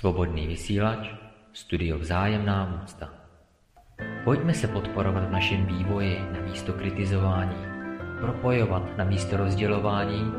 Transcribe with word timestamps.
Svobodný 0.00 0.48
vysílač, 0.48 1.12
studio 1.52 1.98
Vzájemná 1.98 2.80
úcta. 2.82 3.12
Pojďme 4.24 4.54
se 4.54 4.68
podporovat 4.68 5.28
v 5.28 5.30
našem 5.30 5.66
vývoji 5.66 6.20
na 6.32 6.40
místo 6.40 6.72
kritizování, 6.72 7.56
propojovat 8.20 8.96
na 8.96 9.04
místo 9.04 9.36
rozdělování, 9.36 10.32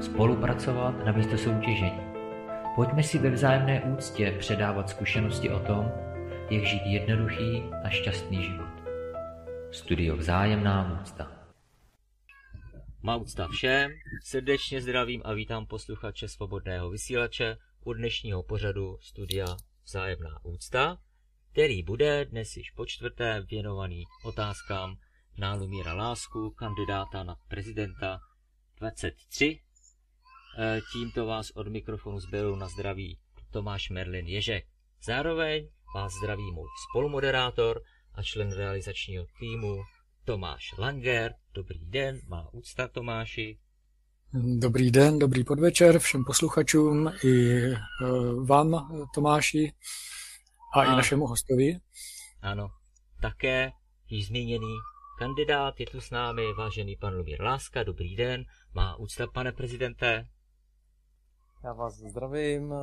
spolupracovat 0.00 1.04
na 1.06 1.12
místo 1.12 1.38
soutěžení. 1.38 2.00
Pojďme 2.74 3.02
si 3.02 3.18
ve 3.18 3.30
vzájemné 3.30 3.82
úctě 3.82 4.36
předávat 4.38 4.90
zkušenosti 4.90 5.50
o 5.50 5.60
tom, 5.60 5.92
jak 6.50 6.64
žít 6.64 6.82
jednoduchý 6.86 7.62
a 7.84 7.88
šťastný 7.88 8.42
život. 8.42 8.74
Studio 9.70 10.16
Vzájemná 10.16 11.00
úcta. 11.02 11.32
Má 13.02 13.16
úcta 13.16 13.48
všem, 13.48 13.90
srdečně 14.24 14.82
zdravím 14.82 15.22
a 15.24 15.32
vítám 15.32 15.66
posluchače 15.66 16.28
Svobodného 16.28 16.90
vysílače 16.90 17.56
u 17.84 17.92
dnešního 17.92 18.42
pořadu 18.42 18.98
studia 19.00 19.56
Vzájemná 19.84 20.44
úcta, 20.44 20.98
který 21.52 21.82
bude 21.82 22.24
dnes 22.24 22.56
již 22.56 22.70
po 22.70 22.86
čtvrté 22.86 23.40
věnovaný 23.40 24.04
otázkám 24.24 24.96
na 25.38 25.54
Lumíra 25.54 25.94
Lásku, 25.94 26.50
kandidáta 26.50 27.24
na 27.24 27.36
prezidenta 27.48 28.20
23. 28.76 29.60
E, 30.58 30.80
tímto 30.92 31.26
vás 31.26 31.50
od 31.50 31.68
mikrofonu 31.68 32.20
zběru 32.20 32.56
na 32.56 32.68
zdraví 32.68 33.18
Tomáš 33.50 33.90
Merlin 33.90 34.26
Ježek. 34.26 34.66
Zároveň 35.02 35.68
vás 35.94 36.12
zdraví 36.12 36.52
můj 36.52 36.68
spolumoderátor 36.90 37.82
a 38.14 38.22
člen 38.22 38.52
realizačního 38.52 39.26
týmu 39.38 39.82
Tomáš 40.24 40.74
Langer. 40.78 41.34
Dobrý 41.54 41.86
den, 41.86 42.20
má 42.28 42.48
úcta 42.52 42.88
Tomáši. 42.88 43.58
Dobrý 44.42 44.90
den, 44.90 45.18
dobrý 45.18 45.44
podvečer 45.44 45.98
všem 45.98 46.24
posluchačům 46.24 47.12
i 47.24 47.62
e, 47.64 47.76
vám, 48.44 48.88
Tomáši, 49.14 49.72
a, 50.74 50.80
a 50.80 50.84
i 50.84 50.88
našemu 50.88 51.26
hostovi. 51.26 51.78
Ano, 52.42 52.70
také 53.22 53.72
již 54.10 54.26
zmíněný 54.26 54.74
kandidát 55.18 55.80
je 55.80 55.86
tu 55.86 56.00
s 56.00 56.10
námi, 56.10 56.52
vážený 56.52 56.96
pan 56.96 57.14
Lumír 57.14 57.42
Láska. 57.42 57.82
Dobrý 57.82 58.16
den, 58.16 58.44
má 58.74 58.96
úcta, 58.96 59.26
pane 59.26 59.52
prezidente. 59.52 60.26
Já 61.64 61.72
vás 61.72 61.94
zdravím, 61.94 62.72
e, 62.72 62.76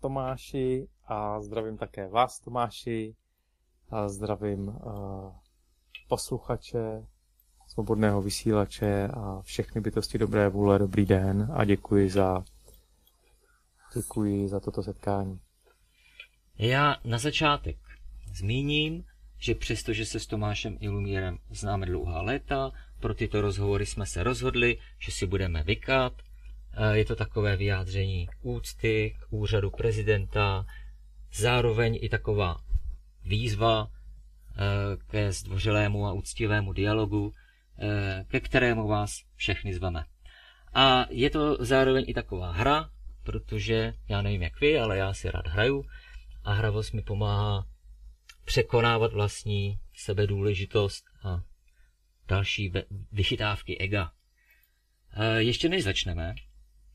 Tomáši, 0.00 0.88
a 1.06 1.40
zdravím 1.40 1.76
také 1.76 2.08
vás, 2.08 2.40
Tomáši, 2.40 3.16
a 3.90 4.08
zdravím 4.08 4.68
uh, 4.68 5.32
posluchače 6.08 7.06
svobodného 7.66 8.22
vysílače 8.22 9.08
a 9.08 9.40
všechny 9.42 9.80
bytosti 9.80 10.18
dobré 10.18 10.48
vůle, 10.48 10.78
dobrý 10.78 11.06
den 11.06 11.48
a 11.54 11.64
děkuji 11.64 12.10
za, 12.10 12.44
děkuji 13.94 14.48
za 14.48 14.60
toto 14.60 14.82
setkání. 14.82 15.40
Já 16.58 16.96
na 17.04 17.18
začátek 17.18 17.76
zmíním, 18.34 19.04
že 19.38 19.54
přestože 19.54 20.06
se 20.06 20.20
s 20.20 20.26
Tomášem 20.26 20.76
Ilumírem 20.80 21.38
známe 21.50 21.86
dlouhá 21.86 22.22
léta, 22.22 22.72
pro 23.00 23.14
tyto 23.14 23.40
rozhovory 23.40 23.86
jsme 23.86 24.06
se 24.06 24.22
rozhodli, 24.22 24.78
že 24.98 25.12
si 25.12 25.26
budeme 25.26 25.62
vykat. 25.62 26.12
Je 26.92 27.04
to 27.04 27.16
takové 27.16 27.56
vyjádření 27.56 28.28
úcty 28.42 29.16
k 29.20 29.32
úřadu 29.32 29.70
prezidenta, 29.70 30.66
zároveň 31.34 31.98
i 32.02 32.08
taková 32.08 32.60
výzva 33.24 33.88
eh, 33.88 34.60
ke 35.06 35.32
zdvořilému 35.32 36.06
a 36.06 36.12
úctivému 36.12 36.72
dialogu, 36.72 37.34
Eh, 37.34 37.45
ke 38.28 38.40
kterému 38.40 38.88
vás 38.88 39.22
všechny 39.36 39.74
zveme. 39.74 40.04
A 40.74 41.06
je 41.10 41.30
to 41.30 41.56
zároveň 41.64 42.04
i 42.08 42.14
taková 42.14 42.52
hra, 42.52 42.90
protože 43.22 43.94
já 44.08 44.22
nevím 44.22 44.42
jak 44.42 44.60
vy, 44.60 44.78
ale 44.78 44.96
já 44.96 45.14
si 45.14 45.30
rád 45.30 45.46
hraju 45.46 45.84
a 46.44 46.52
hravost 46.52 46.92
mi 46.92 47.02
pomáhá 47.02 47.66
překonávat 48.44 49.12
vlastní 49.12 49.78
sebedůležitost 49.94 51.04
a 51.24 51.42
další 52.28 52.72
vychytávky 53.12 53.78
ega. 53.78 54.12
Eh, 55.12 55.42
ještě 55.42 55.68
než 55.68 55.84
začneme, 55.84 56.34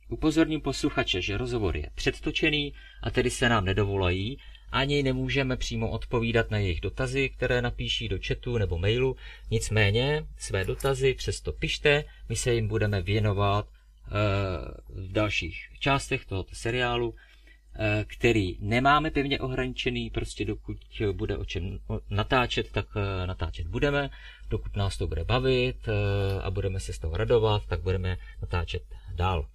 upozorním 0.10 0.62
posluchače, 0.62 1.22
že 1.22 1.38
rozhovor 1.38 1.78
je 1.78 1.90
předtočený 1.96 2.74
a 3.04 3.12
tedy 3.12 3.30
se 3.30 3.50
nám 3.50 3.66
nedovolají 3.66 4.38
ani 4.72 5.04
nemůžeme 5.04 5.58
přímo 5.58 5.90
odpovídat 5.90 6.52
na 6.52 6.58
jejich 6.58 6.82
dotazy, 6.82 7.30
které 7.30 7.62
napíší 7.62 8.10
do 8.10 8.18
chatu 8.28 8.58
nebo 8.58 8.78
mailu. 8.78 9.16
Nicméně 9.52 10.26
své 10.38 10.64
dotazy 10.64 11.14
přesto 11.14 11.52
pište, 11.52 12.04
my 12.30 12.36
se 12.36 12.54
jim 12.54 12.68
budeme 12.68 13.02
věnovat 13.02 13.68
eh, 13.68 14.12
v 14.90 15.12
dalších 15.12 15.56
částech 15.80 16.26
tohoto 16.26 16.56
seriálu, 16.56 17.16
eh, 17.76 18.06
který 18.08 18.58
nemáme 18.60 19.12
pevně 19.12 19.40
ohraničený, 19.40 20.10
prostě 20.10 20.46
dokud 20.46 20.78
bude 21.12 21.38
o 21.38 21.46
čem 21.46 21.80
natáčet, 22.10 22.72
tak 22.72 22.86
eh, 22.96 23.28
natáčet 23.28 23.68
budeme. 23.68 24.10
Dokud 24.50 24.76
nás 24.76 24.98
to 24.98 25.08
bude 25.08 25.24
bavit 25.24 25.90
a 26.42 26.52
budeme 26.52 26.80
se 26.80 26.94
z 26.94 27.00
toho 27.00 27.18
radovat, 27.18 27.64
tak 27.68 27.82
budeme 27.82 28.18
natáčet 28.42 28.84
dál. 29.16 29.46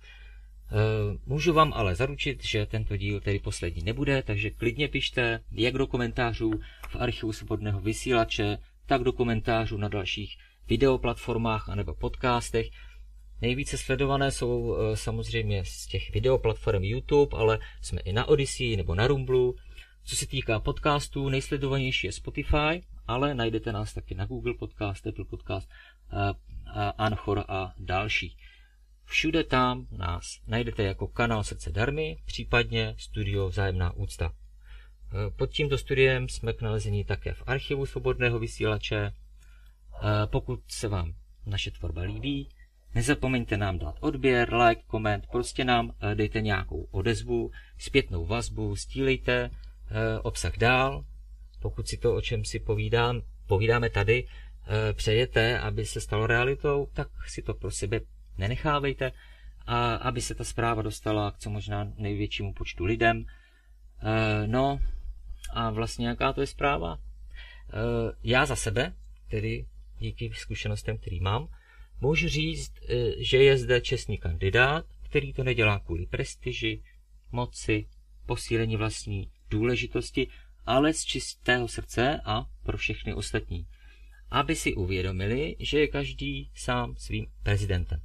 Eh, 0.72 1.18
můžu 1.26 1.52
vám 1.52 1.72
ale 1.72 1.94
zaručit, 1.94 2.44
že 2.44 2.66
tento 2.66 2.96
díl 2.96 3.20
tedy 3.20 3.38
poslední 3.38 3.82
nebude, 3.82 4.22
takže 4.22 4.50
klidně 4.50 4.88
pište 4.88 5.40
jak 5.52 5.74
do 5.74 5.86
komentářů 5.86 6.60
v 6.88 6.96
archivu 6.96 7.32
svobodného 7.32 7.80
vysílače, 7.80 8.58
tak 8.86 9.02
do 9.02 9.12
komentářů 9.12 9.76
na 9.76 9.88
dalších 9.88 10.36
videoplatformách 10.68 11.68
anebo 11.68 11.94
podcastech. 11.94 12.66
Nejvíce 13.42 13.78
sledované 13.78 14.30
jsou 14.30 14.76
eh, 14.76 14.96
samozřejmě 14.96 15.64
z 15.64 15.86
těch 15.86 16.12
videoplatform 16.12 16.84
YouTube, 16.84 17.38
ale 17.38 17.58
jsme 17.82 18.00
i 18.00 18.12
na 18.12 18.24
Odyssey 18.24 18.76
nebo 18.76 18.94
na 18.94 19.06
Rumblu. 19.06 19.54
Co 20.04 20.16
se 20.16 20.26
týká 20.26 20.60
podcastů, 20.60 21.28
nejsledovanější 21.28 22.06
je 22.06 22.12
Spotify, 22.12 22.82
ale 23.06 23.34
najdete 23.34 23.72
nás 23.72 23.94
taky 23.94 24.14
na 24.14 24.26
Google 24.26 24.54
Podcast, 24.54 25.06
Apple 25.06 25.24
Podcast, 25.24 25.70
eh, 26.12 26.34
Anchor 26.98 27.44
a 27.48 27.72
další. 27.78 28.36
Všude 29.06 29.44
tam 29.44 29.86
nás 29.90 30.40
najdete 30.46 30.82
jako 30.82 31.06
kanál 31.06 31.44
Srdce 31.44 31.72
Darmy, 31.72 32.16
případně 32.24 32.94
studio 32.98 33.48
Vzájemná 33.48 33.92
úcta. 33.92 34.32
E, 34.32 35.30
pod 35.30 35.50
tímto 35.50 35.78
studiem 35.78 36.28
jsme 36.28 36.52
k 36.52 36.62
nalezení 36.62 37.04
také 37.04 37.32
v 37.32 37.42
archivu 37.46 37.86
svobodného 37.86 38.38
vysílače. 38.38 38.96
E, 38.96 39.12
pokud 40.26 40.60
se 40.68 40.88
vám 40.88 41.14
naše 41.46 41.70
tvorba 41.70 42.02
líbí, 42.02 42.48
nezapomeňte 42.94 43.56
nám 43.56 43.78
dát 43.78 43.94
odběr, 44.00 44.54
like, 44.54 44.82
koment, 44.86 45.26
prostě 45.32 45.64
nám 45.64 45.92
e, 46.00 46.14
dejte 46.14 46.40
nějakou 46.40 46.88
odezvu, 46.90 47.50
zpětnou 47.78 48.26
vazbu, 48.26 48.76
stílejte 48.76 49.50
obsah 50.22 50.58
dál. 50.58 51.04
Pokud 51.62 51.88
si 51.88 51.96
to, 51.96 52.14
o 52.14 52.20
čem 52.20 52.44
si 52.44 52.60
povídám, 52.60 53.22
povídáme 53.46 53.90
tady, 53.90 54.26
přejete, 54.92 55.60
aby 55.60 55.86
se 55.86 56.00
stalo 56.00 56.26
realitou, 56.26 56.88
tak 56.92 57.08
si 57.28 57.42
to 57.42 57.54
pro 57.54 57.70
sebe 57.70 58.00
nenechávejte, 58.38 59.12
a 59.66 59.94
aby 59.94 60.20
se 60.20 60.34
ta 60.34 60.44
zpráva 60.44 60.82
dostala 60.82 61.30
k 61.30 61.38
co 61.38 61.50
možná 61.50 61.92
největšímu 61.96 62.52
počtu 62.52 62.84
lidem. 62.84 63.26
E, 64.02 64.46
no 64.46 64.80
a 65.52 65.70
vlastně 65.70 66.08
jaká 66.08 66.32
to 66.32 66.40
je 66.40 66.46
zpráva? 66.46 66.94
E, 66.96 66.98
já 68.22 68.46
za 68.46 68.56
sebe, 68.56 68.92
tedy 69.30 69.66
díky 69.98 70.30
zkušenostem, 70.34 70.98
který 70.98 71.20
mám, 71.20 71.48
můžu 72.00 72.28
říct, 72.28 72.72
e, 72.88 73.24
že 73.24 73.36
je 73.36 73.58
zde 73.58 73.80
čestný 73.80 74.18
kandidát, 74.18 74.86
který 75.02 75.32
to 75.32 75.44
nedělá 75.44 75.78
kvůli 75.78 76.06
prestiži, 76.06 76.82
moci, 77.32 77.86
posílení 78.26 78.76
vlastní 78.76 79.30
důležitosti, 79.50 80.28
ale 80.66 80.92
z 80.92 81.04
čistého 81.04 81.68
srdce 81.68 82.20
a 82.24 82.46
pro 82.62 82.78
všechny 82.78 83.14
ostatní. 83.14 83.66
Aby 84.30 84.56
si 84.56 84.74
uvědomili, 84.74 85.56
že 85.58 85.80
je 85.80 85.88
každý 85.88 86.50
sám 86.54 86.96
svým 86.96 87.26
prezidentem. 87.42 88.00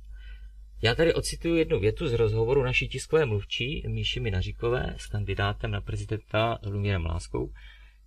Já 0.83 0.95
tady 0.95 1.13
ocituju 1.13 1.55
jednu 1.55 1.79
větu 1.79 2.07
z 2.07 2.13
rozhovoru 2.13 2.63
naší 2.63 2.87
tiskové 2.87 3.25
mluvčí 3.25 3.83
Míši 3.87 4.19
Minaříkové 4.19 4.95
s 4.97 5.05
kandidátem 5.05 5.71
na 5.71 5.81
prezidenta 5.81 6.59
Lumírem 6.65 7.05
Láskou, 7.05 7.53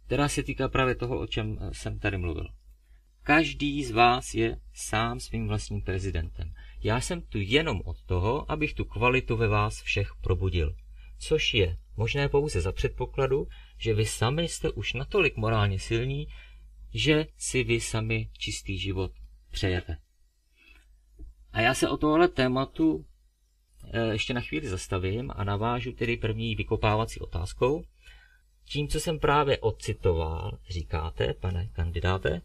která 0.07 0.29
se 0.29 0.43
týká 0.43 0.69
právě 0.69 0.95
toho, 0.95 1.21
o 1.21 1.27
čem 1.27 1.59
eh, 1.61 1.75
jsem 1.75 1.99
tady 1.99 2.19
mluvil. 2.19 2.49
Každý 3.23 3.85
z 3.85 3.91
vás 3.91 4.35
je 4.35 4.57
sám 4.75 5.21
svým 5.21 5.49
vlastním 5.49 5.83
prezidentem. 5.83 6.53
Já 6.83 7.01
jsem 7.01 7.23
tu 7.23 7.39
jenom 7.41 7.81
od 7.85 8.03
toho, 8.07 8.51
abych 8.51 8.75
tu 8.75 8.85
kvalitu 8.85 9.37
ve 9.37 9.49
vás 9.49 9.83
všech 9.83 10.11
probudil. 10.23 10.75
Což 11.19 11.55
je 11.55 11.77
možné 11.97 12.29
pouze 12.29 12.61
za 12.61 12.73
předpokladu, 12.73 13.47
že 13.79 13.95
vy 13.95 14.07
sami 14.07 14.49
jste 14.49 14.71
už 14.71 14.93
natolik 14.93 15.37
morálně 15.37 15.79
silní, 15.79 16.27
že 16.95 17.27
si 17.37 17.65
vy 17.65 17.81
sami 17.81 18.29
čistý 18.39 18.79
život 18.79 19.13
přejete. 19.51 19.97
A 21.55 21.61
já 21.61 21.75
se 21.75 21.89
o 21.89 21.97
tohle 21.97 22.29
tématu 22.29 23.05
eh, 23.93 24.13
ještě 24.13 24.35
na 24.35 24.41
chvíli 24.41 24.69
zastavím 24.69 25.33
a 25.37 25.45
navážu 25.45 25.93
tedy 25.93 26.17
první 26.17 26.55
vykopávací 26.57 27.21
otázkou. 27.21 27.85
Tím, 28.65 28.89
co 28.89 29.01
jsem 29.01 29.19
právě 29.19 29.59
ocitoval, 29.59 30.59
říkáte, 30.69 31.35
pane 31.35 31.69
kandidáte, 31.73 32.43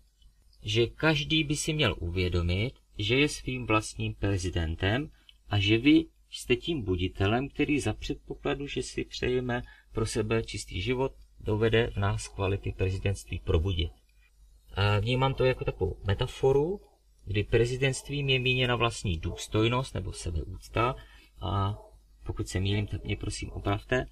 že 0.64 0.88
každý 0.88 1.44
by 1.44 1.56
si 1.56 1.74
měl 1.74 1.96
uvědomit, 2.00 2.74
že 2.98 3.16
je 3.16 3.30
svým 3.30 3.66
vlastním 3.66 4.16
prezidentem 4.16 5.10
a 5.50 5.60
že 5.60 5.78
vy 5.78 6.06
jste 6.32 6.56
tím 6.56 6.82
buditelem, 6.82 7.50
který 7.50 7.80
za 7.80 7.94
předpokladu, 7.94 8.68
že 8.68 8.84
si 8.84 9.06
přejeme 9.06 9.62
pro 9.92 10.06
sebe 10.06 10.44
čistý 10.44 10.82
život, 10.82 11.12
dovede 11.40 11.88
v 11.88 11.98
nás 11.98 12.28
kvality 12.28 12.72
prezidentství 12.78 13.40
probudit. 13.40 13.92
Vnímám 15.00 15.34
to 15.34 15.46
jako 15.46 15.66
takovou 15.66 15.98
metaforu, 16.08 16.82
kdy 17.30 17.44
prezidentstvím 17.44 18.30
je 18.30 18.40
míněna 18.40 18.76
vlastní 18.76 19.18
důstojnost 19.18 19.96
nebo 19.96 20.14
sebeúcta 20.14 20.96
a 21.42 21.78
pokud 22.24 22.48
se 22.48 22.60
mýlím, 22.60 22.88
tak 22.88 23.04
mě 23.04 23.16
prosím 23.16 23.50
opravte, 23.50 24.06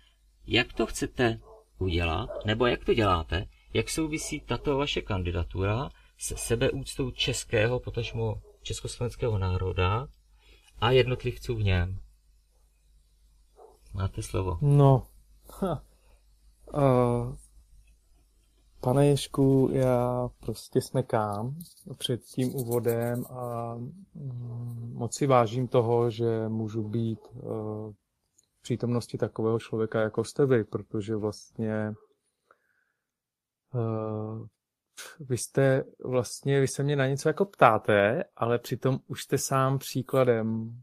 jak 0.47 0.73
to 0.73 0.85
chcete 0.85 1.39
udělat, 1.79 2.29
nebo 2.45 2.65
jak 2.65 2.85
to 2.85 2.93
děláte, 2.93 3.45
jak 3.73 3.89
souvisí 3.89 4.39
tato 4.39 4.77
vaše 4.77 5.01
kandidatura 5.01 5.89
se 6.17 6.37
sebeúctou 6.37 7.11
českého, 7.11 7.79
potažmo 7.79 8.41
československého 8.61 9.37
národa 9.37 10.07
a 10.81 10.91
jednotlivců 10.91 11.55
v 11.55 11.63
něm. 11.63 11.99
Máte 13.93 14.21
slovo. 14.21 14.57
No, 14.61 15.07
ha. 15.59 15.83
Uh, 16.73 17.35
pane 18.87 19.07
Ješku, 19.07 19.69
já 19.71 20.29
prostě 20.39 20.81
smekám 20.81 21.55
před 21.97 22.23
tím 22.23 22.55
úvodem 22.55 23.25
a 23.29 23.75
mm, 23.75 24.93
moc 24.93 25.15
si 25.15 25.27
vážím 25.27 25.67
toho, 25.67 26.09
že 26.09 26.49
můžu 26.49 26.83
být 26.83 27.19
uh, 27.33 27.41
v 28.59 28.61
přítomnosti 28.61 29.17
takového 29.17 29.59
člověka, 29.59 30.01
jako 30.01 30.23
jste 30.23 30.45
vy, 30.45 30.63
protože 30.63 31.15
vlastně 31.15 31.93
uh, 33.73 34.45
vy 35.19 35.37
jste 35.37 35.83
vlastně, 36.05 36.59
vy 36.59 36.67
se 36.67 36.83
mě 36.83 36.95
na 36.95 37.07
něco 37.07 37.29
jako 37.29 37.45
ptáte, 37.45 38.23
ale 38.35 38.59
přitom 38.59 38.99
už 39.07 39.23
jste 39.23 39.37
sám 39.37 39.77
příkladem 39.77 40.81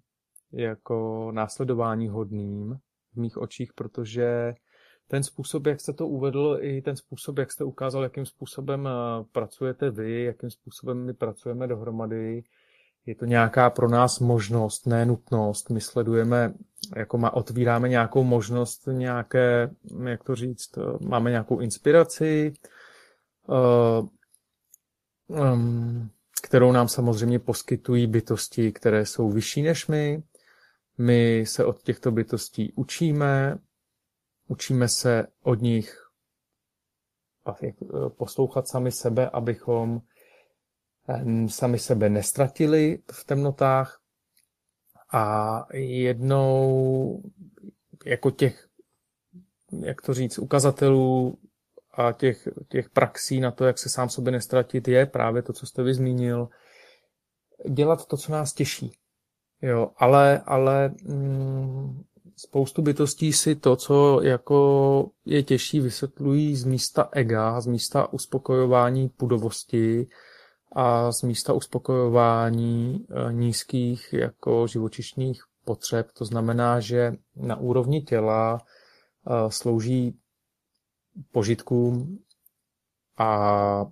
jako 0.53 1.29
následování 1.33 2.09
hodným 2.09 2.79
v 3.13 3.17
mých 3.17 3.39
očích, 3.39 3.73
protože 3.73 4.55
ten 5.09 5.23
způsob, 5.23 5.67
jak 5.67 5.81
jste 5.81 5.93
to 5.93 6.07
uvedl, 6.07 6.59
i 6.61 6.83
ten 6.83 6.97
způsob, 6.97 7.39
jak 7.39 7.53
jste 7.53 7.65
ukázal, 7.65 8.03
jakým 8.03 8.27
způsobem 8.27 8.89
eh, 8.89 9.25
pracujete 9.33 9.91
vy, 9.91 10.25
jakým 10.25 10.51
způsobem 10.51 11.05
my 11.05 11.15
pracujeme 11.15 11.67
dohromady, 11.67 12.45
je 13.07 13.15
to 13.15 13.25
nějaká 13.25 13.71
pro 13.71 13.89
nás 13.89 14.19
možnost, 14.21 14.87
ne 14.87 15.07
nutnost. 15.07 15.71
My 15.71 15.81
sledujeme, 15.81 16.55
jako 16.97 17.19
má, 17.19 17.35
otvíráme 17.35 17.89
nějakou 17.89 18.25
možnost, 18.25 18.89
nějaké, 18.93 19.71
jak 20.05 20.25
to 20.25 20.35
říct, 20.35 20.79
eh, 20.79 20.81
máme 21.01 21.31
nějakou 21.31 21.61
inspiraci, 21.61 22.53
um, 25.27 26.11
kterou 26.43 26.73
nám 26.73 26.89
samozřejmě 26.89 27.39
poskytují 27.39 28.07
bytosti, 28.07 28.73
které 28.73 29.07
jsou 29.07 29.31
vyšší 29.31 29.63
než 29.63 29.87
my. 29.87 30.23
My 30.99 31.45
se 31.47 31.65
od 31.65 31.83
těchto 31.83 32.11
bytostí 32.11 32.73
učíme, 32.77 33.59
učíme 34.55 34.89
se 34.89 35.27
od 35.43 35.63
nich 35.63 35.99
eh, 37.63 37.73
poslouchat 38.09 38.69
sami 38.69 38.93
sebe, 38.93 39.31
abychom 39.31 40.01
eh, 41.09 41.49
sami 41.49 41.79
sebe 41.79 42.09
nestratili 42.09 43.03
v 43.13 43.25
temnotách 43.25 44.01
a 45.13 45.67
jednou 45.75 47.23
jako 48.07 48.31
těch, 48.31 48.69
jak 49.81 50.03
to 50.03 50.15
říct, 50.15 50.39
ukazatelů 50.39 51.39
a 51.95 52.13
těch, 52.13 52.49
těch 52.69 52.91
praxí 52.91 53.41
na 53.41 53.51
to, 53.51 53.65
jak 53.65 53.79
se 53.79 53.89
sám 53.89 54.09
sobě 54.09 54.33
nestratit, 54.33 54.89
je 54.89 55.07
právě 55.07 55.43
to, 55.43 55.53
co 55.53 55.67
jste 55.67 55.83
vy 55.83 55.95
zmínil, 55.95 56.49
dělat 57.71 58.07
to, 58.07 58.17
co 58.17 58.33
nás 58.33 58.53
těší. 58.53 58.93
Jo, 59.63 59.91
ale, 59.97 60.43
ale 60.47 60.95
mm, 61.03 62.05
spoustu 62.37 62.83
bytostí 62.83 63.33
si 63.33 63.55
to, 63.55 63.77
co 63.77 64.21
jako 64.23 65.11
je 65.25 65.43
těžší, 65.43 65.81
vysvětlují 65.81 66.57
z 66.57 66.65
místa 66.65 67.09
ega, 67.13 67.61
z 67.61 67.67
místa 67.67 68.13
uspokojování 68.13 69.09
pudovosti 69.09 70.07
a 70.73 71.13
z 71.13 71.23
místa 71.23 71.53
uspokojování 71.53 73.07
e, 73.11 73.33
nízkých 73.33 74.13
jako 74.13 74.67
živočišných 74.67 75.43
potřeb. 75.65 76.13
To 76.13 76.25
znamená, 76.25 76.81
že 76.81 77.13
na 77.37 77.57
úrovni 77.57 78.03
těla 78.03 78.61
e, 78.61 79.51
slouží 79.51 80.19
požitkům 81.33 82.19
a 83.19 83.87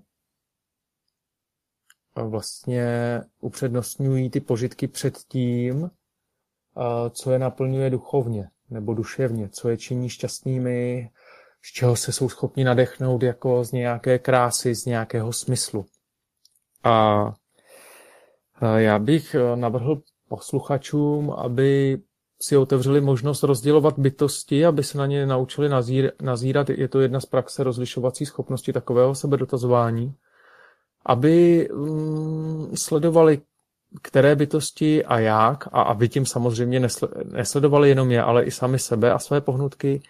vlastně 2.16 3.20
upřednostňují 3.40 4.30
ty 4.30 4.40
požitky 4.40 4.88
před 4.88 5.18
tím, 5.18 5.90
co 7.10 7.30
je 7.30 7.38
naplňuje 7.38 7.90
duchovně 7.90 8.48
nebo 8.70 8.94
duševně, 8.94 9.48
co 9.48 9.68
je 9.68 9.76
činí 9.76 10.08
šťastnými, 10.08 11.10
z 11.62 11.72
čeho 11.72 11.96
se 11.96 12.12
jsou 12.12 12.28
schopni 12.28 12.64
nadechnout 12.64 13.22
jako 13.22 13.64
z 13.64 13.72
nějaké 13.72 14.18
krásy, 14.18 14.74
z 14.74 14.84
nějakého 14.84 15.32
smyslu. 15.32 15.86
A 16.84 17.34
já 18.76 18.98
bych 18.98 19.36
navrhl 19.54 20.02
posluchačům, 20.28 21.30
aby 21.30 21.98
si 22.42 22.56
otevřeli 22.56 23.00
možnost 23.00 23.42
rozdělovat 23.42 23.98
bytosti, 23.98 24.66
aby 24.66 24.84
se 24.84 24.98
na 24.98 25.06
ně 25.06 25.26
naučili 25.26 25.68
nazír, 25.68 26.12
nazírat. 26.22 26.70
Je 26.70 26.88
to 26.88 27.00
jedna 27.00 27.20
z 27.20 27.26
praxe 27.26 27.64
rozlišovací 27.64 28.26
schopnosti 28.26 28.72
takového 28.72 29.14
sebedotazování. 29.14 30.14
Aby 31.06 31.68
mm, 31.72 32.76
sledovali, 32.76 33.40
které 34.02 34.36
bytosti 34.36 35.04
a 35.04 35.18
jak, 35.18 35.66
a 35.72 35.82
aby 35.82 36.08
tím 36.08 36.26
samozřejmě 36.26 36.88
nesledovali 37.24 37.88
jenom 37.88 38.10
je, 38.10 38.22
ale 38.22 38.44
i 38.44 38.50
sami 38.50 38.78
sebe 38.78 39.12
a 39.12 39.18
své 39.18 39.40
pohnutky, 39.40 40.02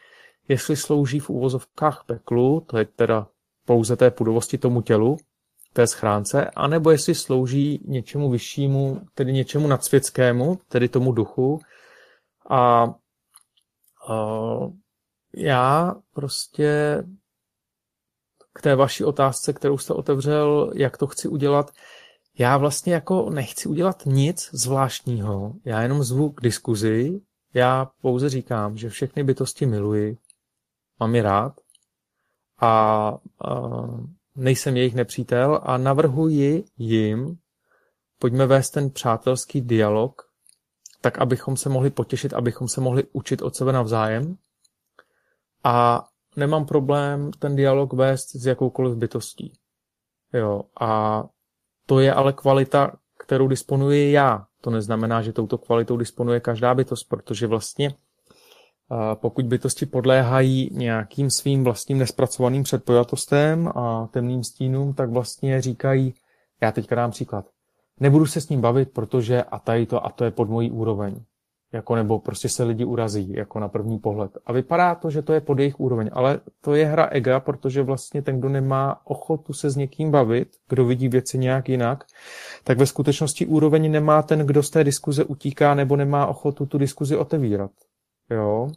jestli 0.49 0.77
slouží 0.77 1.19
v 1.19 1.31
úvozovkách 1.31 2.05
peklu, 2.07 2.61
to 2.67 2.79
je 2.79 2.85
teda 2.85 3.27
pouze 3.67 3.97
té 3.97 4.11
pudovosti 4.11 4.59
tomu 4.59 4.83
tělu, 4.83 5.17
té 5.73 5.87
schránce, 5.87 6.51
anebo 6.51 6.91
jestli 6.91 7.15
slouží 7.15 7.81
něčemu 7.85 8.31
vyššímu, 8.31 9.01
tedy 9.15 9.33
něčemu 9.33 9.69
nadsvětskému, 9.69 10.59
tedy 10.69 10.89
tomu 10.89 11.13
duchu, 11.13 11.61
a 12.49 12.85
uh, 14.09 14.73
já 15.37 15.95
prostě 16.15 17.03
k 18.55 18.63
té 18.63 18.77
vaší 18.77 19.05
otázce, 19.05 19.53
kterou 19.53 19.79
jste 19.79 19.95
otevřel, 19.95 20.73
jak 20.75 20.97
to 20.97 21.07
chci 21.07 21.29
udělat, 21.29 21.71
já 22.39 22.57
vlastně 22.57 22.95
jako 22.95 23.31
nechci 23.31 23.69
udělat 23.69 24.03
nic 24.07 24.51
zvláštního, 24.53 25.55
já 25.65 25.83
jenom 25.83 26.03
zvu 26.03 26.31
k 26.31 26.41
diskuzi, 26.41 27.21
já 27.55 27.91
pouze 28.01 28.29
říkám, 28.29 28.77
že 28.77 28.89
všechny 28.89 29.25
bytosti 29.25 29.67
miluji, 29.67 30.19
mám 31.01 31.15
je 31.15 31.23
rád 31.23 31.61
a 32.61 33.13
uh, 33.51 34.07
nejsem 34.35 34.77
jejich 34.77 34.95
nepřítel 34.95 35.61
a 35.63 35.77
navrhuji 35.79 36.65
jim, 36.77 37.39
pojďme 38.19 38.47
vést 38.47 38.71
ten 38.71 38.91
přátelský 38.91 39.61
dialog, 39.61 40.23
tak 41.01 41.19
abychom 41.19 41.57
se 41.57 41.69
mohli 41.69 41.91
potěšit, 41.91 42.33
abychom 42.33 42.69
se 42.69 42.81
mohli 42.81 43.05
učit 43.13 43.43
od 43.43 43.57
sebe 43.57 43.73
navzájem. 43.73 44.37
A 45.65 46.07
nemám 46.37 46.67
problém 46.67 47.31
ten 47.31 47.57
dialog 47.57 47.93
vést 47.93 48.31
s 48.31 48.47
jakoukoliv 48.47 48.97
bytostí. 48.97 49.53
Jo, 50.33 50.63
a 50.81 51.25
to 51.93 52.01
je 52.01 52.13
ale 52.13 52.33
kvalita, 52.33 52.93
kterou 53.19 53.49
disponuji 53.49 54.13
já. 54.13 54.47
To 54.61 54.71
neznamená, 54.71 55.23
že 55.23 55.33
touto 55.33 55.59
kvalitou 55.59 55.97
disponuje 55.97 56.41
každá 56.41 56.75
bytost, 56.75 57.09
protože 57.09 57.47
vlastně 57.47 57.95
pokud 59.15 59.45
bytosti 59.47 59.87
podléhají 59.87 60.71
nějakým 60.73 61.31
svým 61.31 61.65
vlastním 61.65 61.99
nespracovaným 61.99 62.63
předpojatostem 62.63 63.69
a 63.69 64.09
temným 64.13 64.45
stínům, 64.45 64.95
tak 64.95 65.11
vlastně 65.11 65.61
říkají, 65.61 66.15
já 66.63 66.73
teďka 66.73 66.95
dám 66.95 67.11
příklad, 67.11 67.45
nebudu 68.01 68.27
se 68.27 68.41
s 68.41 68.49
ním 68.49 68.61
bavit, 68.61 68.93
protože 68.93 69.43
a 69.43 69.59
tady 69.59 69.87
to 69.87 70.07
a 70.07 70.11
to 70.11 70.25
je 70.25 70.31
pod 70.31 70.49
mojí 70.49 70.71
úroveň. 70.71 71.25
Jako 71.73 71.97
nebo 71.97 72.19
prostě 72.19 72.49
se 72.49 72.65
lidi 72.65 72.85
urazí, 72.85 73.33
jako 73.33 73.61
na 73.61 73.69
první 73.69 73.99
pohled. 73.99 74.31
A 74.47 74.53
vypadá 74.53 74.95
to, 74.95 75.11
že 75.11 75.23
to 75.23 75.33
je 75.33 75.41
pod 75.41 75.59
jejich 75.59 75.81
úroveň, 75.81 76.11
ale 76.13 76.41
to 76.61 76.75
je 76.75 76.87
hra 76.87 77.05
ega, 77.05 77.41
protože 77.41 77.83
vlastně 77.83 78.23
ten, 78.23 78.39
kdo 78.39 78.49
nemá 78.49 79.01
ochotu 79.05 79.53
se 79.53 79.71
s 79.71 79.77
někým 79.77 80.11
bavit, 80.11 80.49
kdo 80.69 80.85
vidí 80.85 81.09
věci 81.09 81.39
nějak 81.39 81.69
jinak, 81.69 82.05
tak 82.65 82.79
ve 82.79 82.87
skutečnosti 82.87 83.47
úroveň 83.47 83.91
nemá 83.91 84.23
ten, 84.23 84.39
kdo 84.39 84.63
z 84.63 84.71
té 84.71 84.85
diskuze 84.85 85.25
utíká 85.25 85.75
nebo 85.75 85.97
nemá 85.97 86.27
ochotu 86.27 86.67
tu 86.67 86.79
diskuzi 86.79 87.17
otevírat. 87.17 87.71
Jo? 88.31 88.69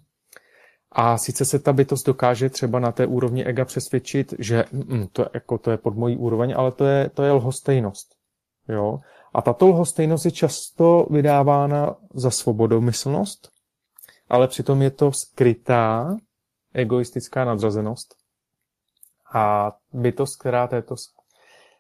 A 0.92 1.18
sice 1.18 1.46
se 1.46 1.60
ta 1.60 1.74
bytost 1.74 2.06
dokáže 2.06 2.50
třeba 2.50 2.80
na 2.80 2.92
té 2.92 3.06
úrovni 3.06 3.46
ega 3.46 3.66
přesvědčit, 3.66 4.34
že 4.40 4.66
mm, 4.72 5.08
to, 5.12 5.22
je, 5.22 5.30
jako, 5.34 5.58
to 5.58 5.72
je 5.72 5.78
pod 5.78 5.96
mojí 5.96 6.18
úroveň, 6.18 6.54
ale 6.58 6.72
to 6.72 6.86
je, 6.86 7.10
to 7.10 7.24
je 7.24 7.32
lhostejnost. 7.32 8.16
Jo? 8.70 9.00
A 9.36 9.42
tato 9.42 9.68
lhostejnost 9.68 10.26
je 10.26 10.32
často 10.32 11.08
vydávána 11.10 11.96
za 12.14 12.32
svobodomyslnost, 12.32 13.52
ale 14.30 14.48
přitom 14.48 14.82
je 14.82 14.92
to 14.92 15.12
skrytá 15.12 16.18
egoistická 16.74 17.46
nadřazenost. 17.46 18.16
A 19.34 19.72
bytost, 19.94 20.40
která 20.40 20.68
této 20.68 20.96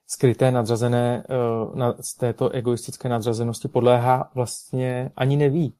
skryté 0.08 0.52
nadřazené, 0.52 1.24
eh, 1.30 2.04
z 2.04 2.16
této 2.18 2.50
egoistické 2.50 3.10
nadřazenosti 3.10 3.68
podléhá, 3.68 4.32
vlastně 4.36 5.12
ani 5.16 5.38
neví. 5.38 5.74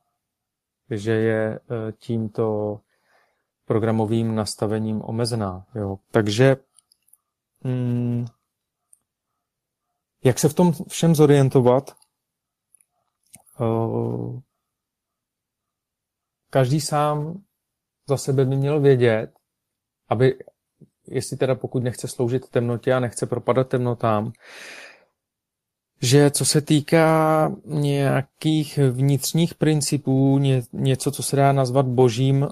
že 0.90 1.12
je 1.12 1.60
eh, 1.60 1.92
tímto 1.92 2.80
programovým 3.66 4.36
nastavením 4.36 5.02
omezená. 5.06 5.66
Jo. 5.76 5.98
Takže 6.12 6.58
hmm, 7.64 8.26
jak 10.26 10.40
se 10.40 10.50
v 10.50 10.54
tom 10.54 10.74
všem 10.90 11.16
zorientovat? 11.16 11.96
Uh, 13.60 14.40
každý 16.50 16.82
sám 16.82 17.44
za 18.10 18.18
sebe 18.18 18.46
by 18.46 18.56
měl 18.56 18.80
vědět, 18.80 19.32
aby, 20.10 20.40
jestli 21.08 21.38
teda 21.38 21.56
pokud 21.56 21.84
nechce 21.84 22.08
sloužit 22.08 22.50
temnotě 22.50 22.94
a 22.94 23.00
nechce 23.00 23.26
propadat 23.26 23.70
temnotám, 23.70 24.32
že 26.02 26.32
co 26.32 26.46
se 26.46 26.62
týká 26.62 27.52
nějakých 27.66 28.80
vnitřních 28.92 29.56
principů, 29.56 30.38
ně, 30.38 30.64
něco, 30.74 31.12
co 31.12 31.24
se 31.24 31.36
dá 31.36 31.52
nazvat 31.52 31.86
božím 31.86 32.44
e, 32.44 32.48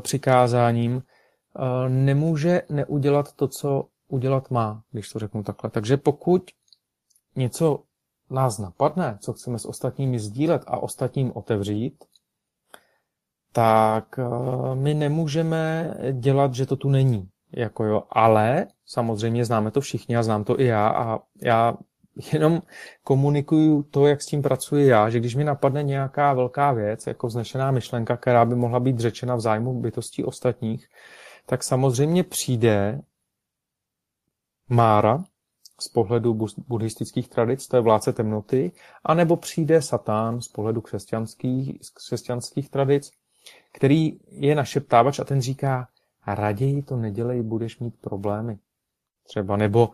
přikázáním, 0.00 1.02
e, 1.02 1.88
nemůže 1.88 2.62
neudělat 2.68 3.32
to, 3.32 3.48
co 3.48 3.88
udělat 4.08 4.50
má, 4.50 4.82
když 4.90 5.08
to 5.08 5.18
řeknu 5.18 5.42
takhle. 5.42 5.70
Takže 5.70 5.96
pokud 5.96 6.50
něco 7.40 7.82
nás 8.30 8.58
napadne, 8.58 9.18
co 9.20 9.32
chceme 9.32 9.58
s 9.58 9.64
ostatními 9.64 10.18
sdílet 10.18 10.62
a 10.66 10.78
ostatním 10.78 11.32
otevřít, 11.34 12.04
tak 13.52 14.18
eh, 14.18 14.74
my 14.74 14.94
nemůžeme 14.94 15.94
dělat, 16.12 16.54
že 16.54 16.66
to 16.66 16.76
tu 16.76 16.90
není. 16.90 17.28
Jako 17.56 17.84
jo. 17.84 18.02
Ale 18.10 18.66
samozřejmě 18.86 19.44
známe 19.44 19.70
to 19.70 19.80
všichni 19.80 20.16
a 20.16 20.22
znám 20.22 20.44
to 20.44 20.60
i 20.60 20.64
já 20.64 20.88
a 20.88 21.18
já 21.42 21.74
jenom 22.32 22.62
komunikuju 23.04 23.82
to, 23.82 24.06
jak 24.06 24.22
s 24.22 24.26
tím 24.26 24.42
pracuji 24.42 24.86
já, 24.86 25.10
že 25.10 25.18
když 25.18 25.34
mi 25.34 25.44
napadne 25.44 25.82
nějaká 25.82 26.32
velká 26.34 26.72
věc, 26.72 27.06
jako 27.06 27.26
vznešená 27.26 27.70
myšlenka, 27.70 28.16
která 28.16 28.44
by 28.44 28.54
mohla 28.54 28.80
být 28.80 28.98
řečena 28.98 29.34
v 29.34 29.40
zájmu 29.40 29.80
bytostí 29.80 30.24
ostatních, 30.24 30.86
tak 31.46 31.62
samozřejmě 31.62 32.24
přijde 32.24 33.00
Mára 34.68 35.24
z 35.80 35.88
pohledu 35.88 36.38
buddhistických 36.68 37.28
tradic, 37.28 37.68
to 37.68 37.76
je 37.76 37.80
vládce 37.80 38.12
temnoty, 38.12 38.72
anebo 39.04 39.36
přijde 39.36 39.82
Satán 39.82 40.40
z 40.40 40.48
pohledu 40.48 40.80
křesťanských, 40.80 41.78
křesťanských 41.94 42.70
tradic, 42.70 43.10
který 43.72 44.20
je 44.30 44.54
našeptávač 44.54 45.18
a 45.18 45.24
ten 45.24 45.40
říká, 45.40 45.88
raději 46.26 46.82
to 46.82 46.96
nedělej, 46.96 47.42
budeš 47.42 47.78
mít 47.78 47.94
problémy. 48.00 48.58
Třeba, 49.24 49.56
nebo, 49.56 49.90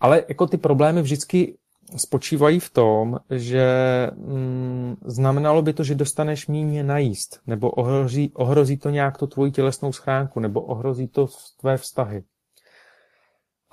ale 0.00 0.24
jako 0.28 0.46
ty 0.46 0.56
problémy 0.56 1.02
vždycky 1.02 1.58
spočívají 1.96 2.60
v 2.60 2.70
tom, 2.70 3.18
že 3.30 3.66
mm, 4.14 4.96
znamenalo 5.04 5.62
by 5.62 5.72
to, 5.72 5.84
že 5.84 5.94
dostaneš 5.94 6.46
méně 6.46 6.84
najíst, 6.84 7.40
nebo 7.46 7.70
ohrozí, 7.70 8.32
ohrozí 8.34 8.76
to 8.76 8.90
nějak 8.90 9.18
to 9.18 9.26
tvoji 9.26 9.52
tělesnou 9.52 9.92
schránku, 9.92 10.40
nebo 10.40 10.60
ohrozí 10.60 11.08
to 11.08 11.28
tvé 11.60 11.76
vztahy. 11.76 12.24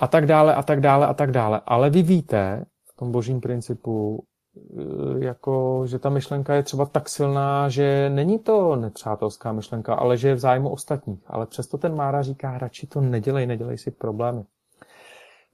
A 0.01 0.07
tak 0.07 0.25
dále, 0.25 0.55
a 0.55 0.63
tak 0.63 0.81
dále, 0.81 1.07
a 1.07 1.13
tak 1.13 1.31
dále. 1.31 1.61
Ale 1.65 1.89
vy 1.89 2.01
víte 2.03 2.65
v 2.93 2.97
tom 2.97 3.11
božím 3.11 3.41
principu, 3.41 4.25
Eh, 4.57 5.25
jako, 5.25 5.83
že 5.87 5.99
ta 5.99 6.09
myšlenka 6.09 6.53
je 6.53 6.63
třeba 6.63 6.85
tak 6.85 7.09
silná, 7.09 7.69
že 7.69 8.09
není 8.09 8.39
to 8.39 8.75
nepřátelská 8.75 9.51
myšlenka, 9.51 9.95
ale 9.95 10.17
že 10.17 10.27
je 10.27 10.35
v 10.35 10.39
zájmu 10.39 10.69
ostatních. 10.69 11.23
Ale 11.27 11.45
přesto 11.45 11.77
ten 11.77 11.95
Mára 11.95 12.21
říká, 12.21 12.57
radši 12.57 12.87
to 12.87 13.01
nedělej, 13.01 13.47
nedělej 13.47 13.77
si 13.77 13.91
problémy. 13.91 14.43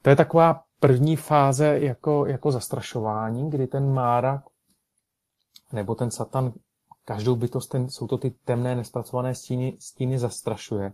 To 0.02 0.10
je 0.10 0.16
taková 0.16 0.62
první 0.80 1.16
fáze 1.16 1.80
jako, 1.80 2.26
jako 2.26 2.52
zastrašování, 2.52 3.50
kdy 3.50 3.68
ten 3.68 3.94
Mára 3.94 4.44
nebo 5.74 5.96
ten 5.96 6.12
Satan 6.12 6.54
každou 7.06 7.36
bytost, 7.36 7.72
ten, 7.72 7.90
jsou 7.90 8.08
to 8.08 8.18
ty 8.18 8.32
temné, 8.46 8.76
nespracované 8.76 9.36
stíny, 9.36 9.78
stíny 9.80 10.20
zastrašuje. 10.20 10.94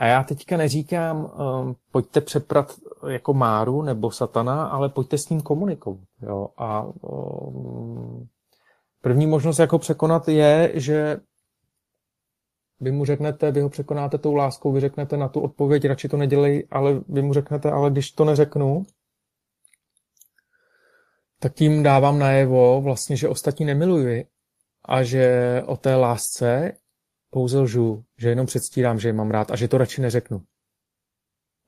A 0.00 0.06
já 0.06 0.22
teďka 0.24 0.56
neříkám, 0.56 1.16
um, 1.16 1.76
pojďte 1.92 2.20
přeprat 2.20 2.74
jako 3.08 3.34
Máru 3.34 3.82
nebo 3.82 4.10
Satana, 4.10 4.66
ale 4.66 4.88
pojďte 4.88 5.18
s 5.18 5.28
ním 5.28 5.40
komunikovat. 5.40 6.00
Jo? 6.22 6.48
A 6.56 6.82
um, 6.82 8.28
první 9.02 9.26
možnost, 9.26 9.58
jak 9.58 9.72
ho 9.72 9.78
překonat, 9.78 10.28
je, 10.28 10.72
že 10.74 11.20
vy 12.80 12.92
mu 12.92 13.04
řeknete, 13.04 13.50
vy 13.50 13.60
ho 13.60 13.68
překonáte 13.68 14.18
tou 14.18 14.34
láskou, 14.34 14.72
vy 14.72 14.80
řeknete 14.80 15.16
na 15.16 15.28
tu 15.28 15.40
odpověď, 15.40 15.84
radši 15.84 16.08
to 16.08 16.16
nedělej, 16.16 16.66
ale 16.70 17.00
vy 17.08 17.22
mu 17.22 17.32
řeknete, 17.32 17.70
ale 17.70 17.90
když 17.90 18.10
to 18.10 18.24
neřeknu, 18.24 18.86
tak 21.38 21.54
tím 21.54 21.82
dávám 21.82 22.18
najevo 22.18 22.80
vlastně, 22.80 23.16
že 23.16 23.28
ostatní 23.28 23.66
nemiluji 23.66 24.26
a 24.84 25.02
že 25.02 25.62
o 25.66 25.76
té 25.76 25.94
lásce 25.94 26.72
pouze 27.30 27.58
lžu, 27.58 28.04
že 28.18 28.28
jenom 28.28 28.46
předstírám, 28.46 28.98
že 28.98 29.08
je 29.08 29.12
mám 29.12 29.30
rád 29.30 29.50
a 29.50 29.56
že 29.56 29.68
to 29.68 29.78
radši 29.78 30.00
neřeknu. 30.00 30.42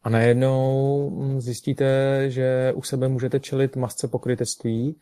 A 0.02 0.10
najednou 0.10 1.10
mm, 1.10 1.40
zjistíte, 1.40 2.24
že 2.30 2.72
u 2.74 2.82
sebe 2.82 3.08
můžete 3.08 3.40
čelit 3.40 3.76
masce 3.76 4.08
pokrytectví 4.08 4.98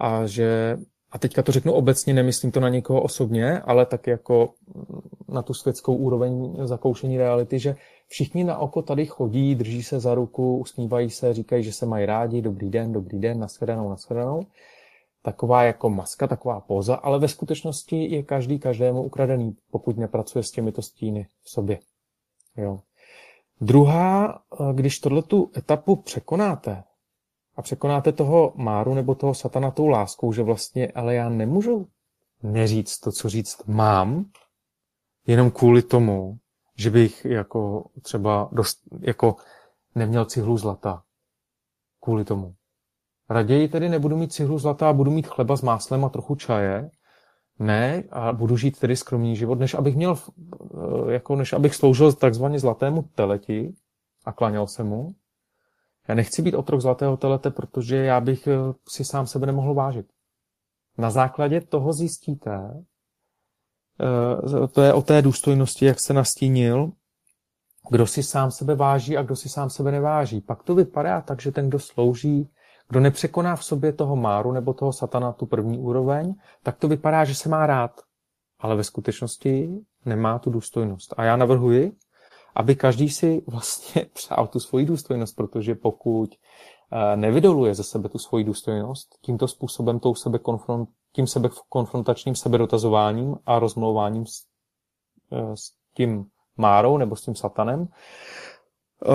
a 0.00 0.26
že, 0.26 0.76
a 1.10 1.18
teďka 1.18 1.42
to 1.42 1.52
řeknu 1.52 1.72
obecně, 1.72 2.14
nemyslím 2.14 2.52
to 2.52 2.60
na 2.60 2.68
někoho 2.68 3.02
osobně, 3.02 3.60
ale 3.60 3.86
tak 3.86 4.06
jako 4.06 4.54
mm, 4.74 5.00
na 5.34 5.42
tu 5.42 5.54
světskou 5.54 5.96
úroveň 5.96 6.56
zakoušení 6.62 7.18
reality, 7.18 7.58
že 7.58 7.76
všichni 8.08 8.44
na 8.44 8.58
oko 8.58 8.82
tady 8.82 9.06
chodí, 9.06 9.54
drží 9.54 9.82
se 9.82 10.00
za 10.00 10.14
ruku, 10.14 10.58
usmívají 10.58 11.10
se, 11.10 11.34
říkají, 11.34 11.64
že 11.64 11.72
se 11.72 11.86
mají 11.86 12.06
rádi, 12.06 12.42
dobrý 12.42 12.70
den, 12.70 12.92
dobrý 12.92 13.18
den, 13.18 13.38
nashledanou, 13.38 13.88
nashledanou 13.88 14.46
taková 15.22 15.62
jako 15.62 15.90
maska, 15.90 16.26
taková 16.26 16.60
poza, 16.60 16.94
ale 16.94 17.18
ve 17.18 17.28
skutečnosti 17.28 17.96
je 17.96 18.22
každý 18.22 18.58
každému 18.58 19.02
ukradený, 19.02 19.56
pokud 19.70 19.96
nepracuje 19.96 20.42
s 20.42 20.50
těmito 20.50 20.82
stíny 20.82 21.26
v 21.42 21.50
sobě. 21.50 21.78
Jo. 22.56 22.80
Druhá, 23.60 24.42
eh, 24.52 24.72
když 24.72 24.98
tohle 24.98 25.22
tu 25.22 25.50
etapu 25.56 25.96
překonáte 25.96 26.84
a 27.56 27.62
překonáte 27.62 28.12
toho 28.12 28.52
máru 28.56 28.94
nebo 28.94 29.14
toho 29.14 29.34
satana 29.34 29.70
tou 29.70 29.86
láskou, 29.86 30.32
že 30.32 30.42
vlastně, 30.42 30.88
ale 30.88 31.14
já 31.14 31.28
nemůžu 31.28 31.88
neříct 32.42 33.00
to, 33.00 33.12
co 33.12 33.28
říct 33.28 33.64
mám, 33.66 34.24
jenom 35.26 35.50
kvůli 35.50 35.82
tomu, 35.82 36.38
že 36.76 36.90
bych 36.90 37.24
jako 37.24 37.90
třeba 38.02 38.48
dost, 38.52 38.78
jako 39.00 39.36
neměl 39.94 40.24
cihlu 40.24 40.58
zlata. 40.58 41.02
Kvůli 42.00 42.24
tomu. 42.24 42.54
Raději 43.32 43.68
tedy 43.68 43.88
nebudu 43.88 44.16
mít 44.16 44.32
cihlu 44.32 44.58
zlata 44.58 44.88
a 44.88 44.92
budu 44.92 45.10
mít 45.10 45.26
chleba 45.26 45.56
s 45.56 45.62
máslem 45.62 46.04
a 46.04 46.08
trochu 46.08 46.34
čaje, 46.34 46.90
ne, 47.58 48.04
a 48.10 48.32
budu 48.32 48.56
žít 48.56 48.78
tedy 48.78 48.96
skromný 48.96 49.36
život, 49.36 49.58
než 49.58 49.74
abych 49.74 49.96
měl, 49.96 50.18
eh, 50.18 51.12
jako 51.12 51.36
než 51.36 51.52
abych 51.52 51.74
sloužil 51.74 52.12
takzvaně 52.12 52.58
zlatému 52.58 53.02
teleti 53.02 53.74
a 54.24 54.32
klaněl 54.32 54.66
se 54.66 54.84
mu. 54.84 55.14
Já 56.08 56.14
nechci 56.14 56.42
být 56.42 56.54
otrok 56.54 56.80
zlatého 56.80 57.16
telete, 57.16 57.50
protože 57.50 57.96
já 57.96 58.20
bych 58.20 58.46
eh, 58.46 58.56
si 58.88 59.04
sám 59.04 59.26
sebe 59.26 59.46
nemohl 59.46 59.74
vážit. 59.74 60.06
Na 60.98 61.10
základě 61.10 61.60
toho 61.60 61.92
zjistíte, 61.92 62.84
eh, 64.00 64.68
to 64.68 64.82
je 64.82 64.92
o 64.92 65.02
té 65.02 65.22
důstojnosti, 65.22 65.84
jak 65.84 66.00
se 66.00 66.12
nastínil, 66.12 66.92
kdo 67.90 68.06
si 68.06 68.22
sám 68.22 68.50
sebe 68.50 68.74
váží 68.74 69.16
a 69.16 69.22
kdo 69.22 69.36
si 69.36 69.48
sám 69.48 69.70
sebe 69.70 69.92
neváží. 69.92 70.40
Pak 70.40 70.62
to 70.62 70.74
vypadá 70.74 71.20
tak, 71.20 71.42
že 71.42 71.52
ten, 71.52 71.68
kdo 71.68 71.78
slouží 71.78 72.48
kdo 72.92 73.00
nepřekoná 73.00 73.56
v 73.56 73.64
sobě 73.64 73.92
toho 73.92 74.16
máru 74.16 74.52
nebo 74.52 74.74
toho 74.74 74.92
satana 74.92 75.32
tu 75.32 75.46
první 75.46 75.78
úroveň, 75.78 76.34
tak 76.62 76.76
to 76.76 76.88
vypadá, 76.88 77.24
že 77.24 77.34
se 77.34 77.48
má 77.48 77.66
rád. 77.66 78.00
Ale 78.58 78.76
ve 78.76 78.84
skutečnosti 78.84 79.80
nemá 80.04 80.38
tu 80.38 80.50
důstojnost. 80.50 81.14
A 81.16 81.24
já 81.24 81.36
navrhuji, 81.36 81.92
aby 82.54 82.76
každý 82.76 83.08
si 83.08 83.42
vlastně 83.46 84.06
přál 84.12 84.46
tu 84.46 84.60
svoji 84.60 84.86
důstojnost, 84.86 85.36
protože 85.36 85.74
pokud 85.74 86.30
eh, 86.92 87.16
nevydoluje 87.16 87.74
ze 87.74 87.82
sebe 87.84 88.08
tu 88.08 88.18
svoji 88.18 88.44
důstojnost, 88.44 89.08
tímto 89.22 89.48
způsobem 89.48 90.00
tou 90.00 90.14
sebe 90.14 90.38
konfront, 90.38 90.88
tím 91.12 91.26
sebe 91.26 91.48
konfrontačním 91.68 92.34
sebedotazováním 92.34 93.36
a 93.46 93.58
rozmlouváním 93.58 94.26
s, 94.26 94.44
eh, 95.32 95.56
s 95.56 95.72
tím 95.94 96.24
márou 96.56 96.96
nebo 96.96 97.16
s 97.16 97.22
tím 97.22 97.34
satanem, 97.34 97.88
eh, 99.06 99.08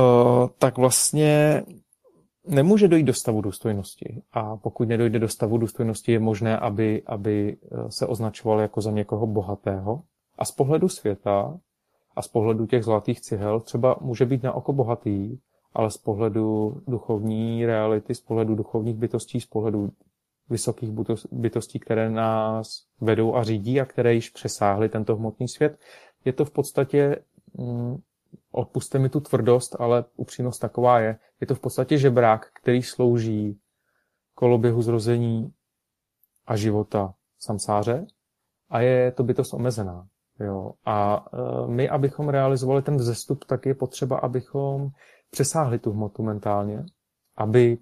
tak 0.57 0.77
vlastně 0.77 1.63
nemůže 2.47 2.87
dojít 2.87 3.03
do 3.03 3.13
stavu 3.13 3.41
důstojnosti. 3.41 4.21
A 4.31 4.57
pokud 4.57 4.87
nedojde 4.87 5.19
do 5.19 5.27
stavu 5.27 5.57
důstojnosti, 5.57 6.11
je 6.11 6.19
možné, 6.19 6.57
aby, 6.57 7.03
aby 7.05 7.57
eh, 7.57 7.91
se 7.91 8.07
označoval 8.07 8.59
jako 8.59 8.81
za 8.81 8.91
někoho 8.91 9.27
bohatého. 9.27 10.01
A 10.37 10.45
z 10.45 10.51
pohledu 10.51 10.89
světa 10.89 11.59
a 12.15 12.21
z 12.21 12.27
pohledu 12.27 12.65
těch 12.65 12.83
zlatých 12.83 13.21
cihel 13.21 13.59
třeba 13.59 13.95
může 14.01 14.25
být 14.25 14.43
na 14.43 14.53
oko 14.53 14.73
bohatý, 14.73 15.37
ale 15.73 15.91
z 15.91 15.97
pohledu 15.97 16.77
duchovní 16.87 17.65
reality, 17.65 18.15
z 18.15 18.21
pohledu 18.21 18.55
duchovních 18.55 18.97
bytostí, 18.97 19.41
z 19.41 19.45
pohledu 19.45 19.89
vysokých 20.49 20.89
bytostí, 21.31 21.79
které 21.79 22.09
nás 22.09 22.67
vedou 23.01 23.35
a 23.35 23.43
řídí 23.43 23.81
a 23.81 23.85
které 23.85 24.13
již 24.13 24.29
přesáhly 24.29 24.89
tento 24.89 25.15
hmotný 25.15 25.47
svět, 25.47 25.79
je 26.25 26.33
to 26.33 26.45
v 26.45 26.51
podstatě 26.51 27.15
mm, 27.57 27.97
odpuste 28.51 28.99
mi 28.99 29.09
tu 29.09 29.19
tvrdost, 29.19 29.75
ale 29.79 30.05
upřímnost 30.15 30.61
taková 30.61 30.99
je. 30.99 31.19
Je 31.41 31.47
to 31.47 31.55
v 31.55 31.59
podstatě 31.59 31.97
žebrák, 31.97 32.47
který 32.61 32.83
slouží 32.83 33.59
koloběhu 34.33 34.81
zrození 34.81 35.53
a 36.47 36.55
života 36.55 37.13
samsáře 37.39 38.07
a 38.69 38.79
je 38.79 39.11
to 39.11 39.23
bytost 39.23 39.53
omezená. 39.53 40.07
Jo. 40.39 40.73
A 40.85 41.25
e, 41.33 41.67
my, 41.67 41.89
abychom 41.89 42.29
realizovali 42.29 42.81
ten 42.81 42.97
vzestup, 42.97 43.45
tak 43.45 43.65
je 43.65 43.75
potřeba, 43.75 44.17
abychom 44.17 44.89
přesáhli 45.29 45.79
tu 45.79 45.91
hmotu 45.91 46.23
mentálně, 46.23 46.85
aby 47.35 47.77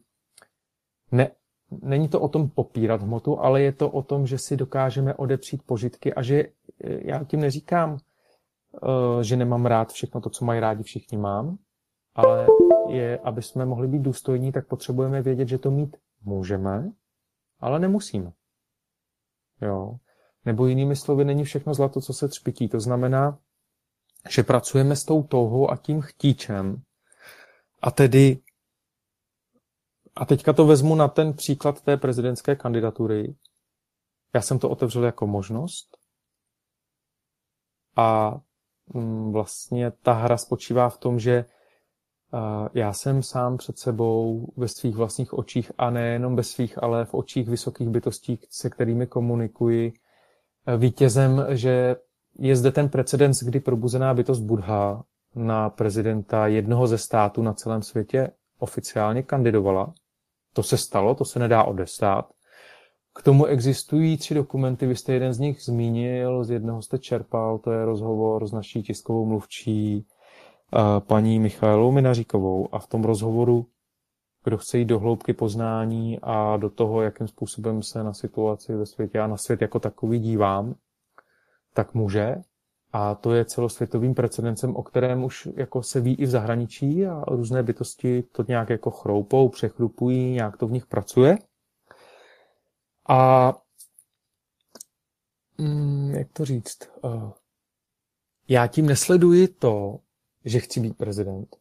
ne, 1.12 1.32
není 1.72 2.10
to 2.10 2.22
o 2.22 2.28
tom 2.28 2.50
popírat 2.50 3.02
hmotu, 3.02 3.40
ale 3.40 3.62
je 3.62 3.72
to 3.72 3.90
o 3.90 4.02
tom, 4.02 4.28
že 4.28 4.38
si 4.38 4.58
dokážeme 4.58 5.14
odepřít 5.14 5.64
požitky 5.64 6.14
a 6.14 6.22
že 6.22 6.40
e, 6.40 6.50
já 6.84 7.24
tím 7.24 7.40
neříkám, 7.40 7.98
že 9.22 9.38
nemám 9.38 9.66
rád 9.66 9.92
všechno 9.92 10.22
to, 10.22 10.30
co 10.30 10.46
mají 10.46 10.60
rádi 10.60 10.84
všichni 10.84 11.18
mám, 11.18 11.58
ale 12.16 12.48
je, 12.90 13.20
aby 13.20 13.42
jsme 13.42 13.66
mohli 13.66 13.88
být 13.88 14.02
důstojní, 14.02 14.52
tak 14.52 14.68
potřebujeme 14.68 15.22
vědět, 15.22 15.48
že 15.48 15.58
to 15.58 15.72
mít 15.72 15.98
můžeme, 16.22 16.92
ale 17.60 17.80
nemusíme. 17.80 18.32
Jo. 19.62 19.98
Nebo 20.46 20.68
jinými 20.68 20.96
slovy, 20.96 21.26
není 21.26 21.44
všechno 21.44 21.74
zlato, 21.74 22.02
co 22.02 22.14
se 22.14 22.28
třpití. 22.28 22.70
To 22.70 22.80
znamená, 22.80 23.40
že 24.30 24.44
pracujeme 24.44 24.96
s 24.96 25.04
tou 25.04 25.24
touhou 25.24 25.72
a 25.72 25.78
tím 25.78 26.02
chtíčem. 26.02 26.82
A 27.82 27.92
tedy, 27.92 28.42
a 30.16 30.26
teďka 30.26 30.54
to 30.54 30.66
vezmu 30.66 30.96
na 30.96 31.08
ten 31.08 31.34
příklad 31.34 31.82
té 31.82 31.98
prezidentské 31.98 32.56
kandidatury. 32.56 33.36
Já 34.34 34.42
jsem 34.42 34.60
to 34.60 34.70
otevřel 34.70 35.04
jako 35.04 35.28
možnost. 35.28 35.98
A 37.96 38.40
vlastně 39.32 39.92
ta 39.92 40.14
hra 40.14 40.38
spočívá 40.38 40.90
v 40.90 40.98
tom, 40.98 41.20
že 41.20 41.46
já 42.74 42.94
jsem 42.94 43.24
sám 43.24 43.58
před 43.58 43.78
sebou 43.78 44.48
ve 44.58 44.68
svých 44.68 44.96
vlastních 44.96 45.34
očích 45.34 45.72
a 45.78 45.90
nejenom 45.90 46.36
ve 46.36 46.44
svých, 46.44 46.84
ale 46.84 47.06
v 47.06 47.14
očích 47.14 47.50
vysokých 47.50 47.90
bytostí, 47.90 48.40
se 48.50 48.70
kterými 48.70 49.08
komunikuji, 49.08 49.94
vítězem, 50.78 51.46
že 51.50 51.96
je 52.40 52.56
zde 52.56 52.72
ten 52.72 52.90
precedens, 52.90 53.44
kdy 53.44 53.60
probuzená 53.60 54.14
bytost 54.14 54.44
Budha 54.44 55.04
na 55.36 55.70
prezidenta 55.70 56.48
jednoho 56.48 56.88
ze 56.88 56.98
států 56.98 57.42
na 57.42 57.54
celém 57.54 57.82
světě 57.82 58.32
oficiálně 58.60 59.24
kandidovala. 59.24 59.94
To 60.54 60.64
se 60.64 60.78
stalo, 60.78 61.16
to 61.16 61.26
se 61.26 61.40
nedá 61.40 61.64
odestát. 61.64 62.35
K 63.16 63.24
tomu 63.24 63.46
existují 63.46 64.18
tři 64.18 64.34
dokumenty, 64.34 64.88
vy 64.88 64.96
jste 64.96 65.14
jeden 65.14 65.34
z 65.34 65.40
nich 65.40 65.62
zmínil, 65.62 66.44
z 66.44 66.50
jednoho 66.50 66.82
jste 66.82 66.98
čerpal, 66.98 67.58
to 67.58 67.72
je 67.72 67.86
rozhovor 67.86 68.48
s 68.48 68.52
naší 68.52 68.84
tiskovou 68.84 69.26
mluvčí 69.26 70.08
paní 71.00 71.40
Michailou 71.40 71.92
Minaříkovou 71.92 72.76
a 72.76 72.80
v 72.80 72.88
tom 72.88 73.04
rozhovoru, 73.04 73.66
kdo 74.44 74.58
chce 74.58 74.78
jít 74.78 74.86
do 74.86 75.00
hloubky 75.00 75.34
poznání 75.34 76.20
a 76.22 76.58
do 76.58 76.70
toho, 76.70 77.02
jakým 77.02 77.28
způsobem 77.28 77.84
se 77.84 78.04
na 78.04 78.14
situaci 78.14 78.76
ve 78.76 78.86
světě 78.86 79.20
a 79.20 79.28
na 79.28 79.38
svět 79.38 79.62
jako 79.62 79.80
takový 79.80 80.20
dívám, 80.20 80.76
tak 81.74 81.94
může. 81.94 82.36
A 82.94 83.16
to 83.16 83.34
je 83.34 83.46
celosvětovým 83.46 84.14
precedencem, 84.14 84.76
o 84.76 84.84
kterém 84.84 85.24
už 85.24 85.48
jako 85.56 85.84
se 85.84 86.02
ví 86.02 86.16
i 86.16 86.26
v 86.26 86.30
zahraničí 86.30 87.06
a 87.06 87.24
různé 87.28 87.64
bytosti 87.64 88.24
to 88.32 88.46
nějak 88.48 88.70
jako 88.70 88.92
chroupou, 88.92 89.50
přechrupují, 89.50 90.32
nějak 90.32 90.58
to 90.58 90.68
v 90.68 90.72
nich 90.72 90.86
pracuje. 90.86 91.38
A 93.08 93.54
mm, 95.58 96.14
jak 96.14 96.28
to 96.34 96.46
říct? 96.46 96.78
Uh, 97.02 97.32
já 98.48 98.68
tím 98.68 98.86
nesleduji 98.86 99.48
to, 99.48 100.00
že 100.46 100.60
chci 100.60 100.80
být 100.80 100.98
prezident. 100.98 101.56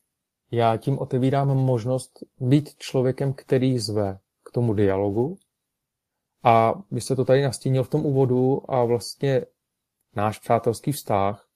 Já 0.51 0.77
tím 0.77 0.99
otevírám 0.99 1.49
možnost 1.49 2.25
být 2.41 2.75
člověkem, 2.79 3.33
který 3.33 3.79
zve 3.79 4.19
k 4.43 4.51
tomu 4.51 4.75
dialogu. 4.75 5.39
A 6.43 6.83
vy 6.91 7.01
jste 7.01 7.17
to 7.17 7.25
tady 7.25 7.43
nastínil 7.43 7.85
v 7.85 7.89
tom 7.89 8.07
úvodu 8.07 8.71
a 8.71 8.85
vlastně 8.85 9.43
náš 10.17 10.39
přátelský 10.39 10.93
vztah 10.93 11.49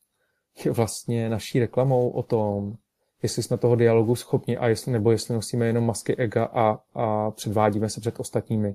je 0.64 0.70
vlastně 0.70 1.28
naší 1.28 1.60
reklamou 1.60 2.10
o 2.10 2.22
tom, 2.22 2.76
jestli 3.22 3.42
jsme 3.42 3.58
toho 3.58 3.76
dialogu 3.76 4.16
schopni 4.16 4.56
a 4.56 4.68
jestli, 4.68 4.92
nebo 4.92 5.10
jestli 5.10 5.34
nosíme 5.34 5.66
jenom 5.66 5.86
masky 5.86 6.16
ega 6.16 6.44
a, 6.44 6.78
a 6.94 7.30
předvádíme 7.30 7.88
se 7.88 8.00
před 8.00 8.20
ostatními. 8.20 8.74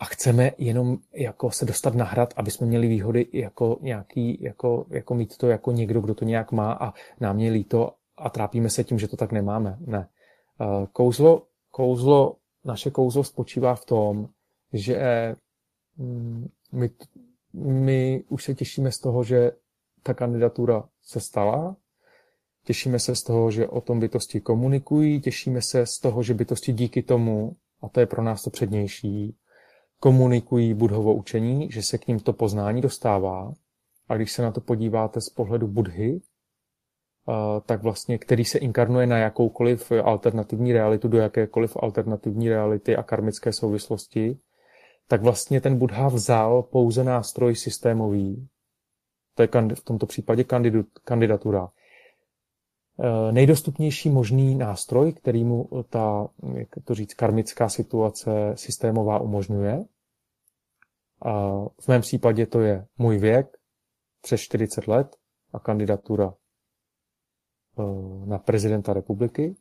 A 0.00 0.04
chceme 0.04 0.52
jenom 0.58 0.98
jako 1.12 1.50
se 1.50 1.64
dostat 1.64 1.94
na 1.94 2.04
hrad, 2.04 2.34
aby 2.36 2.50
jsme 2.50 2.66
měli 2.66 2.88
výhody 2.88 3.26
jako 3.32 3.78
nějaký, 3.80 4.42
jako, 4.42 4.86
jako 4.90 5.14
mít 5.14 5.36
to 5.36 5.48
jako 5.48 5.72
někdo, 5.72 6.00
kdo 6.00 6.14
to 6.14 6.24
nějak 6.24 6.52
má 6.52 6.72
a 6.72 6.92
nám 7.20 7.38
je 7.38 7.50
líto 7.50 7.92
a 8.16 8.30
trápíme 8.30 8.70
se 8.70 8.84
tím, 8.84 8.98
že 8.98 9.08
to 9.08 9.16
tak 9.16 9.32
nemáme. 9.32 9.76
Ne. 9.80 10.08
Eh, 10.60 10.86
kouzlo, 10.92 11.42
kouzlo, 11.70 12.36
naše 12.64 12.90
kouzlo 12.90 13.24
spočívá 13.24 13.74
v 13.74 13.84
tom, 13.84 14.28
že 14.72 15.36
mm, 15.96 16.48
my, 16.72 16.90
my 17.52 18.24
už 18.28 18.44
se 18.44 18.54
těšíme 18.54 18.92
z 18.92 18.98
toho, 18.98 19.24
že 19.24 19.52
ta 20.02 20.14
kandidatura 20.14 20.88
se 21.02 21.20
stala, 21.20 21.76
těšíme 22.64 22.98
se 22.98 23.14
z 23.14 23.22
toho, 23.22 23.50
že 23.50 23.68
o 23.68 23.80
tom 23.80 24.00
bytosti 24.00 24.40
komunikují, 24.40 25.20
těšíme 25.20 25.62
se 25.62 25.86
z 25.86 25.98
toho, 25.98 26.22
že 26.22 26.34
bytosti 26.34 26.72
díky 26.72 27.02
tomu, 27.02 27.56
a 27.82 27.88
to 27.88 28.00
je 28.00 28.06
pro 28.06 28.22
nás 28.22 28.42
to 28.42 28.50
přednější, 28.50 29.36
komunikují 30.00 30.74
budhovo 30.74 31.14
učení, 31.14 31.70
že 31.70 31.82
se 31.82 31.98
k 31.98 32.06
ním 32.06 32.20
to 32.20 32.32
poznání 32.32 32.80
dostává. 32.80 33.52
A 34.08 34.16
když 34.16 34.32
se 34.32 34.42
na 34.42 34.50
to 34.52 34.60
podíváte 34.60 35.20
z 35.20 35.28
pohledu 35.28 35.66
budhy, 35.66 36.20
tak 37.66 37.82
vlastně, 37.82 38.18
který 38.18 38.44
se 38.44 38.58
inkarnuje 38.58 39.06
na 39.06 39.18
jakoukoliv 39.18 39.92
alternativní 40.04 40.72
realitu, 40.72 41.08
do 41.08 41.18
jakékoliv 41.18 41.76
alternativní 41.80 42.48
reality 42.48 42.96
a 42.96 43.02
karmické 43.02 43.52
souvislosti, 43.52 44.38
tak 45.08 45.22
vlastně 45.22 45.60
ten 45.60 45.78
Buddha 45.78 46.08
vzal 46.08 46.62
pouze 46.62 47.04
nástroj 47.04 47.56
systémový, 47.56 48.48
to 49.34 49.42
je 49.42 49.48
v 49.74 49.84
tomto 49.84 50.06
případě 50.06 50.44
kandidatura, 51.04 51.68
nejdostupnější 53.30 54.10
možný 54.10 54.54
nástroj, 54.54 55.12
který 55.12 55.44
mu 55.44 55.68
ta, 55.88 56.28
jak 56.54 56.68
to 56.84 56.94
říct, 56.94 57.14
karmická 57.14 57.68
situace 57.68 58.30
systémová 58.54 59.18
umožňuje. 59.18 59.84
A 61.22 61.64
v 61.80 61.88
mém 61.88 62.00
případě 62.00 62.46
to 62.46 62.60
je 62.60 62.86
můj 62.98 63.18
věk, 63.18 63.56
přes 64.22 64.40
40 64.40 64.88
let 64.88 65.16
a 65.52 65.58
kandidatura 65.58 66.34
Eh, 67.78 68.26
na 68.26 68.38
prezidenta 68.38 68.92
republiky 68.92 69.54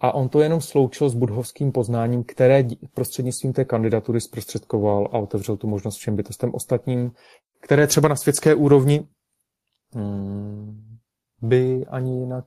a 0.00 0.14
on 0.14 0.28
to 0.28 0.40
jenom 0.40 0.60
sloučil 0.60 1.10
s 1.10 1.14
budhovským 1.14 1.72
poznáním, 1.72 2.24
které 2.24 2.64
prostřednictvím 2.94 3.52
té 3.52 3.64
kandidatury 3.64 4.20
zprostředkoval 4.20 5.08
a 5.12 5.18
otevřel 5.18 5.56
tu 5.56 5.66
možnost 5.66 5.96
všem 5.96 6.16
bytostem 6.16 6.54
ostatním, 6.54 7.12
které 7.60 7.86
třeba 7.86 8.08
na 8.08 8.16
světské 8.16 8.54
úrovni 8.54 9.08
hmm, 9.92 10.98
by 11.42 11.86
ani 11.86 12.18
jinak 12.18 12.44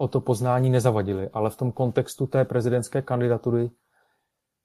o 0.00 0.08
to 0.08 0.20
poznání 0.20 0.70
nezavadili. 0.70 1.28
Ale 1.32 1.50
v 1.50 1.56
tom 1.56 1.72
kontextu 1.72 2.26
té 2.26 2.44
prezidentské 2.44 3.02
kandidatury 3.02 3.70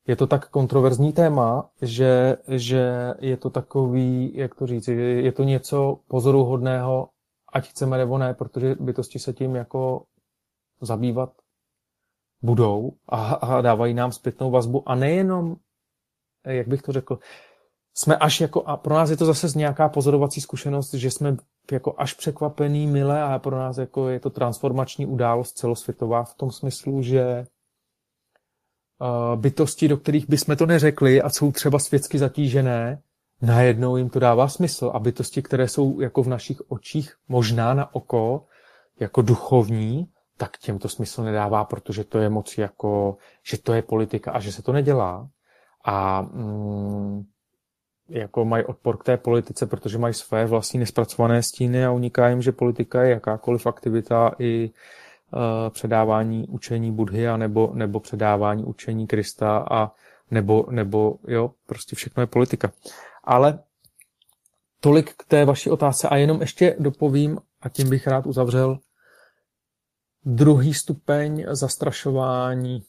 je 0.07 0.15
to 0.15 0.27
tak 0.27 0.49
kontroverzní 0.49 1.13
téma, 1.13 1.69
že, 1.81 2.37
že 2.47 3.13
je 3.19 3.37
to 3.37 3.49
takový, 3.49 4.31
jak 4.35 4.55
to 4.55 4.67
říct, 4.67 4.87
je 4.87 5.31
to 5.31 5.43
něco 5.43 5.99
pozoruhodného 6.07 7.09
ať 7.53 7.67
chceme 7.67 7.97
nebo 7.97 8.17
ne, 8.17 8.33
protože 8.33 8.75
bytosti 8.79 9.19
se 9.19 9.33
tím 9.33 9.55
jako 9.55 10.05
zabývat 10.81 11.33
budou 12.41 12.91
a, 13.09 13.33
a 13.33 13.61
dávají 13.61 13.93
nám 13.93 14.11
zpětnou 14.11 14.51
vazbu 14.51 14.89
a 14.89 14.95
nejenom, 14.95 15.55
jak 16.45 16.67
bych 16.67 16.81
to 16.81 16.91
řekl, 16.91 17.19
jsme 17.93 18.17
až 18.17 18.41
jako, 18.41 18.63
a 18.63 18.77
pro 18.77 18.95
nás 18.95 19.09
je 19.09 19.17
to 19.17 19.25
zase 19.25 19.47
nějaká 19.55 19.89
pozorovací 19.89 20.41
zkušenost, 20.41 20.93
že 20.93 21.11
jsme 21.11 21.37
jako 21.71 21.95
až 21.97 22.13
překvapený, 22.13 22.87
milé 22.87 23.23
a 23.23 23.39
pro 23.39 23.57
nás 23.57 23.77
jako 23.77 24.09
je 24.09 24.19
to 24.19 24.29
transformační 24.29 25.05
událost 25.05 25.57
celosvětová 25.57 26.23
v 26.23 26.33
tom 26.33 26.51
smyslu, 26.51 27.01
že 27.01 27.45
bytosti, 29.35 29.87
do 29.87 29.97
kterých 29.97 30.29
bychom 30.29 30.55
to 30.55 30.65
neřekli 30.65 31.21
a 31.21 31.29
jsou 31.29 31.51
třeba 31.51 31.79
světsky 31.79 32.17
zatížené, 32.17 33.01
najednou 33.41 33.97
jim 33.97 34.09
to 34.09 34.19
dává 34.19 34.47
smysl. 34.47 34.91
A 34.93 34.99
bytosti, 34.99 35.41
které 35.41 35.67
jsou 35.67 35.99
jako 35.99 36.23
v 36.23 36.27
našich 36.27 36.71
očích 36.71 37.13
možná 37.27 37.73
na 37.73 37.95
oko, 37.95 38.45
jako 38.99 39.21
duchovní, 39.21 40.07
tak 40.37 40.57
těm 40.57 40.79
to 40.79 40.89
smysl 40.89 41.23
nedává, 41.23 41.65
protože 41.65 42.03
to 42.03 42.17
je 42.17 42.29
moc 42.29 42.57
jako, 42.57 43.17
že 43.43 43.57
to 43.57 43.73
je 43.73 43.81
politika 43.81 44.31
a 44.31 44.39
že 44.39 44.51
se 44.51 44.61
to 44.61 44.71
nedělá. 44.71 45.29
A 45.85 46.21
mm, 46.21 47.23
jako 48.09 48.45
mají 48.45 48.63
odpor 48.63 48.97
k 48.97 49.03
té 49.03 49.17
politice, 49.17 49.65
protože 49.65 49.97
mají 49.97 50.13
své 50.13 50.45
vlastní 50.45 50.79
nespracované 50.79 51.43
stíny 51.43 51.85
a 51.85 51.91
uniká 51.91 52.29
jim, 52.29 52.41
že 52.41 52.51
politika 52.51 53.03
je 53.03 53.09
jakákoliv 53.09 53.67
aktivita 53.67 54.31
i 54.39 54.69
uh, 54.69 55.39
předávání 55.69 56.47
učení 56.47 56.91
Budhy 56.91 57.27
a 57.27 57.37
nebo, 57.37 57.71
nebo 57.73 57.99
předávání 57.99 58.63
učení 58.63 59.07
Krista 59.07 59.65
a 59.71 59.91
nebo, 60.31 60.65
nebo 60.69 61.15
jo, 61.27 61.51
prostě 61.65 61.95
všechno 61.95 62.23
je 62.23 62.27
politika. 62.27 62.71
Ale 63.23 63.59
tolik 64.79 65.13
k 65.17 65.25
té 65.25 65.45
vaší 65.45 65.69
otázce 65.69 66.09
a 66.09 66.15
jenom 66.15 66.41
ještě 66.41 66.75
dopovím, 66.79 67.39
a 67.61 67.69
tím 67.69 67.89
bych 67.89 68.07
rád 68.07 68.25
uzavřel, 68.25 68.79
druhý 70.25 70.73
stupeň 70.73 71.45
zastrašování 71.49 72.83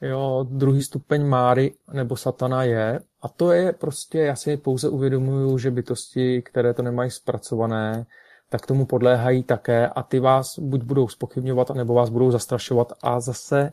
jo, 0.00 0.46
druhý 0.50 0.82
stupeň 0.82 1.26
Máry 1.26 1.74
nebo 1.92 2.16
Satana 2.16 2.64
je. 2.64 3.00
A 3.22 3.28
to 3.28 3.52
je 3.52 3.72
prostě, 3.72 4.18
já 4.18 4.36
si 4.36 4.56
pouze 4.56 4.88
uvědomuju, 4.88 5.58
že 5.58 5.70
bytosti, 5.70 6.42
které 6.42 6.74
to 6.74 6.82
nemají 6.82 7.10
zpracované, 7.10 8.06
tak 8.50 8.66
tomu 8.66 8.86
podléhají 8.86 9.42
také 9.42 9.88
a 9.88 10.02
ty 10.02 10.20
vás 10.20 10.58
buď 10.58 10.82
budou 10.82 11.08
spochybňovat, 11.08 11.70
nebo 11.70 11.94
vás 11.94 12.08
budou 12.08 12.30
zastrašovat 12.30 12.92
a 13.02 13.20
zase 13.20 13.72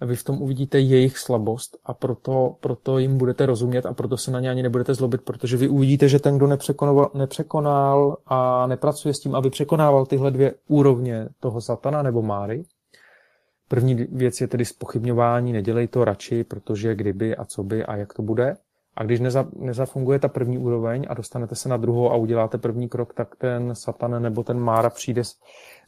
vy 0.00 0.16
v 0.16 0.24
tom 0.24 0.42
uvidíte 0.42 0.80
jejich 0.80 1.18
slabost 1.18 1.76
a 1.84 1.94
proto, 1.94 2.56
proto 2.60 2.98
jim 2.98 3.18
budete 3.18 3.46
rozumět 3.46 3.86
a 3.86 3.94
proto 3.94 4.16
se 4.16 4.30
na 4.30 4.40
ně 4.40 4.50
ani 4.50 4.62
nebudete 4.62 4.94
zlobit, 4.94 5.22
protože 5.22 5.56
vy 5.56 5.68
uvidíte, 5.68 6.08
že 6.08 6.18
ten, 6.18 6.36
kdo 6.36 6.46
nepřekonal, 6.46 7.10
nepřekonal 7.14 8.16
a 8.26 8.66
nepracuje 8.66 9.14
s 9.14 9.20
tím, 9.20 9.34
aby 9.34 9.50
překonával 9.50 10.06
tyhle 10.06 10.30
dvě 10.30 10.54
úrovně 10.68 11.28
toho 11.40 11.60
satana 11.60 12.02
nebo 12.02 12.22
máry, 12.22 12.64
První 13.70 13.94
věc 13.94 14.40
je 14.40 14.48
tedy 14.48 14.64
spochybňování, 14.64 15.52
nedělej 15.52 15.88
to 15.88 16.04
radši, 16.04 16.44
protože 16.44 16.94
kdyby 16.94 17.36
a 17.36 17.44
co 17.44 17.62
by 17.62 17.84
a 17.84 17.96
jak 17.96 18.12
to 18.14 18.22
bude. 18.22 18.56
A 18.96 19.04
když 19.04 19.20
neza, 19.20 19.48
nezafunguje 19.56 20.18
ta 20.18 20.28
první 20.28 20.58
úroveň 20.58 21.06
a 21.08 21.14
dostanete 21.14 21.54
se 21.54 21.68
na 21.68 21.76
druhou 21.76 22.10
a 22.10 22.16
uděláte 22.16 22.58
první 22.58 22.88
krok, 22.88 23.14
tak 23.14 23.36
ten 23.36 23.74
satan 23.74 24.22
nebo 24.22 24.42
ten 24.42 24.60
mára 24.60 24.90
přijde 24.90 25.24
s, 25.24 25.34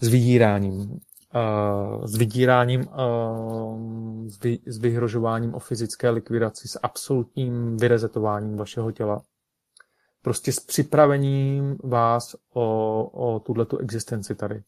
s 0.00 0.08
vydíráním. 0.08 0.80
Uh, 0.80 2.04
s 2.04 2.16
vydíráním, 2.16 2.80
uh, 2.80 4.28
s, 4.28 4.40
vy, 4.40 4.58
s 4.66 4.78
vyhrožováním 4.78 5.54
o 5.54 5.58
fyzické 5.58 6.10
likvidaci, 6.10 6.68
s 6.68 6.78
absolutním 6.82 7.76
vyrezetováním 7.76 8.56
vašeho 8.56 8.92
těla. 8.92 9.22
Prostě 10.22 10.52
s 10.52 10.60
připravením 10.60 11.76
vás 11.84 12.36
o, 12.54 13.04
o 13.12 13.40
tuhletu 13.40 13.78
existenci 13.78 14.34
tady. 14.34 14.62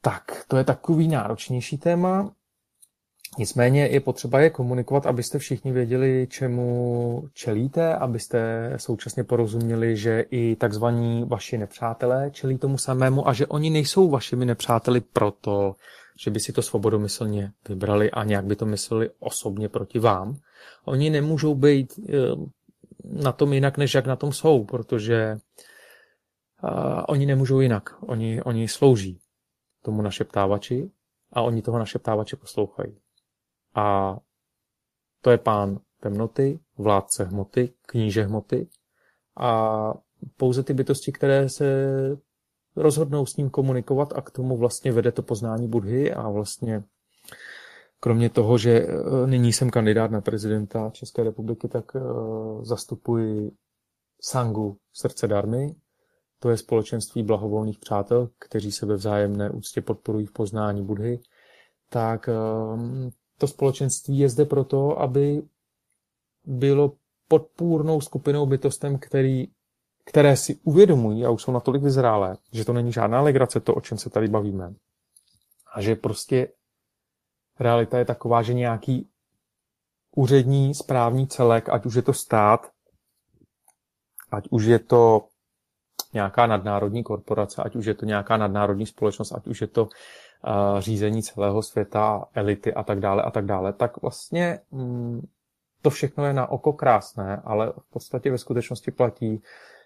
Tak, 0.00 0.44
to 0.48 0.56
je 0.56 0.64
takový 0.64 1.08
náročnější 1.08 1.78
téma. 1.78 2.32
Nicméně 3.38 3.86
je 3.86 4.00
potřeba 4.00 4.40
je 4.40 4.50
komunikovat, 4.50 5.06
abyste 5.06 5.38
všichni 5.38 5.72
věděli, 5.72 6.26
čemu 6.30 7.28
čelíte, 7.34 7.94
abyste 7.94 8.72
současně 8.76 9.24
porozuměli, 9.24 9.96
že 9.96 10.20
i 10.30 10.56
takzvaní 10.56 11.24
vaši 11.24 11.58
nepřátelé 11.58 12.30
čelí 12.30 12.58
tomu 12.58 12.78
samému 12.78 13.28
a 13.28 13.32
že 13.32 13.46
oni 13.46 13.70
nejsou 13.70 14.10
vašimi 14.10 14.44
nepřáteli 14.44 15.00
proto, 15.00 15.74
že 16.20 16.30
by 16.30 16.40
si 16.40 16.52
to 16.52 16.62
svobodomyslně 16.62 17.52
vybrali 17.68 18.10
a 18.10 18.24
nějak 18.24 18.44
by 18.44 18.56
to 18.56 18.66
mysleli 18.66 19.10
osobně 19.18 19.68
proti 19.68 19.98
vám. 19.98 20.36
Oni 20.84 21.10
nemůžou 21.10 21.54
být 21.54 22.00
eh, 22.08 22.12
na 23.04 23.32
tom 23.32 23.52
jinak, 23.52 23.78
než 23.78 23.94
jak 23.94 24.06
na 24.06 24.16
tom 24.16 24.32
jsou, 24.32 24.64
protože 24.64 25.38
uh, 26.62 27.04
oni 27.08 27.26
nemůžou 27.26 27.60
jinak. 27.60 27.90
Oni, 28.02 28.42
oni 28.42 28.68
slouží 28.68 29.20
tomu 29.82 30.02
našeptávači 30.02 30.90
a 31.32 31.42
oni 31.42 31.62
toho 31.62 31.78
našeptávače 31.78 32.36
poslouchají. 32.36 32.96
A 33.74 34.16
to 35.20 35.30
je 35.30 35.38
pán 35.38 35.80
temnoty, 36.00 36.60
vládce 36.78 37.24
hmoty, 37.24 37.72
kníže 37.86 38.22
hmoty 38.22 38.68
a 39.36 39.92
pouze 40.36 40.62
ty 40.62 40.74
bytosti, 40.74 41.12
které 41.12 41.48
se 41.48 41.66
rozhodnou 42.76 43.26
s 43.26 43.36
ním 43.36 43.50
komunikovat 43.50 44.12
a 44.12 44.20
k 44.20 44.30
tomu 44.30 44.56
vlastně 44.56 44.92
vede 44.92 45.12
to 45.12 45.22
poznání 45.22 45.68
Budhy 45.68 46.12
a 46.12 46.28
vlastně 46.28 46.84
kromě 48.00 48.30
toho, 48.30 48.58
že 48.58 48.70
e, 48.70 48.86
nyní 49.26 49.52
jsem 49.52 49.70
kandidát 49.70 50.10
na 50.10 50.20
prezidenta 50.20 50.90
České 50.90 51.24
republiky, 51.24 51.68
tak 51.68 51.96
e, 51.96 52.00
zastupuji 52.62 53.52
Sangu 54.22 54.76
srdce 54.92 55.28
darmy, 55.28 55.74
to 56.40 56.50
je 56.50 56.56
společenství 56.56 57.22
blahovolných 57.22 57.78
přátel, 57.78 58.28
kteří 58.38 58.72
se 58.72 58.86
ve 58.86 58.94
vzájemné 58.94 59.50
úctě 59.50 59.80
podporují 59.80 60.26
v 60.26 60.32
poznání 60.32 60.84
Budhy, 60.84 61.20
tak 61.88 62.28
ehm, 62.28 63.10
to 63.38 63.46
společenství 63.46 64.18
je 64.18 64.28
zde 64.28 64.44
proto, 64.44 65.00
aby 65.00 65.42
bylo 66.44 66.92
podpůrnou 67.28 68.00
skupinou 68.00 68.46
bytostem, 68.46 68.98
který, 68.98 69.48
které 70.04 70.36
si 70.36 70.60
uvědomují 70.64 71.24
a 71.24 71.30
už 71.30 71.42
jsou 71.42 71.52
natolik 71.52 71.82
vyzrálé, 71.82 72.36
že 72.52 72.64
to 72.64 72.72
není 72.72 72.92
žádná 72.92 73.20
legrace, 73.20 73.60
to, 73.60 73.74
o 73.74 73.80
čem 73.80 73.98
se 73.98 74.10
tady 74.10 74.28
bavíme. 74.28 74.74
A 75.74 75.80
že 75.80 75.96
prostě 75.96 76.48
realita 77.58 77.98
je 77.98 78.04
taková, 78.04 78.42
že 78.42 78.54
nějaký 78.54 79.08
úřední 80.16 80.74
správní 80.74 81.26
celek, 81.26 81.68
ať 81.68 81.86
už 81.86 81.94
je 81.94 82.02
to 82.02 82.12
stát, 82.12 82.70
ať 84.30 84.48
už 84.50 84.64
je 84.64 84.78
to 84.78 85.29
nějaká 86.12 86.46
nadnárodní 86.46 87.02
korporace, 87.02 87.62
ať 87.62 87.76
už 87.76 87.86
je 87.86 87.94
to 87.94 88.06
nějaká 88.06 88.36
nadnárodní 88.36 88.86
společnost, 88.86 89.32
ať 89.32 89.46
už 89.46 89.60
je 89.60 89.66
to 89.66 89.82
uh, 89.84 89.90
řízení 90.78 91.22
celého 91.22 91.62
světa, 91.62 92.24
elity 92.34 92.74
a 92.74 92.82
tak 92.82 93.00
dále 93.00 93.22
a 93.22 93.30
tak 93.30 93.44
dále, 93.44 93.72
tak 93.72 94.02
vlastně 94.02 94.58
mm, 94.70 95.26
to 95.82 95.90
všechno 95.90 96.26
je 96.26 96.32
na 96.32 96.46
oko 96.46 96.72
krásné, 96.72 97.42
ale 97.44 97.72
v 97.78 97.92
podstatě 97.92 98.30
ve 98.30 98.38
skutečnosti 98.38 98.90
platí, 98.90 99.42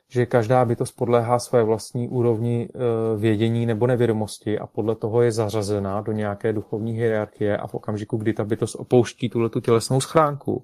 že 0.09 0.27
každá 0.27 0.65
bytost 0.65 0.97
podléhá 0.97 1.39
své 1.39 1.63
vlastní 1.63 2.09
úrovni 2.09 2.69
uh, 2.75 3.21
vědění 3.21 3.67
nebo 3.67 3.87
nevědomosti 3.87 4.59
a 4.59 4.67
podle 4.67 4.97
toho 4.97 5.23
je 5.23 5.33
zařazena 5.33 6.01
do 6.01 6.13
nějaké 6.13 6.53
duchovní 6.53 6.93
hierarchie 6.93 7.57
a 7.57 7.67
v 7.67 7.75
okamžiku, 7.75 8.17
kdy 8.17 8.33
ta 8.33 8.45
bytost 8.45 8.77
opouští 8.79 9.29
tuhle 9.29 9.49
tu 9.49 9.61
tělesnou 9.61 10.01
schránku, 10.01 10.63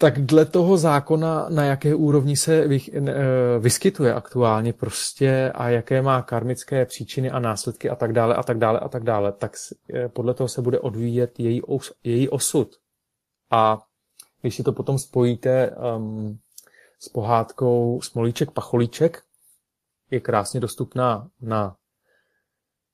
tak 0.00 0.20
dle 0.20 0.44
toho 0.44 0.76
zákona, 0.76 1.46
na 1.48 1.64
jaké 1.64 1.94
úrovni 1.94 2.36
se 2.36 2.64
eh, 2.64 3.00
vyskytuje 3.58 4.14
aktuálně 4.14 4.72
prostě 4.72 5.52
a 5.54 5.68
jaké 5.68 6.02
má 6.02 6.22
karmické 6.22 6.86
příčiny 6.86 7.30
a 7.30 7.38
následky 7.38 7.90
a 7.90 7.96
tak 7.96 8.12
dále 8.12 8.34
a 8.34 8.42
tak 8.42 8.58
dále 8.58 8.80
a 8.80 8.88
tak 8.88 9.04
dále, 9.04 9.32
tak 9.32 9.52
eh, 9.94 10.08
podle 10.08 10.34
toho 10.34 10.48
se 10.48 10.62
bude 10.62 10.80
odvíjet 10.80 11.40
její, 11.40 11.62
os, 11.62 11.92
její 12.04 12.28
osud. 12.28 12.76
A 13.50 13.78
když 14.40 14.56
si 14.56 14.62
to 14.62 14.72
potom 14.72 14.98
spojíte 14.98 15.70
um, 15.96 16.38
s 16.98 17.08
pohádkou 17.08 18.00
Smolíček 18.02 18.50
Pacholíček, 18.50 19.22
je 20.10 20.20
krásně 20.20 20.60
dostupná 20.60 21.28
na 21.40 21.76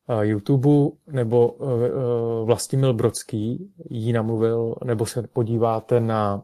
uh, 0.08 0.20
YouTube, 0.20 0.96
nebo 1.06 1.52
uh, 1.52 1.70
Vlastimil 2.46 2.94
Brodský 2.94 3.72
jí 3.90 4.12
namluvil, 4.12 4.74
nebo 4.84 5.06
se 5.06 5.22
podíváte 5.22 6.00
na 6.00 6.42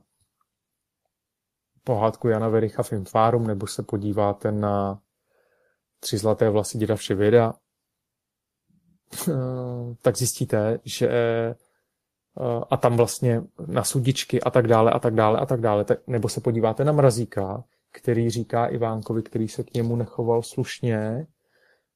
pohádku 1.84 2.28
Jana 2.28 2.48
Vericha 2.48 2.82
Filmfárum, 2.82 3.46
nebo 3.46 3.66
se 3.66 3.82
podíváte 3.82 4.52
na 4.52 5.00
Tři 6.00 6.18
zlaté 6.18 6.50
vlasy 6.50 6.78
děda 6.78 6.96
Vševěda, 6.96 7.54
tak 10.02 10.16
zjistíte, 10.16 10.78
že 10.84 11.08
a 12.70 12.76
tam 12.76 12.96
vlastně 12.96 13.42
na 13.66 13.84
sudičky 13.84 14.40
a 14.40 14.50
tak 14.50 14.66
dále 14.66 14.90
a 14.90 14.98
tak 14.98 15.14
dále 15.14 15.38
a 15.38 15.46
tak 15.46 15.60
dále, 15.60 15.84
nebo 16.06 16.28
se 16.28 16.40
podíváte 16.40 16.84
na 16.84 16.92
Mrazíka, 16.92 17.64
který 17.92 18.30
říká 18.30 18.66
Ivánkovi, 18.66 19.22
který 19.22 19.48
se 19.48 19.62
k 19.62 19.74
němu 19.74 19.96
nechoval 19.96 20.42
slušně, 20.42 21.26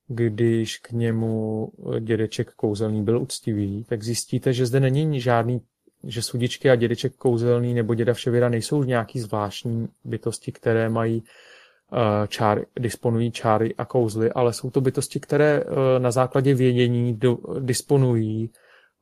když 0.09 0.79
k 0.79 0.93
němu 0.93 1.73
dědeček 2.01 2.53
kouzelný 2.53 3.05
byl 3.05 3.23
úctivý, 3.23 3.85
tak 3.85 4.03
zjistíte, 4.03 4.53
že 4.53 4.67
zde 4.67 4.81
není 4.81 5.21
žádný 5.21 5.61
že 6.07 6.23
sudičky 6.23 6.71
a 6.71 6.75
dědeček 6.75 7.17
kouzelný 7.17 7.75
nebo 7.75 7.95
děda 7.95 8.15
Vševěda 8.15 8.49
nejsou 8.49 8.83
nějaký 8.83 9.21
zvláštní 9.21 9.89
bytosti, 10.05 10.53
které 10.53 10.89
mají 10.89 11.23
uh, 11.23 11.99
čáry, 12.29 12.67
disponují 12.79 13.31
čáry 13.31 13.75
a 13.75 13.85
kouzly, 13.85 14.33
ale 14.33 14.53
jsou 14.53 14.71
to 14.71 14.81
bytosti, 14.81 15.21
které 15.21 15.65
uh, 15.65 15.73
na 15.99 16.11
základě 16.11 16.55
vědění 16.55 17.15
do, 17.15 17.39
disponují 17.61 18.51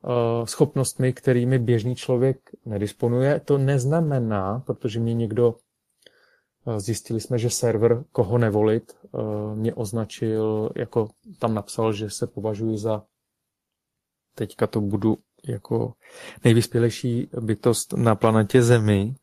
uh, 0.02 0.44
schopnostmi, 0.44 1.12
kterými 1.12 1.58
běžný 1.58 1.96
člověk 1.96 2.36
nedisponuje. 2.66 3.40
To 3.40 3.58
neznamená, 3.58 4.62
protože 4.66 5.00
mě 5.00 5.14
někdo 5.14 5.54
Zjistili 6.76 7.20
jsme, 7.20 7.38
že 7.38 7.50
server 7.50 8.04
koho 8.12 8.38
nevolit 8.38 8.96
mě 9.54 9.74
označil, 9.74 10.70
jako 10.76 11.08
tam 11.38 11.54
napsal, 11.54 11.92
že 11.92 12.10
se 12.10 12.26
považuji 12.26 12.76
za 12.78 13.02
teďka 14.34 14.66
to 14.66 14.80
budu 14.80 15.18
jako 15.48 15.92
nejvyspělejší 16.44 17.30
bytost 17.40 17.92
na 17.92 18.14
planetě 18.14 18.62
Zemi, 18.62 19.14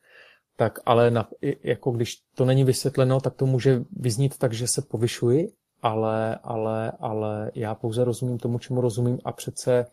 tak 0.58 0.80
ale 0.86 1.12
na, 1.12 1.30
jako 1.64 1.92
když 1.92 2.16
to 2.36 2.46
není 2.46 2.64
vysvětleno, 2.64 3.20
tak 3.20 3.36
to 3.36 3.46
může 3.46 3.84
vyznít 3.92 4.38
tak, 4.38 4.54
že 4.54 4.68
se 4.68 4.82
povyšuji, 4.82 5.54
ale, 5.82 6.36
ale, 6.44 6.92
ale 7.00 7.52
já 7.56 7.76
pouze 7.76 8.04
rozumím 8.04 8.38
tomu, 8.38 8.60
čemu 8.60 8.82
rozumím 8.82 9.20
a 9.26 9.32
přece 9.32 9.86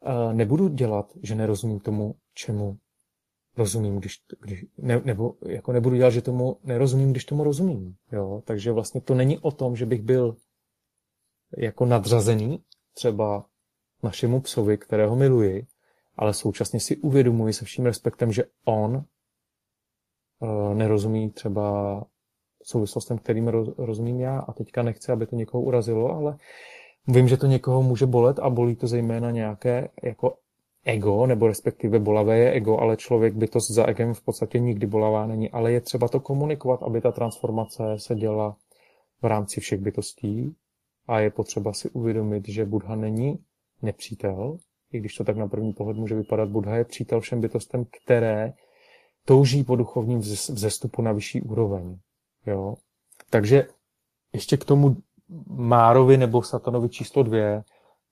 uh, 0.00 0.32
nebudu 0.32 0.68
dělat, 0.68 1.12
že 1.22 1.34
nerozumím 1.34 1.80
tomu, 1.80 2.14
čemu 2.34 2.76
rozumím, 3.56 3.96
když, 3.98 4.14
když 4.40 4.64
ne, 4.78 5.00
nebo 5.04 5.34
jako 5.46 5.72
nebudu 5.72 5.96
dělat, 5.96 6.10
že 6.10 6.22
tomu 6.22 6.56
nerozumím, 6.64 7.10
když 7.10 7.24
tomu 7.24 7.44
rozumím. 7.44 7.94
Jo? 8.12 8.42
Takže 8.44 8.72
vlastně 8.72 9.00
to 9.00 9.14
není 9.14 9.38
o 9.38 9.50
tom, 9.50 9.76
že 9.76 9.86
bych 9.86 10.02
byl 10.02 10.36
jako 11.56 11.86
nadřazený 11.86 12.62
třeba 12.94 13.44
našemu 14.02 14.40
psovi, 14.40 14.78
kterého 14.78 15.16
miluji, 15.16 15.66
ale 16.16 16.34
současně 16.34 16.80
si 16.80 16.96
uvědomuji 16.96 17.52
se 17.52 17.64
vším 17.64 17.86
respektem, 17.86 18.32
že 18.32 18.44
on 18.64 19.04
uh, 20.40 20.74
nerozumí 20.74 21.30
třeba 21.30 22.04
souvislostem, 22.62 23.18
kterým 23.18 23.48
rozumím 23.78 24.20
já 24.20 24.38
a 24.38 24.52
teďka 24.52 24.82
nechci, 24.82 25.12
aby 25.12 25.26
to 25.26 25.36
někoho 25.36 25.62
urazilo, 25.62 26.10
ale 26.10 26.36
vím, 27.08 27.28
že 27.28 27.36
to 27.36 27.46
někoho 27.46 27.82
může 27.82 28.06
bolet 28.06 28.38
a 28.38 28.50
bolí 28.50 28.76
to 28.76 28.86
zejména 28.86 29.30
nějaké 29.30 29.88
jako 30.02 30.34
ego, 30.84 31.26
nebo 31.26 31.48
respektive 31.48 31.98
bolavé 31.98 32.38
je 32.38 32.52
ego, 32.52 32.78
ale 32.78 32.96
člověk 32.96 33.34
by 33.34 33.48
to 33.48 33.60
za 33.60 33.86
egem 33.86 34.14
v 34.14 34.20
podstatě 34.20 34.58
nikdy 34.58 34.86
bolavá 34.86 35.26
není, 35.26 35.50
ale 35.50 35.72
je 35.72 35.80
třeba 35.80 36.08
to 36.08 36.20
komunikovat, 36.20 36.82
aby 36.82 37.00
ta 37.00 37.12
transformace 37.12 37.82
se 37.96 38.14
děla 38.14 38.56
v 39.22 39.24
rámci 39.24 39.60
všech 39.60 39.80
bytostí 39.80 40.56
a 41.08 41.20
je 41.20 41.30
potřeba 41.30 41.72
si 41.72 41.90
uvědomit, 41.90 42.48
že 42.48 42.64
Buddha 42.64 42.96
není 42.96 43.38
nepřítel, 43.82 44.56
i 44.92 44.98
když 44.98 45.14
to 45.14 45.24
tak 45.24 45.36
na 45.36 45.48
první 45.48 45.72
pohled 45.72 45.96
může 45.96 46.14
vypadat, 46.14 46.48
Buddha 46.48 46.76
je 46.76 46.84
přítel 46.84 47.20
všem 47.20 47.40
bytostem, 47.40 47.84
které 48.02 48.52
touží 49.24 49.64
po 49.64 49.76
duchovním 49.76 50.18
vzestupu 50.18 51.02
na 51.02 51.12
vyšší 51.12 51.42
úroveň. 51.42 51.98
Jo? 52.46 52.74
Takže 53.30 53.66
ještě 54.32 54.56
k 54.56 54.64
tomu 54.64 54.96
Márovi 55.46 56.16
nebo 56.16 56.42
Satanovi 56.42 56.88
číslo 56.88 57.22
dvě, 57.22 57.62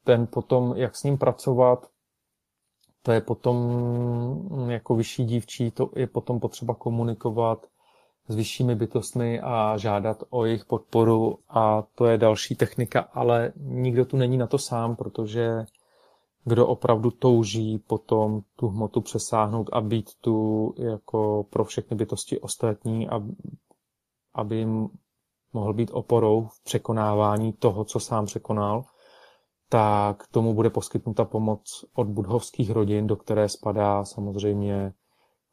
ten 0.04 0.26
potom, 0.26 0.74
jak 0.76 0.96
s 0.96 1.02
ním 1.02 1.18
pracovat, 1.18 1.86
to 3.02 3.12
je 3.12 3.20
potom 3.20 4.68
jako 4.68 4.94
vyšší 4.94 5.24
dívčí, 5.24 5.70
to 5.70 5.90
je 5.96 6.06
potom 6.06 6.40
potřeba 6.40 6.74
komunikovat 6.74 7.66
s 8.28 8.34
vyššími 8.34 8.74
bytostmi 8.74 9.40
a 9.40 9.76
žádat 9.76 10.22
o 10.30 10.44
jejich 10.44 10.64
podporu. 10.64 11.38
A 11.48 11.82
to 11.94 12.06
je 12.06 12.18
další 12.18 12.54
technika, 12.54 13.00
ale 13.00 13.52
nikdo 13.56 14.04
tu 14.04 14.16
není 14.16 14.36
na 14.36 14.46
to 14.46 14.58
sám, 14.58 14.96
protože 14.96 15.64
kdo 16.44 16.66
opravdu 16.66 17.10
touží 17.10 17.78
potom 17.78 18.40
tu 18.56 18.68
hmotu 18.68 19.00
přesáhnout 19.00 19.70
a 19.72 19.80
být 19.80 20.10
tu 20.20 20.74
jako 20.78 21.46
pro 21.50 21.64
všechny 21.64 21.96
bytosti 21.96 22.40
ostatní, 22.40 23.08
aby 24.34 24.56
jim 24.56 24.88
mohl 25.52 25.72
být 25.74 25.90
oporou 25.92 26.46
v 26.46 26.64
překonávání 26.64 27.52
toho, 27.52 27.84
co 27.84 28.00
sám 28.00 28.26
překonal, 28.26 28.84
tak 29.68 30.26
tomu 30.30 30.54
bude 30.54 30.70
poskytnuta 30.70 31.24
pomoc 31.24 31.84
od 31.94 32.06
budhovských 32.06 32.70
rodin, 32.70 33.06
do 33.06 33.16
které 33.16 33.48
spadá 33.48 34.04
samozřejmě 34.04 34.92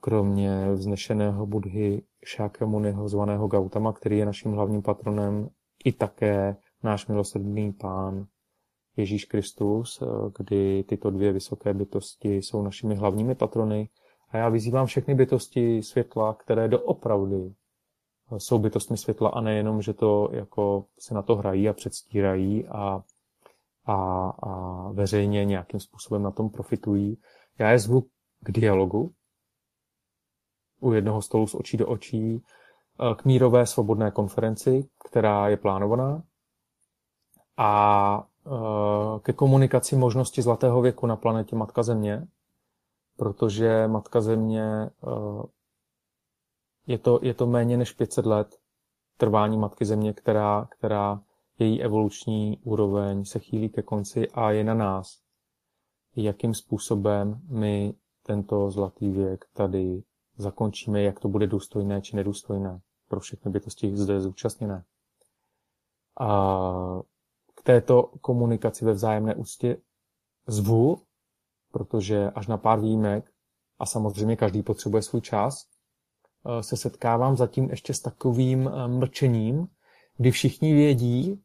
kromě 0.06 0.72
vznešeného 0.74 1.46
budhy 1.46 2.02
Šákramuniho 2.26 3.10
zvaného 3.10 3.48
Gautama, 3.48 3.94
který 3.94 4.18
je 4.18 4.26
naším 4.26 4.52
hlavním 4.52 4.82
patronem, 4.82 5.50
i 5.86 5.92
také 5.92 6.56
náš 6.84 7.08
milosrdný 7.08 7.74
pán 7.74 8.26
Ježíš 8.98 9.26
Kristus, 9.26 10.04
kdy 10.40 10.84
tyto 10.84 11.10
dvě 11.10 11.34
vysoké 11.34 11.74
bytosti 11.74 12.36
jsou 12.36 12.62
našimi 12.62 12.96
hlavními 12.96 13.36
patrony. 13.36 13.90
A 14.30 14.38
já 14.38 14.50
vyzývám 14.50 14.86
všechny 14.86 15.16
bytosti 15.16 15.84
světla, 15.84 16.34
které 16.34 16.68
doopravdy 16.68 17.54
jsou 18.38 18.60
bytostmi 18.60 18.98
světla 18.98 19.30
a 19.30 19.42
nejenom, 19.42 19.82
že 19.82 19.94
to 19.94 20.30
jako 20.32 20.86
se 21.00 21.14
na 21.14 21.22
to 21.22 21.36
hrají 21.36 21.70
a 21.70 21.74
předstírají 21.74 22.68
a, 22.68 23.04
a, 23.86 24.30
a 24.30 24.92
veřejně 24.92 25.46
nějakým 25.46 25.80
způsobem 25.80 26.24
na 26.24 26.32
tom 26.32 26.50
profitují. 26.50 27.18
Já 27.60 27.72
je 27.72 27.80
zvu 27.80 28.02
k 28.44 28.52
dialogu 28.52 29.14
u 30.86 30.94
jednoho 30.94 31.22
stolu 31.22 31.48
z 31.48 31.56
očí 31.56 31.78
do 31.78 31.88
očí 31.88 32.44
eh, 32.44 33.16
k 33.16 33.26
mírové 33.26 33.66
svobodné 33.66 34.12
konferenci, 34.12 34.90
která 35.10 35.48
je 35.48 35.58
plánovaná 35.58 36.24
a 37.58 38.28
eh, 38.46 39.20
ke 39.20 39.34
komunikaci 39.34 39.96
možnosti 39.96 40.42
zlatého 40.42 40.82
věku 40.82 41.08
na 41.08 41.16
planetě 41.16 41.56
Matka 41.56 41.84
Země, 41.84 42.28
protože 43.18 43.88
Matka 43.88 44.22
Země 44.22 44.64
eh, 44.64 45.44
je 46.88 46.98
to, 46.98 47.20
je 47.22 47.34
to 47.34 47.48
méně 47.48 47.78
než 47.78 47.92
500 47.92 48.26
let 48.26 48.56
trvání 49.18 49.58
Matky 49.58 49.86
Země, 49.86 50.14
která, 50.14 50.68
která 50.72 51.22
její 51.60 51.84
evoluční 51.84 52.60
úroveň 52.64 53.26
se 53.26 53.40
chýlí 53.40 53.70
ke 53.70 53.82
konci 53.82 54.30
a 54.30 54.52
je 54.52 54.64
na 54.64 54.74
nás, 54.74 55.20
jakým 56.16 56.54
způsobem 56.54 57.42
my 57.50 57.94
tento 58.24 58.72
zlatý 58.72 59.12
věk 59.12 59.46
tady 59.54 60.04
zakončíme, 60.38 61.02
jak 61.02 61.20
to 61.20 61.28
bude 61.28 61.48
důstojné 61.48 62.02
či 62.02 62.16
nedůstojné 62.16 62.80
pro 63.08 63.20
všechny 63.20 63.52
bytosti 63.52 63.98
zde 63.98 64.22
zúčastněné. 64.22 64.84
A 66.20 66.60
k 67.56 67.64
této 67.64 68.04
komunikaci 68.04 68.86
ve 68.86 68.94
vzájemné 68.94 69.36
úctě 69.36 69.78
zvu, 70.48 71.02
protože 71.72 72.32
až 72.36 72.48
na 72.48 72.58
pár 72.58 72.80
výjimek, 72.80 73.32
a 73.80 73.86
samozřejmě 73.86 74.36
každý 74.36 74.64
potřebuje 74.64 75.02
svůj 75.04 75.22
čas, 75.22 75.68
Eh, 76.46 76.64
se 76.64 76.78
setkávám 76.78 77.38
zatím 77.38 77.70
ještě 77.70 77.94
s 77.94 78.00
takovým 78.00 78.68
eh, 78.68 78.88
mlčením, 78.88 79.68
kdy 80.18 80.32
všichni 80.32 80.74
vědí, 80.74 81.44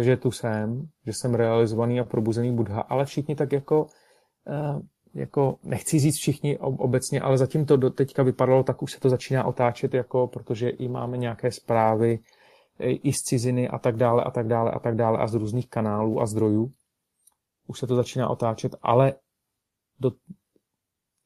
že 0.00 0.16
tu 0.16 0.30
jsem, 0.30 0.88
že 1.06 1.12
jsem 1.12 1.34
realizovaný 1.34 2.00
a 2.00 2.04
probuzený 2.04 2.56
Buddha, 2.56 2.80
ale 2.80 3.04
všichni 3.06 3.36
tak 3.36 3.52
jako, 3.52 3.86
eh, 4.48 4.80
jako 5.14 5.58
nechci 5.62 5.98
říct 5.98 6.16
všichni 6.16 6.58
obecně, 6.58 7.20
ale 7.20 7.38
zatím 7.38 7.66
to 7.66 7.76
do 7.76 7.90
teďka 7.90 8.22
vypadalo, 8.22 8.62
tak 8.62 8.82
už 8.82 8.92
se 8.92 9.00
to 9.00 9.08
začíná 9.10 9.44
otáčet, 9.44 9.94
jako, 9.94 10.26
protože 10.26 10.68
i 10.68 10.88
máme 10.88 11.16
nějaké 11.16 11.52
zprávy 11.52 12.18
i 12.78 13.12
z 13.12 13.22
ciziny 13.22 13.68
a 13.68 13.78
tak 13.78 13.96
dále 13.96 14.24
a 14.24 14.30
tak 14.30 14.46
dále 14.46 14.70
a 14.70 14.78
tak 14.78 14.96
dále 14.96 15.18
a 15.18 15.26
z 15.26 15.34
různých 15.34 15.68
kanálů 15.68 16.20
a 16.20 16.26
zdrojů. 16.26 16.72
Už 17.66 17.78
se 17.78 17.86
to 17.86 17.96
začíná 17.96 18.28
otáčet, 18.28 18.76
ale 18.82 19.14
do, 20.00 20.12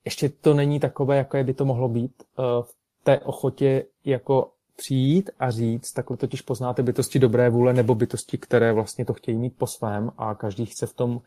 ještě 0.05 0.29
to 0.29 0.55
není 0.55 0.81
takové, 0.81 1.17
jako 1.17 1.45
by 1.45 1.55
to 1.55 1.65
mohlo 1.65 1.89
být 1.89 2.23
v 2.63 2.75
té 3.05 3.21
ochotě 3.21 3.85
jako 4.05 4.53
přijít 4.77 5.31
a 5.39 5.51
říct, 5.51 5.93
takhle 5.93 6.17
totiž 6.17 6.43
poznáte 6.43 6.83
bytosti 6.83 7.19
dobré 7.19 7.51
vůle 7.51 7.73
nebo 7.73 7.95
bytosti, 7.95 8.39
které 8.39 8.73
vlastně 8.73 9.05
to 9.05 9.15
chtějí 9.15 9.39
mít 9.39 9.59
po 9.59 9.67
svém 9.67 10.11
a 10.19 10.35
každý 10.35 10.67
chce 10.67 10.87
v 10.87 10.93
tom 10.93 11.21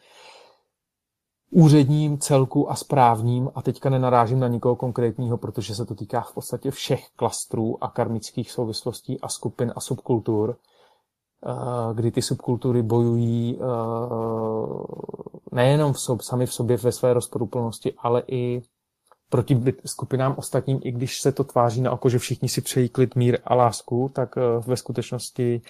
úředním 1.52 2.18
celku 2.18 2.72
a 2.72 2.76
správním 2.76 3.50
a 3.56 3.62
teďka 3.62 3.90
nenarážím 3.90 4.40
na 4.40 4.48
nikoho 4.48 4.76
konkrétního, 4.76 5.38
protože 5.38 5.76
se 5.76 5.86
to 5.86 5.96
týká 5.96 6.22
v 6.22 6.34
podstatě 6.34 6.72
všech 6.72 7.08
klastrů 7.16 7.84
a 7.84 7.88
karmických 7.88 8.52
souvislostí 8.52 9.22
a 9.22 9.28
skupin 9.28 9.74
a 9.76 9.80
subkultur, 9.80 10.56
eh, 11.46 11.94
kdy 11.94 12.12
ty 12.12 12.22
subkultury 12.22 12.82
bojují 12.82 13.60
eh, 13.60 13.66
nejenom 15.52 15.94
v 15.94 16.00
sob, 16.00 16.22
sami 16.22 16.46
v 16.46 16.54
sobě 16.54 16.78
ve 16.78 16.92
své 16.92 17.14
rozporuplnosti, 17.14 17.94
ale 17.98 18.24
i 18.28 18.62
proti 19.30 19.62
skupinám 19.86 20.36
ostatním, 20.38 20.80
i 20.84 20.92
když 20.92 21.22
se 21.22 21.32
to 21.32 21.44
tváří 21.44 21.82
na 21.82 21.92
oko, 21.92 22.10
že 22.10 22.20
všichni 22.20 22.50
si 22.50 22.62
přejí 22.62 22.90
klid, 22.90 23.16
mír 23.16 23.40
a 23.44 23.56
lásku, 23.56 24.12
tak 24.14 24.38
eh, 24.38 24.42
ve 24.68 24.78
skutečnosti 24.78 25.62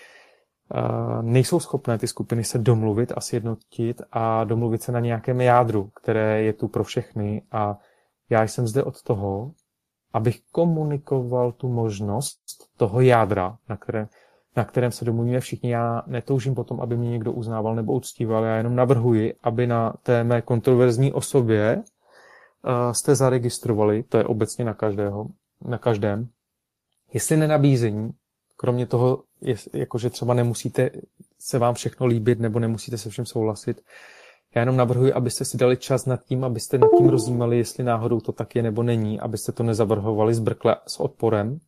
nejsou 1.21 1.59
schopné 1.59 1.97
ty 1.97 2.07
skupiny 2.07 2.43
se 2.43 2.57
domluvit 2.57 3.13
a 3.15 3.21
sjednotit 3.21 4.01
a 4.11 4.43
domluvit 4.43 4.81
se 4.81 4.91
na 4.91 4.99
nějakém 4.99 5.41
jádru, 5.41 5.89
které 6.01 6.41
je 6.41 6.53
tu 6.53 6.67
pro 6.67 6.83
všechny 6.83 7.41
a 7.51 7.77
já 8.29 8.43
jsem 8.43 8.67
zde 8.67 8.83
od 8.83 9.03
toho, 9.03 9.51
abych 10.13 10.39
komunikoval 10.51 11.51
tu 11.51 11.69
možnost 11.69 12.39
toho 12.77 13.01
jádra, 13.01 13.57
na, 13.69 13.77
které, 13.77 14.07
na 14.55 14.65
kterém 14.65 14.91
se 14.91 15.05
domluvíme 15.05 15.39
všichni. 15.39 15.71
Já 15.71 16.03
netoužím 16.07 16.55
potom, 16.55 16.81
aby 16.81 16.97
mě 16.97 17.09
někdo 17.09 17.33
uznával 17.33 17.75
nebo 17.75 17.93
uctíval, 17.93 18.43
já 18.43 18.55
jenom 18.57 18.75
navrhuji, 18.75 19.35
aby 19.43 19.67
na 19.67 19.93
té 20.03 20.23
mé 20.23 20.41
kontroverzní 20.41 21.13
osobě 21.13 21.83
jste 22.91 23.15
zaregistrovali, 23.15 24.03
to 24.03 24.17
je 24.17 24.23
obecně 24.23 24.65
na 24.65 24.73
každého, 24.73 25.27
na 25.65 25.77
každém, 25.77 26.27
jestli 27.13 27.37
nenabízení, 27.37 28.11
kromě 28.57 28.85
toho, 28.85 29.23
jakože 29.73 30.09
třeba 30.09 30.33
nemusíte 30.33 30.89
se 31.39 31.59
vám 31.59 31.73
všechno 31.73 32.05
líbit 32.05 32.39
nebo 32.39 32.59
nemusíte 32.59 32.97
se 32.97 33.09
všem 33.09 33.25
souhlasit, 33.25 33.81
já 34.55 34.61
jenom 34.61 34.77
navrhuji, 34.77 35.13
abyste 35.13 35.45
si 35.45 35.57
dali 35.57 35.77
čas 35.77 36.05
nad 36.05 36.23
tím, 36.23 36.43
abyste 36.43 36.77
nad 36.77 36.89
tím 36.97 37.09
rozjímali, 37.09 37.57
jestli 37.57 37.83
náhodou 37.83 38.19
to 38.19 38.31
tak 38.31 38.55
je 38.55 38.63
nebo 38.63 38.83
není, 38.83 39.19
abyste 39.19 39.51
to 39.51 39.63
nezavrhovali 39.63 40.33
zbrkle 40.33 40.75
s 40.87 40.99
odporem. 40.99 41.59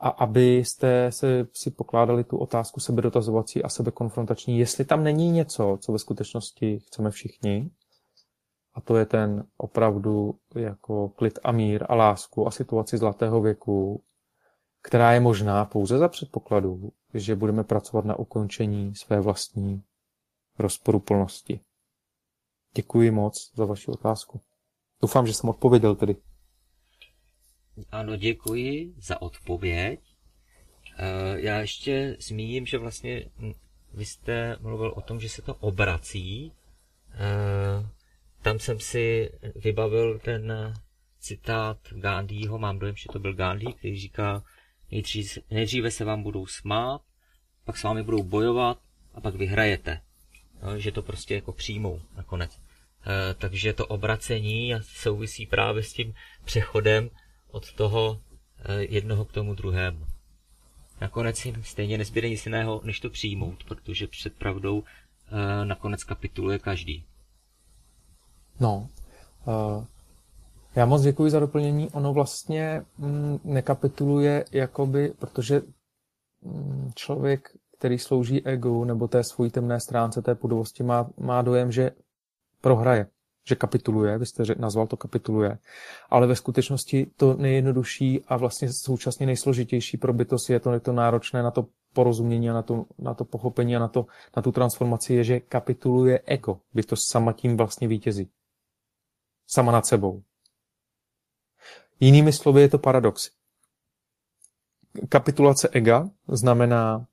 A 0.00 0.08
abyste 0.08 1.12
se 1.12 1.46
si 1.52 1.70
pokládali 1.70 2.24
tu 2.24 2.38
otázku 2.38 2.80
sebedotazovací 2.80 3.62
a 3.62 3.68
sebekonfrontační, 3.68 4.58
jestli 4.58 4.84
tam 4.84 5.04
není 5.04 5.30
něco, 5.30 5.78
co 5.80 5.92
ve 5.92 5.98
skutečnosti 5.98 6.78
chceme 6.86 7.10
všichni, 7.10 7.70
a 8.74 8.80
to 8.80 8.96
je 8.96 9.06
ten 9.06 9.44
opravdu 9.56 10.34
jako 10.54 11.08
klid 11.08 11.38
a 11.44 11.52
mír 11.52 11.84
a 11.88 11.94
lásku 11.94 12.46
a 12.46 12.50
situaci 12.50 12.98
zlatého 12.98 13.40
věku, 13.40 14.02
která 14.82 15.12
je 15.12 15.20
možná 15.20 15.64
pouze 15.64 15.98
za 15.98 16.08
předpokladu, 16.08 16.92
že 17.14 17.36
budeme 17.36 17.64
pracovat 17.64 18.04
na 18.04 18.18
ukončení 18.18 18.94
své 18.94 19.20
vlastní 19.20 19.82
rozporuplnosti. 20.58 21.60
Děkuji 22.74 23.10
moc 23.10 23.52
za 23.54 23.64
vaši 23.64 23.90
otázku. 23.90 24.40
Doufám, 25.02 25.26
že 25.26 25.34
jsem 25.34 25.50
odpověděl 25.50 25.94
tedy. 25.94 26.16
Ano, 27.90 28.16
děkuji 28.16 28.94
za 28.98 29.22
odpověď. 29.22 30.00
Eh, 30.98 31.40
já 31.40 31.60
ještě 31.60 32.16
zmíním, 32.20 32.66
že 32.66 32.78
vlastně 32.78 33.24
vy 33.94 34.04
jste 34.04 34.56
mluvil 34.60 34.92
o 34.96 35.00
tom, 35.00 35.20
že 35.20 35.28
se 35.28 35.42
to 35.42 35.54
obrací 35.54 36.52
eh, 37.14 37.98
tam 38.42 38.58
jsem 38.58 38.80
si 38.80 39.30
vybavil 39.54 40.18
ten 40.18 40.74
citát 41.18 41.78
Gandhiho, 41.90 42.58
mám 42.58 42.78
dojem, 42.78 42.96
že 42.96 43.08
to 43.12 43.18
byl 43.18 43.34
Gandhi, 43.34 43.72
který 43.72 44.00
říká, 44.00 44.42
nejdřív, 44.90 45.38
nejdříve 45.50 45.90
se 45.90 46.04
vám 46.04 46.22
budou 46.22 46.46
smát, 46.46 47.02
pak 47.64 47.76
s 47.76 47.82
vámi 47.82 48.02
budou 48.02 48.22
bojovat 48.22 48.78
a 49.14 49.20
pak 49.20 49.34
vyhrajete. 49.34 50.00
No, 50.62 50.78
že 50.78 50.92
to 50.92 51.02
prostě 51.02 51.34
jako 51.34 51.52
přijmou 51.52 52.00
nakonec. 52.16 52.58
Eh, 53.06 53.34
takže 53.34 53.72
to 53.72 53.86
obracení 53.86 54.72
souvisí 54.82 55.46
právě 55.46 55.82
s 55.82 55.92
tím 55.92 56.14
přechodem 56.44 57.10
od 57.50 57.72
toho 57.72 58.20
eh, 58.64 58.82
jednoho 58.82 59.24
k 59.24 59.32
tomu 59.32 59.54
druhému. 59.54 60.06
Nakonec 61.00 61.44
jim 61.44 61.64
stejně 61.64 61.98
nezbyde 61.98 62.28
nic 62.28 62.46
jiného, 62.46 62.80
než 62.84 63.00
to 63.00 63.10
přijmout, 63.10 63.64
protože 63.64 64.06
před 64.06 64.34
pravdou 64.34 64.84
eh, 64.84 65.64
nakonec 65.64 66.04
kapituluje 66.04 66.58
každý. 66.58 67.04
No, 68.60 68.88
já 70.78 70.86
moc 70.86 71.02
děkuji 71.02 71.30
za 71.30 71.40
doplnění. 71.40 71.90
Ono 71.90 72.12
vlastně 72.12 72.84
mm, 72.98 73.38
nekapituluje, 73.44 74.44
jakoby, 74.52 75.12
protože 75.18 75.62
mm, 76.42 76.90
člověk, 76.94 77.50
který 77.78 77.98
slouží 77.98 78.46
egu 78.46 78.84
nebo 78.84 79.08
té 79.08 79.24
svojí 79.24 79.50
temné 79.50 79.80
stránce, 79.80 80.22
té 80.22 80.34
pudovosti, 80.34 80.82
má, 80.82 81.10
má 81.16 81.42
dojem, 81.42 81.72
že 81.72 81.90
prohraje, 82.60 83.06
že 83.48 83.54
kapituluje, 83.54 84.18
vy 84.18 84.26
jste 84.26 84.42
nazval 84.58 84.86
to 84.86 84.96
kapituluje, 84.96 85.58
ale 86.10 86.26
ve 86.26 86.36
skutečnosti 86.36 87.06
to 87.16 87.34
nejjednodušší 87.34 88.24
a 88.28 88.36
vlastně 88.36 88.72
současně 88.72 89.26
nejsložitější 89.26 89.96
pro 89.96 90.12
bytost 90.12 90.50
je 90.50 90.60
to, 90.60 90.72
je 90.72 90.80
to 90.80 90.92
náročné 90.92 91.42
na 91.42 91.50
to 91.50 91.66
porozumění 91.92 92.50
a 92.50 92.52
na 92.52 92.62
to, 92.62 92.84
na 92.98 93.14
to 93.14 93.24
pochopení 93.24 93.76
a 93.76 93.78
na, 93.78 93.88
to, 93.88 94.06
na 94.36 94.42
tu 94.42 94.52
transformaci 94.52 95.14
je, 95.14 95.24
že 95.24 95.40
kapituluje 95.40 96.20
ego. 96.26 96.60
Bytost 96.74 97.10
sama 97.10 97.32
tím 97.32 97.56
vlastně 97.56 97.88
vítězí. 97.88 98.30
Sama 99.46 99.72
nad 99.72 99.86
sebou. 99.86 100.22
Jinými 102.00 102.32
slovy 102.32 102.60
je 102.60 102.68
to 102.68 102.78
paradox. 102.78 103.30
Kapitulace 105.08 105.68
ega 105.68 106.08
znamená 106.28 107.06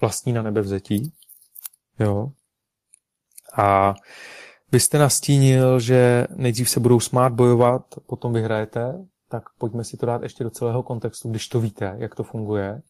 vlastní 0.00 0.32
na 0.32 0.42
nebevzetí. 0.42 1.12
Jo. 2.00 2.32
A 3.56 3.94
vy 4.72 4.80
jste 4.80 4.98
nastínil, 4.98 5.80
že 5.80 6.26
nejdřív 6.36 6.70
se 6.70 6.80
budou 6.80 7.00
smát 7.00 7.32
bojovat, 7.32 7.82
potom 8.06 8.32
vyhrajete, 8.32 9.04
tak 9.28 9.42
pojďme 9.58 9.84
si 9.84 9.96
to 9.96 10.06
dát 10.06 10.22
ještě 10.22 10.44
do 10.44 10.50
celého 10.50 10.82
kontextu. 10.82 11.30
Když 11.30 11.48
to 11.48 11.60
víte, 11.60 11.94
jak 11.98 12.14
to 12.14 12.22
funguje, 12.22 12.82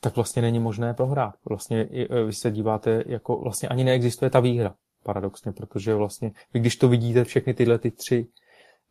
tak 0.00 0.16
vlastně 0.16 0.42
není 0.42 0.58
možné 0.58 0.94
prohrát. 0.94 1.34
Vlastně 1.48 1.88
e, 2.10 2.24
vy 2.24 2.32
se 2.32 2.50
díváte, 2.50 3.02
jako 3.06 3.36
vlastně 3.36 3.68
ani 3.68 3.84
neexistuje 3.84 4.30
ta 4.30 4.40
výhra, 4.40 4.74
paradoxně, 5.02 5.52
protože 5.52 5.94
vlastně 5.94 6.32
vy 6.54 6.60
když 6.60 6.76
to 6.76 6.88
vidíte 6.88 7.24
všechny 7.24 7.54
tyhle 7.54 7.78
ty 7.78 7.90
tři, 7.90 8.26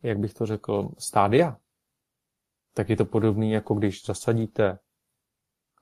jak 0.02 0.18
bych 0.18 0.34
to 0.34 0.46
řekl, 0.46 0.88
stádia, 0.98 1.56
tak 2.74 2.88
je 2.88 2.96
to 2.96 3.04
podobný, 3.04 3.52
jako 3.52 3.74
když 3.74 4.04
zasadíte, 4.06 4.78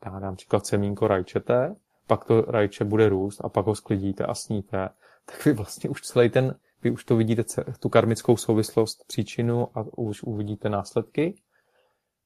já 0.04 0.18
dám 0.18 0.36
příklad 0.36 0.66
semínko 0.66 1.08
rajčete, 1.08 1.76
pak 2.06 2.24
to 2.24 2.40
rajče 2.42 2.84
bude 2.84 3.08
růst 3.08 3.44
a 3.44 3.48
pak 3.48 3.66
ho 3.66 3.74
sklidíte 3.74 4.26
a 4.26 4.34
sníte, 4.34 4.88
tak 5.24 5.44
vy 5.44 5.52
vlastně 5.52 5.90
už 5.90 6.02
celý 6.02 6.30
ten, 6.30 6.58
vy 6.82 6.90
už 6.90 7.04
to 7.04 7.16
vidíte, 7.16 7.44
tu 7.80 7.88
karmickou 7.88 8.36
souvislost, 8.36 9.04
příčinu 9.06 9.78
a 9.78 9.84
už 9.96 10.22
uvidíte 10.22 10.68
následky. 10.68 11.34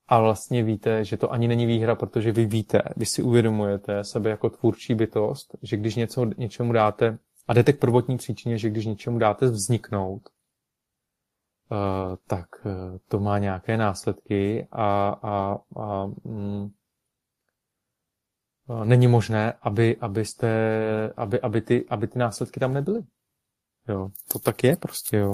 A 0.09 0.21
vlastně 0.21 0.63
víte, 0.63 1.05
že 1.05 1.17
to 1.17 1.33
ani 1.33 1.49
není 1.49 1.67
výhra, 1.67 1.95
protože 1.95 2.33
vy 2.33 2.47
víte, 2.47 2.83
vy 2.97 3.07
si 3.07 3.23
uvědomujete 3.23 4.05
sebe 4.05 4.31
jako 4.31 4.51
tvůrčí 4.51 4.95
bytost, 4.95 5.57
že 5.63 5.77
když 5.77 5.95
něco, 5.95 6.25
něčemu 6.37 6.73
dáte, 6.73 7.19
a 7.49 7.55
jdete 7.55 7.73
k 7.73 7.79
prvotní 7.79 8.17
příčině, 8.17 8.59
že 8.59 8.71
když 8.71 8.87
něčemu 8.87 9.19
dáte 9.19 9.47
vzniknout, 9.47 10.23
tak 12.27 12.47
uh, 12.65 12.73
to 13.09 13.21
má 13.21 13.39
nějaké 13.39 13.77
následky 13.77 14.69
a, 14.73 15.09
a, 15.23 15.59
a 15.81 16.07
mm, 16.25 16.71
není 18.85 19.07
možné, 19.07 19.53
aby, 19.63 19.97
abyste, 19.97 20.49
aby, 21.17 21.41
aby, 21.41 21.61
ty, 21.61 21.85
aby 21.89 22.07
ty 22.07 22.19
následky 22.19 22.61
tam 22.61 22.75
nebyly. 22.75 23.03
Jo, 23.89 24.09
to 24.29 24.39
tak 24.39 24.65
je 24.65 24.77
prostě, 24.77 25.17
jo. 25.17 25.33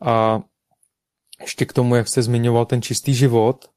A 0.00 0.40
ještě 1.40 1.66
k 1.66 1.72
tomu, 1.72 1.94
jak 1.94 2.08
jste 2.08 2.22
zmiňoval 2.22 2.66
ten 2.66 2.82
čistý 2.82 3.14
život, 3.14 3.70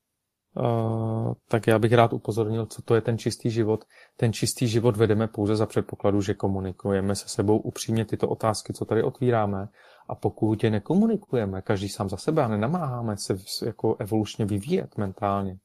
uh, 0.57 1.33
tak 1.47 1.67
já 1.67 1.79
bych 1.79 1.93
rád 1.93 2.13
upozornil, 2.13 2.65
co 2.65 2.81
to 2.81 2.95
je 2.95 3.01
ten 3.01 3.17
čistý 3.17 3.49
život. 3.49 3.85
Ten 4.17 4.33
čistý 4.33 4.67
život 4.67 4.97
vedeme 4.97 5.27
pouze 5.27 5.55
za 5.55 5.65
předpokladu, 5.65 6.21
že 6.21 6.33
komunikujeme 6.33 7.15
se 7.15 7.29
sebou 7.29 7.57
upřímně 7.57 8.05
tyto 8.05 8.29
otázky, 8.29 8.73
co 8.73 8.85
tady 8.85 9.03
otvíráme. 9.03 9.67
A 10.09 10.15
pokud 10.15 10.63
je 10.63 10.69
nekomunikujeme, 10.69 11.61
každý 11.61 11.89
sám 11.89 12.09
za 12.09 12.17
sebe 12.17 12.43
a 12.43 12.47
nenamáháme 12.47 13.17
se 13.17 13.37
jako 13.65 13.95
evolučně 13.99 14.45
vyvíjet 14.45 14.97
mentálně, 14.97 15.57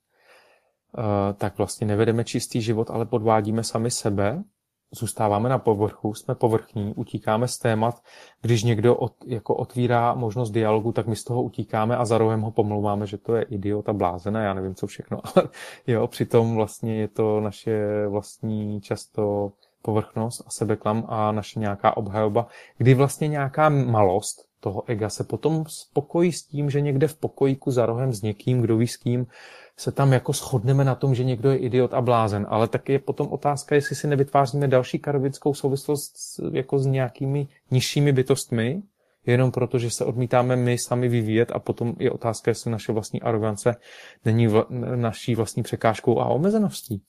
Eh, 0.99 1.33
tak 1.35 1.59
vlastně 1.59 1.87
nevedeme 1.87 2.25
čistý 2.25 2.63
život, 2.63 2.91
ale 2.91 3.07
podvádíme 3.07 3.65
sami 3.65 3.91
sebe, 3.91 4.45
zůstáváme 4.93 5.49
na 5.49 5.59
povrchu, 5.59 6.15
jsme 6.15 6.35
povrchní, 6.35 6.95
utíkáme 6.95 7.49
z 7.49 7.59
témat. 7.59 8.03
Když 8.43 8.63
někdo 8.63 8.97
od, 8.97 9.13
jako 9.27 9.55
otvírá 9.55 10.15
možnost 10.15 10.51
dialogu, 10.51 10.93
tak 10.93 11.07
my 11.07 11.17
z 11.17 11.25
toho 11.25 11.43
utíkáme 11.43 11.97
a 11.97 12.05
za 12.05 12.19
rohem 12.19 12.41
ho 12.41 12.51
pomlouváme, 12.51 13.07
že 13.07 13.19
to 13.19 13.35
je 13.35 13.43
idiot 13.43 13.89
a 13.89 13.93
blázená, 13.93 14.43
já 14.43 14.55
nevím 14.55 14.75
co 14.75 14.87
všechno. 14.87 15.21
Ale 15.37 15.49
jo, 15.87 16.07
přitom 16.07 16.55
vlastně 16.55 16.95
je 16.95 17.09
to 17.09 17.41
naše 17.41 18.07
vlastní 18.09 18.81
často 18.81 19.53
povrchnost 19.85 20.43
a 20.47 20.51
sebeklam 20.51 21.05
a 21.09 21.33
naše 21.33 21.61
nějaká 21.61 21.97
obhajoba, 21.97 22.47
kdy 22.79 22.95
vlastně 22.95 23.29
nějaká 23.29 23.69
malost 23.69 24.49
toho 24.61 24.83
ega 24.87 25.09
se 25.09 25.25
potom 25.25 25.65
spokojí 25.69 26.33
s 26.33 26.43
tím, 26.43 26.71
že 26.71 26.81
někde 26.81 27.09
v 27.09 27.17
pokojíku 27.17 27.71
za 27.71 27.87
rohem 27.87 28.13
s 28.13 28.23
někým, 28.23 28.61
kdo 28.61 28.77
ví 28.77 28.89
s 28.89 28.97
kým, 28.97 29.27
se 29.77 29.93
tam 29.93 30.13
jako 30.13 30.33
shodneme 30.33 30.85
na 30.85 30.95
tom, 30.95 31.15
že 31.15 31.25
někdo 31.25 31.51
je 31.51 31.57
idiot 31.57 31.95
a 31.95 32.01
blázen, 32.01 32.47
ale 32.49 32.69
tak 32.69 32.89
je 32.89 32.99
potom 32.99 33.29
otázka, 33.29 33.75
jestli 33.75 33.97
si 33.97 34.07
nevytváříme 34.07 34.69
další 34.69 34.99
karvickou 34.99 35.55
souvislost 35.55 36.15
jako 36.53 36.79
s 36.79 36.87
nějakými 36.87 37.49
nižšími 37.71 38.13
bytostmi, 38.13 38.83
jenom 39.27 39.51
proto, 39.51 39.79
že 39.79 39.91
se 39.91 40.05
odmítáme 40.05 40.57
my 40.57 40.79
sami 40.79 41.09
vyvíjet 41.09 41.53
a 41.53 41.59
potom 41.59 41.95
je 41.99 42.11
otázka, 42.11 42.51
jestli 42.51 42.71
naše 42.71 42.93
vlastní 42.93 43.23
arogance 43.23 43.77
není 44.25 44.47
vla, 44.47 44.67
naší 44.97 45.35
vlastní 45.35 45.63
překážkou 45.63 46.21
a 46.21 46.27
omezeností. 46.27 47.03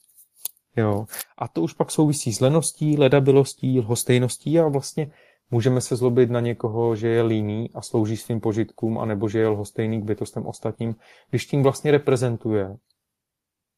Jo. 0.76 1.06
A 1.38 1.48
to 1.48 1.62
už 1.62 1.72
pak 1.72 1.90
souvisí 1.90 2.32
s 2.32 2.40
leností, 2.40 2.96
ledabilostí, 2.96 3.80
lhostejností 3.80 4.60
a 4.60 4.68
vlastně 4.68 5.10
Můžeme 5.50 5.80
se 5.80 5.96
zlobit 5.96 6.30
na 6.30 6.40
někoho, 6.40 6.96
že 6.96 7.08
je 7.08 7.22
líný 7.22 7.70
a 7.74 7.82
slouží 7.82 8.16
svým 8.16 8.40
požitkům, 8.40 8.98
anebo 8.98 9.28
že 9.28 9.38
je 9.38 9.48
lhostejný 9.48 10.02
k 10.02 10.04
bytostem 10.04 10.46
ostatním, 10.46 10.96
když 11.30 11.46
tím 11.46 11.62
vlastně 11.62 11.90
reprezentuje 11.90 12.76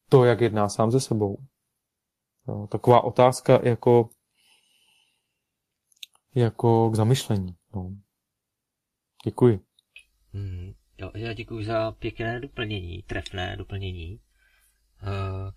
to, 0.09 0.25
jak 0.25 0.41
jedná 0.41 0.69
sám 0.69 0.91
ze 0.91 0.99
sebou. 0.99 1.37
No, 2.47 2.67
taková 2.67 3.03
otázka 3.03 3.59
jako, 3.63 4.09
jako 6.35 6.89
k 6.89 6.95
zamyšlení. 6.95 7.55
No. 7.75 7.95
Děkuji. 9.25 9.59
Hmm, 10.33 10.73
jo, 10.97 11.11
já 11.15 11.33
děkuji 11.33 11.65
za 11.65 11.91
pěkné 11.91 12.39
doplnění, 12.39 13.03
trefné 13.03 13.55
doplnění. 13.57 14.19
Uh, 15.03 15.51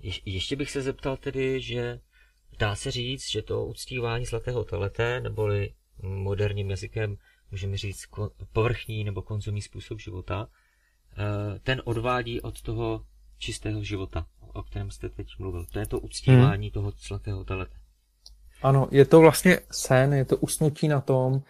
je, 0.00 0.12
ještě 0.24 0.56
bych 0.56 0.70
se 0.70 0.82
zeptal 0.82 1.16
tedy, 1.16 1.60
že 1.60 2.00
Dá 2.58 2.74
se 2.74 2.90
říct, 2.90 3.30
že 3.30 3.42
to 3.42 3.66
uctívání 3.66 4.24
zlatého 4.24 4.64
teleté, 4.64 5.20
neboli 5.20 5.74
moderním 6.02 6.70
jazykem 6.70 7.16
můžeme 7.50 7.76
říct 7.76 8.04
povrchní 8.52 9.04
nebo 9.04 9.22
konzumní 9.22 9.62
způsob 9.62 10.00
života, 10.00 10.48
eh, 11.18 11.58
ten 11.58 11.82
odvádí 11.84 12.40
od 12.40 12.62
toho 12.62 13.04
čistého 13.38 13.82
života, 13.84 14.26
o 14.54 14.62
kterém 14.62 14.90
jste 14.90 15.08
teď 15.08 15.26
mluvil. 15.38 15.66
To 15.72 15.78
je 15.78 15.86
to 15.86 16.00
uctívání 16.00 16.66
hmm. 16.66 16.72
toho 16.72 16.92
zlatého 17.08 17.44
telete. 17.44 17.76
Ano, 18.62 18.88
je 18.90 19.04
to 19.04 19.20
vlastně 19.20 19.60
sen, 19.70 20.14
je 20.14 20.24
to 20.24 20.36
usnutí 20.36 20.88
na 20.88 21.00
tom, 21.00 21.40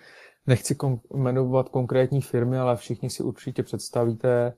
nechci 0.47 0.75
kon- 0.75 1.01
jmenovat 1.15 1.69
konkrétní 1.69 2.21
firmy, 2.21 2.59
ale 2.59 2.77
všichni 2.77 3.11
si 3.11 3.23
určitě 3.23 3.63
představíte, 3.63 4.53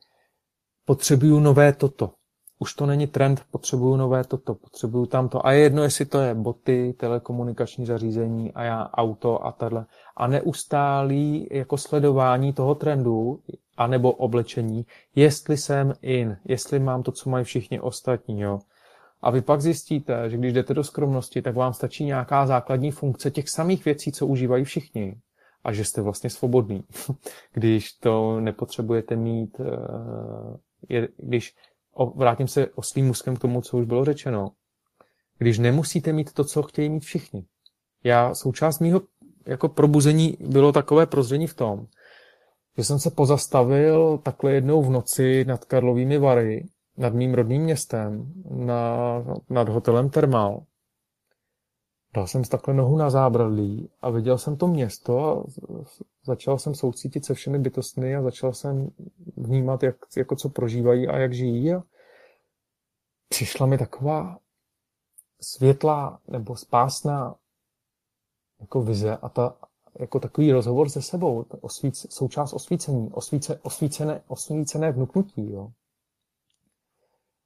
potřebuju 0.85 1.41
nové 1.41 1.73
toto 1.73 2.15
už 2.63 2.75
to 2.75 2.87
není 2.87 3.07
trend, 3.07 3.43
potřebuju 3.51 3.97
nové 3.97 4.25
toto, 4.25 4.55
potřebuju 4.55 5.07
tamto. 5.07 5.47
A 5.47 5.53
je 5.53 5.61
jedno, 5.61 5.83
jestli 5.83 6.05
to 6.05 6.21
je 6.21 6.35
boty, 6.35 6.95
telekomunikační 6.99 7.87
zařízení 7.87 8.53
a 8.53 8.63
já 8.63 8.91
auto 8.93 9.47
a 9.47 9.53
takhle. 9.53 9.87
A 10.17 10.27
neustálý 10.27 11.49
jako 11.51 11.77
sledování 11.77 12.53
toho 12.53 12.75
trendu, 12.75 13.41
anebo 13.77 14.13
oblečení, 14.13 14.87
jestli 15.15 15.57
jsem 15.57 15.95
in, 16.03 16.37
jestli 16.45 16.79
mám 16.79 17.03
to, 17.03 17.13
co 17.13 17.31
mají 17.31 17.45
všichni 17.45 17.81
ostatní, 17.81 18.41
jo. 18.41 18.59
A 19.23 19.31
vy 19.31 19.41
pak 19.43 19.61
zjistíte, 19.61 20.31
že 20.31 20.37
když 20.37 20.53
jdete 20.53 20.75
do 20.75 20.85
skromnosti, 20.85 21.43
tak 21.43 21.55
vám 21.55 21.73
stačí 21.73 22.05
nějaká 22.05 22.47
základní 22.47 22.91
funkce 22.91 23.31
těch 23.31 23.49
samých 23.49 23.85
věcí, 23.85 24.13
co 24.13 24.27
užívají 24.27 24.65
všichni. 24.65 25.17
A 25.65 25.73
že 25.73 25.85
jste 25.85 26.03
vlastně 26.03 26.31
svobodný. 26.31 26.85
když 27.53 27.93
to 27.93 28.41
nepotřebujete 28.41 29.17
mít, 29.17 29.61
eh, 30.89 31.07
vrátím 32.15 32.49
se 32.49 32.67
oslým 32.75 33.07
muskem 33.07 33.37
k 33.37 33.41
tomu, 33.41 33.63
co 33.63 33.77
už 33.77 33.87
bylo 33.87 34.05
řečeno. 34.05 34.51
Když 35.39 35.59
nemusíte 35.59 36.13
mít 36.13 36.33
to, 36.33 36.45
co 36.45 36.63
chtějí 36.63 36.89
mít 36.89 37.05
všichni. 37.05 37.45
Já 38.05 38.35
součást 38.35 38.79
mýho 38.79 39.01
jako 39.47 39.69
probuzení 39.69 40.37
bylo 40.41 40.73
takové 40.73 41.07
prozření 41.07 41.47
v 41.47 41.55
tom, 41.55 41.87
že 42.77 42.85
jsem 42.85 42.99
se 42.99 43.11
pozastavil 43.11 44.19
takhle 44.19 44.53
jednou 44.53 44.83
v 44.83 44.91
noci 44.91 45.45
nad 45.45 45.65
Karlovými 45.65 46.19
Vary, 46.19 46.69
nad 46.97 47.15
mým 47.15 47.35
rodným 47.35 47.63
městem, 47.63 48.33
na, 48.51 49.25
nad 49.51 49.69
hotelem 49.69 50.11
Termal. 50.11 50.63
Dal 52.15 52.27
jsem 52.27 52.45
takhle 52.45 52.75
nohu 52.75 52.97
na 52.97 53.11
zábradlí 53.11 53.91
a 54.01 54.11
viděl 54.11 54.39
jsem 54.39 54.57
to 54.57 54.67
město 54.67 55.21
a 55.21 55.45
začal 56.25 56.59
jsem 56.59 56.75
soucítit 56.75 57.25
se 57.25 57.35
všemi 57.35 57.59
bytostmi 57.59 58.17
a 58.17 58.23
začal 58.23 58.53
jsem 58.53 58.91
vnímat, 59.37 59.83
jak, 59.83 59.97
jako 60.17 60.37
co 60.37 60.49
prožívají 60.49 61.09
a 61.09 61.19
jak 61.19 61.35
žijí 61.35 61.73
a 61.73 61.83
přišla 63.29 63.67
mi 63.67 63.79
taková 63.79 64.39
světlá 65.41 66.21
nebo 66.29 66.57
spásná 66.57 67.35
jako 68.61 68.83
vize 68.83 69.17
a 69.17 69.29
ta, 69.29 69.57
jako 69.99 70.21
takový 70.21 70.53
rozhovor 70.53 70.89
se 70.89 71.03
sebou, 71.03 71.45
osvíc, 71.61 72.07
součást 72.11 72.53
osvícení, 72.53 73.11
osvíce, 73.13 73.61
osvícené, 73.63 74.23
osvícené 74.27 74.93
vnuknutí. 74.93 75.53
Jo. 75.53 75.73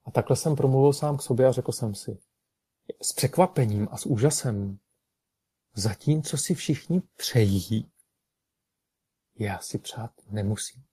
A 0.05 0.11
takhle 0.11 0.37
jsem 0.37 0.57
promluvil 0.57 0.93
sám 0.93 1.17
k 1.17 1.23
sobě 1.23 1.47
a 1.47 1.53
řekl 1.53 1.73
jsem 1.73 1.95
si, 1.95 2.19
s 3.03 3.13
překvapením 3.13 3.89
a 3.91 3.97
s 3.97 4.07
úžasem, 4.07 4.79
zatímco 5.75 6.37
si 6.37 6.55
všichni 6.55 7.01
přejí, 7.17 7.91
já 9.39 9.59
si 9.59 9.79
přát 9.79 10.11
nemusím. 10.31 10.85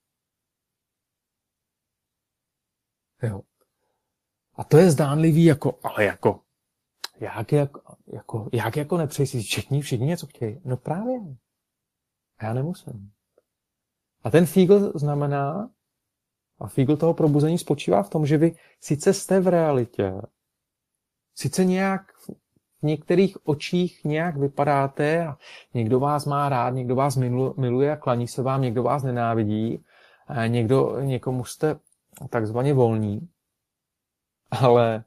Jo. 3.23 3.41
A 4.53 4.63
to 4.63 4.77
je 4.77 4.91
zdánlivý 4.91 5.45
jako, 5.45 5.79
ale 5.83 6.03
jako, 6.05 6.43
jak 7.19 7.51
jako, 7.51 7.81
jako, 8.07 8.49
jak 8.53 8.77
jako 8.77 8.97
nepřeji 8.97 9.27
si, 9.27 9.41
všichni, 9.41 9.81
všichni 9.81 10.05
něco 10.05 10.27
chtějí. 10.27 10.61
No 10.65 10.77
právě. 10.77 11.19
A 12.37 12.45
já 12.45 12.53
nemusím. 12.53 13.11
A 14.23 14.29
ten 14.29 14.45
fígl 14.45 14.91
znamená, 14.95 15.71
a 16.59 16.67
fígl 16.67 16.97
toho 16.97 17.13
probuzení 17.13 17.57
spočívá 17.57 18.03
v 18.03 18.09
tom, 18.09 18.25
že 18.25 18.37
vy 18.37 18.55
sice 18.79 19.13
jste 19.13 19.39
v 19.39 19.47
realitě, 19.47 20.13
sice 21.35 21.65
nějak 21.65 22.01
v 22.81 22.83
některých 22.83 23.47
očích 23.47 24.03
nějak 24.03 24.37
vypadáte 24.37 25.27
a 25.27 25.37
někdo 25.73 25.99
vás 25.99 26.25
má 26.25 26.49
rád, 26.49 26.69
někdo 26.69 26.95
vás 26.95 27.17
miluje 27.57 27.91
a 27.91 27.97
klaní 27.97 28.27
se 28.27 28.41
vám, 28.41 28.61
někdo 28.61 28.83
vás 28.83 29.03
nenávidí, 29.03 29.85
někdo, 30.47 30.99
někomu 30.99 31.45
jste 31.45 31.79
takzvaně 32.29 32.73
volní, 32.73 33.29
ale 34.51 35.03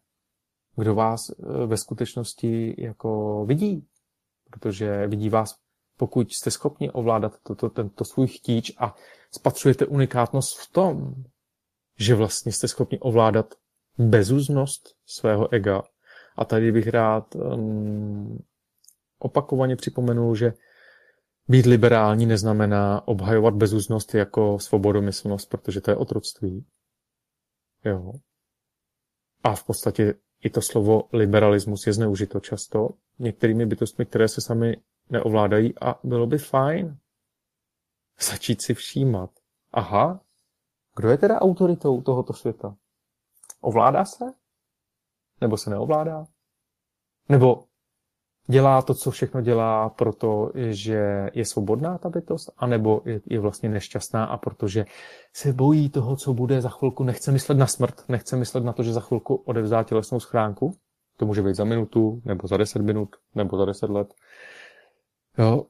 kdo 0.77 0.95
vás 0.95 1.31
eh, 1.31 1.67
ve 1.67 1.77
skutečnosti 1.77 2.75
jako 2.79 3.45
vidí, 3.47 3.87
protože 4.51 5.07
vidí 5.07 5.29
vás, 5.29 5.59
pokud 5.97 6.33
jste 6.33 6.51
schopni 6.51 6.91
ovládat 6.91 7.33
toto, 7.43 7.71
tento 7.71 8.05
svůj 8.05 8.27
chtíč 8.27 8.73
a 8.79 8.95
spatřujete 9.31 9.87
unikátnost 9.87 10.59
v 10.59 10.73
tom, 10.73 11.15
že 11.99 12.15
vlastně 12.15 12.53
jste 12.53 12.69
schopni 12.69 12.99
ovládat 12.99 13.55
bezúznost 13.99 14.97
svého 15.07 15.53
ega. 15.53 15.83
A 16.37 16.45
tady 16.45 16.73
bych 16.73 16.89
rád 16.89 17.35
um, 17.35 18.39
opakovaně 19.19 19.77
připomenul, 19.77 20.37
že 20.37 20.53
být 21.49 21.67
liberální 21.67 22.27
neznamená 22.27 23.09
obhajovat 23.09 23.55
bezúznost 23.55 24.15
jako 24.15 24.59
svobodomyslnost, 24.59 25.49
protože 25.49 25.81
to 25.81 25.91
je 25.91 25.97
otroctví. 25.97 26.67
Jo. 27.85 28.13
A 29.45 29.55
v 29.55 29.65
podstatě 29.65 30.15
i 30.45 30.51
to 30.51 30.63
slovo 30.63 31.09
liberalismus 31.13 31.87
je 31.87 31.93
zneužito 31.93 32.41
často 32.41 32.89
některými 33.19 33.67
bytostmi, 33.67 34.07
které 34.07 34.29
se 34.29 34.41
sami 34.41 34.77
neovládají 35.11 35.75
a 35.81 35.99
bylo 36.05 36.27
by 36.27 36.39
fajn 36.39 36.99
začít 38.21 38.63
si 38.63 38.75
všímat. 38.75 39.31
Aha, 39.73 40.21
kdo 40.97 41.09
je 41.09 41.19
teda 41.19 41.41
autoritou 41.41 42.03
tohoto 42.03 42.33
světa? 42.33 42.77
Ovládá 43.61 44.05
se? 44.05 44.25
Nebo 45.41 45.57
se 45.57 45.71
neovládá? 45.71 46.25
Nebo 47.29 47.65
dělá 48.47 48.83
to, 48.83 48.95
co 48.95 49.11
všechno 49.11 49.41
dělá, 49.41 49.89
protože 49.89 51.31
je 51.35 51.45
svobodná 51.45 51.99
ta 51.99 52.09
bytost, 52.09 52.51
anebo 52.57 53.03
je, 53.05 53.21
je 53.27 53.41
vlastně 53.41 53.69
nešťastná 53.69 54.25
a 54.25 54.37
protože 54.37 54.85
se 55.33 55.53
bojí 55.53 55.91
toho, 55.91 56.17
co 56.17 56.35
bude 56.35 56.61
za 56.61 56.69
chvilku, 56.69 57.05
nechce 57.05 57.33
myslet 57.33 57.59
na 57.59 57.67
smrt, 57.67 58.09
nechce 58.09 58.37
myslet 58.37 58.65
na 58.65 58.73
to, 58.73 58.83
že 58.83 58.93
za 58.93 59.01
chvilku 59.01 59.35
odevzdá 59.35 59.83
tělesnou 59.83 60.21
schránku, 60.21 60.77
to 61.17 61.27
může 61.27 61.43
být 61.43 61.55
za 61.55 61.65
minutu, 61.65 62.23
nebo 62.25 62.49
za 62.49 62.57
deset 62.57 62.83
minut, 62.83 63.09
nebo 63.35 63.57
za 63.57 63.65
deset 63.65 63.91
let. 63.91 64.15
Jo, 65.39 65.67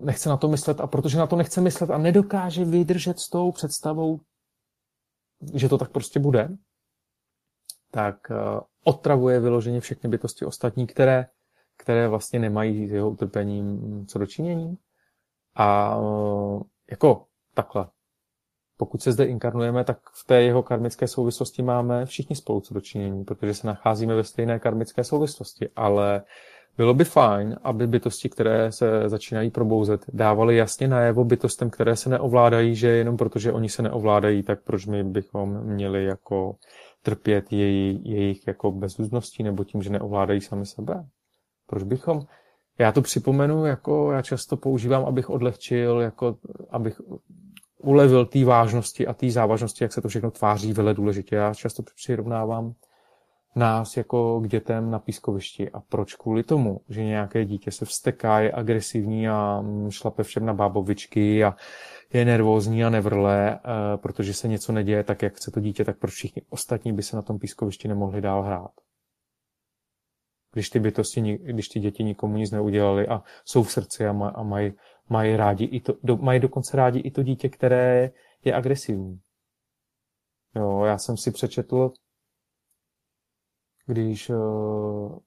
nechce 0.00 0.28
na 0.28 0.36
to 0.36 0.48
myslet 0.48 0.80
a 0.80 0.86
protože 0.86 1.18
na 1.18 1.26
to 1.26 1.36
nechce 1.36 1.60
myslet 1.60 1.90
a 1.90 1.98
nedokáže 1.98 2.64
vydržet 2.64 3.18
s 3.18 3.28
tou 3.28 3.52
představou, 3.52 4.20
že 5.54 5.68
to 5.68 5.78
tak 5.78 5.90
prostě 5.90 6.20
bude, 6.20 6.48
tak 7.90 8.16
otravuje 8.84 9.40
vyloženě 9.40 9.80
všechny 9.80 10.10
bytosti 10.10 10.44
ostatní, 10.44 10.86
které, 10.86 11.26
které 11.76 12.08
vlastně 12.08 12.38
nemají 12.38 12.88
s 12.88 12.92
jeho 12.92 13.10
utrpením 13.10 14.06
co 14.06 14.18
dočinění. 14.18 14.78
A 15.56 15.96
jako 16.90 17.26
takhle. 17.54 17.86
Pokud 18.76 19.02
se 19.02 19.12
zde 19.12 19.24
inkarnujeme, 19.24 19.84
tak 19.84 19.98
v 20.12 20.26
té 20.26 20.42
jeho 20.42 20.62
karmické 20.62 21.08
souvislosti 21.08 21.62
máme 21.62 22.06
všichni 22.06 22.36
spolu 22.36 22.60
co 22.60 22.74
dočinění, 22.74 23.24
protože 23.24 23.54
se 23.54 23.66
nacházíme 23.66 24.14
ve 24.14 24.24
stejné 24.24 24.58
karmické 24.58 25.04
souvislosti, 25.04 25.68
ale 25.76 26.22
bylo 26.76 26.94
by 26.94 27.04
fajn, 27.04 27.56
aby 27.62 27.86
bytosti, 27.86 28.28
které 28.28 28.72
se 28.72 29.08
začínají 29.08 29.50
probouzet, 29.50 30.04
dávaly 30.12 30.56
jasně 30.56 30.88
najevo 30.88 31.24
bytostem, 31.24 31.70
které 31.70 31.96
se 31.96 32.10
neovládají, 32.10 32.74
že 32.74 32.88
jenom 32.88 33.16
protože 33.16 33.52
oni 33.52 33.68
se 33.68 33.82
neovládají, 33.82 34.42
tak 34.42 34.62
proč 34.62 34.86
my 34.86 35.04
bychom 35.04 35.60
měli 35.60 36.04
jako 36.04 36.56
trpět 37.02 37.52
její, 37.52 38.10
jejich 38.10 38.46
jako 38.46 38.72
bezúzností 38.72 39.42
nebo 39.42 39.64
tím, 39.64 39.82
že 39.82 39.90
neovládají 39.90 40.40
sami 40.40 40.66
sebe. 40.66 41.04
Proč 41.66 41.82
bychom? 41.82 42.22
Já 42.78 42.92
to 42.92 43.02
připomenu, 43.02 43.64
jako 43.66 44.12
já 44.12 44.22
často 44.22 44.56
používám, 44.56 45.04
abych 45.04 45.30
odlehčil, 45.30 46.00
jako 46.00 46.36
abych 46.70 47.00
ulevil 47.78 48.26
té 48.26 48.44
vážnosti 48.44 49.06
a 49.06 49.14
té 49.14 49.30
závažnosti, 49.30 49.84
jak 49.84 49.92
se 49.92 50.02
to 50.02 50.08
všechno 50.08 50.30
tváří 50.30 50.72
vele 50.72 50.94
důležitě. 50.94 51.36
Já 51.36 51.54
často 51.54 51.82
přirovnávám 51.82 52.72
nás 53.54 53.96
jako 53.96 54.40
k 54.40 54.48
dětem 54.48 54.90
na 54.90 54.98
pískovišti. 54.98 55.70
A 55.70 55.80
proč 55.80 56.14
kvůli 56.14 56.42
tomu, 56.42 56.80
že 56.88 57.04
nějaké 57.04 57.44
dítě 57.44 57.70
se 57.70 57.84
vsteká, 57.84 58.40
je 58.40 58.52
agresivní 58.52 59.28
a 59.28 59.64
šlape 59.88 60.22
všem 60.22 60.46
na 60.46 60.54
bábovičky 60.54 61.44
a 61.44 61.56
je 62.12 62.24
nervózní 62.24 62.84
a 62.84 62.90
nevrlé, 62.90 63.54
eh, 63.54 63.58
protože 63.96 64.34
se 64.34 64.48
něco 64.48 64.72
neděje 64.72 65.04
tak, 65.04 65.22
jak 65.22 65.36
chce 65.36 65.50
to 65.50 65.60
dítě, 65.60 65.84
tak 65.84 65.98
proč 65.98 66.14
všichni 66.14 66.42
ostatní 66.48 66.92
by 66.92 67.02
se 67.02 67.16
na 67.16 67.22
tom 67.22 67.38
pískovišti 67.38 67.88
nemohli 67.88 68.20
dál 68.20 68.42
hrát? 68.42 68.70
Když 70.52 70.70
ty 70.70 70.80
bytosti, 70.80 71.38
když 71.38 71.68
ty 71.68 71.80
děti 71.80 72.04
nikomu 72.04 72.36
nic 72.36 72.50
neudělali 72.50 73.08
a 73.08 73.22
jsou 73.44 73.62
v 73.62 73.72
srdci 73.72 74.06
a, 74.06 74.12
maj, 74.12 74.32
a 74.34 74.42
mají, 74.42 74.72
mají, 75.08 75.36
rádi 75.36 75.64
i 75.64 75.80
to, 75.80 75.94
do, 76.02 76.16
mají 76.16 76.40
dokonce 76.40 76.76
rádi 76.76 76.98
i 76.98 77.10
to 77.10 77.22
dítě, 77.22 77.48
které 77.48 78.10
je 78.44 78.54
agresivní. 78.54 79.20
Jo, 80.56 80.84
já 80.84 80.98
jsem 80.98 81.16
si 81.16 81.30
přečetl, 81.30 81.92
když 83.90 84.30
uh, 84.30 85.18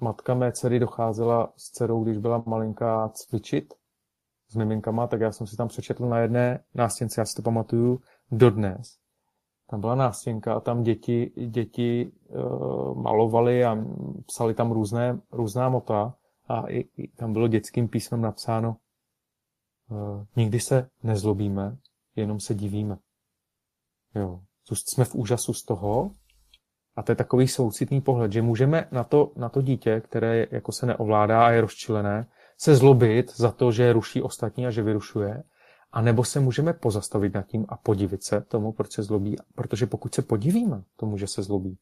matka 0.00 0.34
mé 0.34 0.52
dcery 0.52 0.78
docházela 0.78 1.52
s 1.56 1.70
dcerou, 1.70 2.04
když 2.04 2.18
byla 2.18 2.42
malinká, 2.46 3.08
cvičit, 3.08 3.74
s 4.48 4.56
miminkama, 4.56 5.06
tak 5.06 5.20
já 5.20 5.32
jsem 5.32 5.46
si 5.46 5.56
tam 5.56 5.68
přečetl 5.68 6.06
na 6.06 6.18
jedné 6.18 6.64
nástěnce, 6.74 7.20
já 7.20 7.24
si 7.24 7.34
to 7.34 7.42
pamatuju 7.42 8.00
dodnes. 8.30 8.98
Tam 9.70 9.80
byla 9.80 9.94
nástěnka 9.94 10.54
a 10.54 10.60
tam 10.60 10.82
děti, 10.82 11.32
děti 11.46 12.12
uh, 12.28 13.02
malovali 13.02 13.64
a 13.64 13.76
psali 14.26 14.54
tam 14.54 14.72
různé, 14.72 15.20
různá 15.32 15.68
mota 15.68 16.14
a 16.48 16.70
i, 16.70 16.78
i 16.96 17.08
tam 17.08 17.32
bylo 17.32 17.48
dětským 17.48 17.88
písmem 17.88 18.20
napsáno 18.20 18.76
uh, 19.90 20.24
nikdy 20.36 20.60
se 20.60 20.90
nezlobíme, 21.02 21.76
jenom 22.16 22.40
se 22.40 22.54
divíme. 22.54 22.98
Jo. 24.14 24.40
Jsme 24.72 25.04
v 25.04 25.14
úžasu 25.14 25.52
z 25.52 25.64
toho, 25.64 26.10
a 26.96 27.02
to 27.02 27.12
je 27.12 27.16
takový 27.16 27.48
soucitný 27.48 28.00
pohled, 28.00 28.32
že 28.32 28.42
můžeme 28.42 28.88
na 28.92 29.04
to, 29.04 29.32
na 29.36 29.48
to 29.48 29.62
dítě, 29.62 30.00
které 30.00 30.46
jako 30.50 30.72
se 30.72 30.86
neovládá 30.86 31.46
a 31.46 31.50
je 31.50 31.60
rozčilené, 31.60 32.26
se 32.58 32.76
zlobit 32.76 33.36
za 33.36 33.50
to, 33.50 33.72
že 33.72 33.92
ruší 33.92 34.22
ostatní 34.22 34.66
a 34.66 34.70
že 34.70 34.82
vyrušuje, 34.82 35.42
a 35.92 36.00
nebo 36.00 36.24
se 36.24 36.40
můžeme 36.40 36.72
pozastavit 36.72 37.34
nad 37.34 37.46
tím 37.46 37.66
a 37.68 37.76
podivit 37.76 38.22
se 38.22 38.40
tomu, 38.40 38.72
proč 38.72 38.92
se 38.92 39.02
zlobí. 39.02 39.36
Protože 39.54 39.86
pokud 39.86 40.14
se 40.14 40.22
podivíme 40.22 40.82
tomu, 40.96 41.18
že 41.18 41.26
se 41.26 41.42
zlobí, 41.42 41.78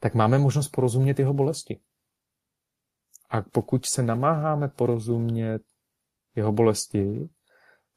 tak 0.00 0.14
máme 0.14 0.38
možnost 0.38 0.68
porozumět 0.68 1.18
jeho 1.18 1.34
bolesti. 1.34 1.80
A 3.30 3.42
pokud 3.42 3.86
se 3.86 4.02
namáháme 4.02 4.68
porozumět 4.68 5.62
jeho 6.34 6.52
bolesti, 6.52 7.28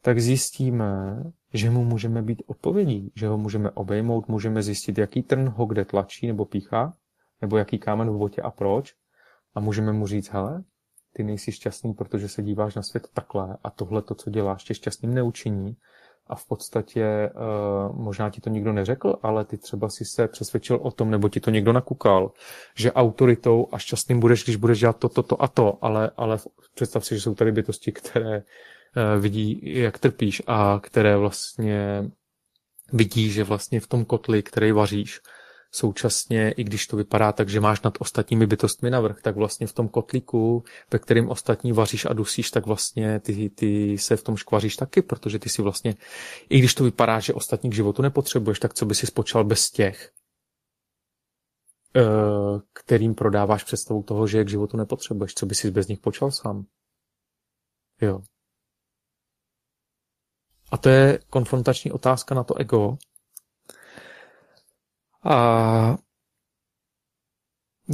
tak 0.01 0.20
zjistíme, 0.20 1.24
že 1.54 1.70
mu 1.70 1.84
můžeme 1.84 2.22
být 2.22 2.43
odpovědí, 2.47 3.12
že 3.16 3.28
ho 3.28 3.38
můžeme 3.38 3.72
obejmout, 3.72 4.28
můžeme 4.28 4.64
zjistit, 4.64 4.97
jaký 4.97 5.24
trn 5.24 5.50
ho 5.50 5.66
kde 5.66 5.86
tlačí 5.86 6.28
nebo 6.28 6.45
píchá, 6.45 6.93
nebo 7.41 7.58
jaký 7.58 7.80
kámen 7.80 8.10
v 8.10 8.18
botě 8.18 8.41
a 8.41 8.52
proč. 8.52 8.95
A 9.56 9.60
můžeme 9.60 9.93
mu 9.93 10.08
říct, 10.08 10.30
hele, 10.30 10.64
ty 11.14 11.24
nejsi 11.24 11.52
šťastný, 11.52 11.93
protože 11.93 12.28
se 12.28 12.43
díváš 12.43 12.76
na 12.76 12.84
svět 12.84 13.08
takhle 13.14 13.58
a 13.64 13.70
tohle 13.70 14.02
to, 14.02 14.16
co 14.16 14.30
děláš, 14.30 14.64
tě 14.64 14.74
šťastným 14.74 15.14
neučiní. 15.14 15.78
a 16.30 16.36
v 16.36 16.45
podstatě 16.47 17.30
uh, 17.34 17.95
možná 17.95 18.30
ti 18.30 18.41
to 18.41 18.50
nikdo 18.50 18.74
neřekl, 18.74 19.16
ale 19.22 19.45
ty 19.45 19.58
třeba 19.58 19.89
si 19.89 20.06
se 20.06 20.28
přesvědčil 20.28 20.80
o 20.82 20.91
tom, 20.91 21.12
nebo 21.12 21.30
ti 21.30 21.39
to 21.39 21.50
někdo 21.50 21.74
nakukal, 21.74 22.32
že 22.76 22.93
autoritou 22.93 23.68
a 23.72 23.78
šťastným 23.78 24.20
budeš, 24.20 24.43
když 24.43 24.56
budeš 24.56 24.80
dělat 24.80 24.97
to, 24.97 25.10
to, 25.10 25.24
to 25.24 25.41
a 25.41 25.47
to, 25.47 25.78
ale, 25.82 26.12
ale 26.18 26.38
představ 26.74 27.06
si, 27.06 27.16
že 27.16 27.22
jsou 27.22 27.36
tady 27.36 27.52
bytosti, 27.52 27.91
které 27.91 28.43
vidí, 29.20 29.62
jak 29.64 30.00
trpíš 30.00 30.42
a 30.48 30.80
které 30.84 31.18
vlastně 31.18 32.04
vidí, 32.94 33.32
že 33.32 33.44
vlastně 33.44 33.80
v 33.80 33.88
tom 33.88 34.06
kotli, 34.06 34.44
který 34.44 34.72
vaříš, 34.72 35.20
současně, 35.72 36.52
i 36.52 36.64
když 36.64 36.88
to 36.88 36.98
vypadá 36.98 37.32
tak, 37.32 37.50
že 37.50 37.60
máš 37.60 37.82
nad 37.82 37.94
ostatními 38.00 38.48
bytostmi 38.48 38.90
navrh, 38.90 39.22
tak 39.22 39.36
vlastně 39.36 39.68
v 39.68 39.74
tom 39.74 39.88
kotlíku, 39.88 40.64
ve 40.92 41.00
kterým 41.00 41.30
ostatní 41.30 41.72
vaříš 41.72 42.06
a 42.06 42.14
dusíš, 42.14 42.52
tak 42.52 42.66
vlastně 42.66 43.20
ty, 43.20 43.50
ty 43.50 43.98
se 43.98 44.18
v 44.18 44.24
tom 44.24 44.38
škvaříš 44.38 44.76
taky, 44.76 45.02
protože 45.02 45.40
ty 45.40 45.50
si 45.50 45.62
vlastně, 45.62 45.96
i 46.50 46.60
když 46.60 46.74
to 46.74 46.84
vypadá, 46.84 47.20
že 47.20 47.34
ostatní 47.34 47.70
k 47.70 47.76
životu 47.76 48.02
nepotřebuješ, 48.02 48.60
tak 48.60 48.74
co 48.74 48.86
by 48.86 48.96
si 48.96 49.08
spočal 49.08 49.44
bez 49.44 49.72
těch, 49.72 50.12
eh, 51.96 52.02
kterým 52.74 53.16
prodáváš 53.16 53.64
představu 53.64 54.04
toho, 54.04 54.28
že 54.28 54.38
je 54.38 54.46
k 54.46 54.50
životu 54.50 54.78
nepotřebuješ, 54.78 55.34
co 55.34 55.46
by 55.46 55.56
si 55.56 55.72
bez 55.72 55.88
nich 55.88 56.00
počal 56.00 56.32
sám. 56.32 56.66
Jo. 58.02 58.22
A 60.72 60.78
to 60.78 60.89
je 60.89 61.20
konfrontační 61.30 61.91
otázka 61.91 62.36
na 62.36 62.43
to 62.43 62.55
ego, 62.55 62.97
a 65.24 65.97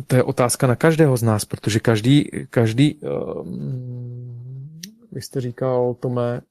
to 0.08 0.16
je 0.16 0.24
otázka 0.24 0.68
na 0.68 0.76
každého 0.76 1.18
z 1.18 1.24
nás, 1.24 1.46
protože 1.46 1.80
každý, 1.80 2.30
každý 2.50 3.00
um, 3.02 4.82
vy 5.12 5.22
jste 5.22 5.42
říkal, 5.42 5.94
Tome, 5.94 6.42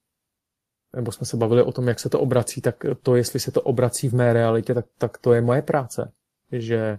nebo 0.97 1.13
jsme 1.13 1.27
se 1.27 1.37
bavili 1.37 1.63
o 1.63 1.73
tom, 1.73 1.89
jak 1.89 2.01
se 2.01 2.09
to 2.09 2.21
obrací, 2.21 2.61
tak 2.61 2.85
to, 3.03 3.17
jestli 3.17 3.41
se 3.41 3.51
to 3.53 3.63
obrací 3.63 4.09
v 4.09 4.15
mé 4.15 4.33
realitě, 4.33 4.75
tak, 4.75 4.87
tak 4.99 5.19
to 5.19 5.33
je 5.33 5.41
moje 5.41 5.63
práce. 5.63 6.13
Že 6.53 6.99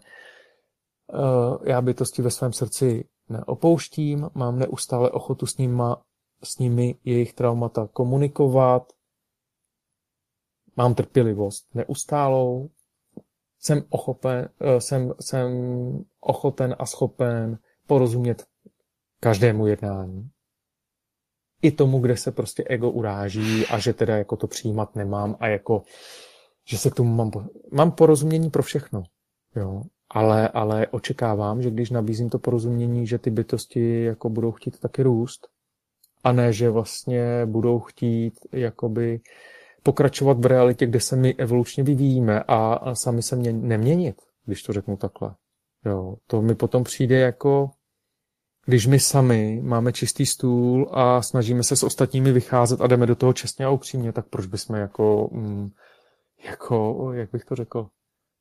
uh, 1.14 1.58
já 1.64 1.82
bytosti 1.82 2.22
ve 2.22 2.32
svém 2.32 2.54
srdci 2.54 3.06
neopouštím, 3.30 4.30
mám 4.34 4.60
neustále 4.60 5.12
ochotu 5.12 5.46
s, 5.46 5.58
nima, 5.58 6.02
s 6.44 6.60
nimi 6.60 6.96
jejich 7.04 7.34
traumata 7.34 7.88
komunikovat, 7.94 8.94
mám 10.76 10.96
trpělivost 10.96 11.68
neustálou, 11.74 12.70
jsem, 13.60 13.84
ochopen, 13.90 14.50
eh, 14.62 14.82
jsem, 14.82 15.14
jsem 15.20 15.52
ochoten 16.20 16.76
a 16.80 16.86
schopen 16.86 17.58
porozumět 17.88 18.46
každému 19.20 19.68
jednání. 19.68 20.30
I 21.62 21.72
tomu, 21.72 22.00
kde 22.00 22.18
se 22.18 22.32
prostě 22.32 22.64
ego 22.68 22.92
uráží 22.92 23.68
a 23.68 23.80
že 23.80 23.94
teda 23.94 24.18
jako 24.18 24.36
to 24.36 24.48
přijímat 24.48 24.96
nemám 24.96 25.38
a 25.40 25.48
jako, 25.48 25.84
že 26.66 26.78
se 26.78 26.90
k 26.90 26.96
tomu 26.96 27.16
mám, 27.16 27.32
mám 27.72 27.92
porozumění 27.92 28.50
pro 28.50 28.64
všechno. 28.64 29.04
Jo. 29.56 29.84
Ale, 30.10 30.50
ale 30.50 30.88
očekávám, 30.88 31.62
že 31.62 31.72
když 31.72 31.90
nabízím 31.90 32.30
to 32.30 32.40
porozumění, 32.40 33.08
že 33.08 33.18
ty 33.18 33.30
bytosti 33.30 34.04
jako 34.04 34.30
budou 34.30 34.52
chtít 34.52 34.80
taky 34.80 35.04
růst 35.04 35.48
a 36.24 36.32
ne, 36.32 36.54
že 36.54 36.70
vlastně 36.70 37.46
budou 37.46 37.80
chtít 37.80 38.40
jakoby 38.52 39.20
pokračovat 39.86 40.40
v 40.40 40.46
realitě, 40.46 40.86
kde 40.86 41.00
se 41.00 41.16
my 41.16 41.36
evolučně 41.36 41.84
vyvíjíme 41.84 42.44
a, 42.48 42.96
sami 42.96 43.22
se 43.22 43.36
mě 43.36 43.54
neměnit, 43.54 44.22
když 44.46 44.64
to 44.64 44.74
řeknu 44.74 44.98
takhle. 44.98 45.36
Jo, 45.86 46.16
to 46.28 46.42
mi 46.42 46.56
potom 46.56 46.84
přijde 46.84 47.20
jako, 47.20 47.70
když 48.66 48.88
my 48.88 49.00
sami 49.00 49.62
máme 49.64 49.94
čistý 49.94 50.26
stůl 50.26 50.90
a 50.92 51.22
snažíme 51.22 51.64
se 51.64 51.76
s 51.76 51.84
ostatními 51.84 52.32
vycházet 52.32 52.82
a 52.82 52.88
jdeme 52.88 53.06
do 53.06 53.16
toho 53.16 53.34
čestně 53.34 53.66
a 53.66 53.70
upřímně, 53.70 54.12
tak 54.12 54.26
proč 54.30 54.46
bychom 54.46 54.76
jako, 54.76 55.30
mm, 55.32 55.70
jako 56.46 57.10
jak 57.14 57.32
bych 57.32 57.46
to 57.46 57.56
řekl, 57.56 57.88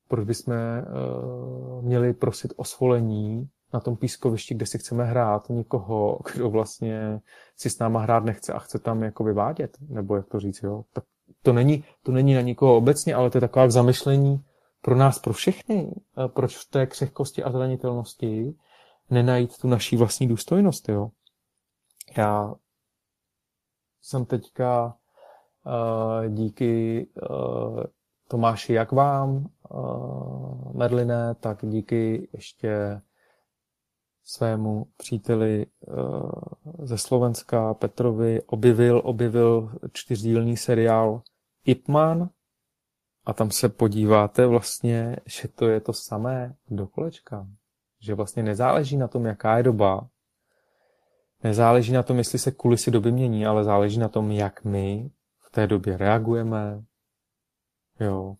proč 0.07 0.25
bychom 0.25 0.53
uh, 0.53 1.85
měli 1.85 2.13
prosit 2.13 2.53
o 2.55 2.63
svolení 2.63 3.49
na 3.73 3.79
tom 3.79 3.97
pískovišti, 3.97 4.55
kde 4.55 4.65
si 4.65 4.77
chceme 4.77 5.05
hrát, 5.05 5.49
někoho, 5.49 6.19
kdo 6.33 6.49
vlastně 6.49 7.21
si 7.57 7.69
s 7.69 7.79
náma 7.79 8.01
hrát 8.01 8.23
nechce 8.23 8.53
a 8.53 8.59
chce 8.59 8.79
tam 8.79 9.03
jako 9.03 9.23
vyvádět, 9.23 9.77
nebo 9.89 10.15
jak 10.15 10.27
to 10.27 10.39
říct, 10.39 10.63
jo, 10.63 10.83
tak 10.93 11.03
to 11.45 11.53
není, 11.53 11.83
to 12.03 12.11
není 12.11 12.33
na 12.33 12.41
nikoho 12.41 12.77
obecně, 12.77 13.15
ale 13.15 13.29
to 13.29 13.37
je 13.37 13.41
taková 13.41 13.67
k 13.67 13.71
zamyšlení 13.71 14.43
pro 14.81 14.95
nás, 14.95 15.19
pro 15.19 15.33
všechny. 15.33 15.95
Proč 16.27 16.57
v 16.57 16.69
té 16.69 16.85
křehkosti 16.85 17.43
a 17.43 17.51
zranitelnosti 17.51 18.55
nenajít 19.09 19.57
tu 19.57 19.67
naší 19.67 19.97
vlastní 19.97 20.27
důstojnost, 20.27 20.89
jo? 20.89 21.09
Já 22.17 22.55
jsem 24.01 24.25
teďka 24.25 24.97
uh, 25.65 26.33
díky 26.33 27.07
uh, 27.29 27.83
Tomáši, 28.27 28.73
jak 28.73 28.91
vám, 28.91 29.49
uh, 29.69 30.73
Merliné, 30.73 31.35
tak 31.35 31.65
díky 31.65 32.29
ještě 32.33 33.01
svému 34.23 34.87
příteli 34.97 35.65
ze 36.83 36.97
Slovenska 36.97 37.73
Petrovi 37.73 38.41
objevil, 38.41 39.01
objevil 39.03 39.71
čtyřdílný 39.93 40.57
seriál 40.57 41.21
Ipman 41.65 42.29
a 43.25 43.33
tam 43.33 43.51
se 43.51 43.69
podíváte 43.69 44.45
vlastně, 44.45 45.15
že 45.25 45.47
to 45.47 45.67
je 45.67 45.79
to 45.81 45.93
samé 45.93 46.55
do 46.69 46.87
kolečka. 46.87 47.47
Že 47.99 48.13
vlastně 48.13 48.43
nezáleží 48.43 48.97
na 48.97 49.07
tom, 49.07 49.25
jaká 49.25 49.57
je 49.57 49.63
doba, 49.63 50.09
nezáleží 51.43 51.93
na 51.93 52.03
tom, 52.03 52.17
jestli 52.17 52.39
se 52.39 52.51
kulisy 52.51 52.91
doby 52.91 53.11
mění, 53.11 53.45
ale 53.45 53.63
záleží 53.63 53.99
na 53.99 54.09
tom, 54.09 54.31
jak 54.31 54.63
my 54.63 55.11
v 55.39 55.49
té 55.49 55.67
době 55.67 55.97
reagujeme. 55.97 56.83
Jo. 57.99 58.35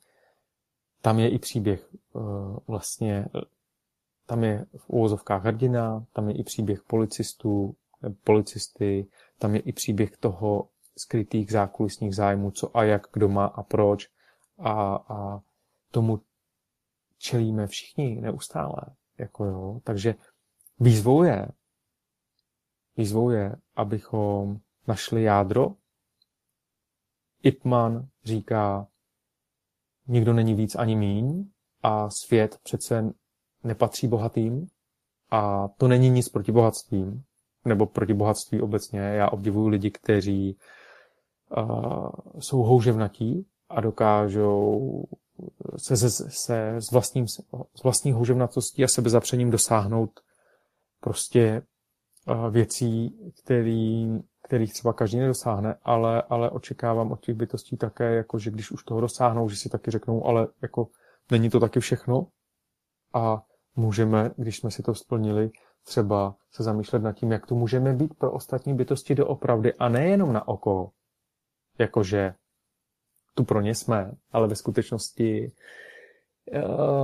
Tam 1.01 1.19
je 1.19 1.29
i 1.29 1.39
příběh 1.39 1.89
uh, 2.13 2.57
vlastně, 2.67 3.25
tam 4.25 4.43
je 4.43 4.65
v 4.77 4.89
úvozovkách 4.89 5.43
hrdina, 5.43 6.05
tam 6.13 6.29
je 6.29 6.35
i 6.35 6.43
příběh 6.43 6.83
policistů, 6.83 7.75
policisty, 8.23 9.07
tam 9.39 9.55
je 9.55 9.61
i 9.61 9.73
příběh 9.73 10.17
toho, 10.17 10.69
skrytých 10.97 11.51
zákulisních 11.51 12.15
zájmů, 12.15 12.51
co 12.51 12.77
a 12.77 12.83
jak, 12.83 13.07
kdo 13.13 13.29
má 13.29 13.45
a 13.45 13.63
proč. 13.63 14.07
A, 14.59 14.95
a 14.95 15.41
tomu 15.91 16.21
čelíme 17.17 17.67
všichni 17.67 18.21
neustále. 18.21 18.81
Jako 19.17 19.45
jo. 19.45 19.79
Takže 19.83 20.15
výzvou 20.79 21.23
je, 21.23 21.47
výzvou 22.97 23.29
je, 23.29 23.55
abychom 23.75 24.57
našli 24.87 25.23
jádro. 25.23 25.75
Ipman 27.43 28.07
říká, 28.23 28.87
nikdo 30.07 30.33
není 30.33 30.53
víc 30.53 30.75
ani 30.75 30.95
míň 30.95 31.49
a 31.83 32.09
svět 32.09 32.59
přece 32.63 33.13
nepatří 33.63 34.07
bohatým 34.07 34.67
a 35.31 35.67
to 35.67 35.87
není 35.87 36.09
nic 36.09 36.29
proti 36.29 36.51
bohatstvím, 36.51 37.23
nebo 37.65 37.85
proti 37.85 38.13
bohatství 38.13 38.61
obecně. 38.61 38.99
Já 38.99 39.29
obdivuju 39.29 39.67
lidi, 39.67 39.91
kteří 39.91 40.57
jsou 42.39 42.57
houževnatí 42.57 43.47
a 43.69 43.81
dokážou 43.81 45.03
se, 45.77 45.97
se, 45.97 46.09
se 46.29 46.75
s, 46.75 46.91
vlastním, 46.91 47.27
s 47.27 47.83
vlastní 47.83 48.11
houževnatostí 48.11 48.83
a 48.83 48.87
sebezapřením 48.87 49.51
dosáhnout 49.51 50.19
prostě 50.99 51.61
věcí, 52.49 53.17
který, 53.43 54.19
kterých 54.43 54.73
třeba 54.73 54.93
každý 54.93 55.17
nedosáhne, 55.17 55.75
ale, 55.83 56.21
ale 56.21 56.49
očekávám 56.49 57.11
od 57.11 57.19
těch 57.19 57.35
bytostí 57.35 57.77
také, 57.77 58.15
jako 58.15 58.39
že 58.39 58.51
když 58.51 58.71
už 58.71 58.83
toho 58.83 59.01
dosáhnou, 59.01 59.49
že 59.49 59.55
si 59.55 59.69
taky 59.69 59.91
řeknou, 59.91 60.25
ale 60.25 60.47
jako 60.61 60.87
není 61.31 61.49
to 61.49 61.59
taky 61.59 61.79
všechno. 61.79 62.27
A 63.13 63.43
můžeme, 63.75 64.31
když 64.37 64.57
jsme 64.57 64.71
si 64.71 64.83
to 64.83 64.95
splnili, 64.95 65.51
třeba 65.83 66.35
se 66.51 66.63
zamýšlet 66.63 67.03
nad 67.03 67.13
tím, 67.13 67.31
jak 67.31 67.45
to 67.45 67.55
můžeme 67.55 67.93
být 67.93 68.13
pro 68.17 68.31
ostatní 68.31 68.73
bytosti 68.73 69.15
doopravdy 69.15 69.73
a 69.73 69.89
nejenom 69.89 70.33
na 70.33 70.47
oko, 70.47 70.91
jakože 71.79 72.33
tu 73.35 73.43
pro 73.43 73.61
ně 73.61 73.75
jsme, 73.75 74.11
ale 74.31 74.47
ve 74.47 74.55
skutečnosti 74.55 75.51
eh, 76.51 76.61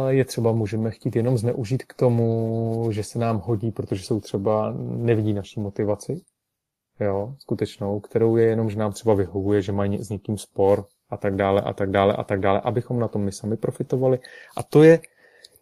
je 0.07 0.26
třeba 0.26 0.51
můžeme 0.51 0.91
chtít 0.91 1.15
jenom 1.15 1.38
zneužít 1.38 1.84
k 1.84 1.93
tomu, 1.93 2.88
že 2.91 3.03
se 3.03 3.19
nám 3.19 3.39
hodí, 3.39 3.72
protože 3.72 4.03
jsou 4.03 4.19
třeba, 4.19 4.74
nevidí 4.78 5.34
naší 5.34 5.59
motivaci, 5.59 6.22
jo, 6.99 7.36
skutečnou, 7.39 7.99
kterou 7.99 8.36
je 8.36 8.45
jenom, 8.45 8.69
že 8.69 8.80
nám 8.80 8.91
třeba 8.91 9.15
vyhovuje, 9.15 9.61
že 9.61 9.72
mají 9.72 10.03
s 10.03 10.09
někým 10.09 10.38
spor 10.38 10.86
a 11.09 11.17
tak 11.17 11.36
dále 11.36 11.61
a 11.61 11.74
tak 11.74 11.91
dále 11.91 12.15
a 12.15 12.24
tak 12.24 12.39
dále, 12.39 12.61
abychom 12.61 12.99
na 12.99 13.07
tom 13.07 13.22
my 13.22 13.32
sami 13.32 13.57
profitovali. 13.57 14.19
A 14.57 14.63
to 14.63 14.84
je, 14.84 14.99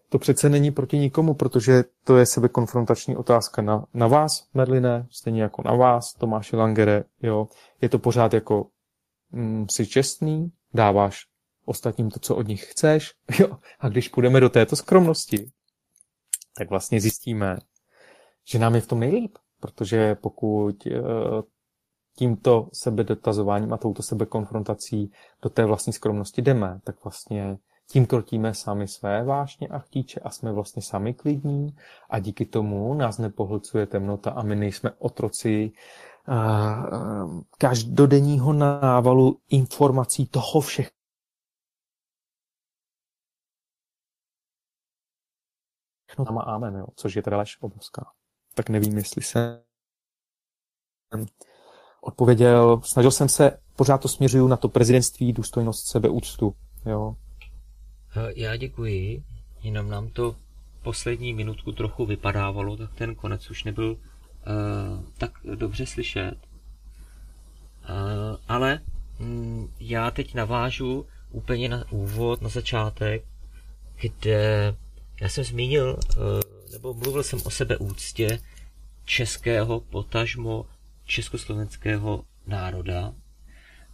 to 0.10 0.20
přece 0.20 0.50
není 0.50 0.72
proti 0.72 0.98
nikomu, 0.98 1.34
protože 1.34 1.84
to 2.04 2.18
je 2.18 2.26
sebekonfrontační 2.26 3.18
otázka 3.18 3.62
na, 3.62 3.86
na 3.94 4.08
vás, 4.08 4.32
Merline, 4.54 5.08
stejně 5.12 5.42
jako 5.42 5.62
na 5.66 5.76
vás, 5.76 6.14
Tomáši 6.14 6.56
Langere, 6.56 7.04
jo. 7.22 7.48
Je 7.82 7.90
to 7.90 8.00
pořád 8.00 8.34
jako 8.34 8.68
jsi 9.70 9.88
čestný, 9.88 10.52
dáváš 10.74 11.26
ostatním 11.66 12.10
to, 12.10 12.20
co 12.20 12.36
od 12.36 12.48
nich 12.48 12.66
chceš. 12.66 13.14
Jo. 13.40 13.58
A 13.80 13.90
když 13.90 14.10
půjdeme 14.10 14.40
do 14.40 14.50
této 14.50 14.76
skromnosti, 14.76 15.52
tak 16.58 16.70
vlastně 16.70 17.02
zjistíme, 17.02 17.58
že 18.48 18.60
nám 18.60 18.76
je 18.76 18.82
v 18.82 18.88
tom 18.88 19.00
nejlíp. 19.00 19.38
Protože 19.60 20.16
pokud 20.16 20.86
uh, 20.86 20.94
tímto 22.16 22.70
sebedotazováním 22.74 23.74
a 23.74 23.78
touto 23.78 24.04
sebekonfrontací 24.04 25.12
do 25.42 25.50
té 25.50 25.66
vlastní 25.66 25.94
skromnosti 25.94 26.42
jdeme, 26.42 26.80
tak 26.84 27.04
vlastně 27.04 27.58
tím 27.92 28.06
krotíme 28.06 28.54
sami 28.54 28.88
své 28.88 29.24
vášně 29.24 29.68
a 29.68 29.80
chtíče 29.80 30.20
a 30.20 30.30
jsme 30.30 30.52
vlastně 30.52 30.82
sami 30.82 31.14
klidní 31.14 31.76
a 32.10 32.20
díky 32.20 32.46
tomu 32.46 32.94
nás 32.94 33.18
nepohlcuje 33.18 33.86
temnota 33.86 34.32
a 34.32 34.44
my 34.44 34.56
nejsme 34.56 34.92
otroci 35.00 35.72
každodenního 37.58 38.54
návalu 38.54 39.42
informací 39.50 40.28
toho 40.28 40.62
všech. 40.62 40.90
No, 46.20 46.50
amen, 46.50 46.76
jo, 46.76 46.86
což 46.96 47.16
je 47.16 47.24
teda 47.24 47.38
lež 47.38 47.58
obrovská. 47.62 48.12
Tak 48.54 48.70
nevím, 48.70 48.98
jestli 48.98 49.24
jsem 49.24 49.62
odpověděl. 52.02 52.82
Snažil 52.84 53.12
jsem 53.12 53.30
se, 53.30 53.60
pořád 53.76 54.02
to 54.02 54.08
směřuju 54.08 54.48
na 54.48 54.58
to 54.58 54.70
prezidentství, 54.70 55.34
důstojnost, 55.34 55.88
sebeúctu. 55.88 56.56
Jo. 56.86 57.16
Já 58.36 58.56
děkuji, 58.56 59.24
jenom 59.62 59.90
nám 59.90 60.10
to 60.10 60.36
poslední 60.84 61.34
minutku 61.34 61.72
trochu 61.72 62.06
vypadávalo, 62.06 62.78
tak 62.78 62.94
ten 62.94 63.16
konec 63.16 63.50
už 63.50 63.64
nebyl 63.64 63.98
tak 65.18 65.32
dobře 65.56 65.86
slyšet. 65.86 66.36
Uh, 67.90 68.38
ale 68.48 68.82
um, 69.20 69.74
já 69.80 70.12
teď 70.12 70.34
navážu 70.34 71.06
úplně 71.32 71.70
na 71.70 71.92
úvod, 71.92 72.42
na 72.42 72.50
začátek, 72.50 73.26
kde 74.02 74.76
já 75.22 75.30
jsem 75.30 75.44
zmínil, 75.44 76.00
uh, 76.18 76.24
nebo 76.72 76.94
mluvil 76.94 77.24
jsem 77.24 77.40
o 77.44 77.50
sebeúctě 77.50 78.40
českého, 79.06 79.80
potažmo 79.80 80.66
československého 81.06 82.24
národa. 82.48 83.14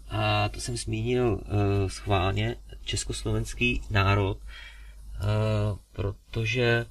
A 0.10 0.50
to 0.50 0.60
jsem 0.60 0.78
zmínil 0.78 1.42
schválně, 1.88 2.56
československý 2.84 3.82
národ, 3.90 4.38
protože 5.92 6.86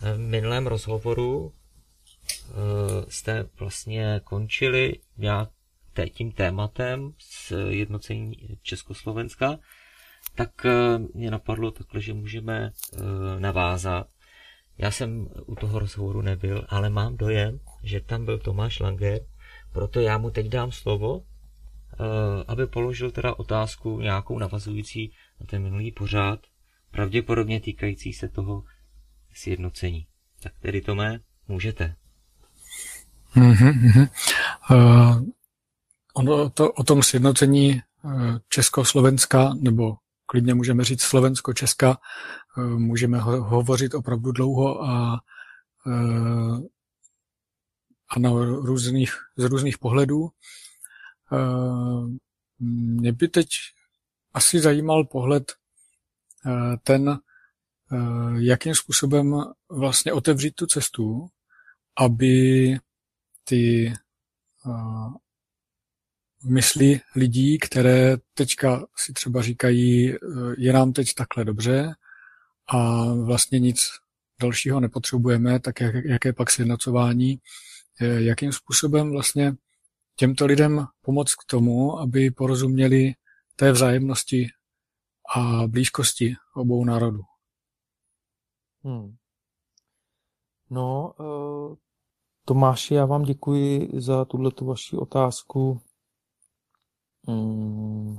v 0.00 0.18
minulém 0.18 0.66
rozhovoru 0.66 1.52
jste 3.08 3.48
vlastně 3.58 4.20
končili 4.24 4.92
nějak 5.18 5.48
tím 6.14 6.32
tématem 6.32 7.12
s 7.18 7.68
jednocení 7.68 8.58
Československa, 8.62 9.58
tak 10.34 10.66
mě 11.14 11.30
napadlo 11.30 11.70
takhle, 11.70 12.00
že 12.00 12.14
můžeme 12.14 12.72
navázat. 13.38 14.06
Já 14.78 14.90
jsem 14.90 15.28
u 15.46 15.54
toho 15.54 15.78
rozhovoru 15.78 16.22
nebyl, 16.22 16.66
ale 16.68 16.90
mám 16.90 17.16
dojem, 17.16 17.60
že 17.82 18.00
tam 18.00 18.24
byl 18.24 18.38
Tomáš 18.38 18.80
Langer, 18.80 19.20
proto 19.72 20.00
já 20.00 20.18
mu 20.18 20.30
teď 20.30 20.46
dám 20.46 20.72
slovo, 20.72 21.22
eh, 21.22 21.96
aby 22.46 22.66
položil 22.66 23.10
teda 23.10 23.38
otázku 23.38 24.00
nějakou 24.00 24.38
navazující 24.38 25.12
na 25.40 25.46
ten 25.46 25.62
minulý 25.62 25.92
pořád, 25.92 26.40
pravděpodobně 26.90 27.60
týkající 27.60 28.12
se 28.12 28.28
toho 28.28 28.64
sjednocení. 29.34 30.06
Tak 30.42 30.52
tedy 30.58 30.80
Tomé, 30.80 31.20
můžete. 31.48 31.94
Mm-hmm. 33.36 34.08
Uh, 34.70 35.22
ono 36.14 36.50
to, 36.50 36.72
o 36.72 36.84
tom 36.84 37.02
sjednocení 37.02 37.82
uh, 38.02 38.38
Československa, 38.48 39.54
nebo 39.60 39.96
klidně 40.26 40.54
můžeme 40.54 40.84
říct 40.84 41.02
Slovensko-Česka, 41.02 41.96
uh, 42.56 42.64
můžeme 42.64 43.18
ho, 43.18 43.42
hovořit 43.42 43.94
opravdu 43.94 44.32
dlouho 44.32 44.84
a 44.84 45.20
a 48.16 48.18
na 48.18 48.30
různých, 48.44 49.14
z 49.36 49.44
různých 49.44 49.78
pohledů. 49.78 50.28
Eh, 51.32 52.18
mě 52.58 53.12
by 53.12 53.28
teď 53.28 53.48
asi 54.34 54.60
zajímal 54.60 55.04
pohled 55.04 55.52
eh, 56.46 56.76
ten, 56.82 57.10
eh, 57.10 57.96
jakým 58.38 58.74
způsobem 58.74 59.36
vlastně 59.68 60.12
otevřít 60.12 60.54
tu 60.54 60.66
cestu, 60.66 61.28
aby 61.96 62.76
ty 63.44 63.92
mysli 66.44 67.00
lidí, 67.16 67.58
které 67.58 68.16
teďka 68.34 68.86
si 68.96 69.12
třeba 69.12 69.42
říkají, 69.42 70.14
je 70.58 70.72
nám 70.72 70.92
teď 70.92 71.14
takhle 71.14 71.44
dobře 71.44 71.94
a 72.68 73.04
vlastně 73.14 73.58
nic 73.58 73.88
dalšího 74.40 74.80
nepotřebujeme, 74.80 75.60
tak 75.60 75.80
jak, 75.80 75.94
jaké 76.04 76.32
pak 76.32 76.50
sjednocování, 76.50 77.38
jakým 78.00 78.52
způsobem 78.52 79.10
vlastně 79.10 79.52
těmto 80.16 80.46
lidem 80.46 80.86
pomoct 81.00 81.34
k 81.34 81.44
tomu, 81.46 81.98
aby 81.98 82.30
porozuměli 82.30 83.14
té 83.56 83.72
vzájemnosti 83.72 84.48
a 85.36 85.66
blízkosti 85.66 86.34
obou 86.54 86.84
národů. 86.84 87.22
Hmm. 88.84 89.16
No, 90.70 91.14
uh, 91.20 91.76
Tomáši, 92.44 92.94
já 92.94 93.06
vám 93.06 93.22
děkuji 93.22 93.90
za 93.96 94.24
tuto 94.24 94.64
vaši 94.64 94.96
otázku. 94.96 95.80
Hmm. 97.28 98.18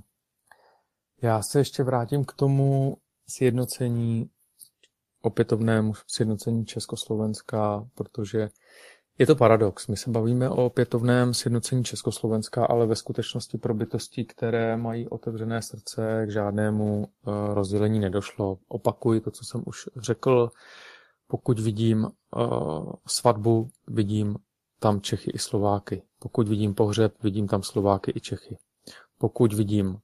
Já 1.22 1.42
se 1.42 1.60
ještě 1.60 1.84
vrátím 1.84 2.26
k 2.26 2.34
tomu 2.34 2.98
sjednocení, 3.30 4.30
opětovnému 5.22 5.94
sjednocení 6.08 6.66
Československa, 6.66 7.88
protože 7.96 8.50
je 9.18 9.26
to 9.26 9.36
paradox. 9.36 9.88
My 9.88 9.98
se 9.98 10.12
bavíme 10.12 10.50
o 10.50 10.66
opětovném 10.66 11.34
sjednocení 11.34 11.84
Československa, 11.84 12.66
ale 12.66 12.86
ve 12.86 12.96
skutečnosti 12.96 13.58
pro 13.58 13.74
bytosti, 13.74 14.26
které 14.26 14.78
mají 14.78 15.10
otevřené 15.10 15.62
srdce, 15.62 16.26
k 16.28 16.32
žádnému 16.32 17.08
eh, 17.08 17.32
rozdělení 17.54 18.00
nedošlo. 18.00 18.58
Opakuji 18.68 19.22
to, 19.22 19.32
co 19.32 19.46
jsem 19.46 19.64
už 19.66 19.90
řekl. 19.98 20.50
Pokud 21.28 21.60
vidím 21.60 22.08
uh, 22.36 22.94
svatbu, 23.08 23.70
vidím 23.88 24.38
tam 24.80 25.02
Čechy 25.02 25.32
i 25.32 25.40
Slováky. 25.40 26.04
Pokud 26.20 26.48
vidím 26.48 26.74
pohřeb, 26.74 27.24
vidím 27.24 27.48
tam 27.48 27.64
Slováky 27.64 28.12
i 28.16 28.20
Čechy. 28.20 28.58
Pokud 29.18 29.54
vidím 29.54 30.00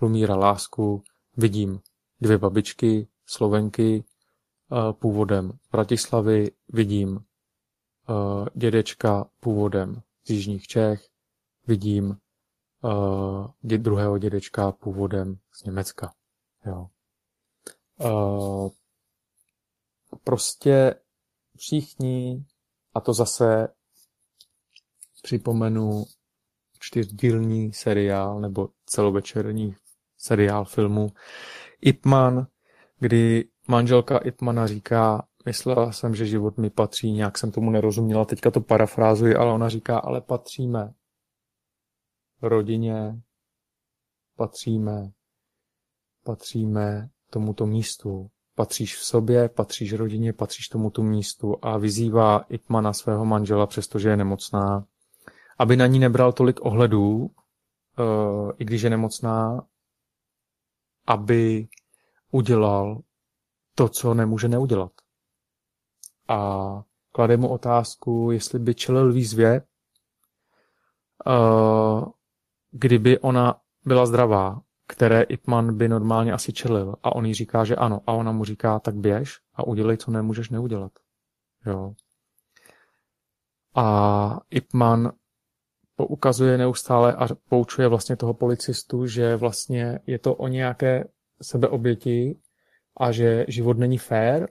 Lumíra 0.00 0.36
lásku, 0.36 1.02
vidím 1.36 1.80
dvě 2.20 2.38
babičky, 2.38 3.08
Slovenky, 3.26 4.04
uh, 4.70 4.92
původem 4.92 5.52
Bratislavy, 5.72 6.50
vidím 6.68 7.16
uh, 7.16 8.46
dědečka 8.54 9.30
původem 9.40 10.02
z 10.24 10.30
Jižních 10.30 10.66
Čech, 10.66 11.08
vidím 11.66 12.16
uh, 12.82 13.46
dě, 13.60 13.78
druhého 13.78 14.18
dědečka 14.18 14.72
původem 14.72 15.38
z 15.52 15.64
Německa. 15.64 16.12
Jo. 16.66 16.86
Uh, 18.00 18.70
prostě 20.24 20.94
všichni, 21.56 22.44
a 22.94 23.00
to 23.00 23.12
zase 23.12 23.68
připomenu 25.22 26.04
čtyřdílní 26.80 27.72
seriál 27.72 28.40
nebo 28.40 28.68
celovečerní 28.86 29.74
seriál 30.18 30.64
filmu 30.64 31.08
Ipman, 31.80 32.46
kdy 32.98 33.48
manželka 33.68 34.18
Ipmana 34.18 34.66
říká, 34.66 35.28
Myslela 35.48 35.92
jsem, 35.92 36.14
že 36.14 36.26
život 36.26 36.58
mi 36.58 36.70
patří, 36.70 37.12
nějak 37.12 37.38
jsem 37.38 37.52
tomu 37.52 37.70
nerozuměla, 37.70 38.24
teďka 38.24 38.50
to 38.50 38.60
parafrázuji, 38.60 39.34
ale 39.34 39.52
ona 39.52 39.68
říká, 39.68 39.98
ale 39.98 40.20
patříme 40.20 40.94
rodině, 42.42 43.22
patříme, 44.36 45.12
patříme 46.24 47.10
tomuto 47.30 47.66
místu. 47.66 48.30
Patříš 48.58 48.96
v 48.96 49.04
sobě, 49.04 49.48
patříš 49.48 49.92
rodině, 49.92 50.32
patříš 50.32 50.68
tomuto 50.68 51.02
místu 51.02 51.56
a 51.62 51.78
vyzývá 51.78 52.38
Ipmana 52.48 52.92
svého 52.92 53.24
manžela, 53.24 53.66
přestože 53.66 54.08
je 54.08 54.16
nemocná, 54.16 54.84
aby 55.58 55.76
na 55.76 55.86
ní 55.86 55.98
nebral 55.98 56.32
tolik 56.32 56.60
ohledů, 56.60 57.30
eh, 57.98 58.52
i 58.58 58.64
když 58.64 58.82
je 58.82 58.90
nemocná, 58.90 59.66
aby 61.06 61.68
udělal 62.30 63.02
to, 63.74 63.88
co 63.88 64.14
nemůže 64.14 64.48
neudělat. 64.48 64.92
A 66.28 66.82
klade 67.12 67.36
mu 67.36 67.48
otázku, 67.48 68.30
jestli 68.30 68.58
by 68.58 68.74
čelil 68.74 69.12
výzvě, 69.12 69.62
uh, 71.26 72.04
kdyby 72.70 73.18
ona 73.18 73.60
byla 73.84 74.06
zdravá, 74.06 74.60
které 74.88 75.22
Ipman 75.22 75.76
by 75.76 75.88
normálně 75.88 76.32
asi 76.32 76.52
čelil. 76.52 76.94
A 77.02 77.14
on 77.14 77.26
jí 77.26 77.34
říká, 77.34 77.64
že 77.64 77.76
ano. 77.76 78.00
A 78.06 78.12
ona 78.12 78.32
mu 78.32 78.44
říká, 78.44 78.78
tak 78.78 78.94
běž 78.94 79.36
a 79.54 79.66
udělej, 79.66 79.96
co 79.96 80.10
nemůžeš 80.10 80.50
neudělat. 80.50 80.92
Jo. 81.66 81.92
A 83.74 84.40
Ipman 84.50 85.12
poukazuje 85.96 86.58
neustále 86.58 87.14
a 87.14 87.28
poučuje 87.48 87.88
vlastně 87.88 88.16
toho 88.16 88.34
policistu, 88.34 89.06
že 89.06 89.36
vlastně 89.36 89.98
je 90.06 90.18
to 90.18 90.34
o 90.34 90.48
nějaké 90.48 91.08
sebeoběti 91.42 92.38
a 93.00 93.12
že 93.12 93.44
život 93.48 93.78
není 93.78 93.98
fér 93.98 94.48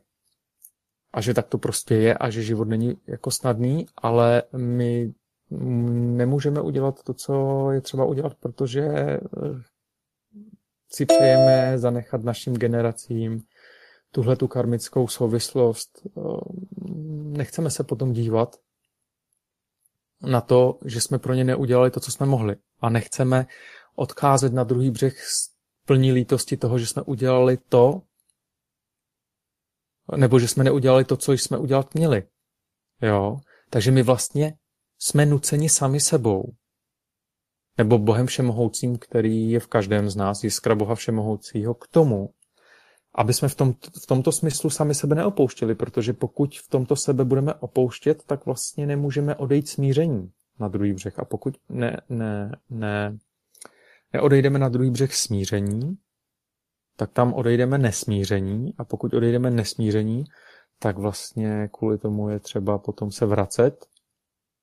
a 1.13 1.21
že 1.21 1.33
tak 1.33 1.47
to 1.47 1.57
prostě 1.57 1.95
je 1.95 2.17
a 2.17 2.29
že 2.29 2.43
život 2.43 2.67
není 2.67 2.97
jako 3.07 3.31
snadný, 3.31 3.85
ale 3.97 4.43
my 4.57 5.13
nemůžeme 5.49 6.61
udělat 6.61 7.03
to, 7.03 7.13
co 7.13 7.67
je 7.71 7.81
třeba 7.81 8.05
udělat, 8.05 8.33
protože 8.35 8.81
eh, 8.81 9.19
si 10.89 11.05
přejeme 11.05 11.77
zanechat 11.77 12.23
našim 12.23 12.53
generacím 12.53 13.43
tuhle 14.11 14.35
tu 14.35 14.47
karmickou 14.47 15.07
souvislost. 15.07 16.01
Eh, 16.05 16.21
nechceme 17.37 17.71
se 17.71 17.83
potom 17.83 18.13
dívat 18.13 18.55
na 20.21 20.41
to, 20.41 20.79
že 20.85 21.01
jsme 21.01 21.19
pro 21.19 21.33
ně 21.33 21.43
neudělali 21.43 21.91
to, 21.91 21.99
co 21.99 22.11
jsme 22.11 22.25
mohli. 22.25 22.55
A 22.81 22.89
nechceme 22.89 23.47
odcházet 23.95 24.53
na 24.53 24.63
druhý 24.63 24.91
břeh 24.91 25.23
s 25.23 25.49
plní 25.85 26.11
lítosti 26.11 26.57
toho, 26.57 26.79
že 26.79 26.87
jsme 26.87 27.01
udělali 27.01 27.57
to, 27.57 28.01
nebo 30.15 30.39
že 30.39 30.47
jsme 30.47 30.63
neudělali 30.63 31.05
to, 31.05 31.17
co 31.17 31.33
jsme 31.33 31.57
udělat 31.57 31.95
měli. 31.95 32.23
Jo? 33.01 33.39
Takže 33.69 33.91
my 33.91 34.03
vlastně 34.03 34.57
jsme 34.99 35.25
nuceni 35.25 35.69
sami 35.69 35.99
sebou. 35.99 36.53
Nebo 37.77 37.97
Bohem 37.97 38.25
Všemohoucím, 38.25 38.97
který 38.97 39.51
je 39.51 39.59
v 39.59 39.67
každém 39.67 40.09
z 40.09 40.15
nás, 40.15 40.43
jiskra 40.43 40.75
Boha 40.75 40.95
Všemohoucího, 40.95 41.73
k 41.73 41.87
tomu, 41.87 42.29
aby 43.15 43.33
jsme 43.33 43.47
v, 43.47 43.55
tom, 43.55 43.73
v 44.03 44.07
tomto 44.07 44.31
smyslu 44.31 44.69
sami 44.69 44.95
sebe 44.95 45.15
neopouštěli, 45.15 45.75
protože 45.75 46.13
pokud 46.13 46.55
v 46.55 46.69
tomto 46.69 46.95
sebe 46.95 47.25
budeme 47.25 47.53
opouštět, 47.53 48.23
tak 48.23 48.45
vlastně 48.45 48.87
nemůžeme 48.87 49.35
odejít 49.35 49.69
smíření 49.69 50.31
na 50.59 50.67
druhý 50.67 50.93
břeh. 50.93 51.19
A 51.19 51.25
pokud 51.25 51.57
ne, 51.69 52.01
ne, 52.09 52.51
ne, 52.69 53.17
neodejdeme 54.13 54.59
na 54.59 54.69
druhý 54.69 54.91
břeh 54.91 55.15
smíření, 55.15 55.97
tak 56.95 57.11
tam 57.11 57.33
odejdeme 57.33 57.77
nesmíření 57.77 58.73
a 58.77 58.83
pokud 58.83 59.13
odejdeme 59.13 59.51
nesmíření, 59.51 60.23
tak 60.79 60.97
vlastně 60.97 61.69
kvůli 61.73 61.97
tomu 61.97 62.29
je 62.29 62.39
třeba 62.39 62.77
potom 62.77 63.11
se 63.11 63.25
vracet 63.25 63.85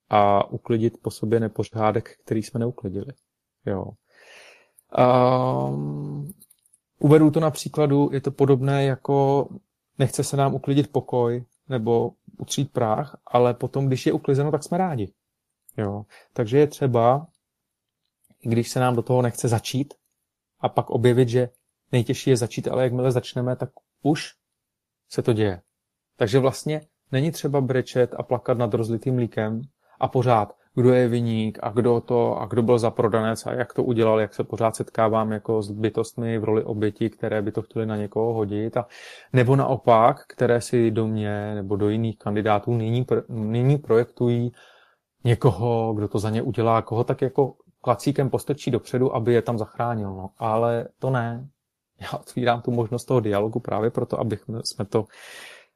a 0.09 0.51
uklidit 0.51 0.93
po 1.01 1.11
sobě 1.11 1.39
nepořádek, 1.39 2.17
který 2.25 2.43
jsme 2.43 2.59
neuklidili. 2.59 3.13
Jo. 3.65 3.85
Um, 4.97 6.33
uvedu 6.99 7.31
to 7.31 7.39
na 7.39 7.51
příkladu, 7.51 8.09
je 8.11 8.21
to 8.21 8.31
podobné 8.31 8.85
jako 8.85 9.47
nechce 9.99 10.23
se 10.23 10.37
nám 10.37 10.53
uklidit 10.53 10.91
pokoj 10.91 11.45
nebo 11.69 12.11
utřít 12.37 12.71
práh, 12.71 13.17
ale 13.27 13.53
potom, 13.53 13.87
když 13.87 14.05
je 14.05 14.13
uklizeno, 14.13 14.51
tak 14.51 14.63
jsme 14.63 14.77
rádi. 14.77 15.13
Jo. 15.77 16.05
Takže 16.33 16.57
je 16.57 16.67
třeba, 16.67 17.27
když 18.41 18.69
se 18.69 18.79
nám 18.79 18.95
do 18.95 19.01
toho 19.01 19.21
nechce 19.21 19.47
začít 19.47 19.93
a 20.59 20.69
pak 20.69 20.89
objevit, 20.89 21.29
že 21.29 21.49
nejtěžší 21.91 22.29
je 22.29 22.37
začít, 22.37 22.67
ale 22.67 22.83
jakmile 22.83 23.11
začneme, 23.11 23.55
tak 23.55 23.69
už 24.01 24.33
se 25.09 25.21
to 25.21 25.33
děje. 25.33 25.61
Takže 26.17 26.39
vlastně 26.39 26.81
není 27.11 27.31
třeba 27.31 27.61
brečet 27.61 28.13
a 28.13 28.23
plakat 28.23 28.57
nad 28.57 28.73
rozlitým 28.73 29.15
mlíkem 29.15 29.61
a 29.99 30.07
pořád, 30.07 30.55
kdo 30.75 30.93
je 30.93 31.07
viník 31.07 31.59
a 31.61 31.69
kdo 31.69 32.01
to 32.01 32.37
a 32.37 32.45
kdo 32.45 32.61
byl 32.61 32.79
za 32.79 32.91
prodanec 32.91 33.45
a 33.45 33.53
jak 33.53 33.73
to 33.73 33.83
udělal, 33.83 34.19
jak 34.19 34.33
se 34.33 34.43
pořád 34.43 34.75
setkávám 34.75 35.31
jako 35.31 35.61
s 35.61 35.71
bytostmi 35.71 36.39
v 36.39 36.43
roli 36.43 36.63
oběti, 36.63 37.09
které 37.09 37.41
by 37.41 37.51
to 37.51 37.61
chtěli 37.61 37.85
na 37.85 37.95
někoho 37.95 38.33
hodit 38.33 38.77
a 38.77 38.87
nebo 39.33 39.55
naopak, 39.55 40.27
které 40.27 40.61
si 40.61 40.91
do 40.91 41.07
mě 41.07 41.55
nebo 41.55 41.75
do 41.75 41.89
jiných 41.89 42.17
kandidátů 42.17 42.73
nyní, 42.73 43.05
nyní 43.29 43.77
projektují 43.77 44.51
někoho, 45.23 45.93
kdo 45.93 46.07
to 46.07 46.19
za 46.19 46.29
ně 46.29 46.41
udělá, 46.41 46.81
koho 46.81 47.03
tak 47.03 47.21
jako 47.21 47.53
klacíkem 47.81 48.29
postrčí 48.29 48.71
dopředu, 48.71 49.15
aby 49.15 49.33
je 49.33 49.41
tam 49.41 49.57
zachránil. 49.57 50.09
No. 50.09 50.29
Ale 50.37 50.87
to 50.99 51.09
ne. 51.09 51.47
Já 52.01 52.19
otvírám 52.19 52.61
tu 52.61 52.71
možnost 52.71 53.05
toho 53.05 53.19
dialogu 53.19 53.59
právě 53.59 53.89
proto, 53.89 54.19
abych 54.19 54.43
jsme 54.63 54.85
to 54.85 55.05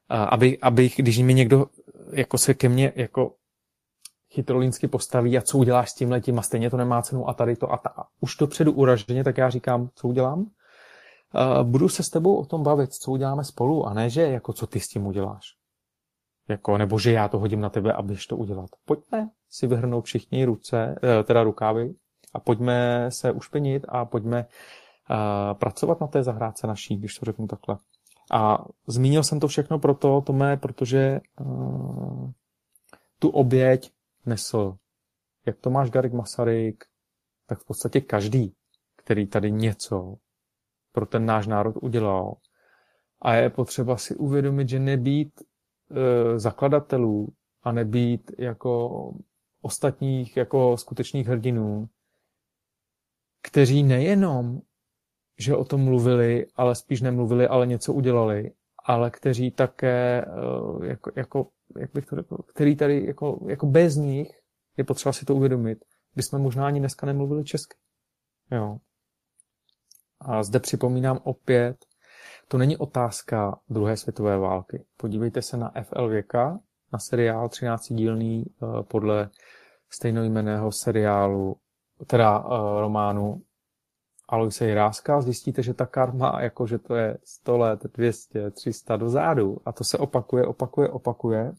aby, 0.08 0.58
aby, 0.62 0.90
když 0.96 1.18
mi 1.18 1.34
někdo 1.34 1.66
jako 2.12 2.38
se 2.38 2.54
ke 2.54 2.68
mně 2.68 2.92
jako 2.96 3.34
chytrolínsky 4.30 4.88
postaví 4.88 5.38
a 5.38 5.42
co 5.42 5.58
uděláš 5.58 5.90
s 5.90 5.94
tím 5.94 6.10
letím 6.10 6.38
a 6.38 6.42
stejně 6.42 6.70
to 6.70 6.76
nemá 6.76 7.02
cenu 7.02 7.28
a 7.28 7.34
tady 7.34 7.56
to 7.56 7.72
a, 7.72 7.76
ta, 7.76 7.90
už 8.20 8.36
dopředu 8.36 8.72
uraženě, 8.72 9.24
tak 9.24 9.38
já 9.38 9.50
říkám, 9.50 9.88
co 9.94 10.08
udělám? 10.08 10.40
Uh, 10.40 11.62
budu 11.62 11.88
se 11.88 12.02
s 12.02 12.10
tebou 12.10 12.36
o 12.36 12.46
tom 12.46 12.62
bavit, 12.62 12.94
co 12.94 13.10
uděláme 13.10 13.44
spolu 13.44 13.86
a 13.86 13.94
ne, 13.94 14.10
že 14.10 14.22
jako 14.22 14.52
co 14.52 14.66
ty 14.66 14.80
s 14.80 14.88
tím 14.88 15.06
uděláš. 15.06 15.44
Jako, 16.48 16.78
nebo 16.78 16.98
že 16.98 17.12
já 17.12 17.28
to 17.28 17.38
hodím 17.38 17.60
na 17.60 17.70
tebe, 17.70 17.92
abys 17.92 18.26
to 18.26 18.36
udělat. 18.36 18.70
Pojďme 18.84 19.30
si 19.50 19.66
vyhrnout 19.66 20.04
všichni 20.04 20.44
ruce, 20.44 20.94
eh, 21.02 21.24
teda 21.24 21.42
rukávy 21.42 21.94
a 22.34 22.40
pojďme 22.40 23.06
se 23.08 23.32
ušpenit 23.32 23.86
a 23.88 24.04
pojďme 24.04 24.46
uh, 25.10 25.58
pracovat 25.58 26.00
na 26.00 26.06
té 26.06 26.22
zahrádce 26.22 26.66
naší, 26.66 26.96
když 26.96 27.14
to 27.14 27.26
řeknu 27.26 27.46
takhle. 27.46 27.78
A 28.32 28.64
zmínil 28.86 29.22
jsem 29.22 29.40
to 29.40 29.48
všechno 29.48 29.78
proto, 29.78 30.20
Tomé, 30.20 30.56
protože 30.56 31.20
uh, 31.40 32.30
tu 33.18 33.28
oběť 33.28 33.92
nesl 34.26 34.76
jak 35.46 35.58
Tomáš 35.58 35.90
Garik 35.90 36.12
Masaryk, 36.12 36.84
tak 37.46 37.58
v 37.58 37.64
podstatě 37.64 38.00
každý, 38.00 38.54
který 38.96 39.26
tady 39.26 39.52
něco 39.52 40.16
pro 40.92 41.06
ten 41.06 41.26
náš 41.26 41.46
národ 41.46 41.76
udělal. 41.82 42.36
A 43.22 43.34
je 43.34 43.50
potřeba 43.50 43.96
si 43.96 44.16
uvědomit, 44.16 44.68
že 44.68 44.78
nebýt 44.78 45.40
e, 45.40 46.38
zakladatelů 46.38 47.28
a 47.62 47.72
nebýt 47.72 48.30
jako 48.38 49.12
ostatních 49.62 50.36
jako 50.36 50.76
skutečných 50.76 51.26
hrdinů, 51.26 51.88
kteří 53.42 53.82
nejenom 53.82 54.60
že 55.40 55.56
o 55.56 55.64
tom 55.64 55.84
mluvili, 55.84 56.46
ale 56.56 56.74
spíš 56.74 57.00
nemluvili, 57.00 57.48
ale 57.48 57.66
něco 57.66 57.92
udělali, 57.92 58.52
ale 58.84 59.10
kteří 59.10 59.50
také, 59.50 60.24
eh, 60.24 60.86
jako, 60.86 61.10
jako 61.16 61.48
jak 61.78 61.92
bych 61.92 62.06
to 62.06 62.16
řekl, 62.16 62.36
který 62.36 62.76
tady 62.76 63.06
jako, 63.06 63.46
jako 63.48 63.66
bez 63.66 63.96
nich, 63.96 64.28
je 64.76 64.84
potřeba 64.84 65.12
si 65.12 65.24
to 65.24 65.34
uvědomit, 65.34 65.78
jsme 66.16 66.38
možná 66.38 66.66
ani 66.66 66.80
dneska 66.80 67.06
nemluvili 67.06 67.44
česky. 67.44 67.76
Jo. 68.50 68.78
A 70.20 70.42
zde 70.42 70.60
připomínám 70.60 71.20
opět, 71.24 71.76
to 72.48 72.58
není 72.58 72.76
otázka 72.76 73.60
druhé 73.68 73.96
světové 73.96 74.38
války. 74.38 74.84
Podívejte 74.96 75.42
se 75.42 75.56
na 75.56 75.72
FL 75.82 76.08
věka, 76.08 76.58
na 76.92 76.98
seriál 76.98 77.48
13 77.48 77.92
dílný 77.92 78.44
eh, 78.46 78.82
podle 78.82 79.30
stejnojmeného 79.90 80.72
seriálu, 80.72 81.56
teda 82.06 82.38
uh, 82.38 82.80
románu 82.80 83.42
Aloise 84.30 84.66
Jiráska, 84.66 85.20
zjistíte, 85.20 85.62
že 85.62 85.74
ta 85.74 85.86
karma, 85.86 86.40
jako 86.40 86.66
že 86.66 86.78
to 86.78 86.94
je 86.94 87.18
100 87.24 87.58
let, 87.58 87.80
200, 87.94 88.50
300 88.50 88.96
dozadu 88.96 89.58
a 89.64 89.72
to 89.72 89.84
se 89.84 89.98
opakuje, 89.98 90.46
opakuje, 90.46 90.88
opakuje. 90.88 91.52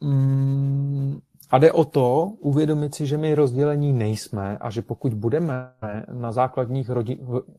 Mm, 0.00 1.20
a 1.50 1.58
jde 1.58 1.72
o 1.72 1.84
to 1.84 2.24
uvědomit 2.24 2.94
si, 2.94 3.06
že 3.06 3.16
my 3.18 3.34
rozdělení 3.34 3.92
nejsme 3.92 4.58
a 4.60 4.70
že 4.70 4.82
pokud 4.82 5.14
budeme 5.14 5.72
na 6.12 6.32
základních 6.32 6.90
rodin, 6.90 7.18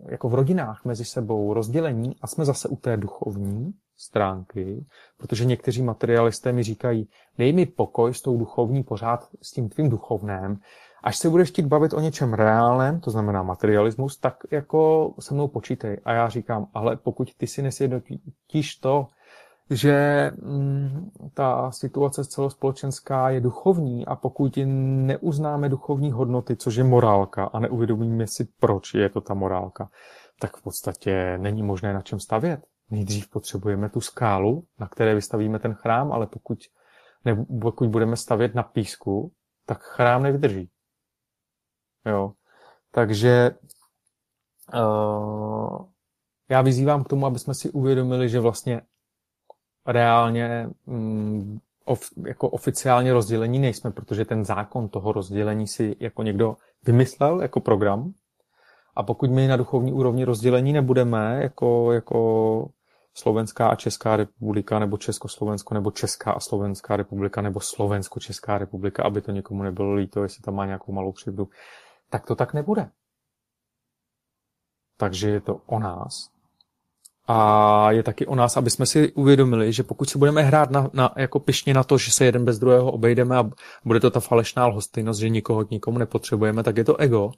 jako 0.09 0.29
v 0.29 0.33
rodinách 0.33 0.85
mezi 0.85 1.05
sebou 1.05 1.53
rozdělení 1.53 2.15
a 2.21 2.27
jsme 2.27 2.45
zase 2.45 2.67
u 2.67 2.75
té 2.75 2.97
duchovní 2.97 3.73
stránky, 3.97 4.85
protože 5.17 5.45
někteří 5.45 5.81
materialisté 5.81 6.51
mi 6.51 6.63
říkají, 6.63 7.09
dej 7.37 7.53
mi 7.53 7.65
pokoj 7.65 8.13
s 8.13 8.21
tou 8.21 8.37
duchovní 8.37 8.83
pořád, 8.83 9.29
s 9.41 9.51
tím 9.51 9.69
tvým 9.69 9.89
duchovném, 9.89 10.59
Až 11.03 11.17
se 11.17 11.29
budeš 11.29 11.49
chtít 11.49 11.65
bavit 11.65 11.93
o 11.93 11.99
něčem 11.99 12.33
reálném, 12.33 12.99
to 12.99 13.11
znamená 13.11 13.43
materialismus, 13.43 14.17
tak 14.17 14.37
jako 14.51 15.13
se 15.19 15.33
mnou 15.33 15.47
počítej. 15.47 15.97
A 16.05 16.13
já 16.13 16.29
říkám, 16.29 16.67
ale 16.73 16.95
pokud 16.95 17.35
ty 17.37 17.47
si 17.47 17.61
nesjednotíš 17.61 18.75
to, 18.75 19.07
že 19.69 20.31
mm, 20.41 21.09
ta 21.33 21.71
situace 21.71 22.25
celospolečenská 22.25 23.29
je 23.29 23.41
duchovní 23.41 24.05
a 24.05 24.15
pokud 24.15 24.59
neuznáme 24.65 25.69
duchovní 25.69 26.11
hodnoty, 26.11 26.55
což 26.55 26.75
je 26.75 26.83
morálka 26.83 27.43
a 27.45 27.59
neuvědomíme 27.59 28.27
si, 28.27 28.47
proč 28.59 28.93
je 28.93 29.09
to 29.09 29.21
ta 29.21 29.33
morálka, 29.33 29.89
tak 30.39 30.57
v 30.57 30.63
podstatě 30.63 31.37
není 31.37 31.63
možné 31.63 31.93
na 31.93 32.01
čem 32.01 32.19
stavět. 32.19 32.59
Nejdřív 32.91 33.29
potřebujeme 33.29 33.89
tu 33.89 34.01
skálu, 34.01 34.63
na 34.79 34.87
které 34.87 35.15
vystavíme 35.15 35.59
ten 35.59 35.73
chrám, 35.73 36.11
ale 36.11 36.27
pokud, 36.27 36.59
ne, 37.25 37.45
pokud 37.61 37.89
budeme 37.89 38.15
stavět 38.15 38.55
na 38.55 38.63
písku, 38.63 39.31
tak 39.65 39.81
chrám 39.81 40.23
nevydrží. 40.23 40.69
Jo. 42.05 42.31
Takže 42.91 43.51
uh, 44.73 45.85
já 46.49 46.61
vyzývám 46.61 47.03
k 47.03 47.07
tomu, 47.07 47.25
aby 47.25 47.39
jsme 47.39 47.53
si 47.53 47.71
uvědomili, 47.71 48.29
že 48.29 48.39
vlastně 48.39 48.81
reálně 49.87 50.69
um, 50.85 51.59
of, 51.85 52.09
jako 52.27 52.49
oficiálně 52.49 53.13
rozdělení 53.13 53.59
nejsme, 53.59 53.91
protože 53.91 54.25
ten 54.25 54.45
zákon 54.45 54.89
toho 54.89 55.11
rozdělení 55.11 55.67
si 55.67 55.95
jako 55.99 56.23
někdo 56.23 56.57
vymyslel 56.83 57.41
jako 57.41 57.59
program. 57.59 58.13
A 58.95 59.03
pokud 59.03 59.29
my 59.29 59.47
na 59.47 59.57
duchovní 59.57 59.93
úrovni 59.93 60.23
rozdělení 60.23 60.73
nebudeme, 60.73 61.39
jako, 61.43 61.91
jako 61.91 62.69
Slovenská 63.13 63.67
a 63.67 63.75
Česká 63.75 64.15
republika, 64.17 64.79
nebo 64.79 64.97
Československo, 64.97 65.73
nebo 65.73 65.91
Česká 65.91 66.31
a 66.31 66.39
Slovenská 66.39 66.95
republika, 66.95 67.41
nebo 67.41 67.59
Slovensko-Česká 67.59 68.57
republika, 68.57 69.03
aby 69.03 69.21
to 69.21 69.31
někomu 69.31 69.63
nebylo 69.63 69.93
líto, 69.93 70.23
jestli 70.23 70.41
tam 70.41 70.55
má 70.55 70.65
nějakou 70.65 70.91
malou 70.91 71.11
křivdu, 71.11 71.47
tak 72.13 72.25
to 72.25 72.35
tak 72.35 72.53
nebude. 72.53 72.89
Takže 74.97 75.29
je 75.29 75.41
to 75.41 75.61
o 75.65 75.79
nás, 75.79 76.29
A 77.27 77.91
je 77.91 78.03
taky 78.03 78.27
o 78.27 78.35
nás, 78.35 78.57
aby 78.57 78.69
jsme 78.69 78.85
si 78.85 79.11
uvědomili, 79.13 79.73
že 79.73 79.83
pokud 79.83 80.09
si 80.09 80.17
budeme 80.17 80.41
hrát 80.41 80.71
na, 80.71 80.89
na, 80.93 81.13
jako 81.17 81.39
pišně 81.39 81.73
na 81.73 81.83
to, 81.83 81.97
že 81.97 82.11
se 82.11 82.25
jeden 82.25 82.45
bez 82.45 82.59
druhého 82.59 82.91
obejdeme 82.91 83.37
a 83.37 83.49
bude 83.85 83.99
to 83.99 84.11
ta 84.11 84.19
falešná 84.19 84.67
lhostejnost, 84.67 85.19
že 85.19 85.29
nikoho 85.29 85.65
k 85.65 85.69
nikomu 85.69 85.97
nepotřebujeme, 85.97 86.63
tak 86.63 86.77
je 86.77 86.83
to 86.83 86.97
ego. 86.97 87.31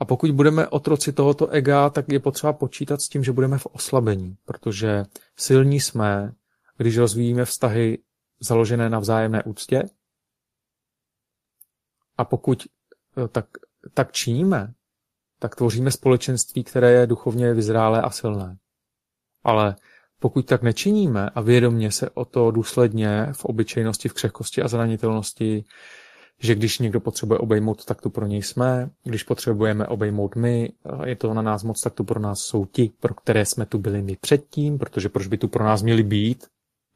A 0.00 0.04
pokud 0.04 0.30
budeme 0.30 0.68
otroci 0.68 1.12
tohoto 1.12 1.48
ega, 1.48 1.90
tak 1.90 2.08
je 2.08 2.20
potřeba 2.20 2.52
počítat 2.52 3.00
s 3.00 3.08
tím, 3.08 3.24
že 3.24 3.32
budeme 3.32 3.58
v 3.58 3.66
oslabení, 3.66 4.36
protože 4.44 5.04
silní 5.36 5.80
jsme, 5.80 6.32
když 6.76 6.98
rozvíjíme 6.98 7.44
vztahy 7.44 7.98
založené 8.40 8.90
na 8.90 8.98
vzájemné 8.98 9.42
úctě. 9.42 9.82
A 12.18 12.24
pokud 12.24 12.66
eh, 13.16 13.28
tak, 13.28 13.46
tak 13.94 14.12
činíme, 14.12 14.72
tak 15.38 15.56
tvoříme 15.56 15.90
společenství, 15.90 16.64
které 16.64 16.92
je 16.92 17.06
duchovně 17.06 17.54
vyzrálé 17.54 18.02
a 18.02 18.10
silné. 18.10 18.56
Ale 19.44 19.76
pokud 20.18 20.46
tak 20.46 20.62
nečiníme 20.62 21.30
a 21.30 21.40
vědomně 21.40 21.90
se 21.90 22.10
o 22.10 22.24
to 22.24 22.50
důsledně 22.50 23.28
v 23.32 23.44
obyčejnosti, 23.44 24.08
v 24.08 24.12
křehkosti 24.12 24.62
a 24.62 24.68
zranitelnosti, 24.68 25.64
že 26.38 26.54
když 26.54 26.78
někdo 26.78 27.00
potřebuje 27.00 27.38
obejmout, 27.38 27.84
tak 27.84 28.02
tu 28.02 28.10
pro 28.10 28.26
něj 28.26 28.42
jsme, 28.42 28.90
když 29.04 29.22
potřebujeme 29.22 29.86
obejmout 29.86 30.36
my, 30.36 30.72
je 31.04 31.16
to 31.16 31.34
na 31.34 31.42
nás 31.42 31.62
moc, 31.62 31.80
tak 31.80 31.94
tu 31.94 32.04
pro 32.04 32.20
nás 32.20 32.40
jsou 32.40 32.66
ti, 32.66 32.92
pro 33.00 33.14
které 33.14 33.44
jsme 33.46 33.66
tu 33.66 33.78
byli 33.78 34.02
my 34.02 34.16
předtím, 34.16 34.78
protože 34.78 35.08
proč 35.08 35.26
by 35.26 35.38
tu 35.38 35.48
pro 35.48 35.64
nás 35.64 35.82
měli 35.82 36.02
být, 36.02 36.46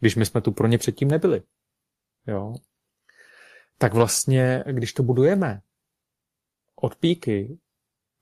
když 0.01 0.16
my 0.16 0.26
jsme 0.26 0.41
tu 0.41 0.53
pro 0.53 0.66
ně 0.66 0.78
předtím 0.78 1.09
nebyli. 1.09 1.43
Jo? 2.26 2.55
Tak 3.78 3.95
vlastně, 3.95 4.64
když 4.66 4.93
to 4.93 5.03
budujeme 5.03 5.61
od 6.81 6.97
píky, 6.97 7.59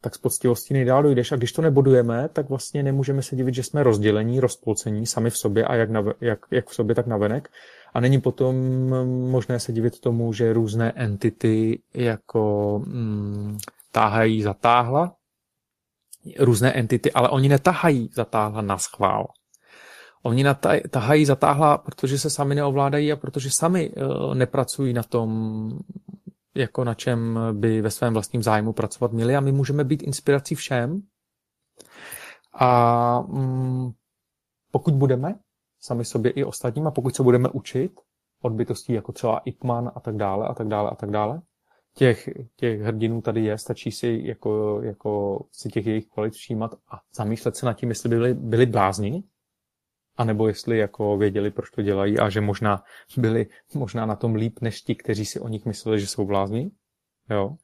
tak 0.01 0.15
s 0.15 0.19
poctivostí 0.19 0.75
nejdál 0.75 1.03
dojdeš. 1.03 1.33
A 1.33 1.37
když 1.37 1.53
to 1.53 1.63
nebudujeme, 1.63 2.29
tak 2.33 2.49
vlastně 2.49 2.83
nemůžeme 2.83 3.23
se 3.23 3.37
divit, 3.37 3.55
že 3.55 3.63
jsme 3.63 3.83
rozdělení, 3.83 4.41
rozpolcení 4.41 5.07
sami 5.07 5.31
v 5.31 5.37
sobě 5.37 5.65
a 5.65 5.75
jak, 5.75 5.91
na, 5.91 6.05
jak, 6.21 6.39
jak 6.51 6.69
v 6.69 6.75
sobě, 6.75 6.95
tak 6.95 7.07
navenek. 7.07 7.49
A 7.95 8.01
není 8.01 8.21
potom 8.21 8.57
možné 9.31 9.61
se 9.61 9.73
divit 9.73 10.01
tomu, 10.01 10.33
že 10.33 10.53
různé 10.53 10.93
entity 10.93 11.83
jako 11.95 12.79
mm, 12.87 13.59
táhají 13.93 14.43
zatáhla, 14.43 15.17
různé 16.39 16.73
entity, 16.73 17.13
ale 17.13 17.29
oni 17.29 17.49
netahají 17.49 18.11
zatáhla 18.15 18.61
na 18.61 18.79
schvál. 18.79 19.27
Oni 20.23 20.45
tahají 20.91 21.25
zatáhla, 21.25 21.79
protože 21.79 22.19
se 22.19 22.31
sami 22.31 22.55
neovládají 22.55 23.13
a 23.13 23.17
protože 23.17 23.51
sami 23.51 23.91
uh, 23.91 24.35
nepracují 24.35 24.93
na 24.93 25.03
tom, 25.03 25.29
jako 26.55 26.85
na 26.85 26.95
čem 26.95 27.39
by 27.53 27.81
ve 27.81 27.91
svém 27.91 28.13
vlastním 28.13 28.43
zájmu 28.43 28.73
pracovat 28.73 29.13
měli 29.13 29.37
a 29.37 29.41
my 29.41 29.53
můžeme 29.53 29.85
být 29.85 30.03
inspirací 30.03 30.55
všem. 30.55 31.03
A 32.53 33.21
mm, 33.21 33.91
pokud 34.71 34.95
budeme 34.95 35.35
sami 35.81 36.05
sobě 36.05 36.31
i 36.31 36.45
ostatním 36.45 36.87
a 36.87 36.91
pokud 36.91 37.17
se 37.17 37.23
budeme 37.23 37.49
učit 37.49 37.93
od 38.43 38.53
bytostí 38.53 38.93
jako 38.93 39.13
třeba 39.13 39.39
Ipman 39.39 39.93
a 39.95 40.01
tak 40.01 40.17
dále 40.17 40.49
a 40.49 40.55
tak 40.55 40.69
dále 40.69 40.91
a 40.91 40.95
tak 40.95 41.11
dále, 41.11 41.43
těch, 41.95 42.29
těch 42.57 42.81
hrdinů 42.81 43.23
tady 43.23 43.45
je, 43.45 43.59
stačí 43.59 43.91
si 43.91 44.21
jako, 44.25 44.83
jako 44.83 45.41
si 45.53 45.69
těch 45.69 45.87
jejich 45.87 46.07
kvalit 46.07 46.35
všímat 46.35 46.75
a 46.75 47.01
zamýšlet 47.17 47.57
se 47.57 47.67
nad 47.67 47.73
tím, 47.73 47.89
jestli 47.89 48.09
byli, 48.09 48.35
byli 48.35 48.67
blázni, 48.67 49.23
anebo 50.17 50.49
jestli 50.49 50.79
jako 50.79 51.17
věděli, 51.17 51.51
proč 51.51 51.71
to 51.71 51.83
dělají 51.83 52.19
a 52.19 52.29
že 52.29 52.41
možná 52.41 52.83
byli 53.17 53.47
možná 53.75 54.07
na 54.07 54.17
tom 54.17 54.35
líp 54.35 54.61
než 54.61 54.83
ti, 54.83 54.95
kteří 54.95 55.27
si 55.27 55.41
o 55.41 55.49
nich 55.49 55.65
mysleli, 55.65 56.01
že 56.01 56.07
jsou 56.07 56.25
blázni. 56.25 56.71
Jo. 57.31 57.57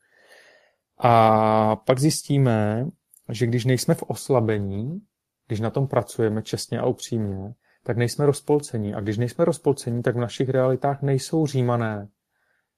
A 0.98 1.76
pak 1.76 1.98
zjistíme, 1.98 2.86
že 3.28 3.46
když 3.46 3.64
nejsme 3.64 3.94
v 3.94 4.02
oslabení, 4.02 5.00
když 5.46 5.60
na 5.60 5.70
tom 5.70 5.88
pracujeme 5.88 6.42
čestně 6.42 6.80
a 6.80 6.86
upřímně, 6.86 7.54
tak 7.84 7.96
nejsme 7.96 8.26
rozpolcení. 8.26 8.94
A 8.94 9.00
když 9.00 9.18
nejsme 9.18 9.44
rozpolcení, 9.44 10.02
tak 10.02 10.16
v 10.16 10.20
našich 10.20 10.48
realitách 10.48 11.02
nejsou 11.02 11.46
římané. 11.46 12.08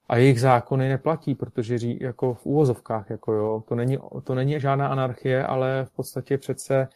A 0.09 0.17
jejich 0.17 0.41
zákony 0.41 0.89
neplatí, 0.89 1.35
protože 1.35 1.79
ří, 1.79 1.99
jako 2.01 2.35
v 2.35 2.47
úvozovkách, 2.47 3.11
jako 3.11 3.33
jo, 3.33 3.63
to 3.69 3.75
není, 3.75 3.99
to 4.25 4.35
není 4.35 4.61
žádná 4.61 4.89
anarchie, 4.89 5.47
ale 5.47 5.85
v 5.85 5.91
podstatě 5.91 6.39
přece 6.39 6.89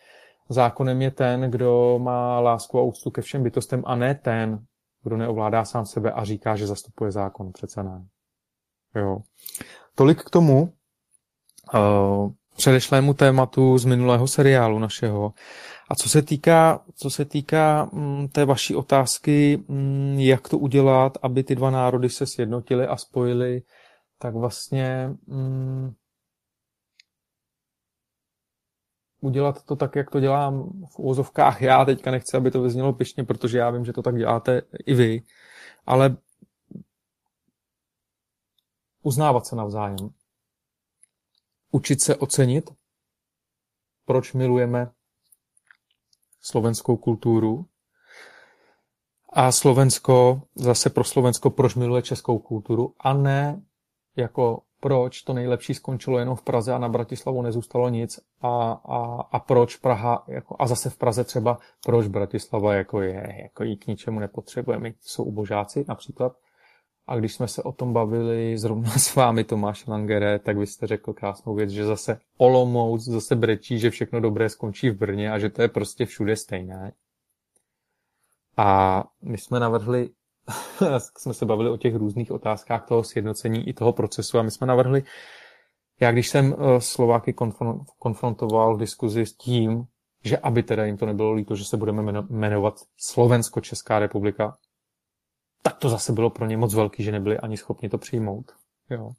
zákonem 0.48 1.02
je 1.02 1.10
ten, 1.10 1.50
kdo 1.50 1.98
má 2.02 2.40
lásku 2.40 2.78
a 2.78 2.82
úctu 2.82 3.10
ke 3.10 3.22
všem 3.22 3.42
bytostem 3.42 3.82
a 3.86 3.94
ne 3.94 4.14
ten, 4.14 4.58
kdo 5.02 5.16
neovládá 5.16 5.64
sám 5.64 5.86
sebe 5.86 6.12
a 6.12 6.24
říká, 6.24 6.56
že 6.56 6.66
zastupuje 6.66 7.12
zákon. 7.12 7.52
Přece 7.52 7.82
ne. 7.82 8.06
Jo. 8.94 9.18
Tolik 9.94 10.22
k 10.22 10.30
tomu 10.30 10.72
uh, 11.74 12.30
předešlému 12.56 13.14
tématu 13.14 13.78
z 13.78 13.84
minulého 13.84 14.28
seriálu 14.28 14.78
našeho. 14.78 15.32
A 15.90 15.94
co 15.94 16.08
se 16.08 16.22
týká, 16.22 16.80
co 16.94 17.10
se 17.10 17.24
týká 17.24 17.88
mm, 17.92 18.28
té 18.28 18.44
vaší 18.44 18.74
otázky, 18.74 19.64
mm, 19.68 20.16
jak 20.18 20.48
to 20.48 20.58
udělat, 20.58 21.18
aby 21.22 21.42
ty 21.42 21.54
dva 21.54 21.70
národy 21.70 22.10
se 22.10 22.26
sjednotily 22.26 22.86
a 22.86 22.96
spojily, 22.96 23.62
tak 24.18 24.34
vlastně 24.34 25.10
mm, 25.26 25.92
udělat 29.26 29.62
to 29.64 29.76
tak, 29.76 29.96
jak 29.96 30.10
to 30.10 30.20
dělám 30.20 30.70
v 30.90 30.98
úvozovkách 30.98 31.62
já. 31.62 31.84
Teďka 31.84 32.10
nechci, 32.10 32.36
aby 32.36 32.50
to 32.50 32.62
vyznělo 32.62 32.92
pišně, 32.92 33.24
protože 33.24 33.58
já 33.58 33.70
vím, 33.70 33.84
že 33.84 33.92
to 33.92 34.02
tak 34.02 34.16
děláte 34.16 34.62
i 34.86 34.94
vy. 34.94 35.22
Ale 35.86 36.16
uznávat 39.02 39.46
se 39.46 39.56
navzájem. 39.56 39.96
Učit 41.70 42.02
se 42.02 42.16
ocenit, 42.16 42.70
proč 44.04 44.32
milujeme 44.32 44.90
slovenskou 46.40 46.96
kulturu. 46.96 47.66
A 49.32 49.52
Slovensko, 49.52 50.42
zase 50.54 50.90
pro 50.90 51.04
Slovensko, 51.04 51.50
proč 51.50 51.74
miluje 51.74 52.02
českou 52.02 52.38
kulturu 52.38 52.94
a 53.00 53.12
ne 53.12 53.62
jako 54.16 54.62
proč 54.86 55.22
to 55.22 55.32
nejlepší 55.32 55.74
skončilo 55.74 56.18
jenom 56.18 56.36
v 56.36 56.42
Praze 56.42 56.72
a 56.72 56.78
na 56.78 56.88
Bratislavu 56.88 57.42
nezůstalo 57.42 57.88
nic 57.88 58.20
a, 58.42 58.72
a, 58.72 59.20
a 59.32 59.38
proč 59.38 59.76
Praha, 59.76 60.24
jako, 60.28 60.56
a 60.58 60.66
zase 60.66 60.90
v 60.90 60.96
Praze 60.96 61.24
třeba, 61.24 61.58
proč 61.86 62.06
Bratislava 62.06 62.74
jako 62.74 63.00
je, 63.00 63.36
jako 63.42 63.64
jí 63.64 63.76
k 63.76 63.86
ničemu 63.86 64.20
nepotřebujeme, 64.20 64.92
jsou 65.00 65.24
ubožáci 65.24 65.84
například. 65.88 66.36
A 67.06 67.16
když 67.16 67.34
jsme 67.34 67.48
se 67.48 67.62
o 67.62 67.72
tom 67.72 67.92
bavili 67.92 68.58
zrovna 68.58 68.90
s 68.90 69.14
vámi, 69.14 69.44
Tomáš 69.44 69.86
Langere, 69.86 70.38
tak 70.38 70.56
vy 70.56 70.66
jste 70.66 70.86
řekl 70.86 71.12
krásnou 71.12 71.54
věc, 71.54 71.70
že 71.70 71.84
zase 71.84 72.20
Olomouc 72.36 73.04
zase 73.04 73.36
brečí, 73.36 73.78
že 73.78 73.90
všechno 73.90 74.20
dobré 74.20 74.48
skončí 74.48 74.90
v 74.90 74.98
Brně 74.98 75.32
a 75.32 75.38
že 75.38 75.50
to 75.50 75.62
je 75.62 75.68
prostě 75.68 76.06
všude 76.06 76.36
stejné. 76.36 76.92
A 78.56 79.04
my 79.22 79.38
jsme 79.38 79.60
navrhli 79.60 80.10
jsme 81.18 81.34
se 81.34 81.46
bavili 81.46 81.70
o 81.70 81.76
těch 81.76 81.94
různých 81.94 82.32
otázkách 82.32 82.86
toho 82.86 83.04
sjednocení 83.04 83.68
i 83.68 83.72
toho 83.72 83.92
procesu 83.92 84.38
a 84.38 84.42
my 84.42 84.50
jsme 84.50 84.66
navrhli, 84.66 85.02
já 86.00 86.12
když 86.12 86.28
jsem 86.28 86.54
eh, 86.54 86.80
Slováky 86.80 87.34
konfrontoval 87.98 88.76
v 88.76 88.80
diskuzi 88.80 89.26
s 89.26 89.36
tím, 89.36 89.84
že 90.24 90.38
aby 90.38 90.62
teda 90.62 90.84
jim 90.84 90.96
to 90.96 91.06
nebylo 91.06 91.32
líto, 91.32 91.56
že 91.56 91.64
se 91.64 91.76
budeme 91.76 92.22
jmenovat 92.30 92.74
Slovensko-Česká 92.96 93.98
republika, 93.98 94.56
tak 95.62 95.76
to 95.76 95.88
zase 95.88 96.12
bylo 96.12 96.30
pro 96.30 96.46
ně 96.46 96.56
moc 96.56 96.74
velký, 96.74 97.02
že 97.02 97.12
nebyli 97.12 97.38
ani 97.38 97.56
schopni 97.56 97.88
to 97.88 97.98
přijmout. 97.98 98.52
Jo. 98.90 99.10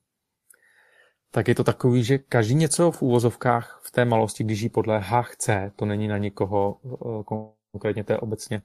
Tak 1.31 1.47
je 1.47 1.55
to 1.55 1.63
takový, 1.63 2.03
že 2.03 2.17
každý 2.17 2.55
něco 2.55 2.91
v 2.91 3.01
úvozovkách 3.01 3.81
v 3.83 3.91
té 3.91 4.05
malosti, 4.05 4.43
když 4.43 4.61
ji 4.61 4.69
podléhá, 4.69 5.21
chce, 5.21 5.71
to 5.75 5.85
není 5.85 6.07
na 6.07 6.17
nikoho 6.17 6.77
eh, 6.85 7.23
konkrétně 7.71 8.03
je 8.09 8.17
obecně 8.17 8.61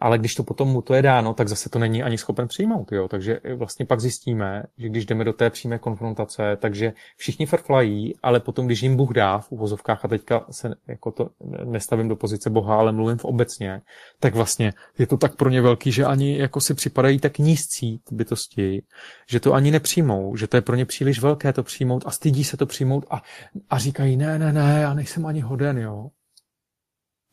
ale 0.00 0.18
když 0.18 0.34
to 0.34 0.42
potom 0.42 0.68
mu 0.68 0.82
to 0.82 0.94
je 0.94 1.02
dáno, 1.02 1.34
tak 1.34 1.48
zase 1.48 1.68
to 1.68 1.78
není 1.78 2.02
ani 2.02 2.18
schopen 2.18 2.48
přijmout. 2.48 2.92
Jo? 2.92 3.08
Takže 3.08 3.40
vlastně 3.56 3.86
pak 3.86 4.00
zjistíme, 4.00 4.62
že 4.78 4.88
když 4.88 5.06
jdeme 5.06 5.24
do 5.24 5.32
té 5.32 5.50
přímé 5.50 5.78
konfrontace, 5.78 6.56
takže 6.60 6.92
všichni 7.16 7.46
frflají, 7.46 8.14
ale 8.22 8.40
potom, 8.40 8.66
když 8.66 8.82
jim 8.82 8.96
Bůh 8.96 9.12
dá 9.12 9.38
v 9.38 9.52
uvozovkách, 9.52 10.04
a 10.04 10.08
teďka 10.08 10.46
se 10.50 10.74
jako 10.88 11.10
to 11.10 11.30
nestavím 11.64 12.08
do 12.08 12.16
pozice 12.16 12.50
Boha, 12.50 12.76
ale 12.76 12.92
mluvím 12.92 13.18
v 13.18 13.24
obecně, 13.24 13.82
tak 14.20 14.34
vlastně 14.34 14.72
je 14.98 15.06
to 15.06 15.16
tak 15.16 15.36
pro 15.36 15.50
ně 15.50 15.62
velký, 15.62 15.92
že 15.92 16.04
ani 16.04 16.38
jako 16.38 16.60
si 16.60 16.74
připadají 16.74 17.18
tak 17.18 17.38
nízcí 17.38 18.00
bytosti, 18.10 18.82
že 19.28 19.40
to 19.40 19.52
ani 19.52 19.70
nepřijmou, 19.70 20.36
že 20.36 20.46
to 20.46 20.56
je 20.56 20.60
pro 20.60 20.76
ně 20.76 20.84
příliš 20.84 21.20
velké 21.20 21.52
to 21.52 21.62
přijmout 21.62 22.02
a 22.06 22.10
stydí 22.10 22.44
se 22.44 22.56
to 22.56 22.66
přijmout 22.66 23.06
a, 23.10 23.22
a 23.70 23.78
říkají, 23.78 24.16
ne, 24.16 24.38
ne, 24.38 24.52
ne, 24.52 24.78
já 24.82 24.94
nejsem 24.94 25.26
ani 25.26 25.40
hoden, 25.40 25.78
jo. 25.78 26.08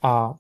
A 0.04 0.36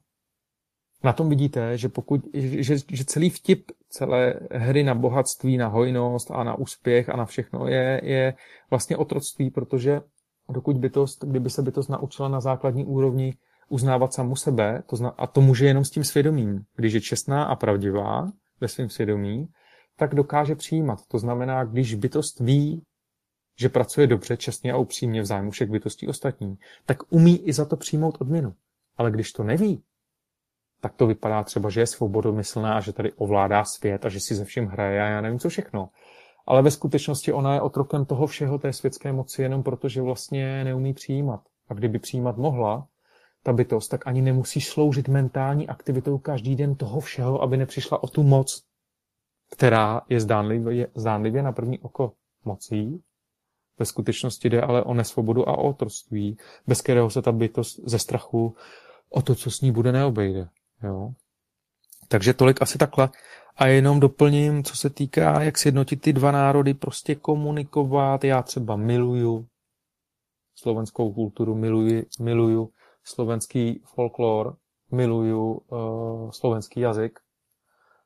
na 1.03 1.13
tom 1.13 1.29
vidíte, 1.29 1.77
že, 1.77 1.89
pokud, 1.89 2.21
že, 2.33 2.75
že 2.91 3.05
celý 3.05 3.29
vtip 3.29 3.71
celé 3.89 4.33
hry 4.51 4.83
na 4.83 4.95
bohatství, 4.95 5.57
na 5.57 5.67
hojnost 5.67 6.31
a 6.31 6.43
na 6.43 6.55
úspěch 6.55 7.09
a 7.09 7.17
na 7.17 7.25
všechno 7.25 7.67
je, 7.67 8.01
je 8.03 8.33
vlastně 8.69 8.97
otroctví, 8.97 9.49
protože 9.49 10.01
dokud 10.49 10.77
bytost, 10.77 11.23
kdyby 11.23 11.49
se 11.49 11.61
bytost 11.61 11.89
naučila 11.89 12.27
na 12.29 12.39
základní 12.39 12.85
úrovni 12.85 13.33
uznávat 13.69 14.13
samu 14.13 14.35
sebe, 14.35 14.83
to 14.89 14.95
zna, 14.95 15.09
a 15.09 15.27
to 15.27 15.41
může 15.41 15.65
jenom 15.65 15.85
s 15.85 15.91
tím 15.91 16.03
svědomím, 16.03 16.65
když 16.75 16.93
je 16.93 17.01
čestná 17.01 17.43
a 17.43 17.55
pravdivá 17.55 18.27
ve 18.61 18.67
svém 18.67 18.89
svědomí, 18.89 19.47
tak 19.95 20.15
dokáže 20.15 20.55
přijímat. 20.55 20.99
To 21.07 21.19
znamená, 21.19 21.63
když 21.63 21.95
bytost 21.95 22.39
ví, 22.39 22.83
že 23.59 23.69
pracuje 23.69 24.07
dobře, 24.07 24.37
čestně 24.37 24.71
a 24.71 24.77
upřímně 24.77 25.21
v 25.21 25.25
zájmu 25.25 25.51
všech 25.51 25.69
bytostí 25.69 26.07
ostatní, 26.07 26.57
tak 26.85 26.97
umí 27.09 27.47
i 27.47 27.53
za 27.53 27.65
to 27.65 27.77
přijmout 27.77 28.17
odměnu. 28.21 28.53
Ale 28.97 29.11
když 29.11 29.31
to 29.31 29.43
neví, 29.43 29.83
tak 30.81 30.93
to 30.93 31.07
vypadá 31.07 31.43
třeba, 31.43 31.69
že 31.69 31.81
je 31.81 31.87
svobodomyslná 31.87 32.77
a 32.77 32.79
že 32.79 32.93
tady 32.93 33.13
ovládá 33.13 33.63
svět 33.63 34.05
a 34.05 34.09
že 34.09 34.19
si 34.19 34.35
ze 34.35 34.45
vším 34.45 34.65
hraje 34.65 35.01
a 35.01 35.05
já 35.05 35.21
nevím 35.21 35.39
co 35.39 35.49
všechno. 35.49 35.89
Ale 36.45 36.61
ve 36.61 36.71
skutečnosti 36.71 37.33
ona 37.33 37.53
je 37.53 37.61
otrokem 37.61 38.05
toho 38.05 38.27
všeho 38.27 38.57
té 38.57 38.73
světské 38.73 39.13
moci 39.13 39.41
jenom 39.41 39.63
proto, 39.63 39.89
že 39.89 40.01
vlastně 40.01 40.63
neumí 40.63 40.93
přijímat. 40.93 41.41
A 41.69 41.73
kdyby 41.73 41.99
přijímat 41.99 42.37
mohla, 42.37 42.87
ta 43.43 43.53
bytost, 43.53 43.91
tak 43.91 44.07
ani 44.07 44.21
nemusí 44.21 44.61
sloužit 44.61 45.07
mentální 45.07 45.67
aktivitou 45.67 46.17
každý 46.17 46.55
den 46.55 46.75
toho 46.75 46.99
všeho, 46.99 47.41
aby 47.41 47.57
nepřišla 47.57 48.03
o 48.03 48.07
tu 48.07 48.23
moc, 48.23 48.63
která 49.51 50.01
je 50.09 50.19
zdánlivě, 50.19 50.87
zdánlivě 50.95 51.43
na 51.43 51.51
první 51.51 51.79
oko 51.79 52.13
mocí. 52.45 53.03
Ve 53.79 53.85
skutečnosti 53.85 54.49
jde 54.49 54.61
ale 54.61 54.83
o 54.83 54.93
nesvobodu 54.93 55.49
a 55.49 55.57
o 55.57 55.69
otroství, 55.69 56.37
bez 56.67 56.81
kterého 56.81 57.09
se 57.09 57.21
ta 57.21 57.31
bytost 57.31 57.79
ze 57.85 57.99
strachu 57.99 58.55
o 59.09 59.21
to, 59.21 59.35
co 59.35 59.51
s 59.51 59.61
ní 59.61 59.71
bude, 59.71 59.91
neobejde. 59.91 60.49
Jo? 60.83 61.09
Takže 62.07 62.33
tolik 62.33 62.61
asi 62.61 62.77
takhle. 62.77 63.09
A 63.55 63.67
jenom 63.67 63.99
doplním, 63.99 64.63
co 64.63 64.77
se 64.77 64.89
týká, 64.89 65.41
jak 65.41 65.57
sjednotit 65.57 66.01
ty 66.01 66.13
dva 66.13 66.31
národy, 66.31 66.73
prostě 66.73 67.15
komunikovat. 67.15 68.23
Já 68.23 68.41
třeba 68.41 68.75
miluju 68.75 69.47
slovenskou 70.55 71.13
kulturu, 71.13 71.55
miluji, 71.55 72.05
miluju 72.19 72.69
slovenský 73.03 73.81
folklor, 73.85 74.57
miluju 74.91 75.53
uh, 75.53 76.31
slovenský 76.31 76.79
jazyk. 76.79 77.19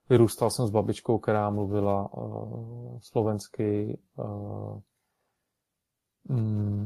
Vyrůstal 0.09 0.49
jsem 0.49 0.67
s 0.67 0.71
babičkou, 0.71 1.19
která 1.19 1.49
mluvila 1.49 2.13
uh, 2.13 2.99
slovensky. 3.01 3.99
Uh, 4.15 4.79
mm, 6.29 6.80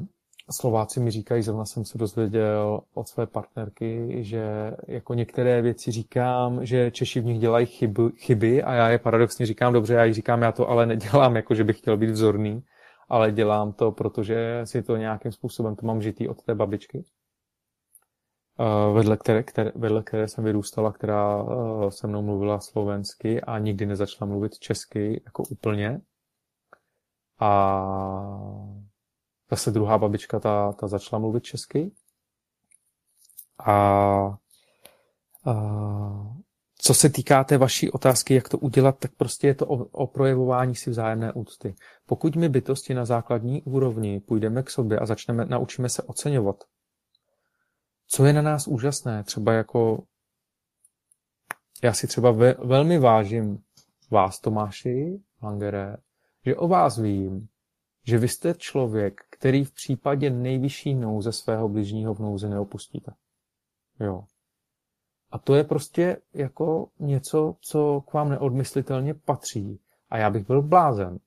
Slováci 0.52 1.00
mi 1.00 1.12
říkají, 1.12 1.44
zrovna 1.44 1.66
jsem 1.66 1.86
se 1.86 1.98
dozvěděl 1.98 2.82
od 2.94 3.08
své 3.08 3.28
partnerky, 3.28 4.24
že 4.24 4.72
jako 4.88 5.14
některé 5.14 5.62
věci 5.62 5.92
říkám, 5.92 6.66
že 6.66 6.92
Češi 6.92 7.20
v 7.20 7.26
nich 7.26 7.40
dělají 7.40 7.66
chyby, 7.66 8.04
chyby 8.18 8.64
a 8.64 8.74
já 8.74 8.90
je 8.90 9.00
paradoxně 9.00 9.46
říkám, 9.46 9.74
dobře, 9.74 9.94
já 9.94 10.04
jich 10.04 10.16
říkám, 10.16 10.42
já 10.42 10.52
to 10.52 10.70
ale 10.70 10.86
nedělám, 10.86 11.36
jako 11.36 11.56
že 11.56 11.64
bych 11.64 11.78
chtěl 11.78 11.98
být 11.98 12.10
vzorný, 12.10 12.64
ale 13.10 13.32
dělám 13.32 13.74
to, 13.74 13.92
protože 13.92 14.62
si 14.64 14.84
to 14.84 14.98
nějakým 14.98 15.32
způsobem 15.32 15.76
to 15.76 15.86
mám 15.86 16.02
žitý 16.02 16.28
od 16.28 16.44
té 16.44 16.56
babičky, 16.56 17.06
eh, 18.60 18.94
vedle 18.94 19.18
které, 19.18 19.44
které, 19.44 19.72
vedle 19.76 20.04
které 20.04 20.28
jsem 20.28 20.44
vyrůstala, 20.44 20.92
která 20.92 21.44
eh, 21.44 21.92
se 21.92 22.08
mnou 22.08 22.22
mluvila 22.22 22.60
slovensky 22.60 23.42
a 23.42 23.60
nikdy 23.60 23.86
nezačala 23.86 24.30
mluvit 24.30 24.60
česky 24.60 25.22
jako 25.26 25.44
úplně. 25.50 26.02
A 27.40 27.82
Zase 29.52 29.72
druhá 29.72 29.98
babička, 29.98 30.40
ta, 30.40 30.74
ta 30.74 30.88
začala 30.88 31.20
mluvit 31.20 31.44
česky. 31.44 31.92
A, 33.66 33.74
a 35.46 35.54
co 36.78 36.94
se 36.94 37.10
týká 37.10 37.44
té 37.44 37.58
vaší 37.58 37.92
otázky, 37.92 38.34
jak 38.34 38.50
to 38.50 38.58
udělat, 38.58 39.00
tak 39.00 39.12
prostě 39.12 39.48
je 39.48 39.56
to 39.56 39.68
o, 39.68 39.76
o 39.76 40.08
projevování 40.08 40.76
si 40.76 40.90
vzájemné 40.90 41.34
úcty. 41.34 41.76
Pokud 42.06 42.36
my 42.36 42.50
bytosti 42.50 42.94
na 42.94 43.06
základní 43.06 43.62
úrovni 43.62 44.20
půjdeme 44.20 44.64
k 44.64 44.70
sobě 44.70 45.00
a 45.00 45.06
začneme, 45.06 45.46
naučíme 45.46 45.90
se 45.90 46.04
oceňovat, 46.04 46.64
co 48.08 48.26
je 48.26 48.34
na 48.34 48.42
nás 48.42 48.68
úžasné, 48.68 49.24
třeba 49.24 49.54
jako 49.54 50.04
já 51.84 51.94
si 51.94 52.08
třeba 52.08 52.32
ve, 52.32 52.54
velmi 52.54 53.00
vážím 53.00 53.64
vás, 54.12 54.40
Tomáši 54.40 55.22
Langere, 55.42 55.98
že 56.46 56.56
o 56.56 56.68
vás 56.68 56.98
vím, 56.98 57.48
že 58.06 58.18
vy 58.18 58.28
jste 58.28 58.54
člověk, 58.54 59.22
který 59.30 59.64
v 59.64 59.72
případě 59.72 60.30
nejvyšší 60.30 60.96
nouze 60.96 61.32
svého 61.32 61.70
bližního 61.70 62.14
v 62.14 62.20
nouzi 62.20 62.50
neopustíte. 62.50 63.12
Jo. 64.00 64.24
A 65.32 65.38
to 65.38 65.56
je 65.56 65.64
prostě 65.64 66.18
jako 66.34 66.90
něco, 67.00 67.56
co 67.60 68.02
k 68.02 68.14
vám 68.14 68.30
neodmyslitelně 68.30 69.14
patří. 69.14 69.80
A 70.10 70.18
já 70.18 70.30
bych 70.30 70.48
byl 70.48 70.62
blázen, 70.62 71.20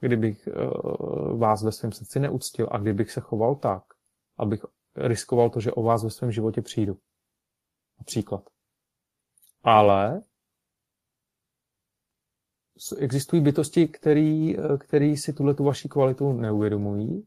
kdybych 0.00 0.48
uh, 0.48 1.38
vás 1.38 1.62
ve 1.62 1.72
svém 1.72 1.92
srdci 1.92 2.20
neuctil 2.20 2.68
a 2.70 2.78
kdybych 2.78 3.10
se 3.10 3.20
choval 3.20 3.54
tak, 3.54 3.84
abych 4.38 4.64
riskoval 4.96 5.50
to, 5.50 5.60
že 5.60 5.72
o 5.72 5.82
vás 5.82 6.04
ve 6.04 6.10
svém 6.10 6.32
životě 6.32 6.62
přijdu. 6.62 6.98
Například. 7.98 8.50
Ale 9.62 10.22
existují 12.98 13.42
bytosti, 13.42 13.88
který, 13.88 14.58
eh, 14.58 14.62
který 14.78 15.16
si 15.16 15.32
tuhle 15.32 15.54
tu 15.54 15.64
vaši 15.64 15.88
kvalitu 15.88 16.32
neuvědomují 16.32 17.24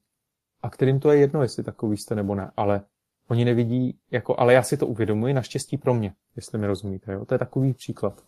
a 0.63 0.69
kterým 0.69 0.99
to 0.99 1.11
je 1.11 1.19
jedno, 1.19 1.41
jestli 1.41 1.63
takový 1.63 1.97
jste 1.97 2.15
nebo 2.15 2.35
ne, 2.35 2.51
ale 2.57 2.81
oni 3.27 3.45
nevidí, 3.45 3.97
jako, 4.11 4.39
ale 4.39 4.53
já 4.53 4.63
si 4.63 4.77
to 4.77 4.87
uvědomuji, 4.87 5.33
naštěstí 5.33 5.77
pro 5.77 5.93
mě, 5.93 6.13
jestli 6.35 6.57
mi 6.57 6.67
rozumíte, 6.67 7.13
jo? 7.13 7.25
to 7.25 7.33
je 7.33 7.39
takový 7.39 7.73
příklad. 7.73 8.23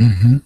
Mm-hmm. 0.00 0.40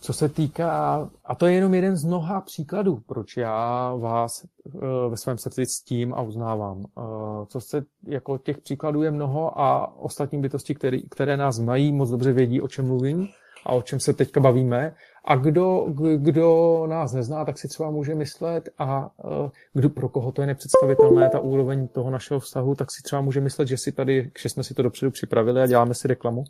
Co 0.00 0.12
se 0.12 0.28
týká, 0.28 1.10
a 1.24 1.34
to 1.34 1.46
je 1.46 1.52
jenom 1.52 1.74
jeden 1.74 1.96
z 1.96 2.04
mnoha 2.04 2.40
příkladů, 2.40 3.02
proč 3.06 3.36
já 3.36 3.94
vás 3.94 4.44
uh, 4.64 4.82
ve 5.10 5.16
svém 5.16 5.38
srdci 5.38 5.66
ctím 5.66 6.14
a 6.14 6.22
uznávám. 6.22 6.78
Uh, 6.78 6.84
co 7.46 7.60
se, 7.60 7.84
jako 8.06 8.38
těch 8.38 8.58
příkladů 8.58 9.02
je 9.02 9.10
mnoho 9.10 9.60
a 9.60 9.96
ostatní 9.96 10.40
bytosti, 10.40 10.74
které, 10.74 10.98
které 11.10 11.36
nás 11.36 11.58
mají, 11.58 11.92
moc 11.92 12.10
dobře 12.10 12.32
vědí, 12.32 12.60
o 12.60 12.68
čem 12.68 12.86
mluvím 12.86 13.28
a 13.64 13.72
o 13.72 13.82
čem 13.82 14.00
se 14.00 14.12
teďka 14.12 14.40
bavíme. 14.40 14.94
A 15.24 15.36
kdo, 15.36 15.86
kdo 16.16 16.82
nás 16.86 17.12
nezná, 17.12 17.44
tak 17.44 17.58
si 17.58 17.68
třeba 17.68 17.90
může 17.90 18.14
myslet 18.14 18.68
a 18.78 19.10
e, 19.46 19.50
kdo, 19.72 19.90
pro 19.90 20.08
koho 20.08 20.32
to 20.32 20.40
je 20.40 20.46
nepředstavitelné, 20.46 21.30
ta 21.30 21.40
úroveň 21.40 21.88
toho 21.88 22.10
našeho 22.10 22.40
vztahu, 22.40 22.74
tak 22.74 22.92
si 22.92 23.02
třeba 23.02 23.22
může 23.22 23.40
myslet, 23.40 23.68
že, 23.68 23.76
si 23.76 23.92
tady, 23.92 24.30
že 24.38 24.48
jsme 24.48 24.64
si 24.64 24.74
to 24.74 24.82
dopředu 24.82 25.10
připravili 25.10 25.62
a 25.62 25.66
děláme 25.66 25.94
si 25.94 26.08
reklamu. 26.08 26.44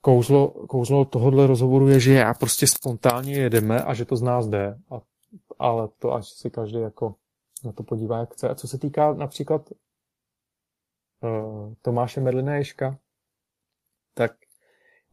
Kouzlo, 0.00 0.48
kouzlo 0.48 1.04
tohohle 1.04 1.46
rozhovoru 1.46 1.88
je, 1.88 2.00
že 2.00 2.12
já 2.12 2.34
prostě 2.34 2.66
spontánně 2.66 3.34
jedeme 3.34 3.82
a 3.82 3.94
že 3.94 4.04
to 4.04 4.16
z 4.16 4.22
nás 4.22 4.48
jde. 4.48 4.78
A, 4.90 5.00
ale 5.58 5.88
to 5.98 6.12
až 6.12 6.28
si 6.28 6.50
každý 6.50 6.80
jako 6.80 7.14
na 7.64 7.72
to 7.72 7.82
podívá, 7.82 8.18
jak 8.18 8.32
chce. 8.32 8.48
A 8.48 8.54
co 8.54 8.68
se 8.68 8.78
týká 8.78 9.14
například 9.14 9.70
uh, 9.70 9.78
Tomáše 11.82 12.20
Merlina 12.20 12.54
Ješka, 12.54 12.98
tak 14.14 14.32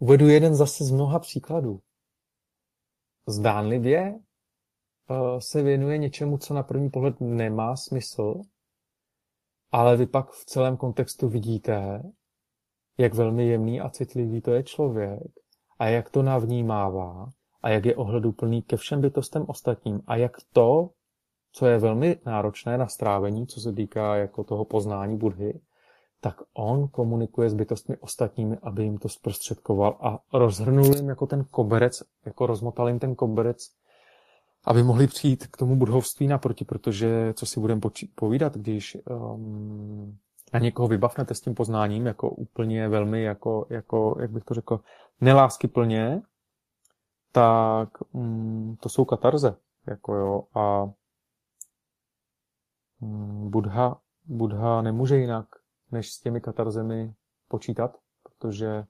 Uvedu 0.03 0.29
jeden 0.29 0.55
zase 0.55 0.83
z 0.83 0.91
mnoha 0.91 1.19
příkladů. 1.19 1.79
Zdánlivě 3.27 4.11
uh, 4.11 5.39
se 5.39 5.61
věnuje 5.63 5.97
něčemu, 5.97 6.37
co 6.37 6.53
na 6.53 6.63
první 6.63 6.89
pohled 6.89 7.21
nemá 7.21 7.75
smysl, 7.75 8.41
ale 9.71 9.97
vy 9.97 10.07
pak 10.07 10.31
v 10.31 10.45
celém 10.45 10.77
kontextu 10.77 11.29
vidíte, 11.29 12.03
jak 12.97 13.13
velmi 13.13 13.47
jemný 13.47 13.81
a 13.81 13.89
citlivý 13.89 14.41
to 14.41 14.51
je 14.51 14.63
člověk 14.63 15.23
a 15.79 15.87
jak 15.87 16.09
to 16.09 16.23
navnímává 16.23 17.25
a 17.61 17.69
jak 17.69 17.85
je 17.85 17.95
ohleduplný 17.95 18.61
ke 18.61 18.77
všem 18.77 19.01
bytostem 19.01 19.45
ostatním 19.47 20.01
a 20.07 20.15
jak 20.15 20.31
to, 20.53 20.89
co 21.51 21.65
je 21.65 21.79
velmi 21.79 22.19
náročné 22.25 22.77
na 22.77 22.87
strávení, 22.87 23.47
co 23.47 23.61
se 23.61 23.73
týká 23.73 24.15
jako 24.15 24.43
toho 24.43 24.65
poznání 24.65 25.17
Budhy, 25.17 25.59
tak 26.23 26.41
on 26.53 26.87
komunikuje 26.87 27.49
s 27.49 27.53
bytostmi 27.53 27.97
ostatními, 27.97 28.57
aby 28.63 28.83
jim 28.83 28.97
to 28.97 29.09
zprostředkoval 29.09 29.97
a 30.01 30.19
rozhrnul 30.33 30.95
jim 30.95 31.09
jako 31.09 31.25
ten 31.27 31.45
koberec, 31.51 32.03
jako 32.25 32.45
rozmotal 32.45 32.87
jim 32.87 32.99
ten 32.99 33.15
koberec, 33.15 33.71
aby 34.65 34.83
mohli 34.83 35.07
přijít 35.07 35.47
k 35.47 35.57
tomu 35.57 35.75
budhovství 35.75 36.27
naproti, 36.27 36.65
protože 36.65 37.33
co 37.33 37.45
si 37.45 37.59
budeme 37.59 37.81
povídat, 38.15 38.57
když 38.57 38.97
um, 39.09 40.17
na 40.53 40.59
někoho 40.59 40.87
vybavnete 40.87 41.35
s 41.35 41.41
tím 41.41 41.55
poznáním, 41.55 42.05
jako 42.05 42.29
úplně 42.29 42.89
velmi, 42.89 43.23
jako, 43.23 43.65
jako 43.69 44.17
jak 44.19 44.31
bych 44.31 44.43
to 44.43 44.53
řekl, 44.53 44.79
nelásky 45.21 45.67
plně, 45.67 46.21
tak 47.31 47.89
um, 48.11 48.77
to 48.79 48.89
jsou 48.89 49.05
katarze, 49.05 49.55
jako 49.87 50.15
jo, 50.15 50.43
a 50.53 50.89
um, 53.01 53.49
Budha, 53.51 53.97
Budha 54.25 54.81
nemůže 54.81 55.17
jinak, 55.17 55.62
než 55.93 56.11
s 56.11 56.19
těmi 56.19 56.41
katarzemi 56.41 57.13
počítat, 57.47 57.97
protože 58.23 58.83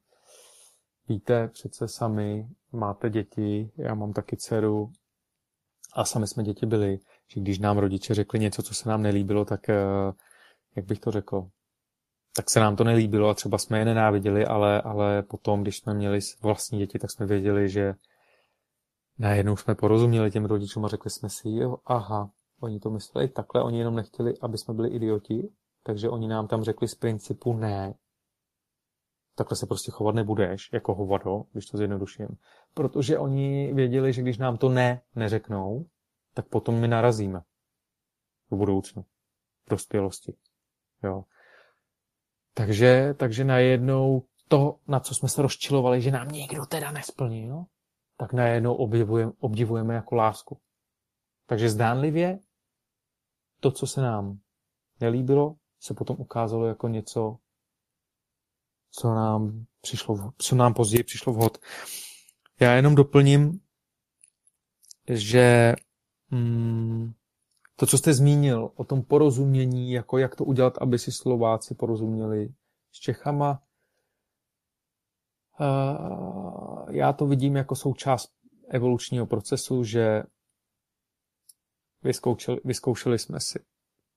víte 1.10 1.48
přece 1.48 1.88
sami, 1.88 2.48
máte 2.72 3.10
děti, 3.10 3.72
já 3.78 3.94
mám 3.94 4.14
taky 4.14 4.38
dceru 4.38 4.92
a 5.94 6.06
sami 6.06 6.28
jsme 6.28 6.44
děti 6.44 6.66
byli, 6.66 7.00
že 7.28 7.42
když 7.42 7.60
nám 7.60 7.78
rodiče 7.78 8.14
řekli 8.14 8.40
něco, 8.40 8.64
co 8.64 8.74
se 8.74 8.90
nám 8.90 9.02
nelíbilo, 9.02 9.46
tak 9.46 9.70
eh, 9.70 9.84
jak 10.76 10.86
bych 10.86 11.00
to 11.00 11.12
řekl, 11.12 11.50
tak 12.36 12.50
se 12.50 12.60
nám 12.60 12.76
to 12.76 12.84
nelíbilo 12.84 13.30
a 13.30 13.34
třeba 13.34 13.58
jsme 13.58 13.80
je 13.80 13.86
nenáviděli, 13.86 14.46
ale, 14.46 14.82
ale 14.82 15.24
potom, 15.24 15.62
když 15.62 15.78
jsme 15.78 15.94
měli 15.94 16.20
vlastní 16.42 16.80
děti, 16.80 17.00
tak 17.00 17.12
jsme 17.12 17.26
věděli, 17.26 17.70
že 17.70 17.94
najednou 19.20 19.56
jsme 19.56 19.76
porozuměli 19.76 20.32
těm 20.32 20.46
rodičům 20.46 20.86
a 20.86 20.88
řekli 20.88 21.12
jsme 21.12 21.30
si, 21.30 21.50
jo, 21.50 21.78
aha, 21.86 22.32
oni 22.60 22.80
to 22.80 22.90
mysleli 22.90 23.28
takhle, 23.28 23.64
oni 23.64 23.80
jenom 23.80 23.96
nechtěli, 23.96 24.34
aby 24.42 24.58
jsme 24.58 24.74
byli 24.74 24.90
idioti 24.90 25.50
takže 25.84 26.10
oni 26.10 26.28
nám 26.28 26.48
tam 26.48 26.64
řekli 26.64 26.88
z 26.88 26.96
principu 26.96 27.54
ne. 27.54 27.94
Takhle 29.36 29.58
se 29.58 29.66
prostě 29.66 29.92
chovat 29.92 30.16
nebudeš, 30.16 30.70
jako 30.74 30.96
hovado, 30.96 31.44
když 31.52 31.66
to 31.66 31.78
zjednoduším. 31.78 32.28
Protože 32.74 33.20
oni 33.20 33.74
věděli, 33.74 34.14
že 34.14 34.22
když 34.22 34.38
nám 34.38 34.58
to 34.58 34.70
ne 34.70 35.02
neřeknou, 35.16 35.86
tak 36.34 36.48
potom 36.48 36.80
my 36.80 36.88
narazíme 36.88 37.42
v 38.52 38.56
budoucnu, 38.56 39.06
v 39.66 39.70
dospělosti. 39.70 40.36
Jo. 41.04 41.24
Takže, 42.54 43.14
takže 43.14 43.44
najednou 43.44 44.24
to, 44.48 44.80
na 44.88 45.00
co 45.00 45.16
jsme 45.16 45.30
se 45.30 45.42
rozčilovali, 45.42 46.02
že 46.02 46.12
nám 46.12 46.28
někdo 46.28 46.66
teda 46.66 46.92
nesplnil, 46.92 47.64
tak 48.18 48.34
najednou 48.34 48.76
obdivujeme, 48.76 49.32
obdivujeme 49.40 49.94
jako 49.94 50.16
lásku. 50.16 50.62
Takže 51.46 51.70
zdánlivě 51.70 52.40
to, 53.60 53.72
co 53.72 53.88
se 53.88 54.02
nám 54.02 54.40
nelíbilo, 55.00 55.56
se 55.84 55.94
potom 55.94 56.16
ukázalo 56.20 56.66
jako 56.66 56.88
něco, 56.88 57.38
co 58.92 59.16
nám, 59.16 59.66
přišlo, 59.82 60.34
co 60.38 60.56
nám 60.56 60.74
později 60.74 61.04
přišlo 61.04 61.34
vhod. 61.34 61.58
Já 62.60 62.74
jenom 62.74 62.96
doplním, 62.96 63.60
že 65.10 65.74
mm, 66.32 67.14
to, 67.76 67.86
co 67.86 67.98
jste 67.98 68.14
zmínil 68.14 68.72
o 68.76 68.84
tom 68.84 69.04
porozumění, 69.04 69.92
jako 69.92 70.18
jak 70.18 70.36
to 70.36 70.46
udělat, 70.46 70.78
aby 70.82 71.00
si 71.00 71.12
Slováci 71.12 71.76
porozuměli 71.76 72.54
s 72.92 73.00
Čechama, 73.00 73.64
uh, 75.60 76.92
já 76.92 77.14
to 77.14 77.28
vidím 77.28 77.56
jako 77.56 77.76
součást 77.76 78.32
evolučního 78.70 79.26
procesu, 79.26 79.84
že 79.84 80.24
vyzkoušeli, 82.02 82.62
vyzkoušeli 82.66 83.20
jsme 83.20 83.40
si 83.40 83.66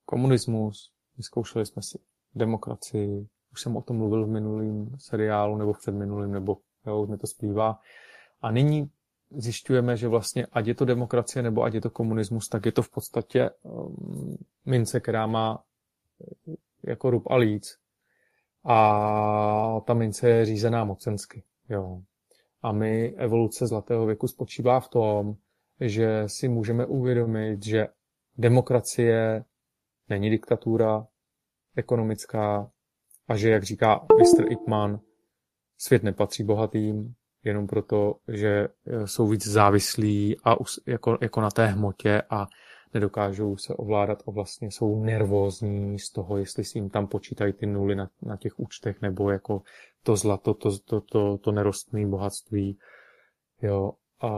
komunismus, 0.05 0.96
vyzkoušeli 1.17 1.65
jsme 1.65 1.81
si 1.81 1.99
demokracii, 2.35 3.27
už 3.51 3.61
jsem 3.61 3.75
o 3.75 3.81
tom 3.81 3.97
mluvil 3.97 4.25
v 4.25 4.29
minulém 4.29 4.89
seriálu 4.97 5.57
nebo 5.57 5.73
v 5.73 5.79
předminulým, 5.79 6.31
nebo 6.31 6.57
jo, 6.87 7.05
mi 7.05 7.17
to 7.17 7.27
splývá. 7.27 7.79
A 8.41 8.51
nyní 8.51 8.89
zjišťujeme, 9.31 9.97
že 9.97 10.07
vlastně 10.07 10.45
ať 10.45 10.67
je 10.67 10.75
to 10.75 10.85
demokracie 10.85 11.43
nebo 11.43 11.63
ať 11.63 11.73
je 11.73 11.81
to 11.81 11.89
komunismus, 11.89 12.49
tak 12.49 12.65
je 12.65 12.71
to 12.71 12.81
v 12.81 12.89
podstatě 12.89 13.49
um, 13.63 14.37
mince, 14.65 14.99
která 14.99 15.27
má 15.27 15.63
eh, 16.47 16.55
jako 16.83 17.09
rub 17.09 17.27
a 17.27 17.35
líc. 17.35 17.77
A 18.63 19.79
ta 19.85 19.93
mince 19.93 20.29
je 20.29 20.45
řízená 20.45 20.83
mocensky. 20.83 21.43
Jo. 21.69 22.01
A 22.61 22.71
my, 22.71 23.13
evoluce 23.17 23.67
zlatého 23.67 24.05
věku 24.05 24.27
spočívá 24.27 24.79
v 24.79 24.87
tom, 24.87 25.35
že 25.79 26.23
si 26.27 26.47
můžeme 26.47 26.85
uvědomit, 26.85 27.65
že 27.65 27.87
demokracie 28.37 29.45
není 30.09 30.29
diktatura 30.29 31.07
ekonomická 31.75 32.71
a 33.27 33.35
že, 33.37 33.49
jak 33.49 33.63
říká 33.63 34.05
Mr. 34.17 34.51
Ipman, 34.51 34.99
svět 35.77 36.03
nepatří 36.03 36.43
bohatým, 36.43 37.15
jenom 37.43 37.67
proto, 37.67 38.15
že 38.27 38.67
eh, 38.87 39.07
jsou 39.07 39.27
víc 39.27 39.47
závislí 39.47 40.37
a 40.43 40.55
jako, 40.85 41.17
jako 41.21 41.41
na 41.41 41.51
té 41.51 41.65
hmotě 41.65 42.21
a 42.29 42.47
nedokážou 42.93 43.57
se 43.57 43.73
ovládat 43.73 44.23
a 44.27 44.31
vlastně 44.31 44.71
jsou 44.71 45.03
nervózní 45.03 45.99
z 45.99 46.11
toho, 46.11 46.37
jestli 46.37 46.63
si 46.63 46.77
jim 46.77 46.89
tam 46.89 47.07
počítají 47.07 47.53
ty 47.53 47.65
nuly 47.65 47.95
na, 47.95 48.09
na 48.21 48.37
těch 48.37 48.59
účtech 48.59 49.01
nebo 49.01 49.31
jako 49.31 49.61
to 50.03 50.15
zlato, 50.15 50.53
to, 50.53 50.79
to, 50.79 51.01
to, 51.01 51.37
to 51.37 51.51
nerostné 51.51 52.07
bohatství. 52.07 52.79
Jo. 53.61 53.91
A 54.21 54.29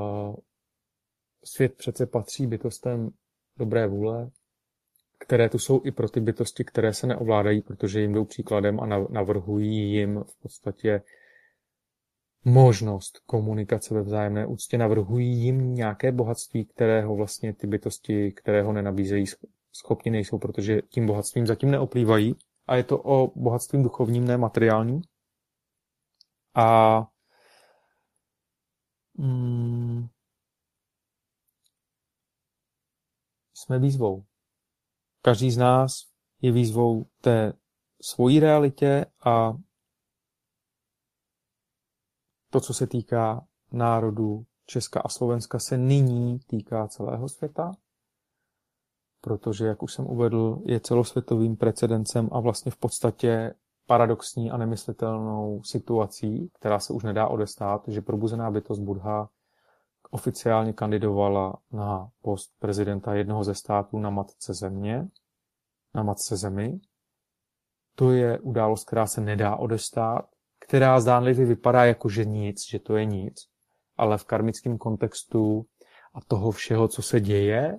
svět 1.43 1.75
přece 1.75 2.05
patří 2.05 2.47
bytostem 2.47 3.09
dobré 3.57 3.87
vůle, 3.87 4.29
které 5.19 5.49
tu 5.49 5.59
jsou 5.59 5.81
i 5.85 5.91
pro 5.91 6.09
ty 6.09 6.19
bytosti, 6.19 6.63
které 6.63 6.93
se 6.93 7.07
neovládají, 7.07 7.61
protože 7.61 8.01
jim 8.01 8.13
jdou 8.13 8.25
příkladem 8.25 8.79
a 8.79 8.85
navrhují 9.09 9.91
jim 9.91 10.23
v 10.23 10.41
podstatě 10.41 11.01
možnost 12.45 13.19
komunikace 13.25 13.93
ve 13.93 14.01
vzájemné 14.01 14.45
úctě, 14.45 14.77
navrhují 14.77 15.27
jim 15.27 15.73
nějaké 15.75 16.11
bohatství, 16.11 16.65
kterého 16.65 17.15
vlastně 17.15 17.53
ty 17.53 17.67
bytosti, 17.67 18.31
kterého 18.31 18.73
nenabízejí, 18.73 19.25
schopni 19.71 20.11
nejsou, 20.11 20.37
protože 20.39 20.81
tím 20.81 21.05
bohatstvím 21.05 21.47
zatím 21.47 21.71
neoplývají. 21.71 22.35
A 22.67 22.75
je 22.75 22.83
to 22.83 23.01
o 23.03 23.39
bohatstvím 23.39 23.83
duchovním, 23.83 24.25
ne 24.25 24.37
materiálním. 24.37 25.01
A 26.55 26.99
mm, 29.17 30.07
jsme 33.53 33.79
výzvou. 33.79 34.28
Každý 35.29 35.51
z 35.51 35.57
nás 35.57 35.91
je 36.41 36.51
výzvou 36.51 37.05
té 37.21 37.53
svojí 38.01 38.39
realitě 38.39 39.05
a 39.25 39.53
to, 42.49 42.59
co 42.59 42.73
se 42.73 42.87
týká 42.87 43.47
národů 43.71 44.45
Česka 44.65 44.99
a 44.99 45.09
Slovenska, 45.09 45.59
se 45.59 45.77
nyní 45.77 46.39
týká 46.39 46.87
celého 46.87 47.29
světa, 47.29 47.71
protože, 49.21 49.65
jak 49.65 49.83
už 49.83 49.93
jsem 49.93 50.07
uvedl, 50.07 50.61
je 50.65 50.79
celosvětovým 50.79 51.57
precedencem 51.57 52.29
a 52.31 52.39
vlastně 52.39 52.71
v 52.71 52.77
podstatě 52.77 53.53
paradoxní 53.85 54.51
a 54.51 54.57
nemyslitelnou 54.57 55.63
situací, 55.63 56.49
která 56.59 56.79
se 56.79 56.93
už 56.93 57.03
nedá 57.03 57.27
odestát, 57.27 57.87
že 57.87 58.01
probuzená 58.01 58.51
bytost 58.51 58.81
Budha 58.81 59.29
oficiálně 60.11 60.73
kandidovala 60.73 61.57
na 61.71 62.09
post 62.21 62.53
prezidenta 62.59 63.13
jednoho 63.13 63.43
ze 63.43 63.55
států 63.55 63.99
na 63.99 64.09
matce 64.09 64.53
země, 64.53 65.07
na 65.93 66.03
matce 66.03 66.37
zemi. 66.37 66.79
To 67.95 68.11
je 68.11 68.39
událost, 68.39 68.87
která 68.87 69.07
se 69.07 69.21
nedá 69.21 69.55
odestát, 69.55 70.29
která 70.59 70.99
zdánlivě 70.99 71.45
vypadá 71.45 71.85
jako, 71.85 72.09
že 72.09 72.25
nic, 72.25 72.67
že 72.67 72.79
to 72.79 72.95
je 72.97 73.05
nic, 73.05 73.47
ale 73.97 74.17
v 74.17 74.25
karmickém 74.25 74.77
kontextu 74.77 75.65
a 76.13 76.21
toho 76.27 76.51
všeho, 76.51 76.87
co 76.87 77.01
se 77.01 77.19
děje, 77.19 77.77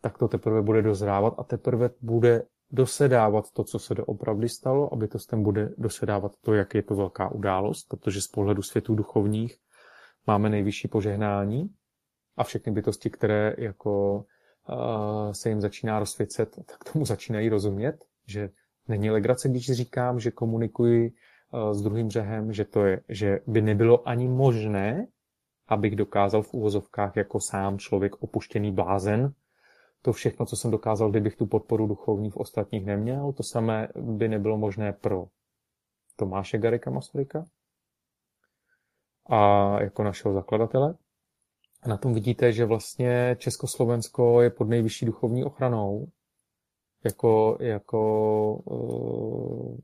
tak 0.00 0.18
to 0.18 0.28
teprve 0.28 0.62
bude 0.62 0.82
dozrávat 0.82 1.34
a 1.38 1.44
teprve 1.44 1.90
bude 2.00 2.42
dosedávat 2.70 3.50
to, 3.50 3.64
co 3.64 3.78
se 3.78 3.94
doopravdy 3.94 4.48
stalo, 4.48 4.92
aby 4.92 5.08
to 5.08 5.18
s 5.18 5.34
bude 5.34 5.74
dosedávat 5.78 6.32
to, 6.40 6.54
jak 6.54 6.74
je 6.74 6.82
to 6.82 6.94
velká 6.94 7.28
událost, 7.28 7.88
protože 7.88 8.20
z 8.20 8.26
pohledu 8.28 8.62
světů 8.62 8.94
duchovních 8.94 9.58
máme 10.26 10.48
nejvyšší 10.48 10.88
požehnání 10.88 11.74
a 12.36 12.44
všechny 12.44 12.72
bytosti, 12.72 13.10
které 13.10 13.54
jako 13.58 14.24
se 15.32 15.48
jim 15.48 15.60
začíná 15.60 15.98
rozsvěcet, 15.98 16.56
tak 16.66 16.92
tomu 16.92 17.04
začínají 17.04 17.48
rozumět, 17.48 18.04
že 18.26 18.50
není 18.88 19.10
legrace, 19.10 19.48
když 19.48 19.72
říkám, 19.72 20.20
že 20.20 20.30
komunikuji 20.30 21.12
s 21.72 21.82
druhým 21.82 22.08
břehem, 22.08 22.52
že 22.52 22.64
to 22.64 22.84
je, 22.84 23.00
že 23.08 23.40
by 23.46 23.62
nebylo 23.62 24.08
ani 24.08 24.28
možné, 24.28 25.06
abych 25.68 25.96
dokázal 25.96 26.42
v 26.42 26.54
úvozovkách 26.54 27.16
jako 27.16 27.40
sám 27.40 27.78
člověk 27.78 28.22
opuštěný 28.22 28.72
blázen, 28.72 29.32
to 30.02 30.12
všechno, 30.12 30.46
co 30.46 30.56
jsem 30.56 30.70
dokázal, 30.70 31.10
kdybych 31.10 31.36
tu 31.36 31.46
podporu 31.46 31.86
duchovní 31.86 32.30
v 32.30 32.36
ostatních 32.36 32.86
neměl, 32.86 33.32
to 33.32 33.42
samé 33.42 33.88
by 33.96 34.28
nebylo 34.28 34.58
možné 34.58 34.92
pro 34.92 35.26
Tomáše 36.16 36.58
Garika 36.58 36.90
Masaryka, 36.90 37.44
a 39.30 39.76
jako 39.82 40.02
našeho 40.02 40.34
zakladatele. 40.34 40.94
A 41.82 41.88
na 41.88 41.96
tom 41.96 42.14
vidíte, 42.14 42.52
že 42.52 42.64
vlastně 42.64 43.36
Československo 43.38 44.40
je 44.40 44.50
pod 44.50 44.68
nejvyšší 44.68 45.06
duchovní 45.06 45.44
ochranou, 45.44 46.06
jako, 47.04 47.56
jako 47.60 48.00
uh, 48.54 49.78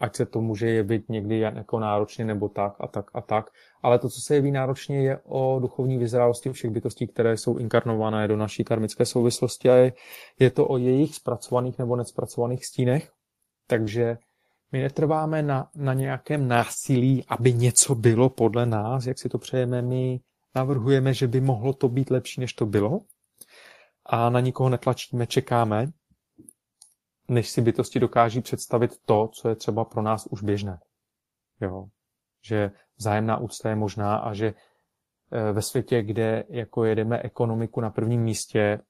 ať 0.00 0.16
se 0.16 0.26
to 0.26 0.40
může 0.40 0.70
jevit 0.70 1.08
někdy 1.08 1.38
jako 1.38 1.78
náročně 1.78 2.24
nebo 2.24 2.48
tak 2.48 2.74
a 2.80 2.86
tak 2.86 3.06
a 3.14 3.20
tak, 3.20 3.50
ale 3.82 3.98
to, 3.98 4.08
co 4.08 4.20
se 4.20 4.34
jeví 4.34 4.50
náročně, 4.50 5.02
je 5.02 5.20
o 5.24 5.58
duchovní 5.60 5.98
vyzrálosti 5.98 6.52
všech 6.52 6.70
bytostí, 6.70 7.06
které 7.06 7.36
jsou 7.36 7.58
inkarnované 7.58 8.28
do 8.28 8.36
naší 8.36 8.64
karmické 8.64 9.06
souvislosti 9.06 9.70
a 9.70 9.74
je, 9.74 9.92
je 10.38 10.50
to 10.50 10.68
o 10.68 10.76
jejich 10.76 11.14
zpracovaných 11.14 11.78
nebo 11.78 11.96
nespracovaných 11.96 12.66
stínech, 12.66 13.10
takže 13.66 14.18
my 14.72 14.82
netrváme 14.82 15.42
na, 15.42 15.70
na 15.74 15.94
nějakém 15.94 16.48
násilí, 16.48 17.24
aby 17.28 17.52
něco 17.52 17.94
bylo 17.94 18.30
podle 18.30 18.66
nás, 18.66 19.06
jak 19.06 19.18
si 19.18 19.28
to 19.28 19.38
přejeme. 19.38 19.82
My 19.82 20.20
navrhujeme, 20.54 21.14
že 21.14 21.28
by 21.28 21.40
mohlo 21.40 21.72
to 21.72 21.88
být 21.88 22.10
lepší, 22.10 22.40
než 22.40 22.52
to 22.54 22.66
bylo. 22.66 23.00
A 24.06 24.30
na 24.30 24.40
nikoho 24.40 24.68
netlačíme, 24.68 25.26
čekáme, 25.26 25.86
než 27.28 27.48
si 27.48 27.60
bytosti 27.60 28.00
dokáží 28.00 28.40
představit 28.40 28.96
to, 29.04 29.28
co 29.28 29.48
je 29.48 29.56
třeba 29.56 29.84
pro 29.84 30.02
nás 30.02 30.26
už 30.26 30.42
běžné. 30.42 30.78
Jo. 31.60 31.86
Že 32.42 32.70
vzájemná 32.96 33.38
úcta 33.38 33.68
je 33.68 33.76
možná 33.76 34.16
a 34.16 34.34
že 34.34 34.46
eh, 35.32 35.52
ve 35.52 35.62
světě, 35.62 36.02
kde 36.02 36.44
jako 36.48 36.84
jedeme 36.84 37.18
ekonomiku 37.22 37.80
na 37.80 37.90
prvním 37.90 38.22
místě, 38.22 38.80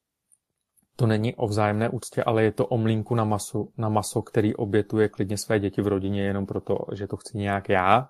to 0.97 1.07
není 1.07 1.35
o 1.35 1.47
vzájemné 1.47 1.89
úctě, 1.89 2.25
ale 2.25 2.43
je 2.43 2.53
to 2.53 2.67
o 2.67 2.79
mlínku 2.79 3.15
na, 3.15 3.25
masu, 3.25 3.73
na 3.77 3.89
maso, 3.89 4.23
který 4.23 4.55
obětuje 4.55 5.09
klidně 5.09 5.39
své 5.39 5.61
děti 5.61 5.83
v 5.83 5.87
rodině 5.87 6.23
jenom 6.23 6.47
proto, 6.47 6.79
že 6.93 7.07
to 7.07 7.17
chci 7.17 7.39
nějak 7.39 7.69
já. 7.69 8.09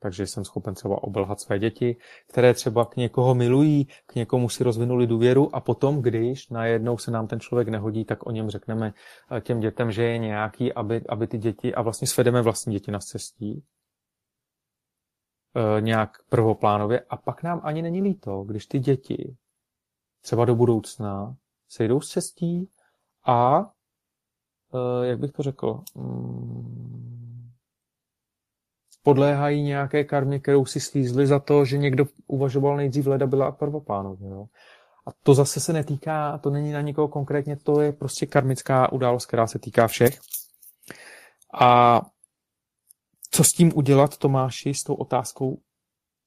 Takže 0.00 0.26
jsem 0.26 0.44
schopen 0.44 0.74
třeba 0.74 1.02
obelhat 1.02 1.40
své 1.40 1.58
děti, 1.58 1.96
které 2.28 2.54
třeba 2.54 2.84
k 2.84 2.96
někoho 2.96 3.34
milují, 3.34 3.86
k 4.06 4.14
někomu 4.14 4.48
si 4.48 4.64
rozvinuli 4.64 5.06
důvěru 5.06 5.54
a 5.54 5.60
potom, 5.60 6.02
když 6.02 6.48
najednou 6.48 6.98
se 6.98 7.10
nám 7.10 7.26
ten 7.26 7.40
člověk 7.40 7.68
nehodí, 7.68 8.04
tak 8.04 8.26
o 8.26 8.30
něm 8.30 8.50
řekneme 8.50 8.92
eh, 9.36 9.40
těm 9.40 9.60
dětem, 9.60 9.92
že 9.92 10.02
je 10.02 10.18
nějaký, 10.18 10.72
aby, 10.72 11.02
aby 11.08 11.26
ty 11.26 11.38
děti, 11.38 11.74
a 11.74 11.82
vlastně 11.82 12.08
svedeme 12.08 12.42
vlastní 12.42 12.72
děti 12.72 12.90
na 12.90 12.98
cestí, 12.98 13.64
e, 15.54 15.80
nějak 15.80 16.10
prvoplánově 16.28 17.00
a 17.00 17.16
pak 17.16 17.42
nám 17.42 17.60
ani 17.64 17.82
není 17.82 18.02
líto, 18.02 18.44
když 18.44 18.66
ty 18.66 18.78
děti 18.78 19.36
třeba 20.20 20.44
do 20.44 20.54
budoucna 20.54 21.36
sejdou 21.72 22.00
z 22.00 22.08
cestí 22.08 22.68
a, 23.24 23.60
uh, 23.60 25.02
jak 25.02 25.18
bych 25.18 25.32
to 25.32 25.42
řekl, 25.42 25.80
um, 25.94 27.52
podléhají 29.02 29.62
nějaké 29.62 30.04
karmě, 30.04 30.40
kterou 30.40 30.66
si 30.66 30.80
slízli 30.80 31.26
za 31.26 31.38
to, 31.38 31.64
že 31.64 31.78
někdo 31.78 32.04
uvažoval 32.26 32.76
nejdřív 32.76 33.06
leda 33.06 33.26
byla 33.26 33.46
a 33.46 33.52
prvopánově. 33.52 34.28
Jo. 34.28 34.46
A 35.06 35.10
to 35.22 35.34
zase 35.34 35.60
se 35.60 35.72
netýká, 35.72 36.38
to 36.38 36.50
není 36.50 36.72
na 36.72 36.80
nikoho 36.80 37.08
konkrétně, 37.08 37.56
to 37.56 37.80
je 37.80 37.92
prostě 37.92 38.26
karmická 38.26 38.92
událost, 38.92 39.26
která 39.26 39.46
se 39.46 39.58
týká 39.58 39.86
všech. 39.86 40.20
A 41.60 42.00
co 43.30 43.44
s 43.44 43.52
tím 43.52 43.72
udělat, 43.74 44.16
Tomáši, 44.16 44.74
s 44.74 44.82
tou 44.82 44.94
otázkou 44.94 45.60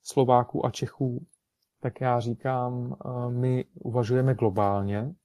Slováků 0.03 0.65
a 0.65 0.71
Čechů, 0.71 1.25
tak 1.79 2.01
já 2.01 2.19
říkám, 2.19 2.95
eh, 2.95 3.29
my 3.29 3.65
uvažujeme 3.73 4.35
globálně 4.35 5.15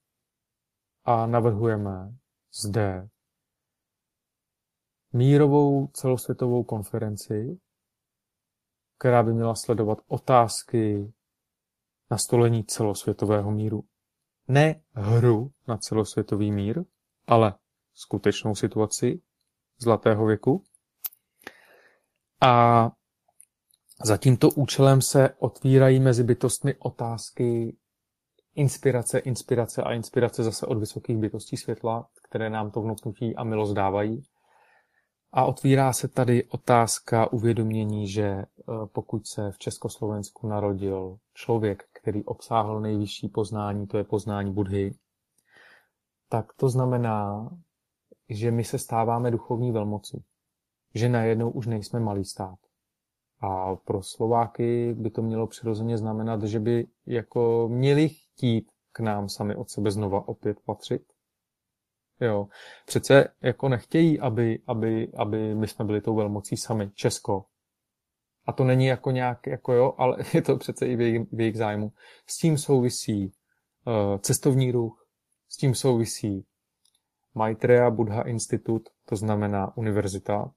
a 1.05 1.25
navrhujeme 1.25 2.15
zde 2.53 3.09
mírovou 5.13 5.87
celosvětovou 5.87 6.63
konferenci, 6.63 7.59
která 8.97 9.23
by 9.23 9.33
měla 9.33 9.55
sledovat 9.55 9.97
otázky 10.07 11.13
nastolení 12.11 12.63
celosvětového 12.63 13.51
míru. 13.51 13.83
Ne 14.47 14.81
hru 14.91 15.51
na 15.67 15.77
celosvětový 15.77 16.51
mír, 16.51 16.83
ale 17.27 17.53
skutečnou 17.93 18.55
situaci 18.55 19.21
zlatého 19.77 20.25
věku. 20.25 20.63
A 22.41 22.91
za 24.05 24.17
tímto 24.17 24.49
účelem 24.49 25.01
se 25.01 25.29
otvírají 25.29 25.99
mezi 25.99 26.23
bytostmi 26.23 26.75
otázky 26.75 27.77
inspirace, 28.55 29.19
inspirace 29.19 29.83
a 29.83 29.93
inspirace 29.93 30.43
zase 30.43 30.65
od 30.65 30.77
vysokých 30.77 31.17
bytostí 31.17 31.57
světla, 31.57 32.09
které 32.23 32.49
nám 32.49 32.71
to 32.71 32.81
vnuknutí 32.81 33.35
a 33.35 33.43
milost 33.43 33.73
dávají. 33.73 34.23
A 35.31 35.45
otvírá 35.45 35.93
se 35.93 36.07
tady 36.07 36.43
otázka 36.43 37.33
uvědomění, 37.33 38.07
že 38.07 38.23
eh, 38.23 38.45
pokud 38.85 39.27
se 39.27 39.51
v 39.51 39.57
Československu 39.57 40.47
narodil 40.47 41.17
člověk, 41.33 41.83
který 41.93 42.25
obsáhl 42.25 42.79
nejvyšší 42.79 43.27
poznání, 43.27 43.87
to 43.87 43.97
je 43.97 44.03
poznání 44.03 44.53
Budhy, 44.53 44.95
tak 46.29 46.53
to 46.53 46.69
znamená, 46.69 47.49
že 48.29 48.51
my 48.51 48.63
se 48.63 48.79
stáváme 48.79 49.31
duchovní 49.31 49.71
velmocí. 49.71 50.23
Že 50.95 51.09
najednou 51.09 51.49
už 51.49 51.67
nejsme 51.67 51.99
malý 51.99 52.25
stát. 52.25 52.57
A 53.41 53.75
pro 53.75 54.03
Slováky 54.03 54.93
by 54.93 55.09
to 55.09 55.21
mělo 55.21 55.47
přirozeně 55.47 55.97
znamenat, 55.97 56.43
že 56.43 56.59
by 56.59 56.87
jako 57.05 57.69
měli 57.71 58.09
chtít 58.41 58.71
k 58.91 58.99
nám 58.99 59.29
sami 59.29 59.55
od 59.55 59.69
sebe 59.69 59.91
znova 59.91 60.27
opět 60.27 60.59
patřit. 60.65 61.01
Jo. 62.21 62.47
Přece 62.85 63.27
jako 63.41 63.69
nechtějí, 63.69 64.19
aby, 64.19 64.59
aby, 64.67 65.11
aby 65.17 65.55
my 65.55 65.67
jsme 65.67 65.85
byli 65.85 66.01
tou 66.01 66.15
velmocí 66.15 66.57
sami, 66.57 66.91
Česko. 66.95 67.45
A 68.45 68.51
to 68.51 68.63
není 68.63 68.85
jako 68.85 69.11
nějak, 69.11 69.47
jako 69.47 69.73
jo, 69.73 69.93
ale 69.97 70.17
je 70.33 70.41
to 70.41 70.57
přece 70.57 70.87
i 70.87 70.95
v 70.95 71.01
jejich, 71.01 71.21
v 71.31 71.39
jejich 71.39 71.57
zájmu. 71.57 71.91
S 72.27 72.37
tím 72.37 72.57
souvisí 72.57 73.25
uh, 73.25 74.17
cestovní 74.19 74.71
ruch, 74.71 75.07
s 75.49 75.57
tím 75.57 75.75
souvisí 75.75 76.45
Maitreya 77.33 77.89
Buddha 77.91 78.21
Institut, 78.21 78.89
to 79.05 79.15
znamená 79.15 79.77
univerzita, 79.77 80.51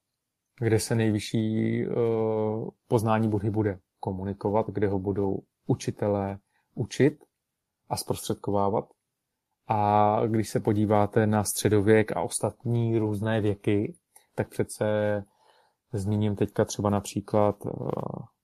kde 0.60 0.80
se 0.80 0.94
nejvyšší 0.94 1.86
uh, 1.86 2.68
poznání 2.88 3.28
Budhy 3.28 3.50
bude 3.50 3.78
komunikovat, 4.00 4.66
kde 4.70 4.88
ho 4.88 4.98
budou 4.98 5.42
učitelé 5.66 6.38
učit 6.74 7.24
a 7.88 7.96
zprostředkovávat. 7.96 8.84
A 9.68 10.20
když 10.26 10.48
se 10.48 10.60
podíváte 10.60 11.26
na 11.26 11.44
středověk 11.44 12.16
a 12.16 12.20
ostatní 12.20 12.98
různé 12.98 13.40
věky, 13.40 13.96
tak 14.34 14.48
přece 14.48 14.84
zmíním 15.92 16.36
teďka 16.36 16.64
třeba 16.64 16.90
například 16.90 17.66
uh, 17.66 17.88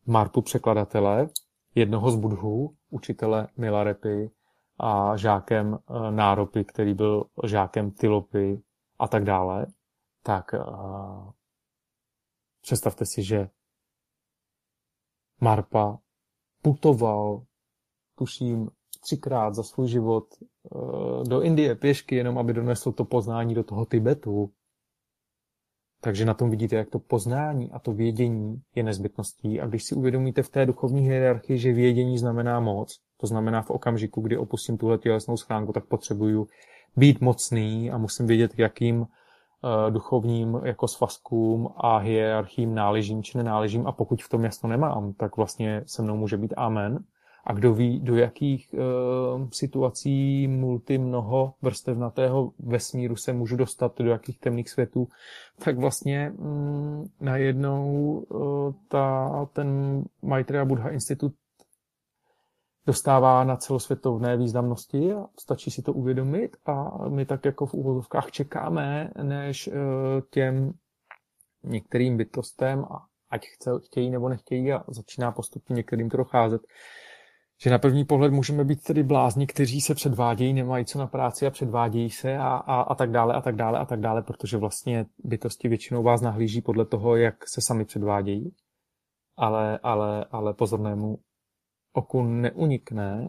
Marpu 0.06 0.42
překladatele, 0.42 1.28
jednoho 1.74 2.10
z 2.10 2.16
budhů, 2.16 2.76
učitele 2.90 3.48
Milarepy 3.56 4.30
a 4.78 5.16
žákem 5.16 5.72
uh, 5.72 6.10
Náropy, 6.10 6.64
který 6.64 6.94
byl 6.94 7.24
žákem 7.46 7.90
Tylopy 7.90 8.62
a 8.98 9.08
tak 9.08 9.24
dále, 9.24 9.66
tak 10.22 10.44
uh, 10.52 11.30
představte 12.60 13.06
si, 13.06 13.22
že 13.22 13.48
Marpa 15.40 15.98
putoval, 16.62 17.42
tuším, 18.14 18.70
třikrát 19.00 19.54
za 19.54 19.62
svůj 19.62 19.88
život 19.88 20.24
eh, 20.34 21.28
do 21.28 21.40
Indie 21.42 21.74
pěšky, 21.74 22.16
jenom 22.16 22.38
aby 22.38 22.52
donesl 22.52 22.92
to 22.92 23.04
poznání 23.04 23.54
do 23.54 23.64
toho 23.64 23.86
Tibetu. 23.86 24.50
Takže 26.02 26.24
na 26.24 26.34
tom 26.34 26.50
vidíte, 26.50 26.76
jak 26.76 26.90
to 26.90 26.98
poznání 26.98 27.70
a 27.70 27.78
to 27.78 27.92
vědění 27.92 28.62
je 28.74 28.82
nezbytností. 28.82 29.60
A 29.60 29.66
když 29.66 29.84
si 29.84 29.94
uvědomíte 29.94 30.42
v 30.42 30.48
té 30.48 30.66
duchovní 30.66 31.00
hierarchii, 31.00 31.58
že 31.58 31.72
vědění 31.72 32.18
znamená 32.18 32.60
moc, 32.60 33.00
to 33.16 33.26
znamená 33.26 33.62
v 33.62 33.70
okamžiku, 33.70 34.20
kdy 34.20 34.36
opustím 34.36 34.78
tuhle 34.78 34.98
tělesnou 34.98 35.36
schránku, 35.36 35.72
tak 35.72 35.84
potřebuju 35.84 36.46
být 36.96 37.20
mocný 37.20 37.90
a 37.90 37.98
musím 37.98 38.26
vědět, 38.26 38.58
jakým 38.58 39.00
uh, 39.00 39.06
duchovním 39.90 40.60
jako 40.64 40.88
svazkům 40.88 41.68
a 41.76 41.96
hierarchím 41.96 42.74
náležím 42.74 43.22
či 43.22 43.38
nenáležím 43.38 43.86
a 43.86 43.92
pokud 43.92 44.22
v 44.22 44.28
tom 44.28 44.44
jasno 44.44 44.68
nemám, 44.70 45.12
tak 45.12 45.36
vlastně 45.36 45.82
se 45.86 46.02
mnou 46.02 46.16
může 46.16 46.36
být 46.36 46.54
amen 46.56 47.04
a 47.50 47.52
kdo 47.52 47.74
ví, 47.74 48.00
do 48.00 48.16
jakých 48.16 48.74
e, 48.74 48.78
situací 49.52 50.48
multi 50.48 50.98
mnoho 50.98 51.54
vrstevnatého 51.62 52.52
vesmíru 52.58 53.16
se 53.16 53.32
můžu 53.32 53.56
dostat, 53.56 53.98
do 53.98 54.10
jakých 54.10 54.38
temných 54.38 54.70
světů, 54.70 55.08
tak 55.64 55.78
vlastně 55.78 56.30
mm, 56.30 57.04
najednou 57.20 58.22
e, 58.22 58.36
ta, 58.88 59.30
ten 59.52 60.02
Maitreya 60.22 60.64
Buddha 60.64 60.88
Institut 60.88 61.32
dostává 62.86 63.44
na 63.44 63.56
celosvětovné 63.56 64.36
významnosti 64.36 65.12
a 65.12 65.26
stačí 65.40 65.70
si 65.70 65.82
to 65.82 65.92
uvědomit 65.92 66.56
a 66.66 67.08
my 67.08 67.26
tak 67.26 67.44
jako 67.44 67.66
v 67.66 67.74
úvozovkách 67.74 68.30
čekáme, 68.30 69.10
než 69.22 69.68
e, 69.68 69.72
těm 70.30 70.72
některým 71.62 72.16
bytostem 72.16 72.84
a 72.84 73.06
ať 73.30 73.46
chce, 73.46 73.70
chtějí 73.84 74.10
nebo 74.10 74.28
nechtějí 74.28 74.72
a 74.72 74.84
začíná 74.88 75.32
postupně 75.32 75.74
některým 75.74 76.10
to 76.10 76.16
docházet, 76.16 76.62
že 77.62 77.70
na 77.70 77.78
první 77.78 78.04
pohled 78.04 78.32
můžeme 78.32 78.64
být 78.64 78.82
tedy 78.82 79.02
blázni, 79.02 79.46
kteří 79.46 79.80
se 79.80 79.94
předvádějí, 79.94 80.52
nemají 80.52 80.84
co 80.84 80.98
na 80.98 81.06
práci 81.06 81.46
a 81.46 81.50
předvádějí 81.50 82.10
se 82.10 82.38
a, 82.38 82.48
a, 82.48 82.80
a 82.80 82.94
tak 82.94 83.10
dále 83.10 83.34
a 83.34 83.40
tak 83.40 83.56
dále 83.56 83.78
a 83.78 83.84
tak 83.84 84.00
dále, 84.00 84.22
protože 84.22 84.56
vlastně 84.56 85.06
bytosti 85.24 85.68
většinou 85.68 86.02
vás 86.02 86.20
nahlíží 86.20 86.60
podle 86.62 86.84
toho, 86.84 87.16
jak 87.16 87.48
se 87.48 87.60
sami 87.60 87.84
předvádějí, 87.84 88.54
ale, 89.36 89.78
ale, 89.82 90.24
ale 90.30 90.54
pozornému 90.54 91.18
oku 91.92 92.22
neunikne, 92.22 93.28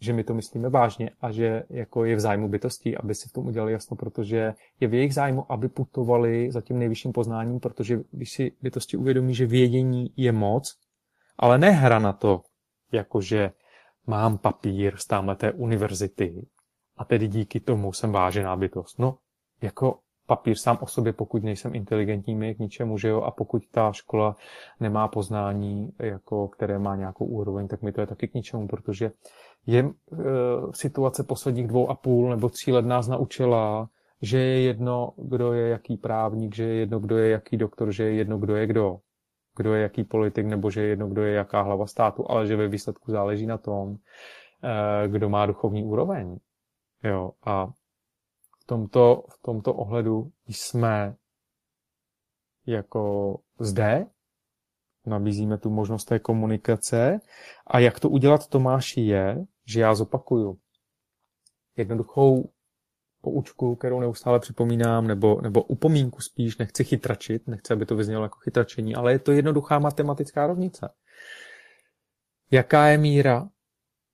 že 0.00 0.12
my 0.12 0.24
to 0.24 0.34
myslíme 0.34 0.68
vážně 0.68 1.10
a 1.20 1.32
že 1.32 1.62
jako 1.70 2.04
je 2.04 2.16
v 2.16 2.20
zájmu 2.20 2.48
bytostí, 2.48 2.96
aby 2.96 3.14
si 3.14 3.28
v 3.28 3.32
tom 3.32 3.46
udělali 3.46 3.72
jasno, 3.72 3.96
protože 3.96 4.54
je 4.80 4.88
v 4.88 4.94
jejich 4.94 5.14
zájmu, 5.14 5.52
aby 5.52 5.68
putovali 5.68 6.52
za 6.52 6.60
tím 6.60 6.78
nejvyšším 6.78 7.12
poznáním, 7.12 7.60
protože 7.60 8.00
když 8.10 8.32
si 8.32 8.52
bytosti 8.62 8.96
uvědomí, 8.96 9.34
že 9.34 9.46
vědění 9.46 10.12
je 10.16 10.32
moc, 10.32 10.74
ale 11.38 11.58
ne 11.58 11.70
hra 11.70 11.98
na 11.98 12.12
to, 12.12 12.42
jakože 12.92 13.50
mám 14.08 14.38
papír 14.38 14.96
z 14.96 15.06
tamhleté 15.06 15.52
univerzity 15.52 16.46
a 16.96 17.04
tedy 17.04 17.28
díky 17.28 17.60
tomu 17.60 17.92
jsem 17.92 18.12
vážená 18.12 18.56
bytost. 18.56 18.98
No, 18.98 19.18
jako 19.62 19.98
papír 20.26 20.56
sám 20.58 20.78
o 20.80 20.86
sobě, 20.86 21.12
pokud 21.12 21.42
nejsem 21.42 21.74
inteligentní, 21.74 22.34
mi 22.34 22.46
je 22.46 22.54
k 22.54 22.58
ničemu, 22.58 22.98
že 22.98 23.08
jo, 23.08 23.22
a 23.22 23.30
pokud 23.30 23.62
ta 23.70 23.92
škola 23.92 24.36
nemá 24.80 25.08
poznání, 25.08 25.92
jako, 25.98 26.48
které 26.48 26.78
má 26.78 26.96
nějakou 26.96 27.24
úroveň, 27.24 27.68
tak 27.68 27.82
mi 27.82 27.92
to 27.92 28.00
je 28.00 28.06
taky 28.06 28.28
k 28.28 28.34
ničemu, 28.34 28.68
protože 28.68 29.12
je 29.66 29.80
e, 29.80 29.92
situace 30.74 31.24
posledních 31.24 31.66
dvou 31.66 31.90
a 31.90 31.94
půl 31.94 32.30
nebo 32.30 32.48
tří 32.48 32.72
let 32.72 32.86
nás 32.86 33.08
naučila, 33.08 33.88
že 34.22 34.38
je 34.38 34.60
jedno, 34.60 35.12
kdo 35.16 35.52
je 35.52 35.68
jaký 35.68 35.96
právník, 35.96 36.54
že 36.54 36.64
je 36.64 36.74
jedno, 36.74 37.00
kdo 37.00 37.18
je 37.18 37.30
jaký 37.30 37.56
doktor, 37.56 37.92
že 37.92 38.04
je 38.04 38.12
jedno, 38.12 38.38
kdo 38.38 38.56
je 38.56 38.66
kdo 38.66 38.98
kdo 39.58 39.74
je 39.74 39.82
jaký 39.82 40.04
politik, 40.04 40.46
nebo 40.46 40.70
že 40.70 40.82
je 40.82 40.88
jedno, 40.88 41.08
kdo 41.08 41.22
je 41.22 41.32
jaká 41.32 41.62
hlava 41.62 41.86
státu, 41.86 42.30
ale 42.30 42.46
že 42.46 42.56
ve 42.56 42.68
výsledku 42.68 43.10
záleží 43.10 43.46
na 43.46 43.58
tom, 43.58 43.96
eh, 44.62 45.08
kdo 45.08 45.28
má 45.28 45.46
duchovní 45.46 45.84
úroveň. 45.84 46.38
Jo, 47.02 47.30
a 47.42 47.66
v 48.60 48.64
tomto, 48.66 49.24
v 49.28 49.42
tomto 49.42 49.74
ohledu 49.74 50.30
jsme 50.46 51.14
jako 52.66 53.34
zde, 53.58 54.06
nabízíme 55.06 55.58
tu 55.58 55.70
možnost 55.70 56.04
té 56.04 56.18
komunikace 56.18 57.20
a 57.66 57.78
jak 57.78 58.00
to 58.00 58.08
udělat 58.08 58.46
Tomáši 58.46 59.00
je, 59.00 59.46
že 59.66 59.80
já 59.80 59.94
zopakuju 59.94 60.58
jednoduchou 61.76 62.50
poučku, 63.20 63.76
kterou 63.76 64.00
neustále 64.00 64.40
připomínám, 64.40 65.06
nebo, 65.06 65.40
nebo 65.40 65.62
upomínku 65.62 66.20
spíš, 66.20 66.58
nechci 66.58 66.84
chytračit, 66.84 67.46
nechci, 67.46 67.72
aby 67.72 67.86
to 67.86 67.96
vyznělo 67.96 68.22
jako 68.22 68.38
chytračení, 68.38 68.94
ale 68.94 69.12
je 69.12 69.18
to 69.18 69.32
jednoduchá 69.32 69.78
matematická 69.78 70.46
rovnice. 70.46 70.88
Jaká 72.50 72.86
je 72.86 72.98
míra 72.98 73.48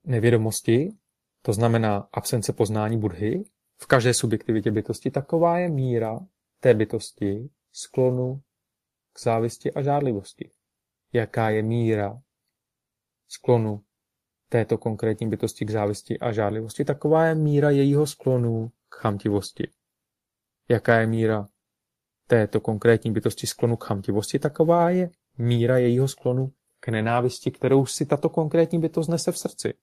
nevědomosti, 0.05 0.93
to 1.43 1.53
znamená 1.53 2.09
absence 2.13 2.53
poznání 2.53 2.99
budhy, 2.99 3.45
v 3.83 3.87
každé 3.87 4.15
subjektivitě 4.15 4.71
bytosti, 4.71 5.11
taková 5.11 5.59
je 5.59 5.69
míra 5.69 6.21
té 6.61 6.75
bytosti 6.75 7.51
sklonu 7.73 8.41
k 9.13 9.21
závisti 9.21 9.73
a 9.73 9.83
žádlivosti. 9.83 10.51
Jaká 11.13 11.51
je 11.51 11.63
míra 11.63 12.21
sklonu 13.29 13.81
této 14.49 14.79
konkrétní 14.79 15.29
bytosti 15.29 15.65
k 15.65 15.71
závisti 15.71 16.19
a 16.19 16.33
žádlivosti, 16.33 16.85
taková 16.85 17.27
je 17.27 17.35
míra 17.35 17.71
jejího 17.71 18.07
sklonu 18.07 18.71
k 18.95 19.01
chamtivosti. 19.01 19.71
Jaká 20.69 21.01
je 21.01 21.07
míra 21.07 21.49
této 22.27 22.61
konkrétní 22.61 23.13
bytosti 23.13 23.47
sklonu 23.47 23.77
k 23.77 23.85
chamtivosti, 23.85 24.39
taková 24.39 24.91
je 24.91 25.11
míra 25.39 25.79
jejího 25.79 26.09
sklonu 26.09 26.53
k 26.81 26.89
nenávisti, 26.89 27.51
kterou 27.51 27.87
si 27.87 28.07
tato 28.07 28.29
konkrétní 28.29 28.81
bytost 28.81 29.11
nese 29.11 29.33
v 29.33 29.39
srdci. 29.39 29.75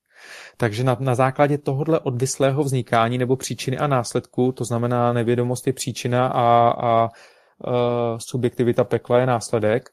Takže 0.57 0.83
na, 0.83 0.97
na 0.99 1.15
základě 1.15 1.57
tohohle 1.57 1.99
odvislého 1.99 2.63
vznikání 2.63 3.17
nebo 3.17 3.35
příčiny 3.35 3.77
a 3.77 3.87
následku, 3.87 4.51
to 4.51 4.65
znamená 4.65 5.13
nevědomost 5.13 5.67
je 5.67 5.73
příčina 5.73 6.27
a, 6.27 6.69
a 6.69 7.03
uh, 7.03 8.17
subjektivita 8.17 8.83
pekla 8.83 9.19
je 9.19 9.25
následek, 9.25 9.89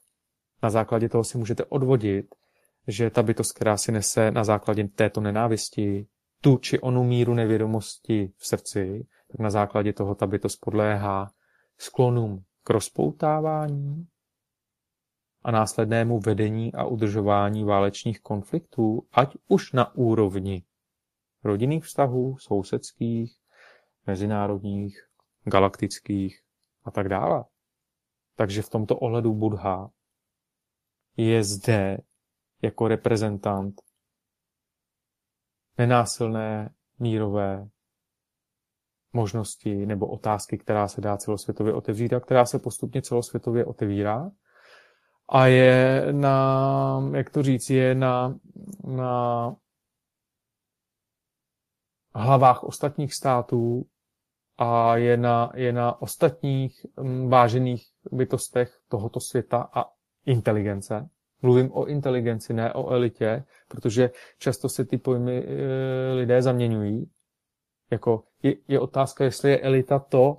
na 0.62 0.70
základě 0.70 1.08
toho 1.08 1.24
si 1.24 1.38
můžete 1.38 1.64
odvodit, 1.64 2.26
že 2.88 3.10
ta 3.10 3.22
bytost, 3.22 3.52
která 3.52 3.76
si 3.76 3.92
nese 3.92 4.30
na 4.30 4.44
základě 4.44 4.88
této 4.88 5.20
nenávisti 5.20 6.06
tu 6.40 6.58
či 6.58 6.80
onu 6.80 7.04
míru 7.04 7.34
nevědomosti 7.34 8.32
v 8.36 8.46
srdci, 8.46 9.06
tak 9.28 9.40
na 9.40 9.50
základě 9.50 9.92
toho 9.92 10.14
ta 10.14 10.26
bytost 10.26 10.60
podléhá 10.60 11.30
sklonům 11.78 12.44
k 12.64 12.70
rozpoutávání 12.70 14.08
a 15.42 15.50
následnému 15.50 16.20
vedení 16.20 16.74
a 16.74 16.84
udržování 16.84 17.64
válečných 17.64 18.20
konfliktů, 18.20 19.06
ať 19.12 19.36
už 19.48 19.72
na 19.72 19.94
úrovni 19.94 20.64
rodinných 21.44 21.84
vztahů, 21.84 22.36
sousedských, 22.38 23.36
mezinárodních, 24.06 25.08
galaktických 25.44 26.40
a 26.84 26.90
tak 26.90 27.08
dále. 27.08 27.44
Takže 28.36 28.62
v 28.62 28.70
tomto 28.70 28.96
ohledu 28.96 29.34
Buddha 29.34 29.90
je 31.16 31.44
zde 31.44 31.98
jako 32.62 32.88
reprezentant 32.88 33.74
nenásilné 35.78 36.70
mírové 36.98 37.68
možnosti 39.12 39.86
nebo 39.86 40.06
otázky, 40.06 40.58
která 40.58 40.88
se 40.88 41.00
dá 41.00 41.16
celosvětově 41.16 41.72
otevřít 41.74 42.12
a 42.12 42.20
která 42.20 42.44
se 42.44 42.58
postupně 42.58 43.02
celosvětově 43.02 43.64
otevírá. 43.64 44.30
A 45.28 45.46
je 45.46 46.06
na, 46.12 47.10
jak 47.14 47.30
to 47.30 47.42
říct, 47.42 47.70
je 47.70 47.94
na, 47.94 48.38
na 48.84 49.54
hlavách 52.14 52.64
ostatních 52.64 53.14
států 53.14 53.86
a 54.58 54.96
je 54.96 55.16
na, 55.16 55.50
je 55.54 55.72
na 55.72 56.02
ostatních 56.02 56.86
mm, 57.00 57.28
vážených 57.28 57.86
bytostech 58.12 58.78
tohoto 58.88 59.20
světa 59.20 59.70
a 59.74 59.84
inteligence. 60.26 61.08
Mluvím 61.42 61.72
o 61.72 61.86
inteligenci, 61.86 62.52
ne 62.52 62.72
o 62.72 62.90
elitě, 62.90 63.44
protože 63.68 64.10
často 64.38 64.68
se 64.68 64.84
ty 64.84 64.98
pojmy 64.98 65.38
e, 65.38 66.14
lidé 66.14 66.42
zaměňují. 66.42 67.10
Jako 67.90 68.24
je, 68.42 68.54
je 68.68 68.80
otázka, 68.80 69.24
jestli 69.24 69.50
je 69.50 69.60
elita 69.60 69.98
to, 69.98 70.38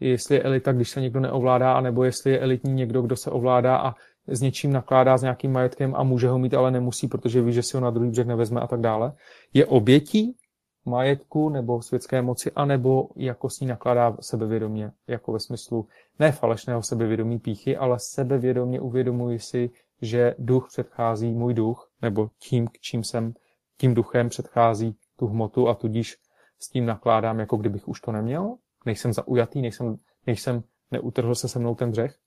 jestli 0.00 0.34
je 0.34 0.42
elita, 0.42 0.72
když 0.72 0.90
se 0.90 1.00
někdo 1.00 1.20
neovládá, 1.20 1.72
anebo 1.72 2.04
jestli 2.04 2.30
je 2.30 2.40
elitní 2.40 2.72
někdo, 2.72 3.02
kdo 3.02 3.16
se 3.16 3.30
ovládá 3.30 3.76
a 3.76 3.94
s 4.26 4.40
něčím 4.40 4.72
nakládá 4.72 5.18
s 5.18 5.22
nějakým 5.22 5.52
majetkem 5.52 5.94
a 5.94 6.02
může 6.02 6.28
ho 6.28 6.38
mít, 6.38 6.54
ale 6.54 6.70
nemusí, 6.70 7.08
protože 7.08 7.42
ví, 7.42 7.52
že 7.52 7.62
si 7.62 7.76
ho 7.76 7.80
na 7.80 7.90
druhý 7.90 8.10
břeh 8.10 8.26
nevezme 8.26 8.60
a 8.60 8.66
tak 8.66 8.80
dále. 8.80 9.12
Je 9.54 9.66
obětí 9.66 10.36
majetku 10.84 11.48
nebo 11.48 11.82
světské 11.82 12.22
moci, 12.22 12.52
anebo 12.56 13.08
jako 13.16 13.50
s 13.50 13.60
ní 13.60 13.66
nakládá 13.66 14.16
sebevědomě, 14.20 14.92
jako 15.06 15.32
ve 15.32 15.40
smyslu 15.40 15.88
ne 16.18 16.32
falešného 16.32 16.82
sebevědomí 16.82 17.38
píchy, 17.38 17.76
ale 17.76 17.96
sebevědomě 17.98 18.80
uvědomuji 18.80 19.38
si, 19.38 19.70
že 20.02 20.34
duch 20.38 20.68
předchází 20.68 21.34
můj 21.34 21.54
duch, 21.54 21.90
nebo 22.02 22.30
tím, 22.38 22.68
čím 22.80 23.04
jsem, 23.04 23.34
tím 23.76 23.94
duchem 23.94 24.28
předchází 24.28 24.98
tu 25.16 25.26
hmotu 25.26 25.68
a 25.68 25.74
tudíž 25.74 26.16
s 26.58 26.68
tím 26.68 26.86
nakládám, 26.86 27.38
jako 27.38 27.56
kdybych 27.56 27.88
už 27.88 28.00
to 28.00 28.12
neměl. 28.12 28.56
Nejsem 28.86 29.12
zaujatý, 29.12 29.62
nejsem, 29.62 29.96
nejsem 30.26 30.62
neutrhl 30.90 31.34
se 31.34 31.48
se 31.48 31.58
mnou 31.58 31.74
ten 31.74 31.90
břeh. 31.90 32.18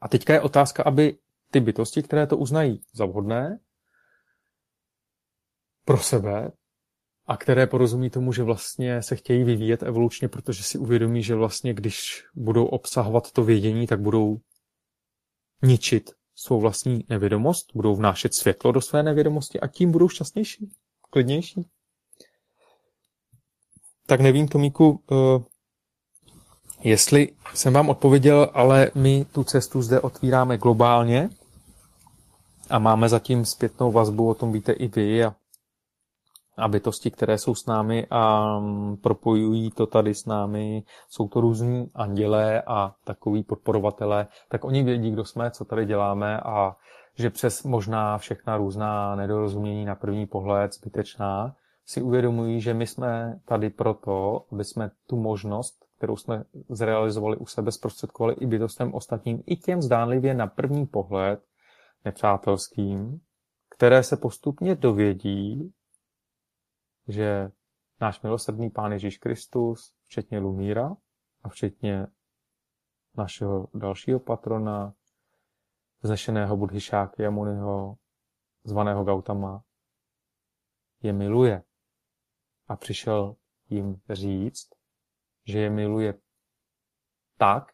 A 0.00 0.08
teďka 0.08 0.32
je 0.32 0.40
otázka, 0.40 0.82
aby 0.82 1.18
ty 1.50 1.60
bytosti, 1.60 2.02
které 2.02 2.26
to 2.26 2.36
uznají 2.36 2.82
za 2.92 3.04
vhodné 3.04 3.58
pro 5.84 5.98
sebe 5.98 6.52
a 7.26 7.36
které 7.36 7.66
porozumí 7.66 8.10
tomu, 8.10 8.32
že 8.32 8.42
vlastně 8.42 9.02
se 9.02 9.16
chtějí 9.16 9.44
vyvíjet 9.44 9.82
evolučně, 9.82 10.28
protože 10.28 10.62
si 10.62 10.78
uvědomí, 10.78 11.22
že 11.22 11.34
vlastně 11.34 11.74
když 11.74 12.24
budou 12.34 12.66
obsahovat 12.66 13.32
to 13.32 13.44
vědění, 13.44 13.86
tak 13.86 14.00
budou 14.00 14.40
ničit 15.62 16.10
svou 16.34 16.60
vlastní 16.60 17.04
nevědomost, 17.08 17.70
budou 17.74 17.96
vnášet 17.96 18.34
světlo 18.34 18.72
do 18.72 18.80
své 18.80 19.02
nevědomosti 19.02 19.60
a 19.60 19.66
tím 19.66 19.92
budou 19.92 20.08
šťastnější, 20.08 20.70
klidnější. 21.10 21.66
Tak 24.06 24.20
nevím, 24.20 24.48
Tomíku, 24.48 25.02
eh, 25.12 25.44
jestli 26.84 27.28
jsem 27.54 27.72
vám 27.72 27.88
odpověděl, 27.88 28.50
ale 28.52 28.90
my 28.94 29.24
tu 29.24 29.44
cestu 29.44 29.82
zde 29.82 30.00
otvíráme 30.00 30.58
globálně 30.58 31.30
a 32.70 32.78
máme 32.78 33.08
zatím 33.08 33.44
zpětnou 33.44 33.92
vazbu, 33.92 34.28
o 34.28 34.34
tom 34.34 34.52
víte 34.52 34.72
i 34.72 34.88
vy 34.88 35.24
a 35.24 35.34
a 36.56 36.68
bytosti, 36.68 37.10
které 37.10 37.38
jsou 37.38 37.54
s 37.54 37.66
námi 37.66 38.06
a 38.10 38.58
mm, 38.58 38.96
propojují 38.96 39.70
to 39.70 39.86
tady 39.86 40.14
s 40.14 40.26
námi, 40.26 40.82
jsou 41.08 41.28
to 41.28 41.40
různí 41.40 41.90
andělé 41.94 42.62
a 42.62 42.94
takový 43.04 43.42
podporovatelé, 43.42 44.26
tak 44.48 44.64
oni 44.64 44.82
vědí, 44.82 45.10
kdo 45.10 45.24
jsme, 45.24 45.50
co 45.50 45.64
tady 45.64 45.86
děláme 45.86 46.40
a 46.40 46.76
že 47.16 47.30
přes 47.30 47.62
možná 47.62 48.18
všechna 48.18 48.56
různá 48.56 49.16
nedorozumění 49.16 49.84
na 49.84 49.94
první 49.94 50.26
pohled 50.26 50.74
zbytečná, 50.74 51.54
si 51.86 52.02
uvědomují, 52.02 52.60
že 52.60 52.74
my 52.74 52.86
jsme 52.86 53.40
tady 53.44 53.70
proto, 53.70 54.44
aby 54.52 54.64
jsme 54.64 54.90
tu 55.06 55.16
možnost, 55.16 55.74
kterou 55.96 56.16
jsme 56.16 56.44
zrealizovali 56.68 57.36
u 57.36 57.46
sebe, 57.46 57.72
zprostředkovali 57.72 58.34
i 58.40 58.46
bytostem 58.46 58.94
ostatním, 58.94 59.42
i 59.46 59.56
těm 59.56 59.82
zdánlivě 59.82 60.34
na 60.34 60.46
první 60.46 60.86
pohled 60.86 61.40
nepřátelským, 62.04 63.20
které 63.76 64.02
se 64.02 64.16
postupně 64.16 64.74
dovědí, 64.74 65.72
že 67.08 67.50
náš 68.00 68.22
milosrdný 68.22 68.70
Pán 68.70 68.92
Ježíš 68.92 69.18
Kristus, 69.18 69.94
včetně 70.04 70.38
Lumíra 70.38 70.96
a 71.42 71.48
včetně 71.48 72.06
našeho 73.14 73.68
dalšího 73.74 74.20
patrona, 74.20 74.94
vznešeného 76.02 76.56
Budhišáky 76.56 77.22
Jamuniho, 77.22 77.96
zvaného 78.64 79.04
Gautama, 79.04 79.64
je 81.02 81.12
miluje. 81.12 81.62
A 82.68 82.76
přišel 82.76 83.36
jim 83.68 84.00
říct, 84.10 84.68
že 85.46 85.58
je 85.58 85.70
miluje 85.70 86.14
tak, 87.38 87.72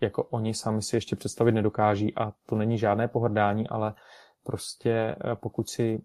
jako 0.00 0.24
oni 0.24 0.54
sami 0.54 0.82
si 0.82 0.96
ještě 0.96 1.16
představit 1.16 1.52
nedokáží 1.52 2.14
a 2.14 2.32
to 2.46 2.56
není 2.56 2.78
žádné 2.78 3.08
pohrdání, 3.08 3.68
ale 3.68 3.94
prostě 4.42 4.90
eh, 4.90 5.36
pokud 5.36 5.68
si 5.68 6.04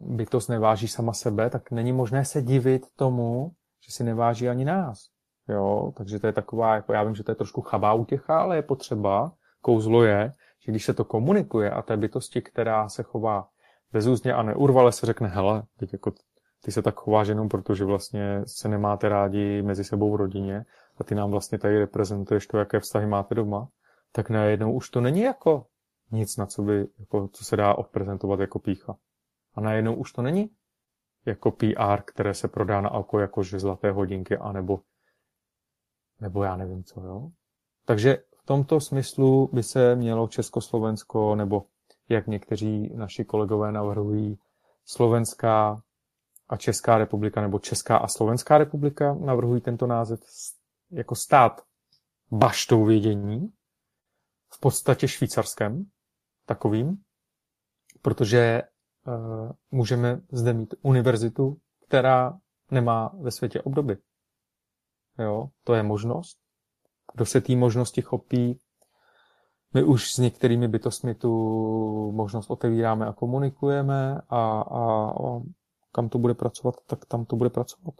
bytost 0.00 0.48
neváží 0.48 0.88
sama 0.88 1.12
sebe, 1.12 1.50
tak 1.50 1.70
není 1.70 1.92
možné 1.92 2.24
se 2.24 2.42
divit 2.42 2.86
tomu, 2.96 3.52
že 3.86 3.92
si 3.92 4.04
neváží 4.04 4.48
ani 4.48 4.64
nás. 4.64 5.08
Jo, 5.48 5.92
takže 5.96 6.18
to 6.18 6.26
je 6.26 6.32
taková, 6.32 6.74
jako 6.74 6.92
já 6.92 7.02
vím, 7.02 7.14
že 7.14 7.24
to 7.24 7.30
je 7.30 7.34
trošku 7.34 7.60
chabá 7.60 7.92
útěcha, 7.92 8.40
ale 8.40 8.56
je 8.56 8.62
potřeba. 8.62 9.32
Kouzlo 9.60 10.04
je, 10.04 10.32
že 10.66 10.72
když 10.72 10.84
se 10.84 10.94
to 10.94 11.04
komunikuje 11.04 11.70
a 11.70 11.82
té 11.82 11.96
bytosti, 11.96 12.42
která 12.42 12.88
se 12.88 13.02
chová 13.02 13.48
bezúzně 13.92 14.34
a 14.34 14.42
neurvale 14.42 14.92
se 14.92 15.06
řekne, 15.06 15.28
hele, 15.28 15.62
teď 15.76 15.92
jako 15.92 16.12
ty 16.64 16.72
se 16.72 16.82
tak 16.82 17.00
chováš 17.00 17.28
jenom 17.28 17.48
proto, 17.48 17.74
že 17.74 17.84
vlastně 17.84 18.42
se 18.46 18.68
nemáte 18.68 19.08
rádi 19.08 19.62
mezi 19.62 19.84
sebou 19.84 20.12
v 20.12 20.16
rodině 20.16 20.64
a 20.98 21.04
ty 21.04 21.14
nám 21.14 21.30
vlastně 21.30 21.58
tady 21.58 21.78
reprezentuješ 21.78 22.46
to, 22.46 22.58
jaké 22.58 22.80
vztahy 22.80 23.06
máte 23.06 23.34
doma, 23.34 23.68
tak 24.12 24.30
najednou 24.30 24.72
už 24.72 24.90
to 24.90 25.00
není 25.00 25.20
jako 25.20 25.66
nic, 26.10 26.36
na 26.36 26.46
co 26.46 26.62
by, 26.62 26.86
jako, 26.98 27.28
co 27.32 27.44
se 27.44 27.56
dá 27.56 27.74
odprezentovat 27.74 28.40
jako 28.40 28.58
pícha. 28.58 28.96
A 29.54 29.60
najednou 29.60 29.94
už 29.94 30.12
to 30.12 30.22
není 30.22 30.50
jako 31.26 31.50
PR, 31.50 32.02
které 32.04 32.34
se 32.34 32.48
prodá 32.48 32.80
na 32.80 32.90
oko 32.90 33.18
jako 33.18 33.42
že 33.42 33.60
zlaté 33.60 33.90
hodinky, 33.90 34.36
anebo 34.36 34.80
nebo 36.20 36.44
já 36.44 36.56
nevím 36.56 36.84
co, 36.84 37.00
jo. 37.00 37.30
Takže 37.84 38.22
v 38.38 38.46
tomto 38.46 38.80
smyslu 38.80 39.50
by 39.52 39.62
se 39.62 39.96
mělo 39.96 40.28
Československo, 40.28 41.34
nebo 41.34 41.66
jak 42.08 42.26
někteří 42.26 42.90
naši 42.96 43.24
kolegové 43.24 43.72
navrhují, 43.72 44.38
Slovenská 44.84 45.82
a 46.48 46.56
Česká 46.56 46.98
republika, 46.98 47.40
nebo 47.40 47.58
Česká 47.58 47.96
a 47.96 48.08
Slovenská 48.08 48.58
republika 48.58 49.14
navrhují 49.14 49.60
tento 49.60 49.86
název 49.86 50.20
jako 50.90 51.14
stát 51.14 51.60
baštou 52.30 52.84
vědění, 52.84 53.52
v 54.52 54.60
podstatě 54.60 55.08
švýcarském, 55.08 55.84
takovým, 56.46 56.96
protože 58.02 58.62
můžeme 59.70 60.20
zde 60.32 60.52
mít 60.52 60.74
univerzitu, 60.82 61.56
která 61.86 62.38
nemá 62.70 63.14
ve 63.20 63.30
světě 63.30 63.62
obdoby. 63.62 63.96
Jo, 65.18 65.48
to 65.64 65.74
je 65.74 65.82
možnost. 65.82 66.38
Kdo 67.14 67.26
se 67.26 67.40
té 67.40 67.56
možnosti 67.56 68.02
chopí, 68.02 68.58
my 69.74 69.82
už 69.82 70.12
s 70.12 70.18
některými 70.18 70.68
bytostmi 70.68 71.14
tu 71.14 71.32
možnost 72.12 72.50
otevíráme 72.50 73.06
a 73.06 73.12
komunikujeme 73.12 74.20
a, 74.28 74.60
a, 74.60 75.10
a 75.10 75.40
kam 75.92 76.08
to 76.08 76.18
bude 76.18 76.34
pracovat, 76.34 76.74
tak 76.86 77.04
tam 77.06 77.24
to 77.24 77.36
bude 77.36 77.50
pracovat. 77.50 77.94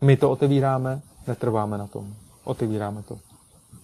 My 0.00 0.16
to 0.16 0.30
otevíráme, 0.30 1.02
netrváme 1.26 1.78
na 1.78 1.86
tom. 1.86 2.14
Otevíráme 2.44 3.02
to. 3.02 3.18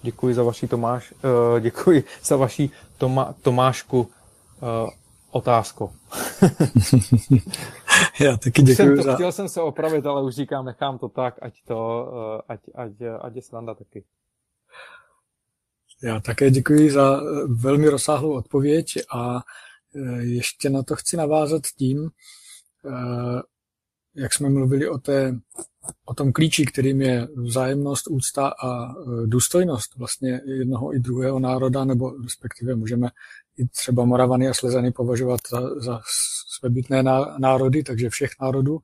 Děkuji 0.03 0.35
za 0.35 0.43
vaši 0.43 0.69
Tomáš, 0.69 1.13
uh, 1.13 1.61
děkuji 1.61 2.05
za 2.23 2.37
vaši 2.37 2.71
Toma, 2.99 3.35
Tomášku 3.43 4.01
uh, 4.01 4.91
otázku. 5.31 5.93
Já 8.21 8.37
taky 8.37 8.63
děkuji 8.63 8.77
jsem 8.77 8.97
to, 8.97 9.03
za... 9.03 9.15
Chtěl 9.15 9.33
jsem 9.33 9.49
se 9.49 9.61
opravit, 9.61 10.07
ale 10.07 10.25
už 10.25 10.35
říkám, 10.35 10.65
nechám 10.65 10.99
to 10.99 11.09
tak, 11.09 11.35
ať 11.43 11.55
to, 11.67 12.09
uh, 12.13 12.41
ať, 12.49 12.61
ať, 12.75 12.93
ať 13.21 13.37
je 13.37 13.43
sranda 13.43 13.75
taky. 13.75 14.05
Já 16.03 16.21
také 16.21 16.51
děkuji 16.51 16.91
za 16.91 17.21
velmi 17.47 17.89
rozsáhlou 17.89 18.33
odpověď 18.33 18.87
a 19.15 19.41
ještě 20.19 20.71
na 20.71 20.83
to 20.83 20.97
chci 20.97 21.17
navázat 21.17 21.63
tím, 21.79 22.11
jak 24.15 24.33
jsme 24.33 24.51
mluvili 24.51 24.89
o, 24.89 24.99
té, 24.99 25.39
o 26.05 26.15
tom 26.15 26.33
klíči, 26.33 26.67
kterým 26.67 27.03
je 27.03 27.29
vzájemnost, 27.37 28.07
úcta 28.07 28.49
a 28.49 28.95
důstojnost 29.27 29.97
vlastně 29.97 30.41
jednoho 30.45 30.95
i 30.95 30.99
druhého 30.99 31.39
národa, 31.39 31.85
nebo 31.85 32.23
respektive 32.23 32.75
můžeme 32.75 33.11
i 33.59 33.69
třeba 33.69 34.05
Moravany 34.05 34.49
a 34.49 34.55
Slezany 34.55 34.93
považovat 34.93 35.41
za, 35.51 35.81
za 35.81 36.01
svébytné 36.59 37.03
národy, 37.39 37.83
takže 37.83 38.11
všech 38.11 38.31
národů, 38.41 38.79
e, 38.79 38.81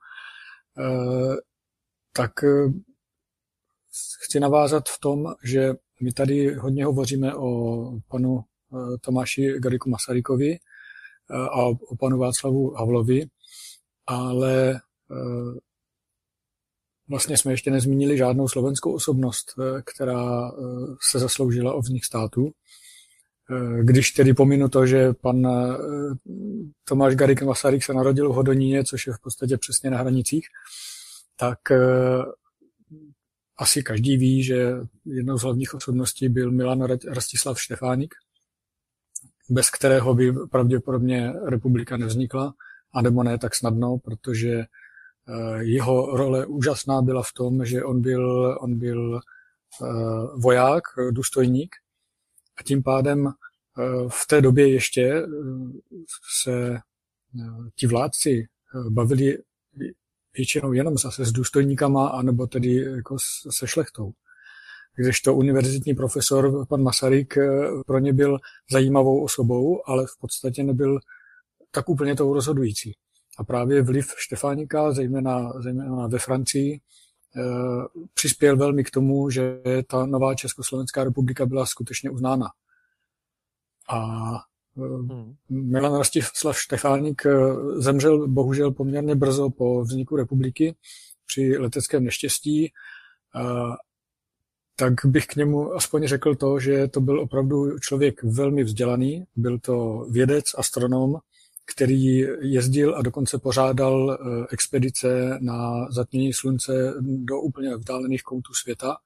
tak 2.12 2.44
e, 2.44 2.48
chci 4.24 4.40
navázat 4.40 4.88
v 4.88 5.00
tom, 5.00 5.34
že 5.44 5.74
my 6.00 6.12
tady 6.12 6.54
hodně 6.54 6.84
hovoříme 6.84 7.34
o 7.34 7.90
panu 8.08 8.44
Tomáši 9.00 9.54
Gariku 9.58 9.90
Masarykovi 9.90 10.58
a 11.30 11.62
o 11.66 11.96
panu 12.00 12.18
Václavu 12.18 12.74
Havlovi, 12.74 13.26
ale 14.06 14.80
Eh, 15.10 15.58
vlastně 17.08 17.38
jsme 17.38 17.52
ještě 17.52 17.70
nezmínili 17.70 18.18
žádnou 18.18 18.48
slovenskou 18.48 18.94
osobnost, 18.94 19.54
eh, 19.58 19.82
která 19.82 20.48
eh, 20.48 20.52
se 21.10 21.18
zasloužila 21.18 21.74
o 21.74 21.80
vznik 21.80 22.04
státu. 22.04 22.52
Když 23.82 24.10
tedy 24.10 24.34
pominu 24.34 24.68
to, 24.68 24.86
že 24.86 25.12
pan 25.12 25.46
Tomáš 26.84 27.14
Garik 27.14 27.42
Masaryk 27.42 27.84
se 27.84 27.94
narodil 27.94 28.32
v 28.32 28.34
Hodoníně, 28.34 28.84
což 28.84 29.06
je 29.06 29.12
v 29.12 29.20
podstatě 29.20 29.56
přesně 29.56 29.90
na 29.90 29.98
hranicích, 29.98 30.46
tak 31.36 31.58
asi 33.58 33.82
každý 33.82 34.16
ví, 34.16 34.42
že 34.42 34.72
jednou 35.04 35.38
z 35.38 35.42
hlavních 35.42 35.74
osobností 35.74 36.28
byl 36.28 36.50
Milan 36.50 36.82
Rastislav 37.08 37.60
Štefánik, 37.60 38.14
bez 39.50 39.70
kterého 39.70 40.14
by 40.14 40.32
pravděpodobně 40.50 41.32
republika 41.46 41.96
nevznikla, 41.96 42.54
anebo 42.94 43.22
ne 43.22 43.38
tak 43.38 43.54
snadno, 43.54 43.98
protože 43.98 44.64
Eh, 45.28 45.64
jeho 45.64 46.16
role 46.16 46.46
úžasná 46.46 47.02
byla 47.02 47.22
v 47.22 47.32
tom, 47.32 47.64
že 47.64 47.84
on 47.84 48.00
byl, 48.00 48.56
on 48.60 48.78
byl 48.78 49.20
eh, 49.20 49.86
voják, 50.36 50.82
důstojník 51.10 51.76
a 52.56 52.62
tím 52.62 52.82
pádem 52.82 53.26
eh, 53.28 53.82
v 54.08 54.26
té 54.26 54.40
době 54.40 54.72
ještě 54.72 55.22
se 56.42 56.78
ti 57.74 57.86
vládci 57.86 58.46
bavili 58.90 59.38
většinou 60.36 60.72
jenom 60.72 60.98
zase 60.98 61.24
s 61.24 61.32
důstojníkama, 61.32 62.08
anebo 62.08 62.46
tedy 62.46 62.74
jako 62.74 63.16
se 63.50 63.66
šlechtou. 63.66 64.12
Když 64.96 65.20
to 65.20 65.34
univerzitní 65.34 65.94
profesor, 65.94 66.66
pan 66.66 66.82
Masaryk, 66.82 67.34
pro 67.86 67.98
ně 67.98 68.12
byl 68.12 68.38
zajímavou 68.70 69.24
osobou, 69.24 69.88
ale 69.88 70.06
v 70.06 70.20
podstatě 70.20 70.62
nebyl 70.62 70.98
tak 71.70 71.88
úplně 71.88 72.16
tou 72.16 72.34
rozhodující. 72.34 72.92
A 73.38 73.44
právě 73.44 73.82
vliv 73.82 74.06
Štefánika, 74.16 74.92
zejména, 74.92 75.52
zejména 75.60 76.06
ve 76.06 76.18
Francii, 76.18 76.74
eh, 76.74 76.80
přispěl 78.14 78.56
velmi 78.56 78.84
k 78.84 78.90
tomu, 78.90 79.30
že 79.30 79.62
ta 79.86 80.06
nová 80.06 80.34
Československá 80.34 81.04
republika 81.04 81.46
byla 81.46 81.66
skutečně 81.66 82.10
uznána. 82.10 82.46
A 83.88 84.00
eh, 84.76 84.80
hmm. 84.80 85.34
Milan 85.48 85.94
Rastislav 85.94 86.58
Štefánik 86.60 87.26
eh, 87.26 87.32
zemřel 87.80 88.28
bohužel 88.28 88.72
poměrně 88.72 89.14
brzo 89.14 89.50
po 89.50 89.82
vzniku 89.82 90.16
republiky 90.16 90.76
při 91.26 91.58
leteckém 91.58 92.04
neštěstí. 92.04 92.72
Tak 94.76 94.94
bych 95.04 95.26
k 95.26 95.36
němu 95.36 95.72
aspoň 95.72 96.06
řekl 96.06 96.34
to, 96.34 96.60
že 96.60 96.88
to 96.88 97.00
byl 97.00 97.20
opravdu 97.20 97.78
člověk 97.78 98.22
velmi 98.22 98.64
vzdělaný, 98.64 99.24
byl 99.36 99.58
to 99.58 100.06
vědec, 100.10 100.44
astronom, 100.58 101.16
který 101.64 102.26
jezdil 102.40 102.96
a 102.96 103.02
dokonce 103.02 103.38
pořádal 103.38 104.12
eh, 104.12 104.46
expedice 104.50 105.38
na 105.40 105.86
zatmění 105.90 106.32
slunce 106.32 106.94
do 107.00 107.40
úplně 107.40 107.76
vzdálených 107.76 108.22
koutů 108.22 108.54
světa. 108.54 108.96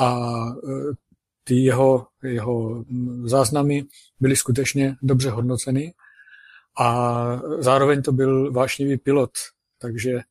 A 0.00 0.20
eh, 0.48 0.94
ty 1.44 1.54
jeho, 1.54 2.06
jeho 2.22 2.84
záznamy 3.24 3.84
byly 4.20 4.36
skutečně 4.36 4.96
dobře 5.02 5.30
hodnoceny. 5.30 5.94
A 6.78 7.40
zároveň 7.58 8.02
to 8.02 8.12
byl 8.12 8.52
vášnivý 8.52 8.98
pilot, 8.98 9.30
takže, 9.78 10.12
eh, 10.12 10.22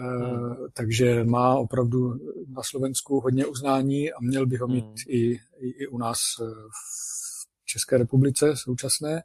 hmm. 0.00 0.56
takže 0.72 1.24
má 1.24 1.56
opravdu 1.56 2.14
na 2.48 2.62
Slovensku 2.62 3.20
hodně 3.20 3.46
uznání 3.46 4.12
a 4.12 4.16
měl 4.20 4.46
by 4.46 4.56
ho 4.56 4.68
mít 4.68 4.84
hmm. 4.84 4.94
i, 5.08 5.18
i, 5.60 5.68
i 5.78 5.86
u 5.86 5.98
nás 5.98 6.18
v 6.40 7.66
České 7.66 7.98
republice 7.98 8.56
současné. 8.56 9.22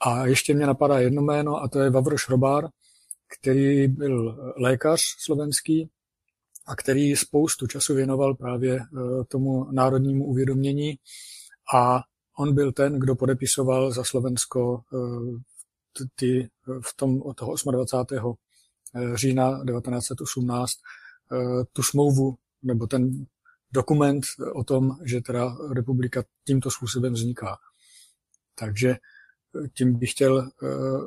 A 0.00 0.26
ještě 0.26 0.54
mě 0.54 0.66
napadá 0.66 0.98
jedno 0.98 1.22
jméno 1.22 1.56
a 1.56 1.68
to 1.68 1.80
je 1.80 1.90
Vavro 1.90 2.16
Šrobár, 2.16 2.68
který 3.38 3.88
byl 3.88 4.36
lékař 4.56 5.00
slovenský 5.18 5.90
a 6.66 6.76
který 6.76 7.16
spoustu 7.16 7.66
času 7.66 7.94
věnoval 7.94 8.34
právě 8.34 8.76
eh, 8.76 9.24
tomu 9.28 9.72
národnímu 9.72 10.26
uvědomění 10.26 10.94
a 11.74 12.00
on 12.38 12.54
byl 12.54 12.72
ten, 12.72 12.98
kdo 12.98 13.16
podepisoval 13.16 13.92
za 13.92 14.04
Slovensko 14.04 14.80
eh, 14.94 16.06
ty, 16.14 16.50
v 16.66 16.96
tom 16.96 17.22
od 17.22 17.36
toho 17.36 17.54
28. 17.72 18.34
Eh, 18.96 19.16
října 19.16 19.64
1918 19.64 20.72
tu 21.72 21.82
smlouvu 21.82 22.34
nebo 22.62 22.86
ten 22.86 23.26
dokument 23.72 24.24
o 24.54 24.64
tom, 24.64 24.96
že 25.04 25.20
teda 25.20 25.56
republika 25.74 26.24
tímto 26.46 26.70
způsobem 26.70 27.12
vzniká. 27.12 27.56
Takže 28.54 28.96
tím 29.74 29.98
bych 29.98 30.10
chtěl 30.10 30.40
eh, 30.40 31.06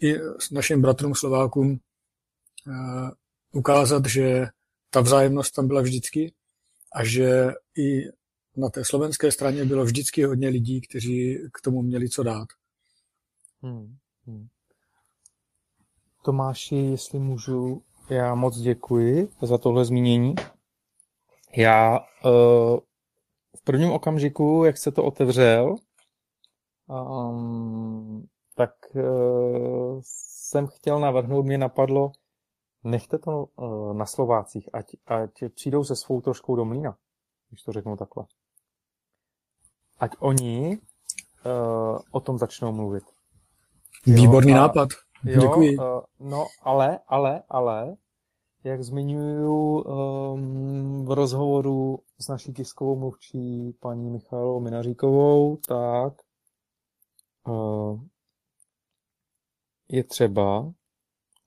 i 0.00 0.14
našim 0.52 0.82
bratrům 0.82 1.14
Slovákům 1.14 1.78
eh, 2.68 3.10
ukázat, 3.52 4.06
že 4.06 4.46
ta 4.90 5.00
vzájemnost 5.00 5.54
tam 5.54 5.66
byla 5.66 5.80
vždycky 5.80 6.34
a 6.94 7.04
že 7.04 7.52
i 7.78 8.08
na 8.56 8.68
té 8.68 8.84
slovenské 8.84 9.32
straně 9.32 9.64
bylo 9.64 9.84
vždycky 9.84 10.24
hodně 10.24 10.48
lidí, 10.48 10.80
kteří 10.80 11.38
k 11.52 11.60
tomu 11.60 11.82
měli 11.82 12.08
co 12.08 12.22
dát. 12.22 12.48
Hmm, 13.62 13.96
hmm. 14.26 14.46
Tomáši, 16.24 16.76
jestli 16.76 17.18
můžu, 17.18 17.82
já 18.10 18.34
moc 18.34 18.58
děkuji 18.58 19.28
za 19.42 19.58
tohle 19.58 19.84
zmínění. 19.84 20.34
Já 21.56 21.98
uh, 21.98 22.78
v 23.56 23.62
prvním 23.64 23.90
okamžiku, 23.90 24.62
jak 24.64 24.78
se 24.78 24.92
to 24.92 25.04
otevřel, 25.04 25.76
Um, 26.88 28.26
tak 28.54 28.70
uh, 28.94 30.00
jsem 30.02 30.66
chtěl 30.66 31.00
navrhnout, 31.00 31.42
mě 31.42 31.58
napadlo, 31.58 32.12
nechte 32.84 33.18
to 33.18 33.44
uh, 33.44 33.94
na 33.94 34.06
Slovácích, 34.06 34.68
ať, 34.72 34.86
ať 35.06 35.30
přijdou 35.54 35.84
se 35.84 35.96
svou 35.96 36.20
troškou 36.20 36.56
do 36.56 36.64
mlína, 36.64 36.96
když 37.48 37.62
to 37.62 37.72
řeknu 37.72 37.96
takhle. 37.96 38.24
Ať 39.98 40.10
oni 40.18 40.78
uh, 41.46 41.98
o 42.10 42.20
tom 42.20 42.38
začnou 42.38 42.72
mluvit. 42.72 43.04
Výborný 44.06 44.52
jo, 44.52 44.58
a, 44.58 44.60
nápad. 44.60 44.88
Jo, 45.24 45.40
Děkuji. 45.40 45.78
Uh, 45.78 45.84
no, 46.20 46.46
ale, 46.62 46.98
ale, 47.08 47.42
ale, 47.48 47.96
jak 48.64 48.82
zmiňuju 48.82 49.80
um, 49.80 51.04
v 51.04 51.12
rozhovoru 51.12 51.98
s 52.20 52.28
naší 52.28 52.52
tiskovou 52.52 52.96
mluvčí 52.96 53.72
paní 53.80 54.10
Michailou 54.10 54.60
Minaříkovou, 54.60 55.56
tak 55.56 56.14
je 59.88 60.04
třeba 60.04 60.74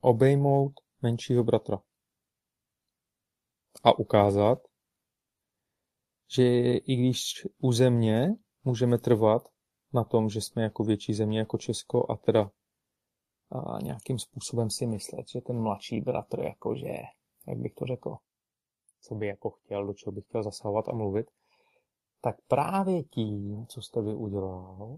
obejmout 0.02 0.74
menšího 1.02 1.44
bratra 1.44 1.80
a 3.84 4.00
ukázat, 4.00 4.60
že 6.36 6.44
i 6.78 6.96
když 6.96 7.48
u 7.58 7.72
země 7.72 8.36
můžeme 8.64 8.98
trvat 8.98 9.50
na 9.94 10.04
tom, 10.04 10.30
že 10.30 10.42
jsme 10.42 10.64
jako 10.64 10.84
větší 10.84 11.14
země, 11.14 11.40
jako 11.40 11.58
Česko, 11.58 12.12
a 12.12 12.18
teda 12.18 12.52
a 13.52 13.82
nějakým 13.82 14.20
způsobem 14.20 14.70
si 14.70 14.88
myslet, 14.88 15.30
že 15.30 15.42
ten 15.42 15.62
mladší 15.62 16.02
bratr, 16.02 16.40
jakože, 16.40 16.94
jak 17.48 17.58
bych 17.58 17.74
to 17.74 17.86
řekl, 17.86 18.18
co 19.02 19.16
by 19.16 19.28
jako 19.28 19.50
chtěl, 19.50 19.88
do 19.88 19.94
čeho 19.94 20.12
by 20.12 20.22
chtěl 20.22 20.44
zasahovat 20.44 20.90
a 20.90 20.96
mluvit, 20.96 21.32
tak 22.22 22.36
právě 22.48 23.04
tím, 23.04 23.66
co 23.68 23.82
jste 23.82 24.02
vy 24.02 24.16
udělal, 24.16 24.98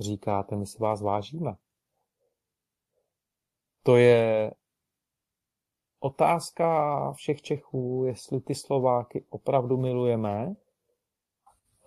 říkáte, 0.00 0.56
my 0.56 0.66
si 0.66 0.78
vás 0.78 1.02
vážíme. 1.02 1.54
To 3.82 3.96
je 3.96 4.50
otázka 6.00 7.12
všech 7.12 7.42
Čechů, 7.42 8.04
jestli 8.06 8.40
ty 8.40 8.54
Slováky 8.54 9.24
opravdu 9.30 9.76
milujeme, 9.76 10.54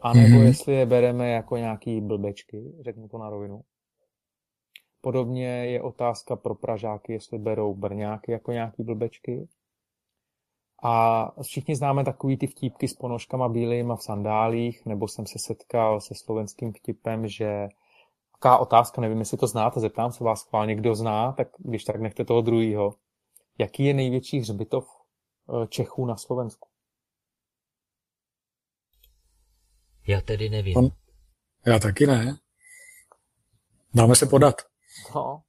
anebo 0.01 0.27
mm-hmm. 0.27 0.45
jestli 0.45 0.73
je 0.73 0.85
bereme 0.85 1.29
jako 1.29 1.57
nějaký 1.57 2.01
blbečky, 2.01 2.73
řeknu 2.81 3.07
to 3.07 3.17
na 3.17 3.29
rovinu. 3.29 3.61
Podobně 5.01 5.47
je 5.47 5.81
otázka 5.81 6.35
pro 6.35 6.55
Pražáky, 6.55 7.13
jestli 7.13 7.37
berou 7.37 7.73
Brňáky 7.73 8.31
jako 8.31 8.51
nějaký 8.51 8.83
blbečky. 8.83 9.47
A 10.83 11.31
všichni 11.41 11.75
známe 11.75 12.03
takový 12.03 12.37
ty 12.37 12.47
vtípky 12.47 12.87
s 12.87 12.93
ponožkama 12.93 13.49
bílýma 13.49 13.95
v 13.95 14.03
sandálích, 14.03 14.85
nebo 14.85 15.07
jsem 15.07 15.25
se 15.25 15.39
setkal 15.39 16.01
se 16.01 16.15
slovenským 16.15 16.73
vtipem, 16.73 17.27
že 17.27 17.67
taková 18.43 18.57
otázka, 18.57 19.01
nevím, 19.01 19.19
jestli 19.19 19.37
to 19.37 19.47
znáte, 19.47 19.79
zeptám 19.79 20.11
se 20.11 20.23
vás 20.23 20.47
chválně, 20.47 20.75
kdo 20.75 20.95
zná, 20.95 21.31
tak 21.31 21.47
když 21.57 21.83
tak 21.83 22.01
nechte 22.01 22.25
toho 22.25 22.41
druhýho. 22.41 22.95
Jaký 23.57 23.83
je 23.83 23.93
největší 23.93 24.39
hřbitov 24.39 24.87
eh, 24.87 25.67
Čechů 25.67 26.05
na 26.05 26.15
Slovensku? 26.15 26.69
Já 30.07 30.21
tedy 30.21 30.49
nevím. 30.49 30.77
On, 30.77 30.89
já 31.65 31.79
taky 31.79 32.07
ne. 32.07 32.37
Dáme 33.93 34.15
se 34.15 34.25
podat. 34.25 34.61
No, 35.15 35.41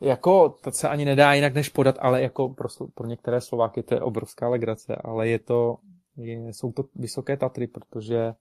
jako, 0.00 0.48
to 0.48 0.72
se 0.72 0.88
ani 0.88 1.04
nedá 1.04 1.34
jinak 1.34 1.54
než 1.54 1.68
podat, 1.68 1.96
ale 2.00 2.22
jako 2.22 2.48
pro, 2.48 2.68
pro 2.94 3.06
některé 3.06 3.40
Slováky 3.40 3.82
to 3.82 3.94
je 3.94 4.00
obrovská 4.00 4.48
legrace, 4.48 4.96
ale 4.96 5.28
je 5.28 5.38
to, 5.38 5.76
je, 6.16 6.52
jsou 6.54 6.72
to 6.72 6.84
vysoké 6.94 7.36
Tatry, 7.36 7.66
protože 7.66 8.34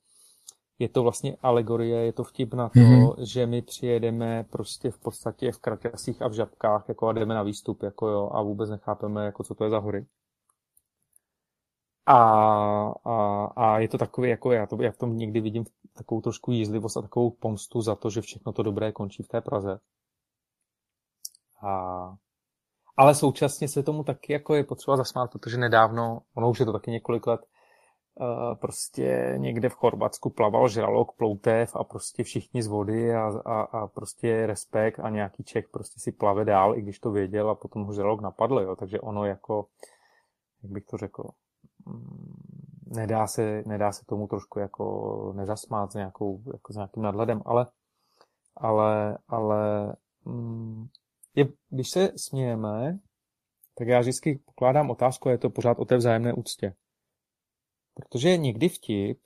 je 0.80 0.89
to 0.89 1.03
vlastně 1.03 1.38
alegorie, 1.41 2.06
je 2.06 2.14
to 2.14 2.23
vtip 2.23 2.53
na 2.53 2.69
to, 2.69 2.80
mm-hmm. 2.80 3.15
že 3.18 3.45
my 3.45 3.61
přijedeme 3.61 4.45
prostě 4.49 4.91
v 4.91 4.99
podstatě 4.99 5.51
v 5.51 5.60
kraťasích 5.60 6.22
a 6.22 6.27
v 6.27 6.34
žabkách 6.34 6.85
jako 6.88 7.07
a 7.07 7.14
jdeme 7.14 7.34
na 7.34 7.43
výstup 7.43 7.84
jako 7.84 8.07
jo, 8.07 8.30
a 8.34 8.41
vůbec 8.41 8.69
nechápeme, 8.69 9.26
jako 9.26 9.43
co 9.43 9.56
to 9.56 9.64
je 9.64 9.69
za 9.69 9.80
hory. 9.80 10.06
A, 12.06 12.18
a, 13.06 13.45
a 13.56 13.80
je 13.80 13.88
to 13.88 13.97
takový, 13.97 14.30
jako 14.30 14.51
já, 14.51 14.65
to, 14.65 14.81
já 14.81 14.91
v 14.91 14.97
tom 14.97 15.18
někdy 15.18 15.41
vidím 15.41 15.64
takovou 15.93 16.22
trošku 16.22 16.51
jízlivost 16.51 16.97
a 16.97 17.01
takovou 17.01 17.30
pomstu 17.30 17.81
za 17.81 17.95
to, 17.95 18.10
že 18.10 18.22
všechno 18.22 18.53
to 18.53 18.64
dobré 18.64 18.91
končí 18.91 19.23
v 19.23 19.27
té 19.27 19.41
Praze. 19.41 19.80
A, 21.68 22.15
ale 22.97 23.15
současně 23.15 23.68
se 23.68 23.84
tomu 23.84 24.03
taky 24.03 24.34
jako 24.34 24.56
je 24.56 24.64
potřeba 24.64 24.97
zasmát, 24.97 25.31
protože 25.31 25.57
nedávno, 25.57 26.19
ono 26.35 26.49
už 26.49 26.60
je 26.60 26.65
to 26.65 26.73
taky 26.73 26.91
několik 26.91 27.27
let, 27.27 27.41
prostě 28.55 29.33
někde 29.37 29.69
v 29.69 29.73
Chorvatsku 29.73 30.29
plaval 30.29 30.67
žralok, 30.67 31.15
ploutev 31.15 31.75
a 31.75 31.83
prostě 31.83 32.23
všichni 32.23 32.63
z 32.63 32.67
vody 32.67 33.15
a, 33.15 33.27
a, 33.45 33.61
a 33.61 33.87
prostě 33.87 34.47
respekt 34.47 34.99
a 34.99 35.09
nějaký 35.09 35.43
Čech 35.43 35.69
prostě 35.69 35.99
si 35.99 36.11
plave 36.11 36.45
dál, 36.45 36.77
i 36.77 36.81
když 36.81 36.99
to 36.99 37.11
věděl 37.11 37.49
a 37.49 37.55
potom 37.55 37.83
ho 37.83 37.93
žralok 37.93 38.21
napadl, 38.21 38.59
jo. 38.59 38.75
Takže 38.75 38.99
ono 38.99 39.25
jako, 39.25 39.67
jak 40.63 40.71
bych 40.71 40.85
to 40.85 40.97
řekl, 40.97 41.23
mm, 41.85 42.33
nedá 42.85 43.27
se, 43.27 43.63
nedá 43.65 43.91
se 43.91 44.05
tomu 44.05 44.27
trošku 44.27 44.59
jako 44.59 45.33
nezasmát 45.35 45.91
s, 45.91 45.95
nějakou, 45.95 46.41
jako 46.53 46.73
s 46.73 46.75
nějakým 46.75 47.03
nadhledem, 47.03 47.41
ale, 47.45 47.67
ale, 48.57 49.17
ale 49.27 49.95
mm, 50.25 50.87
je, 51.35 51.47
když 51.69 51.89
se 51.89 52.11
smějeme, 52.15 52.99
tak 53.75 53.87
já 53.87 53.99
vždycky 53.99 54.39
pokládám 54.45 54.89
otázku 54.89 55.29
je 55.29 55.37
to 55.37 55.49
pořád 55.49 55.79
o 55.79 55.85
té 55.85 55.97
vzájemné 55.97 56.33
úctě. 56.33 56.73
Protože 57.99 58.38
někdy 58.38 58.69
vtip 58.69 59.19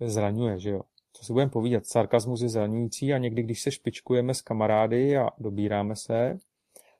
zraňuje, 0.00 0.58
že 0.58 0.70
jo. 0.70 0.82
Co 1.12 1.24
si 1.24 1.32
budeme 1.32 1.50
povídat, 1.50 1.86
sarkazmus 1.86 2.40
je 2.40 2.48
zraňující 2.48 3.12
a 3.12 3.18
někdy, 3.18 3.42
když 3.42 3.62
se 3.62 3.70
špičkujeme 3.70 4.34
s 4.34 4.42
kamarády 4.42 5.16
a 5.16 5.30
dobíráme 5.38 5.96
se, 5.96 6.38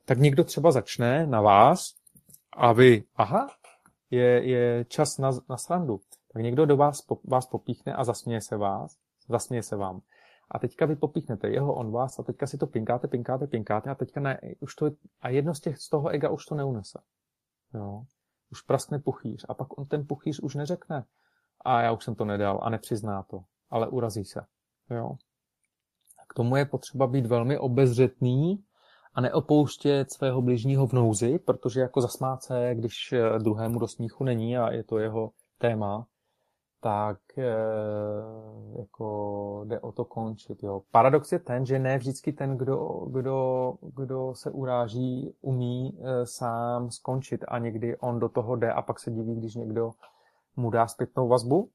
tak 0.05 0.19
někdo 0.19 0.45
třeba 0.45 0.71
začne 0.71 1.27
na 1.27 1.41
vás 1.41 1.95
a 2.53 2.73
vy, 2.73 3.05
aha, 3.17 3.51
je, 4.11 4.49
je 4.49 4.85
čas 4.89 5.19
na, 5.19 5.31
na 5.49 5.57
srandu. 5.57 6.01
Tak 6.33 6.43
někdo 6.43 6.67
do 6.67 6.77
vás, 6.77 7.07
vás 7.25 7.47
popíchne 7.47 7.95
a 7.95 8.05
zasměje 8.05 8.41
se 8.41 8.57
vás, 8.57 8.97
zasměje 9.29 9.63
se 9.63 9.77
vám. 9.77 10.01
A 10.51 10.59
teďka 10.59 10.87
vy 10.87 10.97
popíchnete 10.97 11.49
jeho, 11.49 11.75
on 11.75 11.93
vás 11.93 12.19
a 12.19 12.23
teďka 12.23 12.47
si 12.47 12.59
to 12.59 12.67
pinkáte, 12.67 13.09
pinkáte, 13.09 13.47
pinkáte 13.47 13.91
a 13.91 13.95
teďka 13.95 14.21
ne, 14.21 14.41
už 14.61 14.75
to 14.75 14.91
a 15.21 15.29
jedno 15.29 15.55
z 15.55 15.61
těch, 15.61 15.79
z 15.79 15.89
toho 15.89 16.09
ega 16.09 16.31
už 16.31 16.47
to 16.47 16.55
neunese. 16.55 16.99
Jo. 17.75 18.05
Už 18.53 18.63
praskne 18.63 18.99
puchýř 18.99 19.47
a 19.49 19.55
pak 19.55 19.79
on 19.79 19.87
ten 19.87 20.07
puchýř 20.07 20.41
už 20.41 20.55
neřekne 20.55 21.05
a 21.65 21.83
já 21.83 21.93
už 21.93 22.05
jsem 22.05 22.15
to 22.15 22.25
nedal 22.25 22.61
a 22.63 22.71
nepřizná 22.71 23.23
to, 23.23 23.41
ale 23.71 23.89
urazí 23.89 24.25
se. 24.25 24.41
Jo. 24.91 25.17
K 26.29 26.35
tomu 26.35 26.57
je 26.57 26.65
potřeba 26.65 27.07
být 27.07 27.27
velmi 27.27 27.59
obezřetný 27.59 28.65
a 29.15 29.21
neopouštět 29.21 30.13
svého 30.13 30.43
bližního 30.43 30.87
v 30.87 30.93
nouzi, 30.93 31.39
protože 31.39 31.81
jako 31.81 32.01
zasmát 32.01 32.43
se, 32.43 32.71
když 32.75 33.13
eh, 33.13 33.39
druhému 33.39 33.79
do 33.79 33.89
smíchu 33.89 34.25
není 34.25 34.57
a 34.57 34.73
je 34.73 34.85
to 34.85 34.99
jeho 34.99 35.31
téma, 35.59 36.07
tak 36.81 37.39
e, 37.39 37.55
jako 38.79 39.65
jde 39.67 39.81
o 39.81 39.93
to 39.93 40.05
končit. 40.05 40.63
Jo. 40.63 40.83
Paradox 40.91 41.33
je 41.33 41.39
ten, 41.39 41.67
že 41.67 41.79
ne 41.79 41.99
vždycky 41.99 42.33
ten, 42.33 42.57
kdo, 42.57 43.07
kdo, 43.11 43.75
kdo 43.95 44.35
se 44.35 44.51
uráží, 44.51 45.35
umí 45.41 45.99
e, 46.01 46.27
sám 46.27 46.91
skončit 46.91 47.45
a 47.49 47.59
někdy 47.59 47.97
on 47.97 48.21
do 48.21 48.29
toho 48.29 48.57
jde 48.57 48.73
a 48.73 48.83
pak 48.83 49.01
se 49.01 49.11
diví, 49.11 49.35
když 49.35 49.55
někdo 49.55 49.91
mu 50.57 50.71
dá 50.71 50.87
zpětnou 50.87 51.29
vazbu. 51.29 51.71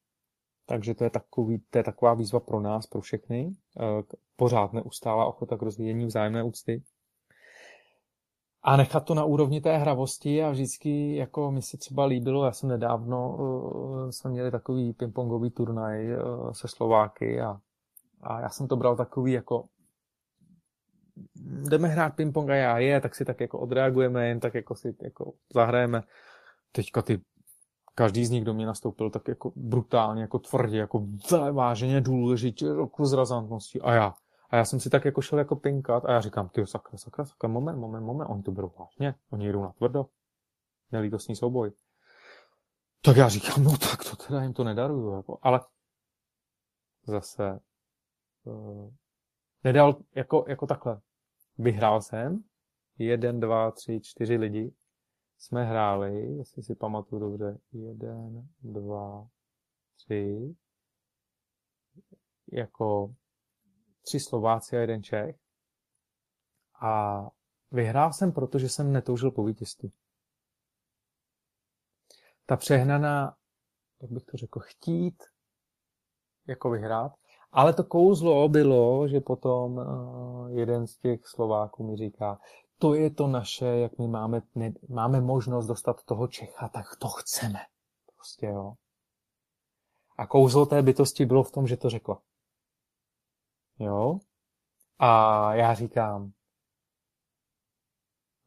Takže 0.65 0.95
to 0.95 1.03
je, 1.03 1.09
takový, 1.09 1.63
to 1.69 1.77
je 1.77 1.83
taková 1.83 2.13
výzva 2.13 2.39
pro 2.39 2.59
nás, 2.59 2.87
pro 2.87 3.01
všechny. 3.01 3.55
E, 3.79 3.83
pořád 4.35 4.73
neustává 4.73 5.25
ochota 5.25 5.57
k 5.57 5.61
rozvíjení 5.61 6.05
vzájemné 6.05 6.43
úcty 6.43 6.83
a 8.67 8.77
nechat 8.77 9.05
to 9.05 9.13
na 9.13 9.23
úrovni 9.23 9.61
té 9.61 9.77
hravosti 9.77 10.43
a 10.43 10.49
vždycky, 10.49 11.15
jako 11.15 11.51
mi 11.51 11.61
se 11.61 11.77
třeba 11.77 12.05
líbilo, 12.05 12.45
já 12.45 12.51
jsem 12.51 12.69
nedávno, 12.69 13.37
uh, 13.37 14.09
jsme 14.09 14.31
měli 14.31 14.51
takový 14.51 14.93
pingpongový 14.93 15.49
turnaj 15.49 16.13
uh, 16.13 16.51
se 16.51 16.67
Slováky 16.67 17.41
a, 17.41 17.57
a 18.21 18.41
já 18.41 18.49
jsem 18.49 18.67
to 18.67 18.75
bral 18.75 18.95
takový 18.95 19.31
jako 19.31 19.65
jdeme 21.69 21.87
hrát 21.87 22.15
pingpong 22.15 22.49
a 22.49 22.55
já 22.55 22.77
je, 22.77 23.01
tak 23.01 23.15
si 23.15 23.25
tak 23.25 23.39
jako 23.39 23.59
odreagujeme, 23.59 24.27
jen 24.27 24.39
tak 24.39 24.53
jako 24.53 24.75
si 24.75 24.95
jako 25.01 25.33
zahrajeme. 25.53 26.03
Teďka 26.71 27.01
ty 27.01 27.21
každý 27.95 28.25
z 28.25 28.29
nich 28.29 28.45
do 28.45 28.53
mě 28.53 28.65
nastoupil 28.65 29.09
tak 29.09 29.27
jako 29.27 29.51
brutálně, 29.55 30.21
jako 30.21 30.39
tvrdě, 30.39 30.77
jako 30.77 31.07
váženě 31.51 32.01
důležitě, 32.01 32.65
jako 32.65 33.05
s 33.05 33.13
razantností. 33.13 33.81
A 33.81 33.93
já, 33.93 34.13
a 34.49 34.55
já 34.55 34.65
jsem 34.65 34.79
si 34.79 34.89
tak 34.89 35.05
jako 35.05 35.21
šel 35.21 35.39
jako 35.39 35.55
pinkat 35.55 36.05
a 36.05 36.11
já 36.11 36.21
říkám, 36.21 36.49
ty 36.49 36.67
sakra, 36.67 36.97
sakra, 36.97 37.25
sakra, 37.25 37.49
moment, 37.49 37.79
moment, 37.79 38.05
moment, 38.05 38.27
oni 38.27 38.43
to 38.43 38.51
berou 38.51 38.71
vážně, 38.79 39.15
oni 39.29 39.51
jdou 39.51 39.61
na 39.61 39.71
tvrdo. 39.71 40.05
Nelítostný 40.91 41.35
souboj. 41.35 41.71
Tak 43.01 43.17
já 43.17 43.29
říkám, 43.29 43.63
no 43.63 43.77
tak 43.77 44.03
to 44.09 44.15
teda 44.15 44.43
jim 44.43 44.53
to 44.53 44.63
nedaruju, 44.63 45.11
jako, 45.11 45.39
ale 45.41 45.59
zase 47.07 47.59
uh, 48.43 48.93
nedal 49.63 50.01
jako, 50.15 50.45
jako 50.47 50.67
takhle. 50.67 51.01
Vyhrál 51.57 52.01
jsem, 52.01 52.43
jeden, 52.97 53.39
dva, 53.39 53.71
tři, 53.71 53.99
čtyři 54.03 54.37
lidi 54.37 54.73
jsme 55.37 55.65
hráli, 55.65 56.37
jestli 56.37 56.63
si 56.63 56.75
pamatuju 56.75 57.21
dobře, 57.21 57.57
jeden, 57.71 58.47
dva, 58.61 59.27
tři, 59.95 60.55
jako 62.51 63.15
tři 64.05 64.19
Slováci 64.19 64.77
a 64.77 64.79
jeden 64.79 65.03
Čech. 65.03 65.35
A 66.81 67.21
vyhrál 67.71 68.13
jsem, 68.13 68.31
protože 68.31 68.69
jsem 68.69 68.91
netoužil 68.91 69.31
po 69.31 69.43
vítězství. 69.43 69.91
Ta 72.45 72.57
přehnaná, 72.57 73.35
jak 74.01 74.11
bych 74.11 74.25
to 74.25 74.37
řekl, 74.37 74.59
chtít 74.59 75.23
jako 76.47 76.69
vyhrát. 76.69 77.11
Ale 77.51 77.73
to 77.73 77.83
kouzlo 77.83 78.49
bylo, 78.49 79.07
že 79.07 79.19
potom 79.19 79.77
uh, 79.77 80.49
jeden 80.49 80.87
z 80.87 80.97
těch 80.97 81.27
Slováků 81.27 81.83
mi 81.83 81.97
říká, 81.97 82.39
to 82.77 82.93
je 82.93 83.09
to 83.09 83.27
naše, 83.27 83.65
jak 83.65 83.97
my 83.97 84.07
máme, 84.07 84.41
ne, 84.55 84.73
máme 84.89 85.21
možnost 85.21 85.67
dostat 85.67 86.03
toho 86.03 86.27
Čecha, 86.27 86.69
tak 86.69 86.85
to 86.95 87.07
chceme. 87.07 87.59
Prostě 88.15 88.45
jo. 88.45 88.73
A 90.17 90.27
kouzlo 90.27 90.65
té 90.65 90.81
bytosti 90.81 91.25
bylo 91.25 91.43
v 91.43 91.51
tom, 91.51 91.67
že 91.67 91.77
to 91.77 91.89
řekla. 91.89 92.21
Jo? 93.79 94.19
A 94.99 95.53
já 95.55 95.73
říkám, 95.73 96.31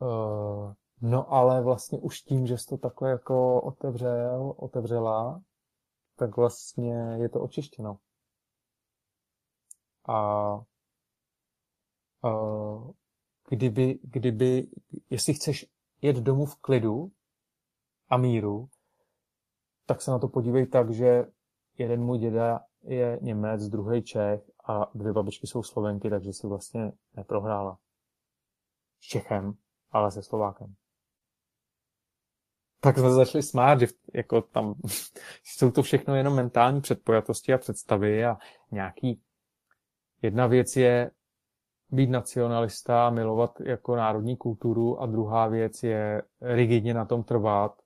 uh, 0.01 0.75
no 1.01 1.33
ale 1.33 1.63
vlastně 1.63 1.99
už 1.99 2.21
tím, 2.21 2.47
že 2.47 2.59
jsi 2.59 2.67
to 2.67 2.77
takhle 2.79 3.11
jako 3.11 3.63
otevřel, 3.63 4.55
otevřela, 4.57 5.43
tak 6.17 6.37
vlastně 6.37 6.95
je 6.95 7.29
to 7.29 7.41
očištěno. 7.41 7.99
A 10.09 10.55
uh, 12.25 12.93
kdyby, 13.49 13.99
kdyby, 14.03 14.67
jestli 15.11 15.35
chceš 15.35 15.67
jet 16.03 16.17
domů 16.17 16.47
v 16.47 16.57
klidu 16.57 17.13
a 18.09 18.17
míru, 18.17 18.69
tak 19.87 20.03
se 20.03 20.11
na 20.11 20.19
to 20.19 20.29
podívej 20.29 20.67
tak, 20.67 20.91
že 20.91 21.25
jeden 21.79 22.05
můj 22.05 22.19
děda 22.19 22.61
je 22.83 23.19
Němec, 23.23 23.69
druhý 23.69 24.03
Čech 24.03 24.51
a 24.69 24.91
dvě 24.95 25.13
babičky 25.13 25.47
jsou 25.47 25.63
Slovenky, 25.63 26.11
takže 26.11 26.33
si 26.33 26.47
vlastně 26.47 26.93
neprohrála. 27.17 27.79
S 29.01 29.05
Čechem, 29.05 29.55
ale 29.91 30.11
se 30.11 30.23
Slovákem. 30.23 30.75
Tak 32.81 32.99
jsme 32.99 33.11
začali 33.11 33.43
smát, 33.43 33.81
že 33.81 33.87
jako 34.15 34.43
tam 34.43 34.75
jsou 35.45 35.71
to 35.71 35.83
všechno 35.83 36.15
jenom 36.15 36.35
mentální 36.35 36.81
předpojatosti 36.81 37.55
a 37.55 37.59
představy 37.59 38.25
a 38.25 38.37
nějaký 38.71 39.23
jedna 40.23 40.47
věc 40.47 40.77
je 40.77 41.11
být 41.91 42.11
nacionalista 42.11 43.07
a 43.07 43.11
milovat 43.11 43.61
jako 43.61 43.97
národní 43.97 44.37
kulturu 44.37 45.01
a 45.01 45.07
druhá 45.07 45.47
věc 45.47 45.83
je 45.83 46.23
rigidně 46.41 46.95
na 46.95 47.05
tom 47.05 47.25
trvat 47.25 47.83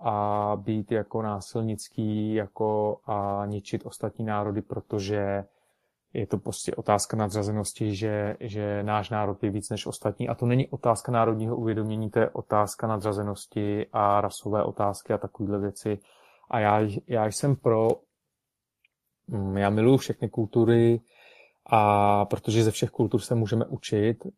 a 0.00 0.52
být 0.60 0.92
jako 0.92 1.22
násilnický 1.22 2.34
jako 2.34 3.00
a 3.04 3.46
ničit 3.46 3.86
ostatní 3.86 4.24
národy, 4.24 4.62
protože 4.62 5.44
je 6.12 6.26
to 6.26 6.38
prostě 6.38 6.74
otázka 6.74 7.16
nadřazenosti, 7.16 7.94
že, 7.94 8.36
že 8.40 8.82
náš 8.82 9.10
národ 9.10 9.42
je 9.42 9.50
víc 9.50 9.70
než 9.70 9.86
ostatní. 9.86 10.28
A 10.28 10.34
to 10.34 10.46
není 10.46 10.68
otázka 10.68 11.12
národního 11.12 11.56
uvědomění, 11.56 12.10
to 12.10 12.18
je 12.18 12.30
otázka 12.30 12.86
nadřazenosti 12.86 13.86
a 13.92 14.20
rasové 14.20 14.64
otázky 14.64 15.12
a 15.12 15.18
takovéhle 15.18 15.58
věci. 15.58 15.98
A 16.50 16.60
já, 16.60 16.80
já 17.06 17.26
jsem 17.26 17.56
pro, 17.56 17.88
mm, 19.26 19.56
já 19.56 19.70
miluji 19.70 19.96
všechny 19.98 20.28
kultury, 20.28 21.00
a 21.66 22.24
protože 22.24 22.64
ze 22.64 22.70
všech 22.70 22.90
kultur 22.90 23.20
se 23.20 23.34
můžeme 23.34 23.66
učit 23.66 24.16
eh, 24.26 24.30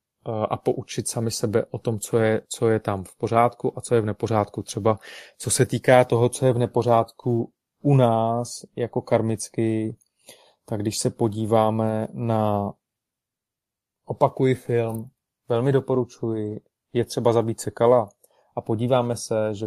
a 0.50 0.56
poučit 0.56 1.08
sami 1.08 1.30
sebe 1.30 1.64
o 1.70 1.78
tom, 1.78 1.98
co 1.98 2.18
je, 2.18 2.42
co 2.48 2.68
je 2.68 2.80
tam 2.80 3.04
v 3.04 3.16
pořádku 3.16 3.78
a 3.78 3.80
co 3.80 3.94
je 3.94 4.00
v 4.00 4.06
nepořádku. 4.06 4.62
Třeba 4.62 4.98
co 5.38 5.50
se 5.50 5.66
týká 5.66 6.04
toho, 6.04 6.28
co 6.28 6.46
je 6.46 6.52
v 6.52 6.58
nepořádku 6.58 7.52
u 7.82 7.96
nás 7.96 8.48
jako 8.76 9.02
karmicky, 9.02 9.96
tak 10.64 10.80
když 10.80 10.98
se 10.98 11.10
podíváme 11.10 12.08
na 12.12 12.72
opakuji 14.04 14.54
film, 14.54 15.10
velmi 15.48 15.72
doporučuji, 15.72 16.60
je 16.92 17.04
třeba 17.04 17.32
zabít 17.32 17.60
sekala. 17.60 18.08
A 18.56 18.60
podíváme 18.60 19.16
se, 19.16 19.54
že 19.54 19.66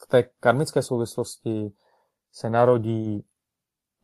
v 0.00 0.06
té 0.08 0.22
karmické 0.22 0.82
souvislosti 0.82 1.72
se 2.32 2.50
narodí 2.50 3.24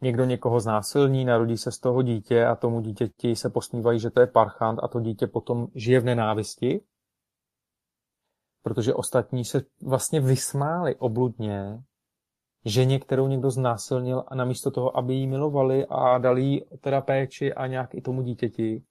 někdo 0.02 0.24
někoho 0.24 0.60
znásilní, 0.60 1.24
narodí 1.24 1.58
se 1.58 1.72
z 1.72 1.78
toho 1.78 2.02
dítě 2.02 2.44
a 2.44 2.56
tomu 2.56 2.80
dítěti 2.80 3.36
se 3.36 3.50
posmívají, 3.50 4.00
že 4.00 4.10
to 4.10 4.20
je 4.20 4.26
parchant 4.26 4.78
a 4.82 4.88
to 4.88 5.00
dítě 5.00 5.26
potom 5.26 5.66
žije 5.74 6.00
v 6.00 6.04
nenávisti, 6.04 6.80
protože 8.62 8.94
ostatní 8.94 9.44
se 9.44 9.62
vlastně 9.82 10.20
vysmáli 10.20 10.96
obludně 10.96 11.82
ženě, 12.64 12.98
kterou 12.98 13.28
někdo 13.28 13.50
znásilnil 13.50 14.24
a 14.28 14.34
namísto 14.34 14.70
toho, 14.70 14.96
aby 14.96 15.14
jí 15.14 15.26
milovali 15.26 15.86
a 15.88 16.18
dali 16.18 16.42
jí 16.42 16.64
teda 16.80 17.00
péči 17.00 17.54
a 17.54 17.66
nějak 17.66 17.94
i 17.94 18.00
tomu 18.00 18.22
dítěti, 18.22 18.82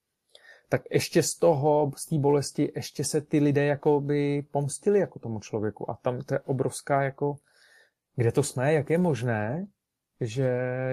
tak 0.69 0.81
ještě 0.91 1.23
z 1.23 1.35
toho, 1.35 1.91
z 1.97 2.05
té 2.05 2.17
bolesti, 2.17 2.71
ještě 2.75 3.03
se 3.03 3.21
ty 3.21 3.39
lidé 3.39 3.65
jako 3.65 4.01
by 4.01 4.41
pomstili 4.51 4.99
jako 4.99 5.19
tomu 5.19 5.39
člověku. 5.39 5.91
A 5.91 5.97
tam 6.01 6.21
to 6.21 6.33
je 6.33 6.39
obrovská 6.39 7.03
jako, 7.03 7.35
kde 8.15 8.31
to 8.31 8.43
jsme, 8.43 8.73
jak 8.73 8.89
je 8.89 8.97
možné, 8.97 9.67
že 10.21 10.43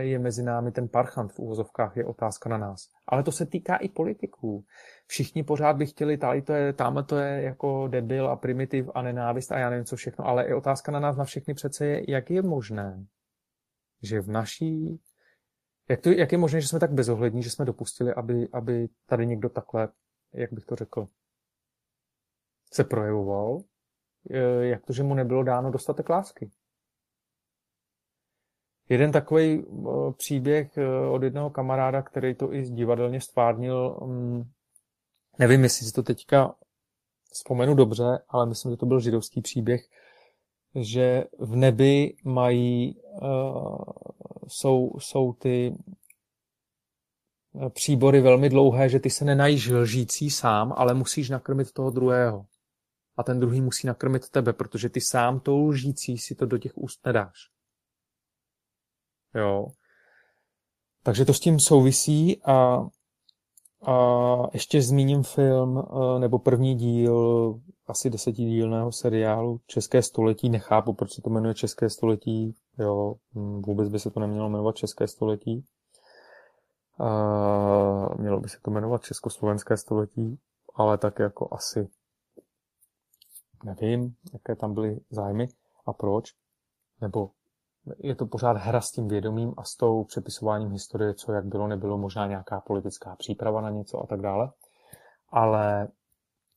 je 0.00 0.18
mezi 0.18 0.42
námi 0.42 0.72
ten 0.72 0.88
parchant 0.88 1.32
v 1.32 1.38
úvozovkách, 1.38 1.96
je 1.96 2.04
otázka 2.04 2.50
na 2.50 2.58
nás. 2.58 2.90
Ale 3.06 3.22
to 3.22 3.32
se 3.32 3.46
týká 3.46 3.76
i 3.76 3.88
politiků. 3.88 4.64
Všichni 5.06 5.42
pořád 5.42 5.76
by 5.76 5.86
chtěli, 5.86 6.18
tady 6.18 6.42
to 6.42 6.52
je, 6.52 6.72
tamhle 6.72 7.04
to 7.04 7.16
je 7.16 7.42
jako 7.42 7.88
debil 7.88 8.28
a 8.28 8.36
primitiv 8.36 8.90
a 8.94 9.02
nenávist 9.02 9.52
a 9.52 9.58
já 9.58 9.70
nevím 9.70 9.84
co 9.84 9.96
všechno, 9.96 10.26
ale 10.26 10.44
i 10.44 10.54
otázka 10.54 10.92
na 10.92 11.00
nás, 11.00 11.16
na 11.16 11.24
všechny 11.24 11.54
přece 11.54 11.86
je, 11.86 12.10
jak 12.10 12.30
je 12.30 12.42
možné, 12.42 13.06
že 14.02 14.20
v 14.20 14.28
naší, 14.28 15.00
jak, 15.88 16.00
to, 16.00 16.10
jak 16.10 16.32
je 16.32 16.38
možné, 16.38 16.60
že 16.60 16.68
jsme 16.68 16.80
tak 16.80 16.92
bezohlední, 16.92 17.42
že 17.42 17.50
jsme 17.50 17.64
dopustili, 17.64 18.14
aby, 18.14 18.48
aby 18.52 18.88
tady 19.06 19.26
někdo 19.26 19.48
takhle, 19.48 19.88
jak 20.32 20.52
bych 20.52 20.64
to 20.64 20.76
řekl, 20.76 21.06
se 22.72 22.84
projevoval, 22.84 23.62
jak 24.60 24.86
to, 24.86 24.92
že 24.92 25.02
mu 25.02 25.14
nebylo 25.14 25.42
dáno 25.42 25.70
dostatek 25.70 26.08
lásky. 26.08 26.50
Jeden 28.88 29.12
takový 29.12 29.64
eh, 29.64 30.12
příběh 30.16 30.78
eh, 30.78 31.08
od 31.10 31.22
jednoho 31.22 31.50
kamaráda, 31.50 32.02
který 32.02 32.34
to 32.34 32.54
i 32.54 32.62
divadelně 32.62 33.20
stvárnil, 33.20 33.98
mm, 34.04 34.42
nevím, 35.38 35.62
jestli 35.62 35.86
si 35.86 35.92
to 35.92 36.02
teďka 36.02 36.54
vzpomenu 37.32 37.74
dobře, 37.74 38.18
ale 38.28 38.46
myslím, 38.46 38.72
že 38.72 38.76
to 38.76 38.86
byl 38.86 39.00
židovský 39.00 39.40
příběh, 39.40 39.80
že 40.74 41.24
v 41.38 41.56
nebi 41.56 42.16
mají, 42.24 43.00
uh, 43.22 43.78
jsou, 44.48 44.92
jsou 44.98 45.32
ty 45.32 45.76
příbory 47.70 48.20
velmi 48.20 48.48
dlouhé, 48.48 48.88
že 48.88 49.00
ty 49.00 49.10
se 49.10 49.24
nenajíš 49.24 49.68
lžící 49.68 50.30
sám, 50.30 50.72
ale 50.76 50.94
musíš 50.94 51.30
nakrmit 51.30 51.72
toho 51.72 51.90
druhého. 51.90 52.46
A 53.16 53.22
ten 53.22 53.40
druhý 53.40 53.60
musí 53.60 53.86
nakrmit 53.86 54.28
tebe, 54.28 54.52
protože 54.52 54.88
ty 54.88 55.00
sám 55.00 55.40
tou 55.40 55.68
lžící 55.68 56.18
si 56.18 56.34
to 56.34 56.46
do 56.46 56.58
těch 56.58 56.78
úst 56.78 57.06
nedáš. 57.06 57.55
Jo. 59.36 59.66
Takže 61.02 61.24
to 61.24 61.34
s 61.34 61.40
tím 61.40 61.60
souvisí 61.60 62.42
a, 62.44 62.86
a 63.86 63.96
ještě 64.52 64.82
zmíním 64.82 65.22
film 65.22 65.78
e, 65.78 66.18
nebo 66.20 66.38
první 66.38 66.74
díl 66.74 67.54
asi 67.86 68.10
desetidílného 68.10 68.92
seriálu 68.92 69.60
České 69.66 70.02
století. 70.02 70.50
Nechápu, 70.50 70.92
proč 70.92 71.12
se 71.12 71.22
to 71.22 71.30
jmenuje 71.30 71.54
České 71.54 71.90
století. 71.90 72.54
Jo, 72.78 73.14
hm, 73.34 73.62
vůbec 73.62 73.88
by 73.88 73.98
se 73.98 74.10
to 74.10 74.20
nemělo 74.20 74.48
jmenovat 74.48 74.76
České 74.76 75.08
století. 75.08 75.64
A 76.98 78.14
mělo 78.18 78.40
by 78.40 78.48
se 78.48 78.58
to 78.62 78.70
jmenovat 78.70 79.02
Československé 79.02 79.76
století, 79.76 80.38
ale 80.74 80.98
tak 80.98 81.18
jako 81.18 81.48
asi 81.52 81.88
nevím, 83.64 84.14
jaké 84.32 84.56
tam 84.56 84.74
byly 84.74 85.00
zájmy 85.10 85.48
a 85.86 85.92
proč. 85.92 86.34
Nebo 87.00 87.30
je 87.98 88.14
to 88.14 88.26
pořád 88.26 88.56
hra 88.56 88.80
s 88.80 88.90
tím 88.90 89.08
vědomím 89.08 89.54
a 89.56 89.64
s 89.64 89.76
tou 89.76 90.04
přepisováním 90.04 90.70
historie, 90.70 91.14
co 91.14 91.32
jak 91.32 91.44
bylo, 91.44 91.66
nebylo, 91.66 91.98
možná 91.98 92.26
nějaká 92.26 92.60
politická 92.60 93.16
příprava 93.16 93.60
na 93.60 93.70
něco 93.70 94.02
a 94.02 94.06
tak 94.06 94.20
dále. 94.20 94.52
Ale 95.28 95.88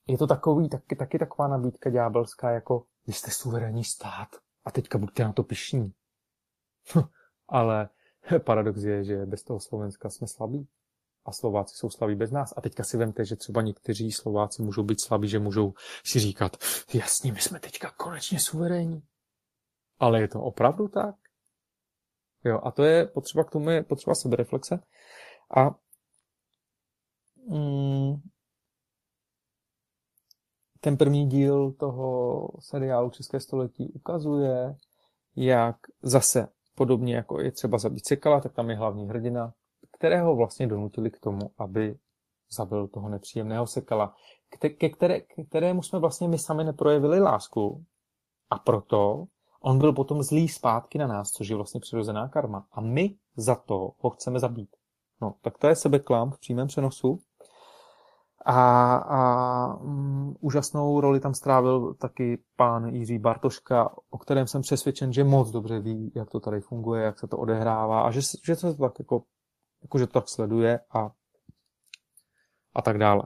je 0.08 0.18
to 0.18 0.28
takový, 0.28 0.70
taky, 0.70 0.96
taky 0.96 1.20
taková 1.20 1.48
nabídka 1.48 1.90
ďábelská, 1.90 2.52
jako 2.52 2.84
vy 3.08 3.14
jste 3.14 3.32
suverénní 3.32 3.84
stát 3.84 4.28
a 4.66 4.72
teďka 4.72 4.98
buďte 4.98 5.24
na 5.24 5.34
to 5.34 5.44
pišní. 5.44 5.94
Ale 7.50 7.90
paradox 8.44 8.84
je, 8.84 9.04
že 9.04 9.26
bez 9.26 9.44
toho 9.44 9.60
Slovenska 9.60 10.10
jsme 10.10 10.28
slabí 10.28 10.68
a 11.26 11.32
Slováci 11.32 11.76
jsou 11.76 11.90
slabí 11.90 12.16
bez 12.16 12.32
nás. 12.32 12.54
A 12.58 12.62
teďka 12.62 12.84
si 12.84 12.98
vemte, 12.98 13.26
že 13.26 13.36
třeba 13.36 13.62
někteří 13.62 14.12
Slováci 14.12 14.62
můžou 14.62 14.84
být 14.84 15.02
slabí, 15.02 15.28
že 15.28 15.40
můžou 15.40 15.74
si 16.06 16.20
říkat, 16.20 16.58
jasně, 16.94 17.32
my 17.32 17.42
jsme 17.42 17.60
teďka 17.60 17.92
konečně 17.92 18.40
suverénní. 18.40 19.04
Ale 20.00 20.22
je 20.22 20.28
to 20.28 20.42
opravdu 20.42 20.88
tak? 20.88 21.16
Jo, 22.44 22.60
a 22.64 22.72
to 22.72 22.84
je 22.84 23.08
potřeba 23.08 23.44
k 23.44 23.52
tomu 23.52 23.70
je 23.70 23.84
potřeba 23.84 24.16
sebereflexe. 24.16 24.80
A 25.58 25.76
mm, 27.48 28.22
ten 30.80 30.98
první 30.98 31.28
díl 31.28 31.72
toho 31.72 32.48
seriálu 32.60 33.10
České 33.10 33.40
století 33.40 33.92
ukazuje, 33.92 34.76
jak 35.36 35.76
zase 36.02 36.48
podobně 36.76 37.16
jako 37.16 37.42
je 37.42 37.52
třeba 37.52 37.78
zabít 37.78 38.08
Sekala, 38.08 38.42
tak 38.42 38.54
tam 38.54 38.70
je 38.70 38.76
hlavní 38.76 39.08
hrdina, 39.08 39.54
kterého 39.98 40.36
vlastně 40.36 40.68
donutili 40.68 41.12
k 41.12 41.20
tomu, 41.20 41.52
aby 41.58 41.98
zabil 42.52 42.88
toho 42.88 43.10
nepříjemného 43.10 43.68
Sekala, 43.68 44.16
ke, 44.78 44.90
které, 44.90 45.20
ke 45.22 45.44
kterému 45.44 45.84
jsme 45.84 46.00
vlastně 46.00 46.28
my 46.28 46.40
sami 46.40 46.64
neprojevili 46.64 47.20
lásku. 47.20 47.86
A 48.50 48.60
proto 48.60 49.26
On 49.62 49.80
byl 49.80 49.94
potom 49.94 50.24
zlý 50.24 50.48
zpátky 50.48 50.98
na 50.98 51.08
nás, 51.08 51.32
což 51.32 51.48
je 51.48 51.56
vlastně 51.56 51.80
přirozená 51.80 52.28
karma. 52.28 52.66
A 52.72 52.82
my 52.82 53.16
za 53.36 53.56
to 53.56 53.92
ho 54.00 54.10
chceme 54.10 54.40
zabít. 54.40 54.70
No, 55.22 55.36
tak 55.42 55.58
to 55.58 55.68
je 55.68 55.76
sebeklam 55.76 56.32
v 56.32 56.40
přímém 56.40 56.68
přenosu. 56.68 57.20
A, 58.46 58.96
a 58.96 59.76
um, 59.76 60.36
úžasnou 60.40 61.02
roli 61.02 61.20
tam 61.20 61.34
strávil 61.34 61.94
taky 61.94 62.44
pán 62.56 62.86
Jiří 62.86 63.20
Bartoška, 63.20 63.96
o 64.10 64.18
kterém 64.18 64.48
jsem 64.48 64.62
přesvědčen, 64.62 65.14
že 65.14 65.24
moc 65.24 65.52
dobře 65.52 65.80
ví, 65.80 66.12
jak 66.16 66.30
to 66.30 66.40
tady 66.40 66.62
funguje, 66.62 67.04
jak 67.04 67.20
se 67.20 67.28
to 67.28 67.38
odehrává 67.38 68.02
a 68.02 68.12
že, 68.12 68.22
že 68.46 68.56
to 68.56 68.74
tak 68.74 69.00
jako, 69.00 69.24
jako 69.82 70.00
že 70.00 70.08
to 70.08 70.14
tak 70.14 70.30
sleduje 70.30 70.80
a, 70.92 71.12
a 72.76 72.82
tak 72.82 72.98
dále. 72.98 73.24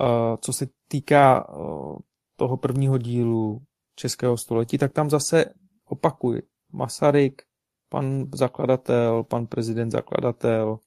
Uh, 0.00 0.36
co 0.40 0.52
se 0.52 0.66
týká 0.88 1.48
uh, 1.48 1.98
toho 2.36 2.56
prvního 2.56 2.98
dílu 2.98 3.62
českého 3.98 4.36
století, 4.36 4.78
tak 4.78 4.92
tam 4.92 5.10
zase 5.10 5.44
opakuji. 5.84 6.42
Masaryk, 6.72 7.42
pan 7.88 8.26
zakladatel, 8.34 9.24
pan 9.24 9.46
prezident 9.46 9.90
zakladatel, 9.90 10.78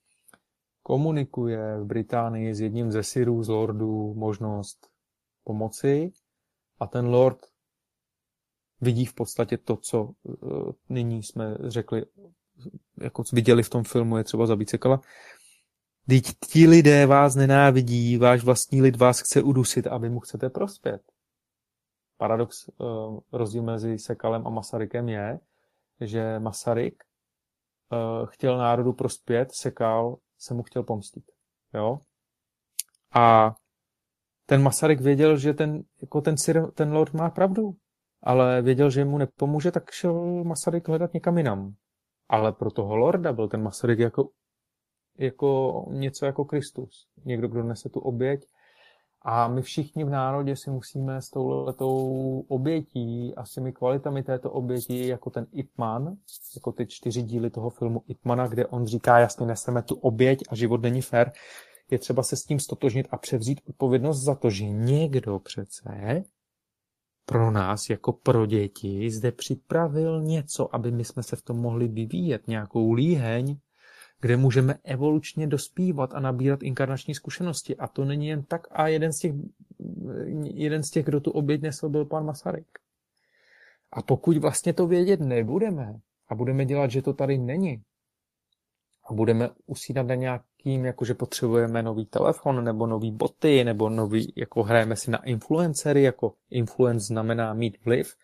komunikuje 0.83 1.79
v 1.79 1.85
Británii 1.85 2.55
s 2.55 2.61
jedním 2.61 2.91
ze 2.91 3.03
syrů, 3.03 3.43
z 3.43 3.49
lordů, 3.49 4.13
možnost 4.13 4.87
pomoci 5.43 6.11
a 6.79 6.87
ten 6.87 7.05
lord 7.05 7.39
vidí 8.81 9.05
v 9.05 9.13
podstatě 9.13 9.57
to, 9.57 9.77
co 9.77 10.03
uh, 10.03 10.71
nyní 10.89 11.23
jsme 11.23 11.57
řekli 11.59 12.05
jako 13.01 13.23
viděli 13.33 13.63
v 13.63 13.69
tom 13.69 13.83
filmu, 13.83 14.17
je 14.17 14.23
třeba 14.23 14.45
zabít 14.45 14.69
Sekala. 14.69 15.01
Teď 16.07 16.23
ti 16.49 16.67
lidé 16.67 17.05
vás 17.05 17.35
nenávidí, 17.35 18.17
váš 18.17 18.43
vlastní 18.43 18.81
lid 18.81 18.95
vás 18.95 19.19
chce 19.19 19.41
udusit 19.41 19.87
aby 19.87 20.09
mu 20.09 20.19
chcete 20.19 20.49
prospět. 20.49 21.10
Paradox, 22.21 22.69
eh, 22.69 22.75
rozdíl 23.31 23.63
mezi 23.63 23.99
Sekalem 23.99 24.47
a 24.47 24.49
Masarykem 24.49 25.09
je, 25.09 25.39
že 26.01 26.39
Masaryk 26.39 27.03
eh, 27.03 28.25
chtěl 28.25 28.57
národu 28.57 28.93
prospět, 28.93 29.49
Sekal 29.51 30.17
se 30.37 30.53
mu 30.53 30.63
chtěl 30.63 30.83
pomstit. 30.83 31.23
Jo? 31.73 31.99
A 33.13 33.55
ten 34.45 34.61
Masaryk 34.61 35.01
věděl, 35.01 35.37
že 35.37 35.53
ten, 35.53 35.83
jako 36.01 36.21
ten, 36.21 36.35
ten 36.73 36.93
lord 36.93 37.13
má 37.13 37.29
pravdu, 37.29 37.71
ale 38.23 38.61
věděl, 38.61 38.89
že 38.89 39.05
mu 39.05 39.17
nepomůže, 39.17 39.71
tak 39.71 39.91
šel 39.91 40.43
Masaryk 40.43 40.87
hledat 40.87 41.13
někam 41.13 41.37
jinam. 41.37 41.73
Ale 42.29 42.51
pro 42.51 42.71
toho 42.71 42.95
lorda 42.95 43.33
byl 43.33 43.47
ten 43.47 43.63
Masaryk 43.63 43.99
jako, 43.99 44.29
jako 45.17 45.85
něco 45.89 46.25
jako 46.25 46.45
Kristus. 46.45 47.07
Někdo, 47.25 47.47
kdo 47.47 47.63
nese 47.63 47.89
tu 47.89 47.99
oběť. 47.99 48.45
A 49.21 49.47
my 49.47 49.61
všichni 49.61 50.03
v 50.03 50.09
národě 50.09 50.55
si 50.55 50.69
musíme 50.69 51.21
s 51.21 51.29
touhletou 51.29 52.45
obětí 52.47 53.35
a 53.35 53.45
s 53.45 53.51
těmi 53.51 53.73
kvalitami 53.73 54.23
této 54.23 54.51
oběti, 54.51 55.07
jako 55.07 55.29
ten 55.29 55.47
Ipman, 55.51 56.17
jako 56.55 56.71
ty 56.71 56.87
čtyři 56.87 57.21
díly 57.21 57.49
toho 57.49 57.69
filmu 57.69 58.03
Ipmana, 58.07 58.47
kde 58.47 58.67
on 58.67 58.85
říká, 58.85 59.19
jasně 59.19 59.45
neseme 59.45 59.81
tu 59.81 59.95
oběť 59.95 60.43
a 60.49 60.55
život 60.55 60.81
není 60.81 61.01
fér, 61.01 61.31
je 61.91 61.99
třeba 61.99 62.23
se 62.23 62.35
s 62.35 62.43
tím 62.43 62.59
stotožnit 62.59 63.07
a 63.11 63.17
převzít 63.17 63.61
odpovědnost 63.69 64.23
za 64.23 64.35
to, 64.35 64.49
že 64.49 64.69
někdo 64.69 65.39
přece 65.39 66.23
pro 67.25 67.51
nás 67.51 67.89
jako 67.89 68.13
pro 68.13 68.45
děti 68.45 69.11
zde 69.11 69.31
připravil 69.31 70.23
něco, 70.23 70.75
aby 70.75 70.91
my 70.91 71.05
jsme 71.05 71.23
se 71.23 71.35
v 71.35 71.41
tom 71.41 71.57
mohli 71.57 71.87
vyvíjet, 71.87 72.47
nějakou 72.47 72.93
líheň, 72.93 73.57
kde 74.21 74.37
můžeme 74.37 74.75
evolučně 74.83 75.47
dospívat 75.47 76.13
a 76.13 76.19
nabírat 76.19 76.63
inkarnační 76.63 77.15
zkušenosti. 77.15 77.77
A 77.77 77.87
to 77.87 78.05
není 78.05 78.27
jen 78.27 78.43
tak. 78.43 78.67
A 78.71 78.87
jeden 78.87 79.13
z 79.13 79.19
těch, 79.19 79.31
jeden 80.43 80.83
z 80.83 80.89
těch 80.89 81.05
kdo 81.05 81.19
tu 81.19 81.31
oběť 81.31 81.61
nesl, 81.61 81.89
byl 81.89 82.05
pan 82.05 82.25
Masaryk. 82.25 82.79
A 83.91 84.01
pokud 84.01 84.37
vlastně 84.37 84.73
to 84.73 84.87
vědět 84.87 85.19
nebudeme 85.19 85.99
a 86.27 86.35
budeme 86.35 86.65
dělat, 86.65 86.91
že 86.91 87.01
to 87.01 87.13
tady 87.13 87.37
není, 87.37 87.81
a 89.09 89.13
budeme 89.13 89.49
usínat 89.65 90.07
na 90.07 90.15
nějakým, 90.15 90.85
jakože 90.85 91.13
potřebujeme 91.13 91.83
nový 91.83 92.05
telefon, 92.05 92.63
nebo 92.63 92.87
nový 92.87 93.11
boty, 93.11 93.63
nebo 93.63 93.89
nový, 93.89 94.33
jako 94.35 94.63
hrajeme 94.63 94.95
si 94.95 95.11
na 95.11 95.23
influencery, 95.25 96.03
jako 96.03 96.33
influence 96.49 97.05
znamená 97.05 97.53
mít 97.53 97.77
vliv, 97.85 98.15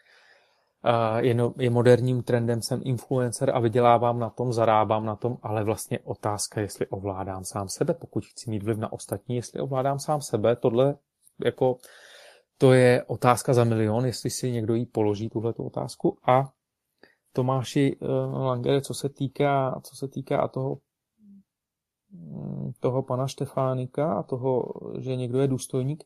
je, 1.17 1.33
no, 1.33 1.53
je 1.57 1.69
moderním 1.69 2.23
trendem, 2.23 2.61
jsem 2.61 2.81
influencer 2.83 3.51
a 3.55 3.59
vydělávám 3.59 4.19
na 4.19 4.29
tom, 4.29 4.53
zarábám 4.53 5.05
na 5.05 5.15
tom, 5.15 5.37
ale 5.41 5.63
vlastně 5.63 5.99
otázka, 5.99 6.61
jestli 6.61 6.87
ovládám 6.87 7.43
sám 7.43 7.69
sebe, 7.69 7.93
pokud 7.93 8.25
chci 8.25 8.49
mít 8.49 8.63
vliv 8.63 8.77
na 8.77 8.93
ostatní, 8.93 9.35
jestli 9.35 9.61
ovládám 9.61 9.99
sám 9.99 10.21
sebe, 10.21 10.55
tohle 10.55 10.95
jako 11.45 11.77
to 12.57 12.73
je 12.73 13.03
otázka 13.03 13.53
za 13.53 13.63
milion, 13.63 14.05
jestli 14.05 14.29
si 14.29 14.51
někdo 14.51 14.73
jí 14.73 14.85
položí 14.85 15.29
tuhle 15.29 15.53
otázku. 15.53 16.17
A 16.27 16.49
Tomáši 17.33 17.97
uh, 18.01 18.41
Langere, 18.41 18.81
co 18.81 18.93
se 18.93 19.09
týká, 19.09 19.81
co 19.83 19.95
se 19.95 20.07
týká 20.07 20.47
toho, 20.47 20.77
toho 22.79 23.03
pana 23.03 23.27
Štefánika 23.27 24.13
a 24.13 24.23
toho, 24.23 24.73
že 24.99 25.15
někdo 25.15 25.39
je 25.39 25.47
důstojník, 25.47 26.03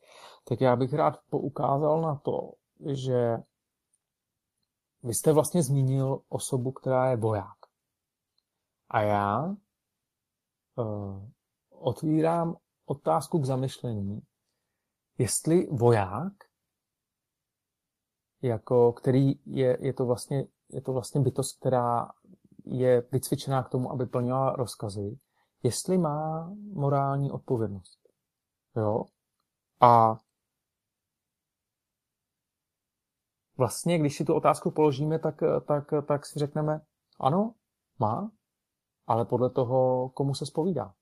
tak 0.48 0.62
já 0.62 0.76
bych 0.76 0.94
rád 0.94 1.20
poukázal 1.30 2.02
na 2.02 2.16
to, 2.16 2.52
že 2.94 3.38
vy 5.04 5.14
jste 5.14 5.34
vlastně 5.34 5.64
zmínil 5.64 6.22
osobu, 6.30 6.72
která 6.72 7.10
je 7.10 7.18
voják. 7.18 7.58
A 8.90 9.02
já 9.02 9.56
uh, 10.76 11.30
otvírám 11.70 12.56
otázku 12.86 13.40
k 13.40 13.46
zamyšlení, 13.46 14.22
jestli 15.18 15.68
voják, 15.68 16.34
jako 18.42 18.94
který 18.94 19.32
je, 19.46 19.78
je 19.82 19.94
to 19.94 20.06
vlastně 20.06 20.48
je 20.72 20.82
to 20.82 20.94
vlastně 20.94 21.22
bytost, 21.22 21.60
která 21.60 22.12
je 22.66 23.08
vycvičená 23.12 23.64
k 23.64 23.70
tomu, 23.70 23.92
aby 23.92 24.06
plnila 24.06 24.56
rozkazy, 24.56 25.20
jestli 25.64 25.98
má 25.98 26.52
morální 26.74 27.32
odpovědnost. 27.32 28.00
Jo? 28.76 29.06
A 29.80 30.20
vlastně, 33.62 34.00
když 34.00 34.18
si 34.18 34.26
tu 34.26 34.34
otázku 34.34 34.72
položíme, 34.72 35.20
tak, 35.20 35.44
tak, 35.66 35.94
tak 36.08 36.26
si 36.26 36.40
řekneme, 36.40 36.82
ano, 37.20 37.54
má, 38.00 38.32
ale 39.08 39.26
podle 39.26 39.50
toho, 39.50 40.10
komu 40.10 40.34
se 40.34 40.46
spovídá. 40.46 40.94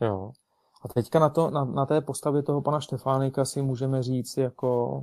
Jo. 0.00 0.30
A 0.82 0.88
teďka 0.88 1.18
na, 1.18 1.28
to, 1.28 1.50
na, 1.50 1.64
na 1.64 1.86
té 1.86 2.00
postavě 2.00 2.42
toho 2.42 2.62
pana 2.62 2.80
Štefánika 2.80 3.44
si 3.44 3.62
můžeme 3.62 4.02
říct, 4.02 4.36
jako 4.36 5.02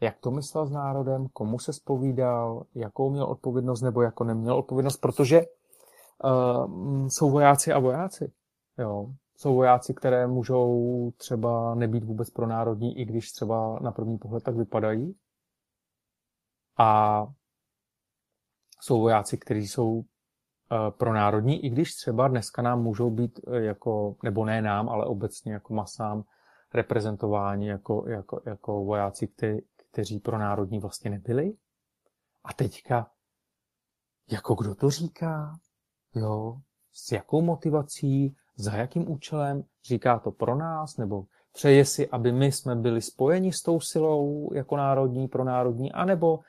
jak 0.00 0.18
to 0.20 0.30
myslel 0.30 0.66
s 0.66 0.70
národem, 0.70 1.26
komu 1.32 1.58
se 1.58 1.72
spovídal, 1.72 2.64
jakou 2.74 3.10
měl 3.10 3.24
odpovědnost 3.24 3.82
nebo 3.82 4.02
jako 4.02 4.24
neměl 4.24 4.56
odpovědnost, 4.56 4.96
protože 4.96 5.42
uh, 6.24 7.06
jsou 7.08 7.30
vojáci 7.30 7.72
a 7.72 7.78
vojáci. 7.78 8.32
Jo. 8.78 9.06
Jsou 9.36 9.54
vojáci, 9.54 9.94
které 9.94 10.26
můžou 10.26 11.10
třeba 11.16 11.74
nebýt 11.74 12.04
vůbec 12.04 12.30
pro 12.30 12.46
národní, 12.46 12.98
i 12.98 13.04
když 13.04 13.32
třeba 13.32 13.78
na 13.82 13.92
první 13.92 14.18
pohled 14.18 14.42
tak 14.42 14.56
vypadají. 14.56 15.14
A 16.78 17.26
jsou 18.80 19.00
vojáci, 19.00 19.38
kteří 19.38 19.68
jsou 19.68 19.92
uh, 19.92 20.04
pro 20.90 21.12
národní, 21.12 21.64
i 21.64 21.70
když 21.70 21.94
třeba 21.94 22.28
dneska 22.28 22.62
nám 22.62 22.82
můžou 22.82 23.10
být 23.10 23.40
uh, 23.46 23.54
jako, 23.54 24.16
nebo 24.22 24.44
ne 24.44 24.62
nám, 24.62 24.88
ale 24.88 25.06
obecně 25.06 25.52
jako 25.52 25.74
masám 25.74 26.24
reprezentováni 26.74 27.68
jako, 27.68 28.08
jako, 28.08 28.42
jako 28.46 28.84
vojáci, 28.84 29.26
kteří, 29.26 29.66
kteří 29.90 30.18
pro 30.18 30.38
národní 30.38 30.78
vlastně 30.78 31.10
nebyli. 31.10 31.52
A 32.44 32.52
teďka, 32.52 33.10
jako 34.30 34.54
kdo 34.54 34.74
to 34.74 34.90
říká, 34.90 35.58
jo, 36.14 36.60
s 36.92 37.12
jakou 37.12 37.42
motivací, 37.42 38.36
za 38.56 38.76
jakým 38.76 39.10
účelem, 39.10 39.64
říká 39.84 40.18
to 40.18 40.30
pro 40.30 40.54
nás, 40.56 40.96
nebo 40.96 41.24
přeje 41.52 41.84
si, 41.84 42.08
aby 42.08 42.32
my 42.32 42.52
jsme 42.52 42.76
byli 42.76 43.02
spojeni 43.02 43.52
s 43.52 43.62
tou 43.62 43.80
silou 43.80 44.50
jako 44.54 44.76
národní, 44.76 45.28
pro 45.28 45.44
národní, 45.44 45.92
anebo 45.92 46.40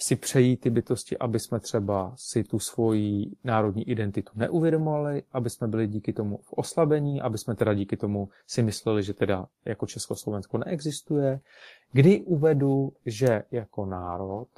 si 0.00 0.16
přejí 0.16 0.56
ty 0.56 0.70
bytosti, 0.70 1.18
aby 1.18 1.40
jsme 1.40 1.60
třeba 1.60 2.12
si 2.16 2.44
tu 2.44 2.58
svoji 2.58 3.36
národní 3.44 3.90
identitu 3.90 4.32
neuvědomovali, 4.34 5.22
aby 5.32 5.50
jsme 5.50 5.68
byli 5.68 5.88
díky 5.88 6.12
tomu 6.12 6.36
v 6.36 6.52
oslabení, 6.52 7.20
aby 7.20 7.38
jsme 7.38 7.54
teda 7.54 7.74
díky 7.74 7.96
tomu 7.96 8.28
si 8.46 8.62
mysleli, 8.62 9.02
že 9.02 9.14
teda 9.14 9.46
jako 9.64 9.86
Československo 9.86 10.58
neexistuje. 10.58 11.40
Kdy 11.92 12.20
uvedu, 12.20 12.92
že 13.06 13.42
jako 13.50 13.86
národ, 13.86 14.48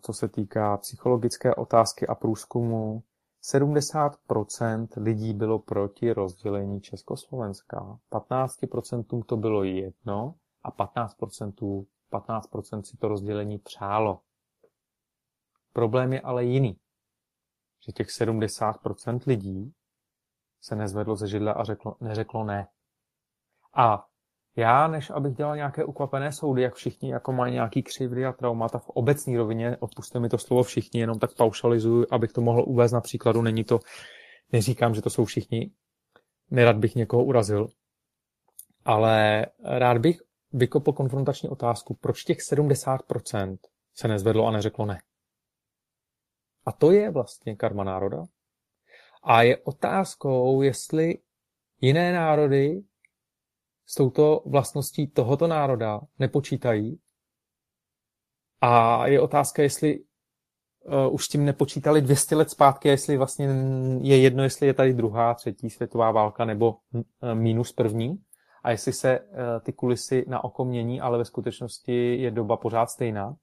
co 0.00 0.12
se 0.12 0.28
týká 0.28 0.76
psychologické 0.76 1.54
otázky 1.54 2.06
a 2.06 2.14
průzkumu, 2.14 3.02
70% 3.42 4.88
lidí 4.96 5.34
bylo 5.34 5.58
proti 5.58 6.12
rozdělení 6.12 6.80
Československa. 6.80 7.98
15% 8.12 9.24
to 9.24 9.36
bylo 9.36 9.64
jedno 9.64 10.34
a 10.62 10.70
15% 10.70 11.84
15% 12.12 12.82
si 12.82 12.96
to 12.96 13.08
rozdělení 13.08 13.58
přálo. 13.58 14.20
Problém 15.72 16.12
je 16.12 16.20
ale 16.20 16.44
jiný. 16.44 16.76
Že 17.86 17.92
těch 17.92 18.06
70% 18.06 19.20
lidí 19.26 19.72
se 20.60 20.76
nezvedlo 20.76 21.16
ze 21.16 21.28
židla 21.28 21.52
a 21.52 21.64
řeklo, 21.64 21.96
neřeklo 22.00 22.44
ne. 22.44 22.68
A 23.76 24.06
já, 24.56 24.88
než 24.88 25.10
abych 25.10 25.34
dělal 25.34 25.56
nějaké 25.56 25.84
ukvapené 25.84 26.32
soudy, 26.32 26.62
jak 26.62 26.74
všichni 26.74 27.10
jako 27.10 27.32
mají 27.32 27.52
nějaký 27.52 27.82
křivdy 27.82 28.26
a 28.26 28.32
traumata 28.32 28.78
v 28.78 28.88
obecní 28.88 29.36
rovině, 29.36 29.76
odpuste 29.80 30.20
mi 30.20 30.28
to 30.28 30.38
slovo 30.38 30.62
všichni, 30.62 31.00
jenom 31.00 31.18
tak 31.18 31.36
paušalizuju, 31.36 32.06
abych 32.10 32.32
to 32.32 32.40
mohl 32.40 32.64
uvést 32.66 32.92
na 32.92 33.00
příkladu, 33.00 33.42
není 33.42 33.64
to, 33.64 33.78
neříkám, 34.52 34.94
že 34.94 35.02
to 35.02 35.10
jsou 35.10 35.24
všichni, 35.24 35.72
nerad 36.50 36.76
bych 36.76 36.94
někoho 36.94 37.24
urazil, 37.24 37.68
ale 38.84 39.46
rád 39.64 39.98
bych 39.98 40.20
vykopl 40.52 40.92
konfrontační 40.92 41.48
otázku, 41.48 41.94
proč 41.94 42.24
těch 42.24 42.38
70% 42.38 43.58
se 43.94 44.08
nezvedlo 44.08 44.46
a 44.46 44.50
neřeklo 44.50 44.86
ne. 44.86 45.02
A 46.66 46.72
to 46.72 46.92
je 46.92 47.10
vlastně 47.10 47.56
karma 47.56 47.84
národa. 47.84 48.24
A 49.22 49.42
je 49.42 49.56
otázkou, 49.56 50.62
jestli 50.62 51.18
jiné 51.80 52.12
národy 52.12 52.82
s 53.86 53.94
touto 53.94 54.42
vlastností 54.46 55.06
tohoto 55.06 55.46
národa 55.46 56.00
nepočítají. 56.18 57.00
A 58.60 59.06
je 59.06 59.20
otázka, 59.20 59.62
jestli 59.62 59.98
uh, 59.98 61.14
už 61.14 61.28
tím 61.28 61.44
nepočítali 61.44 62.02
200 62.02 62.36
let 62.36 62.50
zpátky, 62.50 62.88
jestli 62.88 63.16
vlastně 63.16 63.48
je 64.00 64.18
jedno, 64.18 64.42
jestli 64.42 64.66
je 64.66 64.74
tady 64.74 64.92
druhá, 64.92 65.34
třetí 65.34 65.70
světová 65.70 66.10
válka 66.10 66.44
nebo 66.44 66.76
uh, 66.92 67.02
minus 67.34 67.72
první 67.72 68.24
a 68.62 68.70
jestli 68.70 68.92
se 68.92 69.10
eh, 69.10 69.60
ty 69.60 69.72
kulisy 69.72 70.24
na 70.28 70.44
oko 70.44 70.64
mění, 70.64 71.00
ale 71.00 71.18
ve 71.18 71.24
skutečnosti 71.24 72.16
je 72.16 72.30
doba 72.30 72.56
pořád 72.56 72.90
stejná. 72.90 73.36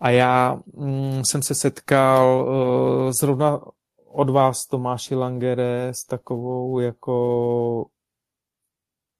A 0.00 0.10
já 0.10 0.60
mm, 0.74 1.24
jsem 1.24 1.42
se 1.42 1.54
setkal 1.54 2.48
uh, 2.48 3.10
zrovna 3.10 3.60
od 4.06 4.30
vás, 4.30 4.66
Tomáši 4.66 5.14
Langere, 5.14 5.88
s 5.88 6.04
takovou 6.04 6.80
jako 6.80 7.86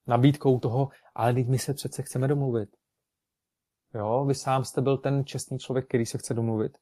nabídkou 0.07 0.59
toho, 0.59 0.89
ale 1.15 1.33
teď 1.33 1.47
my 1.47 1.59
se 1.59 1.73
přece 1.73 2.01
chceme 2.01 2.27
domluvit. 2.27 2.69
Jo, 3.95 4.25
vy 4.27 4.35
sám 4.35 4.63
jste 4.63 4.81
byl 4.81 4.97
ten 4.97 5.25
čestný 5.25 5.59
člověk, 5.59 5.87
který 5.87 6.05
se 6.05 6.17
chce 6.17 6.33
domluvit. 6.33 6.77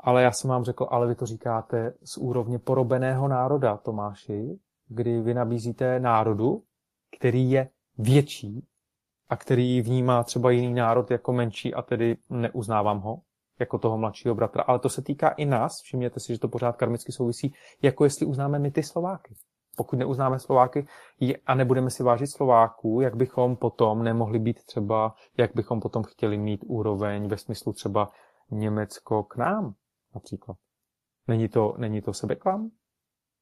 Ale 0.00 0.22
já 0.22 0.32
jsem 0.32 0.50
vám 0.50 0.64
řekl, 0.64 0.86
ale 0.90 1.06
vy 1.06 1.14
to 1.14 1.26
říkáte 1.26 1.94
z 2.02 2.16
úrovně 2.16 2.58
porobeného 2.58 3.28
národa, 3.28 3.76
Tomáši, 3.76 4.58
kdy 4.88 5.20
vy 5.20 5.34
nabízíte 5.34 6.00
národu, 6.00 6.62
který 7.18 7.50
je 7.50 7.68
větší 7.98 8.66
a 9.28 9.36
který 9.36 9.82
vnímá 9.82 10.22
třeba 10.24 10.50
jiný 10.50 10.74
národ 10.74 11.10
jako 11.10 11.32
menší 11.32 11.74
a 11.74 11.82
tedy 11.82 12.16
neuznávám 12.30 13.00
ho 13.00 13.20
jako 13.60 13.78
toho 13.78 13.98
mladšího 13.98 14.34
bratra. 14.34 14.62
Ale 14.62 14.78
to 14.78 14.88
se 14.88 15.02
týká 15.02 15.28
i 15.28 15.44
nás, 15.44 15.80
všimněte 15.80 16.20
si, 16.20 16.32
že 16.32 16.38
to 16.38 16.48
pořád 16.48 16.76
karmicky 16.76 17.12
souvisí, 17.12 17.54
jako 17.82 18.04
jestli 18.04 18.26
uznáme 18.26 18.58
my 18.58 18.70
ty 18.70 18.82
Slováky. 18.82 19.34
Pokud 19.76 19.96
neuznáme 19.98 20.38
Slováky 20.38 20.86
a 21.46 21.54
nebudeme 21.54 21.90
si 21.90 22.02
vážit 22.02 22.26
Slováků, 22.26 23.00
jak 23.00 23.16
bychom 23.16 23.56
potom 23.56 24.02
nemohli 24.02 24.38
být 24.38 24.64
třeba, 24.64 25.14
jak 25.36 25.54
bychom 25.54 25.80
potom 25.80 26.02
chtěli 26.02 26.38
mít 26.38 26.64
úroveň 26.66 27.28
ve 27.28 27.36
smyslu 27.36 27.72
třeba 27.72 28.10
Německo 28.50 29.22
k 29.22 29.36
nám 29.36 29.74
například. 30.14 30.56
Není 31.26 31.48
to, 31.48 31.74
není 31.78 32.02
to 32.02 32.12
sebeklam? 32.12 32.70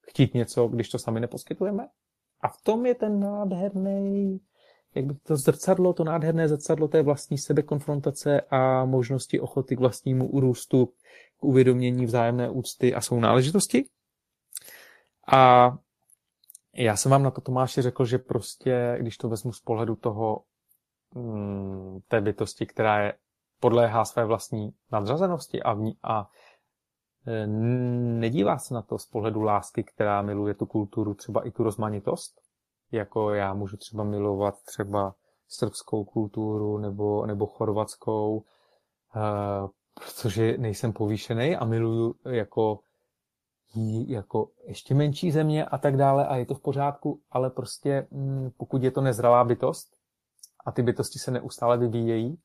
Chtít 0.09 0.35
něco, 0.35 0.69
když 0.69 0.89
to 0.89 0.99
sami 0.99 1.21
neposkytujeme? 1.21 1.89
A 2.41 2.49
v 2.49 2.63
tom 2.63 2.87
je 2.87 2.95
ten 2.95 3.21
nádherný, 3.21 4.41
jak 4.95 5.05
by 5.05 5.15
to 5.15 5.37
zrcadlo, 5.37 5.93
to 5.93 6.05
nádherné 6.05 6.49
zrcadlo 6.49 6.89
té 6.89 7.03
vlastní 7.03 7.39
sebekonfrontace 7.39 8.41
a 8.41 8.85
možnosti 8.85 9.41
ochoty 9.41 9.77
k 9.77 9.81
vlastnímu 9.81 10.31
urůstu, 10.31 10.87
k 11.37 11.45
uvědomění 11.45 12.07
vzájemné 12.07 12.51
úcty 12.51 12.95
a 12.95 13.01
svou 13.01 13.21
náležitosti. 13.21 13.85
A 15.33 15.71
já 16.75 16.97
jsem 16.97 17.11
vám 17.11 17.23
na 17.23 17.31
to 17.31 17.41
Tomáši 17.41 17.83
řekl, 17.83 18.05
že 18.05 18.19
prostě, 18.19 18.97
když 19.01 19.17
to 19.17 19.29
vezmu 19.29 19.53
z 19.53 19.61
pohledu 19.61 19.97
toho, 19.97 20.43
mm, 21.15 21.99
té 22.09 22.21
bytosti, 22.21 22.67
která 22.67 23.01
je 23.05 23.15
podléhá 23.61 24.05
své 24.05 24.25
vlastní 24.25 24.71
nadřazenosti 24.93 25.63
a, 25.63 25.73
vní, 25.73 25.97
a 26.03 26.21
e, 26.21 26.27
nedívá 28.21 28.59
se 28.59 28.75
na 28.75 28.83
to 28.83 28.99
z 28.99 29.07
pohledu 29.07 29.43
lásky, 29.43 29.85
která 29.85 30.23
miluje 30.23 30.55
tu 30.55 30.67
kulturu, 30.67 31.15
třeba 31.15 31.47
i 31.47 31.51
tu 31.51 31.63
rozmanitost, 31.63 32.41
jako 32.93 33.35
já 33.35 33.55
můžu 33.55 33.77
třeba 33.77 34.05
milovat 34.05 34.63
třeba 34.63 35.15
srbskou 35.49 36.05
kulturu 36.05 36.79
nebo, 36.79 37.27
nebo 37.27 37.47
chorvatskou, 37.47 38.37
uh, 38.37 39.71
protože 39.95 40.59
nejsem 40.59 40.93
povýšený 40.93 41.57
a 41.57 41.65
miluju 41.65 42.15
jako 42.25 42.79
jako 44.07 44.51
ještě 44.67 44.95
menší 44.95 45.31
země 45.31 45.65
a 45.65 45.79
tak 45.79 45.97
dále 45.97 46.27
a 46.27 46.37
je 46.37 46.47
to 46.47 46.55
v 46.55 46.61
pořádku, 46.61 47.21
ale 47.31 47.51
prostě 47.51 48.07
mm, 48.11 48.51
pokud 48.57 48.83
je 48.83 48.91
to 48.91 49.01
nezralá 49.01 49.45
bytost 49.45 49.89
a 50.67 50.73
ty 50.73 50.83
bytosti 50.83 51.19
se 51.19 51.31
neustále 51.31 51.79
vyvíjejí, 51.79 52.39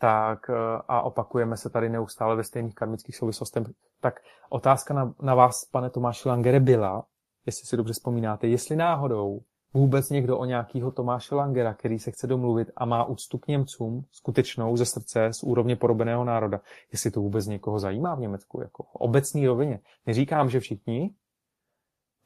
tak 0.00 0.50
eh, 0.50 0.54
a 0.88 1.02
opakujeme 1.02 1.56
se 1.56 1.70
tady 1.70 1.88
neustále 1.88 2.36
ve 2.36 2.44
stejných 2.44 2.74
karmických 2.74 3.16
souvislostech, 3.16 3.62
tak 4.00 4.20
otázka 4.48 4.94
na, 4.94 5.14
na 5.22 5.34
vás, 5.34 5.64
pane 5.64 5.90
Tomáši 5.90 6.28
Langere, 6.28 6.60
byla, 6.60 7.04
jestli 7.46 7.66
si 7.66 7.76
dobře 7.76 7.92
vzpomínáte, 7.92 8.46
jestli 8.46 8.76
náhodou 8.76 9.40
vůbec 9.74 10.10
někdo 10.10 10.38
o 10.38 10.44
nějakého 10.44 10.90
Tomáše 10.90 11.34
Langera, 11.34 11.74
který 11.74 11.98
se 11.98 12.10
chce 12.10 12.26
domluvit 12.26 12.70
a 12.76 12.84
má 12.84 13.04
úctu 13.04 13.38
k 13.38 13.46
Němcům, 13.46 14.04
skutečnou 14.10 14.76
ze 14.76 14.86
srdce, 14.86 15.32
z 15.32 15.42
úrovně 15.42 15.76
porobeného 15.76 16.24
národa, 16.24 16.60
jestli 16.92 17.10
to 17.10 17.20
vůbec 17.20 17.46
někoho 17.46 17.78
zajímá 17.78 18.14
v 18.14 18.20
Německu, 18.20 18.60
jako 18.60 18.82
v 18.82 18.94
obecní 18.94 19.46
rovině. 19.46 19.80
Neříkám, 20.06 20.50
že 20.50 20.60
všichni, 20.60 21.14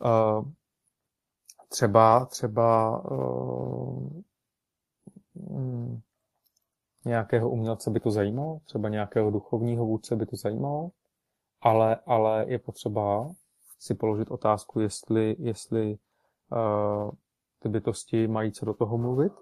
uh, 0.04 0.44
třeba, 1.68 2.26
třeba 2.26 3.00
uh, 3.10 4.22
nějakého 7.04 7.50
umělce 7.50 7.90
by 7.90 8.00
to 8.00 8.10
zajímalo, 8.10 8.60
třeba 8.64 8.88
nějakého 8.88 9.30
duchovního 9.30 9.86
vůdce 9.86 10.16
by 10.16 10.26
to 10.26 10.36
zajímalo, 10.36 10.90
ale, 11.60 11.96
ale 12.06 12.44
je 12.48 12.58
potřeba 12.58 13.30
si 13.78 13.94
položit 13.94 14.30
otázku, 14.30 14.80
jestli, 14.80 15.36
jestli 15.38 15.98
uh, 16.52 17.10
ty 17.58 17.68
bytosti 17.68 18.28
mají 18.28 18.52
co 18.52 18.64
do 18.64 18.74
toho 18.74 18.98
mluvit. 18.98 19.32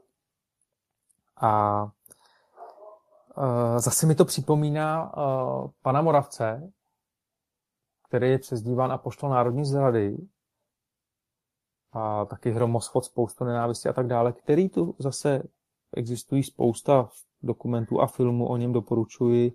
A 1.37 1.83
uh, 1.83 3.79
zase 3.79 4.07
mi 4.07 4.15
to 4.15 4.25
připomíná 4.25 5.17
uh, 5.17 5.71
pana 5.83 6.03
Moravce, 6.03 6.73
který 8.09 8.31
je 8.31 8.39
přezdíván 8.39 8.93
a 8.93 8.99
poštol 8.99 9.31
Národní 9.31 9.65
zrady, 9.65 10.17
a 11.93 12.25
taky 12.25 12.51
hromoschod, 12.51 13.05
spoustu 13.05 13.45
nenávisti 13.45 13.89
a 13.89 13.93
tak 13.93 14.07
dále, 14.07 14.33
který 14.33 14.69
tu 14.69 14.97
zase 14.99 15.43
existují 15.97 16.43
spousta 16.43 17.09
dokumentů 17.43 18.01
a 18.01 18.07
filmů, 18.07 18.49
o 18.49 18.57
něm 18.57 18.73
doporučuji 18.73 19.53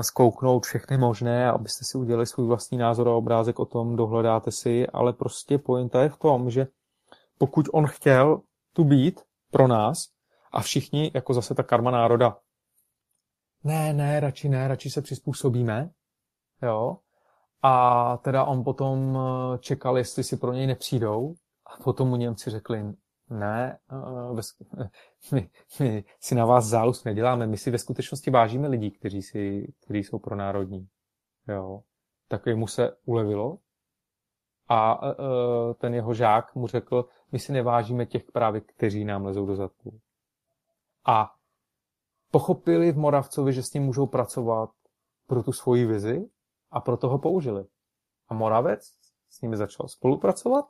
zkouknout 0.00 0.66
všechny 0.66 0.98
možné, 0.98 1.50
abyste 1.50 1.84
si 1.84 1.98
udělali 1.98 2.26
svůj 2.26 2.46
vlastní 2.46 2.78
názor 2.78 3.08
a 3.08 3.14
obrázek 3.14 3.58
o 3.58 3.64
tom, 3.64 3.96
dohledáte 3.96 4.50
si, 4.50 4.86
ale 4.86 5.12
prostě 5.12 5.58
pointa 5.58 6.02
je 6.02 6.08
v 6.08 6.16
tom, 6.16 6.50
že 6.50 6.66
pokud 7.38 7.66
on 7.72 7.86
chtěl 7.86 8.40
tu 8.72 8.84
být 8.84 9.20
pro 9.50 9.68
nás 9.68 9.98
a 10.52 10.60
všichni, 10.60 11.10
jako 11.14 11.34
zase 11.34 11.54
ta 11.54 11.62
karma 11.62 11.90
národa, 11.90 12.36
ne, 13.64 13.92
ne, 13.92 14.20
radši 14.20 14.48
ne, 14.48 14.68
radši 14.68 14.90
se 14.90 15.02
přizpůsobíme, 15.02 15.90
jo, 16.62 16.96
a 17.62 18.16
teda 18.16 18.44
on 18.44 18.64
potom 18.64 19.18
eh, 19.18 19.58
čekal, 19.58 19.98
jestli 19.98 20.24
si 20.24 20.36
pro 20.36 20.52
něj 20.52 20.66
nepřijdou 20.66 21.34
a 21.66 21.82
potom 21.82 22.08
mu 22.08 22.16
Němci 22.16 22.50
řekli, 22.50 22.84
ne, 23.30 23.78
eh, 23.90 24.88
my, 25.32 25.50
my 25.80 26.04
si 26.20 26.34
na 26.34 26.44
vás 26.44 26.66
zálus 26.66 27.04
neděláme, 27.04 27.46
my 27.46 27.56
si 27.56 27.70
ve 27.70 27.78
skutečnosti 27.78 28.30
vážíme 28.30 28.68
lidí, 28.68 28.90
kteří, 28.90 29.22
si, 29.22 29.72
kteří 29.84 30.04
jsou 30.04 30.18
pro 30.18 30.36
národní. 30.36 30.88
Jo. 31.48 31.82
Tak 32.28 32.46
mu 32.46 32.66
se 32.66 32.96
ulevilo 33.04 33.58
a 34.68 35.02
uh, 35.02 35.74
ten 35.74 35.94
jeho 35.94 36.14
žák 36.14 36.54
mu 36.54 36.66
řekl, 36.66 37.08
my 37.32 37.38
si 37.38 37.52
nevážíme 37.52 38.06
těch 38.06 38.32
právě, 38.32 38.60
kteří 38.60 39.04
nám 39.04 39.24
lezou 39.24 39.46
do 39.46 39.56
zadku. 39.56 40.00
A 41.06 41.34
pochopili 42.30 42.92
v 42.92 42.96
Moravcovi, 42.96 43.52
že 43.52 43.62
s 43.62 43.72
ním 43.72 43.82
můžou 43.82 44.06
pracovat 44.06 44.70
pro 45.26 45.42
tu 45.42 45.52
svoji 45.52 45.86
vizi 45.86 46.30
a 46.70 46.80
proto 46.80 47.08
ho 47.08 47.18
použili. 47.18 47.64
A 48.28 48.34
Moravec 48.34 48.94
s 49.30 49.40
nimi 49.40 49.56
začal 49.56 49.88
spolupracovat 49.88 50.64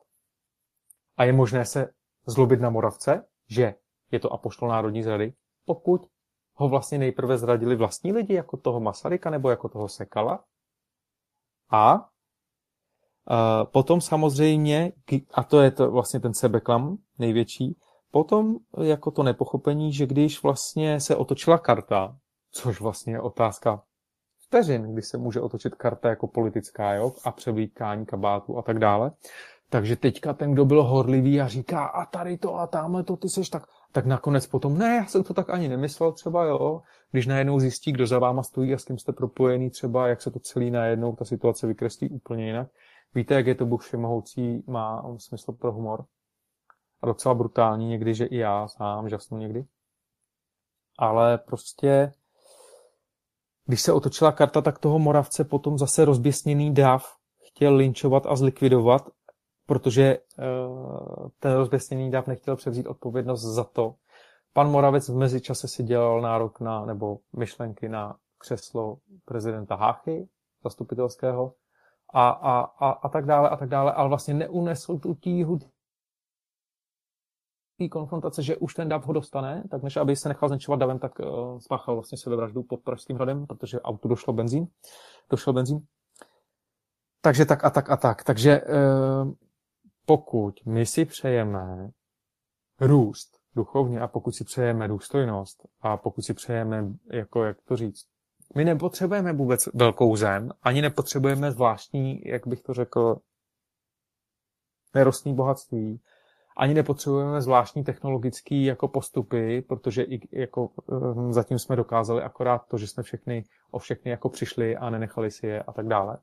a 1.16 1.24
je 1.24 1.32
možné 1.32 1.64
se 1.64 1.94
zlobit 2.26 2.60
na 2.60 2.70
Moravce, 2.70 3.24
že 3.48 3.74
je 4.10 4.20
to 4.20 4.32
apoštol 4.32 4.68
národní 4.68 5.02
zrady, 5.02 5.32
pokud 5.64 6.06
ho 6.54 6.68
vlastně 6.68 6.98
nejprve 6.98 7.38
zradili 7.38 7.76
vlastní 7.76 8.12
lidi, 8.12 8.34
jako 8.34 8.56
toho 8.56 8.80
Masaryka 8.80 9.30
nebo 9.30 9.50
jako 9.50 9.68
toho 9.68 9.88
Sekala. 9.88 10.44
A 11.70 12.08
potom 13.64 14.00
samozřejmě, 14.00 14.92
a 15.34 15.44
to 15.44 15.60
je 15.60 15.70
to 15.70 15.90
vlastně 15.90 16.20
ten 16.20 16.34
sebeklam 16.34 16.98
největší, 17.18 17.78
potom 18.10 18.56
jako 18.82 19.10
to 19.10 19.22
nepochopení, 19.22 19.92
že 19.92 20.06
když 20.06 20.42
vlastně 20.42 21.00
se 21.00 21.16
otočila 21.16 21.58
karta, 21.58 22.18
což 22.50 22.80
vlastně 22.80 23.12
je 23.12 23.20
otázka 23.20 23.82
vteřin, 24.38 24.92
kdy 24.92 25.02
se 25.02 25.18
může 25.18 25.40
otočit 25.40 25.74
karta 25.74 26.08
jako 26.08 26.26
politická, 26.26 26.94
jo, 26.94 27.12
a 27.24 27.32
převlíkání 27.32 28.06
kabátu 28.06 28.58
a 28.58 28.62
tak 28.62 28.78
dále. 28.78 29.12
Takže 29.70 29.97
teďka 29.97 30.32
ten, 30.32 30.52
kdo 30.52 30.64
byl 30.64 30.82
horlivý 30.82 31.40
a 31.40 31.48
říká, 31.48 31.84
a 31.84 32.06
tady 32.06 32.38
to 32.38 32.55
a 32.55 32.66
tamhle 32.66 33.02
to, 33.02 33.16
ty 33.16 33.28
seš 33.28 33.48
tak, 33.48 33.62
tak 33.93 34.06
nakonec 34.06 34.47
potom, 34.47 34.78
ne, 34.78 34.97
já 34.97 35.06
jsem 35.06 35.24
to 35.24 35.34
tak 35.34 35.51
ani 35.51 35.68
nemyslel 35.68 36.12
třeba, 36.12 36.44
jo, 36.44 36.82
když 37.10 37.26
najednou 37.26 37.60
zjistí, 37.60 37.93
kdo 37.93 38.06
za 38.06 38.18
váma 38.18 38.43
stojí 38.43 38.74
a 38.74 38.78
s 38.78 38.84
kým 38.84 38.98
jste 38.98 39.12
propojený 39.12 39.70
třeba, 39.70 40.09
jak 40.09 40.22
se 40.22 40.30
to 40.30 40.38
celý 40.38 40.70
najednou, 40.70 41.16
ta 41.16 41.24
situace 41.24 41.66
vykreslí 41.66 42.10
úplně 42.10 42.47
jinak, 42.47 42.68
Víte, 43.16 43.34
jak 43.34 43.47
je 43.47 43.55
to 43.55 43.66
Bůh 43.66 43.82
všemohoucí, 43.82 44.64
má 44.66 45.16
smysl 45.18 45.52
pro 45.52 45.72
humor. 45.72 46.05
A 47.02 47.06
docela 47.06 47.34
brutální 47.34 47.88
někdy, 47.88 48.14
že 48.14 48.24
i 48.24 48.36
já 48.36 48.68
sám 48.68 49.09
žasnu 49.09 49.38
někdy. 49.38 49.64
Ale 50.98 51.38
prostě, 51.38 52.12
když 53.66 53.82
se 53.82 53.93
otočila 53.93 54.32
karta, 54.32 54.60
tak 54.60 54.78
toho 54.78 54.98
Moravce 54.98 55.44
potom 55.44 55.78
zase 55.78 56.05
rozběsněný 56.05 56.74
dav 56.74 57.16
chtěl 57.47 57.74
linčovat 57.74 58.26
a 58.26 58.36
zlikvidovat, 58.36 59.09
protože 59.66 60.18
uh, 60.18 61.28
ten 61.38 61.52
rozběsněný 61.52 62.10
dav 62.10 62.26
nechtěl 62.26 62.56
převzít 62.56 62.86
odpovědnost 62.86 63.43
za 63.43 63.64
to. 63.64 63.94
Pan 64.52 64.70
Moravec 64.70 65.09
v 65.09 65.16
mezičase 65.16 65.68
si 65.68 65.82
dělal 65.82 66.20
nárok 66.20 66.60
na, 66.60 66.84
nebo 66.84 67.18
myšlenky 67.36 67.88
na 67.88 68.16
křeslo 68.38 68.98
prezidenta 69.24 69.74
Háchy, 69.74 70.28
zastupitelského, 70.64 71.55
a, 72.14 72.28
a, 72.28 72.60
a, 72.60 72.90
a 72.90 73.09
tak 73.09 73.26
dále 73.26 73.48
a 73.48 73.56
tak 73.56 73.68
dále, 73.68 73.93
ale 73.93 74.09
vlastně 74.09 74.34
neunesl 74.34 74.98
tu 74.98 75.14
tíhu 75.14 75.59
konfrontace, 77.90 78.43
že 78.43 78.56
už 78.56 78.74
ten 78.74 78.88
dav 78.88 79.06
ho 79.06 79.12
dostane, 79.12 79.64
tak 79.70 79.82
než 79.82 79.97
aby 79.97 80.16
se 80.16 80.28
nechal 80.28 80.48
zničovat 80.48 80.80
davem, 80.80 80.98
tak 80.98 81.18
uh, 81.18 81.59
spáchal 81.59 81.94
vlastně 81.94 82.18
sebevraždu 82.18 82.62
pod 82.62 82.80
Pražským 82.80 83.16
hradem, 83.16 83.47
protože 83.47 83.80
autu 83.80 84.09
došlo 84.09 84.32
benzín. 84.32 84.66
Došel 85.30 85.52
benzín. 85.52 85.86
Takže 87.20 87.44
tak 87.44 87.64
a 87.64 87.70
tak 87.70 87.90
a 87.90 87.97
tak. 87.97 88.24
Takže 88.24 88.60
uh, 88.60 89.32
pokud 90.06 90.66
my 90.66 90.86
si 90.86 91.04
přejeme 91.04 91.90
růst 92.80 93.38
duchovně 93.56 94.00
a 94.00 94.08
pokud 94.08 94.32
si 94.32 94.44
přejeme 94.44 94.88
důstojnost 94.88 95.66
a 95.80 95.96
pokud 95.96 96.22
si 96.22 96.34
přejeme, 96.34 96.84
jako 97.12 97.44
jak 97.44 97.56
to 97.62 97.76
říct, 97.76 98.06
my 98.54 98.64
nepotřebujeme 98.64 99.32
vůbec 99.32 99.68
velkou 99.74 100.16
zem, 100.16 100.50
ani 100.62 100.82
nepotřebujeme 100.82 101.52
zvláštní, 101.52 102.20
jak 102.24 102.46
bych 102.46 102.62
to 102.62 102.74
řekl, 102.74 103.16
nerostný 104.94 105.34
bohatství, 105.34 106.00
ani 106.56 106.74
nepotřebujeme 106.74 107.42
zvláštní 107.42 107.84
technologické 107.84 108.54
jako 108.54 108.88
postupy, 108.88 109.62
protože 109.62 110.02
i 110.02 110.40
jako 110.40 110.70
hm, 110.90 111.32
zatím 111.32 111.58
jsme 111.58 111.76
dokázali 111.76 112.22
akorát 112.22 112.68
to, 112.68 112.78
že 112.78 112.88
jsme 112.88 113.02
všechny 113.02 113.44
o 113.70 113.78
všechny 113.78 114.10
jako 114.10 114.28
přišli 114.28 114.76
a 114.76 114.90
nenechali 114.90 115.30
si 115.30 115.46
je 115.46 115.62
a 115.62 115.72
tak 115.72 115.86
dále. 115.86 116.18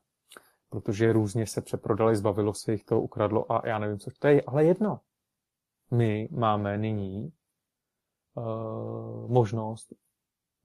Protože 0.74 1.12
různě 1.12 1.46
se 1.46 1.60
přeprodali, 1.60 2.16
zbavilo 2.16 2.54
se 2.54 2.72
jich, 2.72 2.84
to 2.84 3.00
ukradlo 3.00 3.52
a 3.52 3.68
já 3.68 3.78
nevím, 3.78 3.98
co 3.98 4.10
to 4.18 4.26
je, 4.26 4.42
ale 4.42 4.64
jedno. 4.64 5.00
My 5.90 6.28
máme 6.32 6.78
nyní 6.78 7.32
uh, 8.34 9.30
možnost 9.30 9.92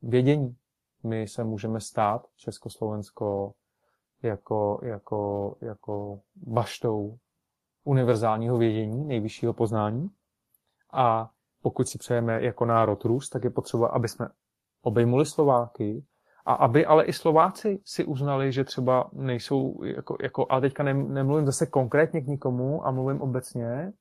vědění. 0.02 0.58
My 1.04 1.28
se 1.28 1.44
můžeme 1.44 1.82
stát 1.82 2.28
Československo 2.36 3.54
jako, 4.24 4.80
jako, 4.84 5.56
jako 5.62 6.20
baštou 6.36 7.18
univerzálního 7.84 8.58
vědění, 8.58 9.06
nejvyššího 9.06 9.54
poznání. 9.54 10.10
A 10.94 11.30
pokud 11.62 11.88
si 11.88 11.98
přejeme 11.98 12.44
jako 12.44 12.66
národ 12.66 13.06
růst, 13.06 13.30
tak 13.30 13.44
je 13.44 13.50
potřeba, 13.50 13.88
aby 13.88 14.08
jsme 14.08 14.30
obejmuli 14.82 15.26
Slováky 15.26 16.06
a 16.50 16.54
aby 16.54 16.86
ale 16.86 17.06
i 17.06 17.14
Slováci 17.14 17.80
si 17.86 18.06
uznali, 18.06 18.52
že 18.52 18.64
třeba 18.64 19.10
nejsou, 19.14 19.84
jako, 19.84 20.18
jako 20.22 20.46
a 20.50 20.60
teďka 20.60 20.84
nemluvím 20.84 21.46
zase 21.46 21.66
konkrétně 21.66 22.22
k 22.22 22.28
nikomu 22.28 22.88
a 22.88 22.92
mluvím 22.92 23.22
obecně, 23.22 23.92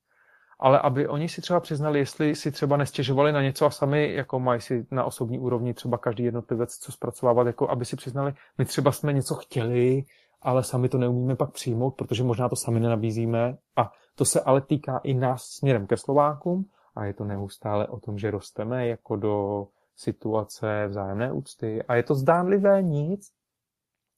ale 0.61 0.79
aby 0.79 1.09
oni 1.09 1.29
si 1.29 1.41
třeba 1.41 1.61
přiznali, 1.61 1.99
jestli 1.99 2.35
si 2.35 2.51
třeba 2.51 2.77
nestěžovali 2.77 3.33
na 3.33 3.43
něco 3.43 3.67
a 3.67 3.71
sami 3.71 4.15
jako 4.15 4.41
mají 4.41 4.61
si 4.61 4.87
na 4.91 5.05
osobní 5.05 5.39
úrovni 5.39 5.75
třeba 5.75 5.99
každý 5.99 6.25
jednotlivec 6.25 6.75
co 6.75 6.93
zpracovávat, 6.93 7.47
jako 7.47 7.71
aby 7.71 7.85
si 7.85 7.97
přiznali, 7.97 8.33
my 8.59 8.65
třeba 8.65 8.93
jsme 8.93 9.13
něco 9.13 9.35
chtěli, 9.35 10.03
ale 10.43 10.65
sami 10.65 10.89
to 10.89 10.99
neumíme 10.99 11.37
pak 11.37 11.53
přijmout, 11.53 11.91
protože 11.91 12.25
možná 12.25 12.49
to 12.49 12.57
sami 12.57 12.81
nenabízíme. 12.81 13.57
A 13.77 13.93
to 14.15 14.25
se 14.25 14.41
ale 14.41 14.61
týká 14.61 15.01
i 15.05 15.15
nás 15.15 15.43
směrem 15.43 15.87
ke 15.87 15.97
Slovákům 15.97 16.65
a 16.97 17.05
je 17.05 17.15
to 17.15 17.25
neustále 17.25 17.87
o 17.87 18.01
tom, 18.01 18.19
že 18.19 18.31
rosteme 18.31 18.87
jako 18.87 19.17
do 19.17 19.67
situace 19.99 20.87
vzájemné 20.89 21.33
úcty 21.33 21.83
a 21.83 21.95
je 21.95 22.03
to 22.03 22.15
zdánlivé 22.15 22.83
nic, 22.83 23.33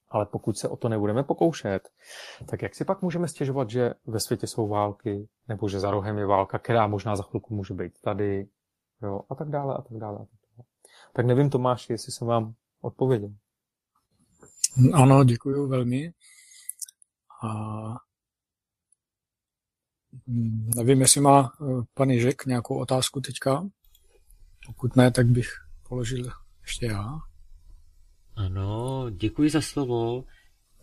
ale 0.09 0.27
pokud 0.27 0.59
se 0.59 0.69
o 0.69 0.77
to 0.77 0.89
nebudeme 0.89 1.23
pokoušet, 1.23 1.89
tak 2.47 2.63
jak 2.63 2.75
si 2.75 2.85
pak 2.85 3.03
můžeme 3.03 3.29
stěžovat, 3.29 3.71
že 3.71 3.95
ve 4.07 4.21
světě 4.21 4.47
jsou 4.47 4.69
války, 4.69 5.29
nebo 5.49 5.69
že 5.69 5.81
za 5.81 5.91
rohem 5.91 6.19
je 6.19 6.27
válka, 6.27 6.59
která 6.59 6.87
možná 6.87 7.17
za 7.17 7.23
chvilku 7.23 7.55
může 7.55 7.75
být 7.75 8.01
tady, 8.01 8.49
jo, 9.03 9.21
a 9.31 9.35
tak 9.35 9.49
dále, 9.49 9.75
a 9.75 9.83
tak 9.83 9.99
dále. 9.99 10.17
A 10.17 10.25
tak, 10.25 10.51
dále. 10.57 10.67
tak 11.13 11.27
nevím, 11.27 11.51
Tomáš, 11.51 11.91
jestli 11.91 12.13
jsem 12.13 12.27
vám 12.27 12.55
odpověděl. 12.81 13.31
Ano, 14.93 15.25
děkuji 15.25 15.69
velmi. 15.69 16.13
A 17.43 17.51
nevím, 20.77 21.01
jestli 21.01 21.21
má 21.21 21.53
eh, 21.61 21.83
pan 21.95 22.11
Ježek 22.11 22.47
nějakou 22.47 22.79
otázku 22.81 23.21
teďka. 23.21 23.69
Pokud 24.67 24.97
ne, 24.97 25.11
tak 25.11 25.27
bych 25.27 25.70
položil 25.91 26.31
ještě 26.63 26.87
já. 26.87 27.19
Ano, 28.37 29.07
děkuji 29.11 29.51
za 29.51 29.61
slovo. 29.61 30.25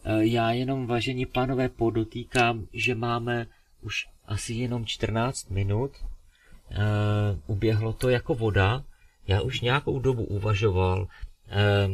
E, 0.04 0.28
já 0.28 0.52
jenom, 0.52 0.88
vážení 0.88 1.26
pánové, 1.26 1.70
podotýkám, 1.70 2.68
že 2.74 2.96
máme 2.96 3.48
už 3.82 4.06
asi 4.26 4.54
jenom 4.54 4.86
14 4.86 5.50
minut. 5.50 5.92
E, 5.96 6.06
uběhlo 7.48 7.94
to 7.94 8.10
jako 8.10 8.36
voda. 8.36 8.84
Já 9.28 9.42
už 9.42 9.62
nějakou 9.62 10.00
dobu 10.00 10.24
uvažoval, 10.24 11.08
e, 11.50 11.90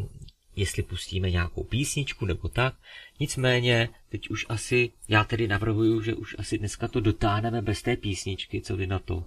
jestli 0.56 0.84
pustíme 0.84 1.32
nějakou 1.32 1.64
písničku 1.64 2.26
nebo 2.26 2.48
tak. 2.48 2.76
Nicméně, 3.20 3.90
teď 4.10 4.30
už 4.30 4.46
asi, 4.50 4.92
já 5.08 5.24
tedy 5.24 5.48
navrhuju, 5.48 6.02
že 6.02 6.16
už 6.16 6.36
asi 6.40 6.58
dneska 6.58 6.88
to 6.88 7.00
dotáhneme 7.00 7.62
bez 7.62 7.82
té 7.82 7.96
písničky, 7.96 8.62
co 8.62 8.78
vy 8.78 8.88
na 8.88 9.00
to? 9.00 9.26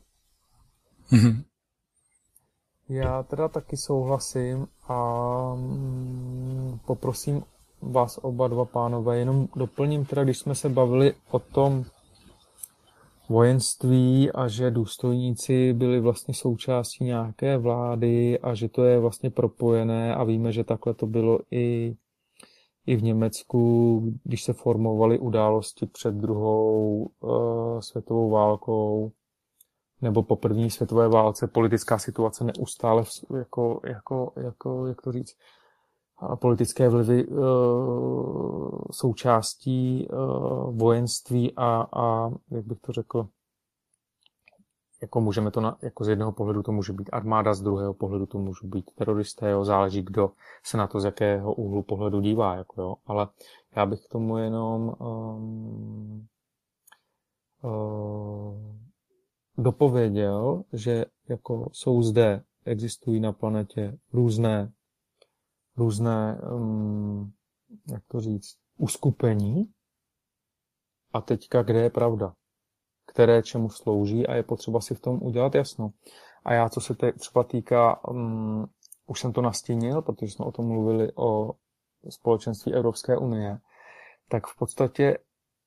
Mm-hmm. 1.12 1.44
Já 2.88 3.22
teda 3.22 3.48
taky 3.48 3.76
souhlasím 3.76 4.66
a 4.88 5.54
mm, 5.54 6.78
poprosím 6.86 7.42
vás 7.82 8.18
oba 8.22 8.48
dva 8.48 8.64
pánové, 8.64 9.18
jenom 9.18 9.48
doplním 9.56 10.04
teda, 10.04 10.24
když 10.24 10.38
jsme 10.38 10.54
se 10.54 10.68
bavili 10.68 11.14
o 11.30 11.38
tom 11.38 11.84
vojenství 13.28 14.32
a 14.32 14.48
že 14.48 14.70
důstojníci 14.70 15.72
byli 15.72 16.00
vlastně 16.00 16.34
součástí 16.34 17.04
nějaké 17.04 17.58
vlády 17.58 18.38
a 18.38 18.54
že 18.54 18.68
to 18.68 18.84
je 18.84 18.98
vlastně 18.98 19.30
propojené 19.30 20.14
a 20.14 20.24
víme, 20.24 20.52
že 20.52 20.64
takhle 20.64 20.94
to 20.94 21.06
bylo 21.06 21.38
i, 21.50 21.96
i 22.86 22.96
v 22.96 23.02
Německu, 23.02 24.02
když 24.24 24.42
se 24.42 24.52
formovaly 24.52 25.18
události 25.18 25.86
před 25.86 26.14
druhou 26.14 27.06
uh, 27.20 27.80
světovou 27.80 28.30
válkou 28.30 29.12
nebo 30.06 30.22
po 30.22 30.36
první 30.36 30.70
světové 30.70 31.08
válce 31.08 31.46
politická 31.46 31.98
situace 31.98 32.44
neustále 32.44 33.04
jako, 33.38 33.80
jako, 33.84 34.32
jako 34.36 34.86
jak 34.86 35.02
to 35.02 35.12
říct, 35.12 35.36
politické 36.34 36.88
vlivy 36.88 37.26
uh, 37.26 38.78
součástí 38.90 40.08
uh, 40.08 40.76
vojenství 40.76 41.52
a, 41.56 41.86
a, 41.96 42.30
jak 42.50 42.66
bych 42.66 42.80
to 42.80 42.92
řekl, 42.92 43.28
jako 45.02 45.20
můžeme 45.20 45.50
to, 45.50 45.60
na, 45.60 45.76
jako 45.82 46.04
z 46.04 46.08
jednoho 46.08 46.32
pohledu 46.32 46.62
to 46.62 46.72
může 46.72 46.92
být 46.92 47.10
armáda, 47.12 47.54
z 47.54 47.60
druhého 47.62 47.94
pohledu 47.94 48.26
to 48.26 48.38
můžou 48.38 48.68
být 48.68 48.90
teroristé, 48.94 49.50
jo, 49.50 49.64
záleží, 49.64 50.02
kdo 50.02 50.30
se 50.62 50.76
na 50.76 50.86
to 50.86 51.00
z 51.00 51.04
jakého 51.04 51.54
úhlu 51.54 51.82
pohledu 51.82 52.20
dívá, 52.20 52.54
jako 52.54 52.82
jo, 52.82 52.96
ale 53.06 53.28
já 53.76 53.86
bych 53.86 54.00
k 54.00 54.08
tomu 54.08 54.38
jenom 54.38 54.94
um, 54.98 56.26
uh, 57.62 58.85
dopověděl, 59.58 60.64
že 60.72 61.04
jako 61.28 61.68
jsou 61.72 62.02
zde, 62.02 62.42
existují 62.64 63.20
na 63.20 63.32
planetě 63.32 63.98
různé, 64.12 64.72
různé, 65.76 66.40
um, 66.52 67.32
jak 67.92 68.02
to 68.08 68.20
říct, 68.20 68.56
uskupení. 68.78 69.64
A 71.12 71.20
teďka, 71.20 71.62
kde 71.62 71.80
je 71.80 71.90
pravda? 71.90 72.34
Které 73.06 73.42
čemu 73.42 73.70
slouží 73.70 74.26
a 74.26 74.34
je 74.34 74.42
potřeba 74.42 74.80
si 74.80 74.94
v 74.94 75.00
tom 75.00 75.18
udělat 75.22 75.54
jasno. 75.54 75.90
A 76.44 76.52
já, 76.52 76.68
co 76.68 76.80
se 76.80 76.94
te, 76.94 77.12
třeba 77.12 77.44
týká, 77.44 78.08
um, 78.08 78.66
už 79.06 79.20
jsem 79.20 79.32
to 79.32 79.40
nastínil, 79.40 80.02
protože 80.02 80.32
jsme 80.32 80.44
o 80.44 80.52
tom 80.52 80.66
mluvili 80.66 81.12
o 81.14 81.52
společenství 82.08 82.74
Evropské 82.74 83.18
unie, 83.18 83.58
tak 84.28 84.46
v 84.46 84.58
podstatě 84.58 85.18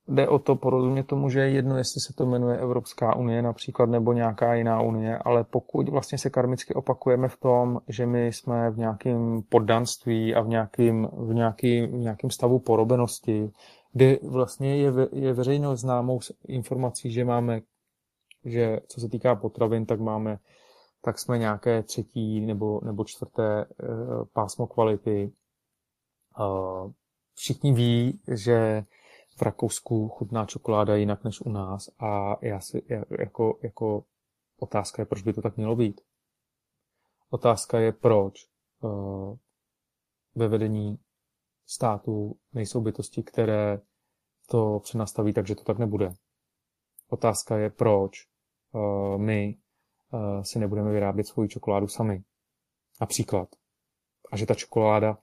jde 0.09 0.27
o 0.27 0.39
to 0.39 0.55
porozumět 0.55 1.03
tomu, 1.03 1.29
že 1.29 1.39
je 1.39 1.49
jedno, 1.49 1.77
jestli 1.77 2.01
se 2.01 2.13
to 2.13 2.25
jmenuje 2.25 2.57
Evropská 2.57 3.15
unie 3.15 3.41
například 3.41 3.89
nebo 3.89 4.13
nějaká 4.13 4.53
jiná 4.53 4.81
unie, 4.81 5.17
ale 5.17 5.43
pokud 5.43 5.89
vlastně 5.89 6.17
se 6.17 6.29
karmicky 6.29 6.73
opakujeme 6.73 7.29
v 7.29 7.37
tom, 7.37 7.79
že 7.87 8.05
my 8.05 8.27
jsme 8.27 8.71
v 8.71 8.77
nějakém 8.77 9.41
poddanství 9.49 10.35
a 10.35 10.41
v 10.41 10.47
nějakém, 10.47 11.07
v 11.13 11.33
nějaký, 11.33 11.81
v 11.81 11.93
nějakým 11.93 12.29
stavu 12.29 12.59
porobenosti, 12.59 13.51
kdy 13.93 14.19
vlastně 14.29 14.77
je, 14.77 14.91
ve, 14.91 15.07
je 15.11 15.33
veřejnou 15.33 15.75
známou 15.75 16.19
informací, 16.47 17.11
že 17.11 17.25
máme, 17.25 17.61
že 18.45 18.79
co 18.87 19.01
se 19.01 19.09
týká 19.09 19.35
potravin, 19.35 19.85
tak 19.85 19.99
máme, 19.99 20.37
tak 21.01 21.19
jsme 21.19 21.37
nějaké 21.37 21.83
třetí 21.83 22.41
nebo, 22.41 22.81
nebo 22.83 23.03
čtvrté 23.05 23.65
uh, 23.65 24.25
pásmo 24.33 24.67
kvality. 24.67 25.31
Uh, 26.39 26.91
všichni 27.35 27.73
ví, 27.73 28.19
že 28.31 28.83
v 29.39 29.41
Rakousku 29.41 30.09
chutná 30.09 30.45
čokoláda 30.45 30.95
jinak 30.95 31.23
než 31.23 31.41
u 31.41 31.49
nás 31.49 31.89
a 31.99 32.37
já 32.45 32.59
si 32.59 32.85
jako, 33.19 33.59
jako 33.63 34.05
otázka 34.59 35.01
je, 35.01 35.05
proč 35.05 35.21
by 35.21 35.33
to 35.33 35.41
tak 35.41 35.57
mělo 35.57 35.75
být. 35.75 36.01
Otázka 37.29 37.79
je, 37.79 37.91
proč 37.91 38.49
uh, 38.81 39.37
ve 40.35 40.47
vedení 40.47 40.99
státu 41.65 42.39
nejsou 42.53 42.81
bytosti, 42.81 43.23
které 43.23 43.81
to 44.49 44.79
přenastaví 44.79 45.33
tak, 45.33 45.47
že 45.47 45.55
to 45.55 45.63
tak 45.63 45.77
nebude. 45.77 46.11
Otázka 47.09 47.57
je, 47.57 47.69
proč 47.69 48.27
uh, 48.71 49.17
my 49.17 49.57
uh, 50.11 50.41
si 50.41 50.59
nebudeme 50.59 50.91
vyrábět 50.91 51.23
svoji 51.23 51.49
čokoládu 51.49 51.87
sami. 51.87 52.23
Například. 53.01 53.49
A 54.31 54.37
že 54.37 54.45
ta 54.45 54.53
čokoláda 54.53 55.17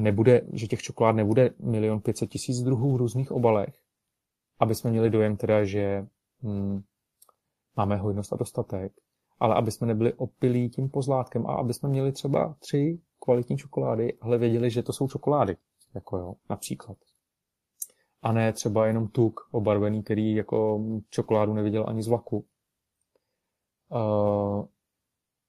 nebude, 0.00 0.40
že 0.52 0.66
těch 0.66 0.82
čokolád 0.82 1.16
nebude 1.16 1.50
milion 1.58 2.00
pětset 2.00 2.30
tisíc 2.30 2.62
druhů 2.62 2.92
v 2.92 2.96
různých 2.96 3.32
obalech, 3.32 3.74
aby 4.58 4.74
jsme 4.74 4.90
měli 4.90 5.10
dojem 5.10 5.36
teda, 5.36 5.64
že 5.64 6.06
hmm, 6.42 6.82
máme 7.76 7.96
hojnost 7.96 8.32
a 8.32 8.36
dostatek, 8.36 8.92
ale 9.38 9.54
aby 9.54 9.70
jsme 9.70 9.86
nebyli 9.86 10.14
opilí 10.14 10.70
tím 10.70 10.88
pozlátkem 10.88 11.46
a 11.46 11.54
aby 11.54 11.74
jsme 11.74 11.88
měli 11.88 12.12
třeba 12.12 12.56
tři 12.58 13.00
kvalitní 13.20 13.56
čokolády, 13.56 14.18
ale 14.20 14.38
věděli, 14.38 14.70
že 14.70 14.82
to 14.82 14.92
jsou 14.92 15.08
čokolády, 15.08 15.56
jako 15.94 16.18
jo, 16.18 16.34
například. 16.50 16.96
A 18.22 18.32
ne 18.32 18.52
třeba 18.52 18.86
jenom 18.86 19.08
tuk 19.08 19.40
obarvený, 19.50 20.02
který 20.02 20.34
jako 20.34 20.84
čokoládu 21.10 21.54
neviděl 21.54 21.84
ani 21.88 22.02
z 22.02 22.08
vlaku. 22.08 22.44
Uh, 23.88 24.64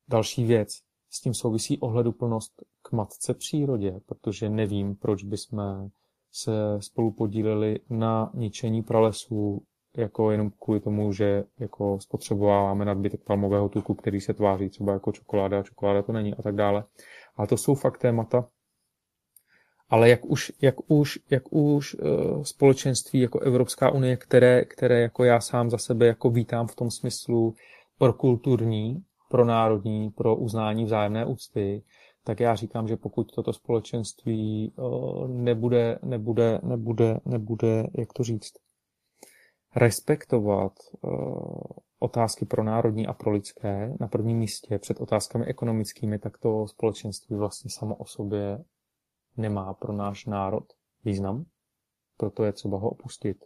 další 0.07 0.45
věc, 0.45 0.86
s 1.09 1.21
tím 1.21 1.33
souvisí 1.33 1.79
ohleduplnost 1.79 2.63
k 2.81 2.91
matce 2.91 3.33
přírodě, 3.33 3.99
protože 4.05 4.49
nevím, 4.49 4.95
proč 4.95 5.23
bychom 5.23 5.89
se 6.31 6.51
spolu 6.79 7.11
podíleli 7.11 7.79
na 7.89 8.31
ničení 8.33 8.83
pralesů 8.83 9.61
jako 9.97 10.31
jenom 10.31 10.51
kvůli 10.59 10.79
tomu, 10.79 11.13
že 11.13 11.43
jako 11.59 11.99
spotřebováváme 11.99 12.85
nadbytek 12.85 13.23
palmového 13.23 13.69
tuku, 13.69 13.93
který 13.93 14.21
se 14.21 14.33
tváří 14.33 14.69
třeba 14.69 14.93
jako 14.93 15.11
čokoláda 15.11 15.59
a 15.59 15.63
čokoláda 15.63 16.01
to 16.01 16.11
není 16.11 16.33
a 16.33 16.41
tak 16.41 16.55
dále. 16.55 16.83
Ale 17.35 17.47
to 17.47 17.57
jsou 17.57 17.75
fakt 17.75 17.97
témata. 17.97 18.47
Ale 19.89 20.09
jak 20.09 20.25
už, 20.25 20.51
jak 20.61 20.75
už, 20.91 21.19
jak 21.29 21.53
už 21.53 21.95
uh, 21.95 22.43
společenství 22.43 23.19
jako 23.19 23.39
Evropská 23.39 23.91
unie, 23.91 24.17
které, 24.17 24.65
které 24.65 25.01
jako 25.01 25.23
já 25.23 25.39
sám 25.39 25.69
za 25.69 25.77
sebe 25.77 26.07
jako 26.07 26.29
vítám 26.29 26.67
v 26.67 26.75
tom 26.75 26.91
smyslu 26.91 27.55
pro 27.97 28.13
kulturní, 28.13 29.03
pro 29.29 29.45
národní, 29.45 30.09
pro 30.09 30.35
uznání 30.35 30.85
vzájemné 30.85 31.25
úcty, 31.25 31.83
tak 32.23 32.39
já 32.39 32.55
říkám, 32.55 32.87
že 32.87 32.97
pokud 32.97 33.35
toto 33.35 33.53
společenství 33.53 34.73
uh, 34.75 35.27
nebude, 35.27 35.99
nebude, 36.03 36.59
nebude, 36.63 37.19
nebude, 37.25 37.87
jak 37.97 38.13
to 38.13 38.23
říct, 38.23 38.53
respektovat 39.75 40.73
uh, 41.01 41.61
otázky 41.99 42.45
pro 42.45 42.63
národní 42.63 43.07
a 43.07 43.13
pro 43.13 43.31
lidské 43.31 43.93
na 43.99 44.07
prvním 44.07 44.37
místě 44.37 44.79
před 44.79 45.01
otázkami 45.01 45.45
ekonomickými, 45.45 46.19
tak 46.19 46.37
to 46.37 46.67
společenství 46.67 47.35
vlastně 47.35 47.71
samo 47.71 47.95
o 47.95 48.05
sobě 48.05 48.63
nemá 49.37 49.73
pro 49.73 49.93
náš 49.93 50.25
národ 50.25 50.63
význam, 51.05 51.45
proto 52.17 52.43
je 52.43 52.53
třeba 52.53 52.77
ho 52.77 52.89
opustit. 52.89 53.45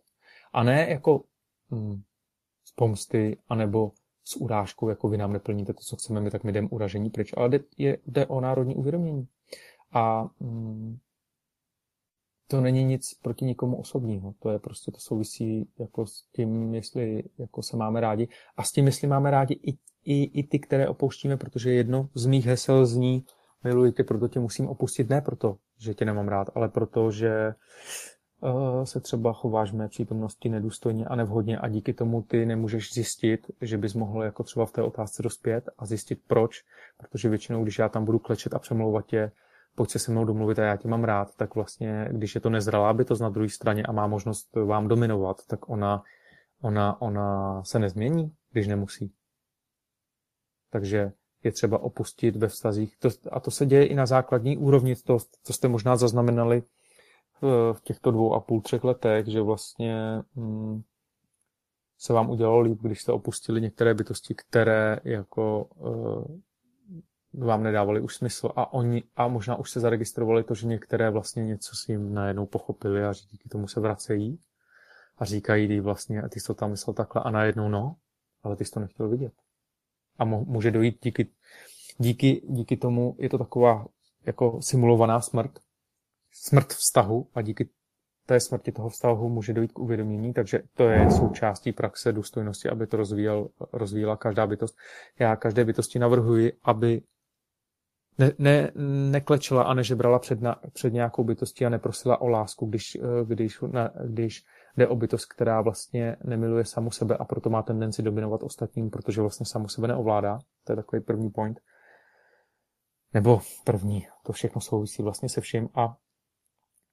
A 0.54 0.64
ne 0.64 0.90
jako 0.90 1.24
hm, 1.72 2.02
z 2.64 2.72
pomsty, 2.76 3.38
anebo 3.50 3.92
s 4.24 4.36
urážkou, 4.36 4.90
jako 4.90 5.10
vy 5.10 5.18
nám 5.18 5.34
neplníte 5.34 5.74
to, 5.74 5.80
co 5.80 5.96
chceme, 5.96 6.22
my 6.22 6.32
tak 6.32 6.44
my 6.44 6.52
jdeme 6.52 6.68
uražení 6.72 7.10
pryč. 7.10 7.34
Ale 7.38 7.50
jde, 7.50 7.60
je, 7.78 7.98
jde 8.08 8.26
o 8.26 8.42
národní 8.42 8.76
uvědomění. 8.76 9.28
A 9.92 10.30
hm, 10.42 10.98
to 12.48 12.62
není 12.62 12.84
nic 12.84 13.14
proti 13.22 13.46
nikomu 13.46 13.80
osobního. 13.80 14.34
To 14.40 14.50
je 14.50 14.60
prostě, 14.60 14.92
to 14.92 15.00
souvisí 15.00 15.70
jako 15.80 16.06
s 16.06 16.24
tím, 16.36 16.74
jestli 16.74 17.24
jako 17.38 17.64
se 17.64 17.78
máme 17.78 18.02
rádi. 18.02 18.28
A 18.58 18.64
s 18.64 18.72
tím, 18.72 18.86
jestli 18.86 19.08
máme 19.08 19.32
rádi 19.32 19.54
i, 19.54 19.78
i, 20.04 20.24
i 20.40 20.44
ty, 20.44 20.60
které 20.60 20.88
opouštíme, 20.88 21.38
protože 21.38 21.74
jedno 21.74 22.10
z 22.14 22.26
mých 22.26 22.46
hesel 22.46 22.86
zní 22.86 23.26
miluji 23.64 23.92
tě, 23.92 24.04
proto 24.04 24.28
tě 24.28 24.40
musím 24.40 24.68
opustit, 24.68 25.10
ne 25.10 25.22
proto, 25.22 25.58
že 25.80 25.94
tě 25.94 26.06
nemám 26.06 26.28
rád, 26.28 26.50
ale 26.56 26.70
proto, 26.70 27.12
že 27.12 27.54
se 28.84 29.00
třeba 29.00 29.34
chováš 29.34 29.72
v 29.72 29.76
mé 29.76 29.88
přítomnosti 29.88 30.50
nedůstojně 30.50 31.06
a 31.06 31.16
nevhodně 31.16 31.58
a 31.58 31.68
díky 31.68 31.94
tomu 31.94 32.22
ty 32.22 32.46
nemůžeš 32.46 32.94
zjistit, 32.94 33.52
že 33.62 33.78
bys 33.78 33.94
mohl 33.94 34.24
jako 34.24 34.44
třeba 34.44 34.66
v 34.66 34.72
té 34.72 34.82
otázce 34.82 35.24
dospět 35.24 35.70
a 35.78 35.86
zjistit 35.86 36.22
proč, 36.28 36.64
protože 36.98 37.30
většinou, 37.30 37.64
když 37.64 37.80
já 37.80 37.90
tam 37.90 38.06
budu 38.06 38.20
klečet 38.20 38.54
a 38.54 38.60
přemlouvat 38.60 39.06
tě, 39.06 39.32
pojď 39.76 39.90
se 39.90 40.00
se 40.00 40.12
mnou 40.12 40.26
domluvit 40.26 40.60
a 40.60 40.64
já 40.64 40.76
tě 40.76 40.88
mám 40.88 41.04
rád, 41.04 41.36
tak 41.36 41.56
vlastně, 41.56 42.10
když 42.12 42.36
je 42.36 42.42
to 42.42 42.50
nezralá 42.50 42.94
bytost 42.94 43.22
na 43.22 43.30
druhé 43.30 43.50
straně 43.50 43.84
a 43.84 43.92
má 43.92 44.08
možnost 44.08 44.56
vám 44.56 44.88
dominovat, 44.88 45.38
tak 45.48 45.70
ona, 45.70 46.04
ona, 46.62 47.02
ona 47.02 47.64
se 47.64 47.80
nezmění, 47.80 48.32
když 48.52 48.68
nemusí. 48.68 49.14
Takže 50.72 51.12
je 51.44 51.52
třeba 51.52 51.78
opustit 51.78 52.36
ve 52.36 52.48
vztazích. 52.48 52.98
To, 52.98 53.10
a 53.32 53.40
to 53.40 53.52
se 53.52 53.66
děje 53.66 53.86
i 53.86 53.96
na 53.96 54.06
základní 54.06 54.58
úrovni, 54.58 54.96
to, 54.96 55.18
co 55.44 55.54
jste 55.54 55.68
možná 55.68 55.96
zaznamenali 55.96 56.64
v, 57.42 57.82
těchto 57.84 58.12
dvou 58.12 58.34
a 58.34 58.40
půl, 58.40 58.62
třech 58.62 58.84
letech, 58.84 59.28
že 59.28 59.42
vlastně 59.42 60.24
hm, 60.36 60.82
se 61.98 62.14
vám 62.14 62.30
udělalo 62.30 62.60
líp, 62.60 62.80
když 62.82 63.02
jste 63.02 63.12
opustili 63.12 63.62
některé 63.62 63.94
bytosti, 63.94 64.36
které 64.36 65.00
jako 65.04 65.64
uh, 65.64 66.26
vám 67.34 67.64
nedávali 67.64 68.02
už 68.02 68.16
smysl 68.16 68.50
a 68.56 68.74
oni 68.74 69.04
a 69.16 69.28
možná 69.28 69.56
už 69.56 69.72
se 69.72 69.80
zaregistrovali 69.80 70.44
to, 70.44 70.56
že 70.56 70.68
některé 70.68 71.10
vlastně 71.10 71.46
něco 71.46 71.76
si 71.76 71.92
jim 71.92 72.14
najednou 72.14 72.46
pochopili 72.46 73.06
a 73.06 73.14
díky 73.32 73.50
tomu 73.50 73.68
se 73.68 73.80
vracejí 73.80 74.40
a 75.18 75.26
říkají 75.26 75.68
ty 75.68 75.80
vlastně, 75.80 76.22
a 76.22 76.30
ty 76.30 76.40
jsi 76.40 76.48
to 76.48 76.54
tam 76.54 76.70
myslel 76.70 76.94
takhle 76.94 77.24
a 77.24 77.30
najednou 77.30 77.70
no, 77.70 77.96
ale 78.44 78.56
ty 78.56 78.66
jsi 78.66 78.72
to 78.72 78.80
nechtěl 78.80 79.10
vidět. 79.10 79.34
A 80.20 80.26
může 80.26 80.72
dojít 80.72 80.98
díky, 81.04 81.28
díky, 81.98 82.42
díky 82.50 82.78
tomu, 82.78 83.16
je 83.20 83.30
to 83.30 83.38
taková 83.38 83.86
jako 84.26 84.62
simulovaná 84.62 85.22
smrt, 85.22 85.60
smrt 86.32 86.74
vztahu 86.74 87.28
a 87.34 87.42
díky 87.42 87.70
té 88.26 88.40
smrti 88.40 88.72
toho 88.72 88.90
vztahu 88.90 89.30
může 89.30 89.54
dojít 89.54 89.72
k 89.72 89.80
uvědomění, 89.80 90.34
takže 90.34 90.60
to 90.74 90.90
je 90.90 91.12
součástí 91.12 91.72
praxe 91.72 92.14
důstojnosti, 92.14 92.70
aby 92.70 92.88
to 92.88 92.98
rozvíjel, 92.98 93.50
rozvíjela 93.74 94.18
každá 94.18 94.48
bytost. 94.48 94.78
Já 95.20 95.36
každé 95.36 95.66
bytosti 95.66 96.00
navrhuji, 96.00 96.54
aby 96.64 97.02
ne, 98.18 98.32
ne, 98.38 98.72
neklečela 99.12 99.64
a 99.64 99.74
nežebrala 99.74 100.20
před, 100.20 100.42
na, 100.42 100.56
před 100.74 100.94
nějakou 100.94 101.24
bytostí 101.24 101.66
a 101.66 101.70
neprosila 101.70 102.22
o 102.22 102.28
lásku, 102.28 102.66
když, 102.66 102.96
eh, 102.96 103.26
když, 103.26 103.62
na, 103.62 103.92
když 104.06 104.44
jde 104.78 104.88
o 104.88 104.96
bytost, 104.96 105.26
která 105.26 105.62
vlastně 105.62 106.16
nemiluje 106.24 106.66
samu 106.66 106.92
sebe 106.92 107.18
a 107.18 107.26
proto 107.26 107.50
má 107.50 107.62
tendenci 107.62 108.02
dominovat 108.02 108.44
ostatním, 108.44 108.90
protože 108.90 109.22
vlastně 109.22 109.46
samu 109.46 109.68
sebe 109.68 109.88
neovládá. 109.88 110.40
To 110.64 110.72
je 110.72 110.76
takový 110.76 111.02
první 111.02 111.30
point. 111.30 111.60
Nebo 113.14 113.42
první, 113.66 114.08
to 114.26 114.34
všechno 114.34 114.62
souvisí 114.62 115.04
vlastně 115.04 115.30
se 115.30 115.42
vším 115.42 115.70
a 115.76 115.96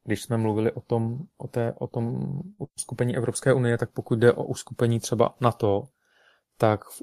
když 0.08 0.22
jsme 0.22 0.36
mluvili 0.36 0.72
o 0.72 0.80
tom, 0.80 1.18
o, 1.38 1.48
té, 1.48 1.74
o 1.78 1.86
tom 1.86 2.20
uskupení 2.76 3.16
Evropské 3.16 3.52
unie, 3.52 3.78
tak 3.78 3.90
pokud 3.90 4.18
jde 4.18 4.32
o 4.32 4.44
uskupení 4.44 5.00
třeba 5.00 5.34
NATO, 5.40 5.82
tak 6.58 6.84
v 6.84 7.02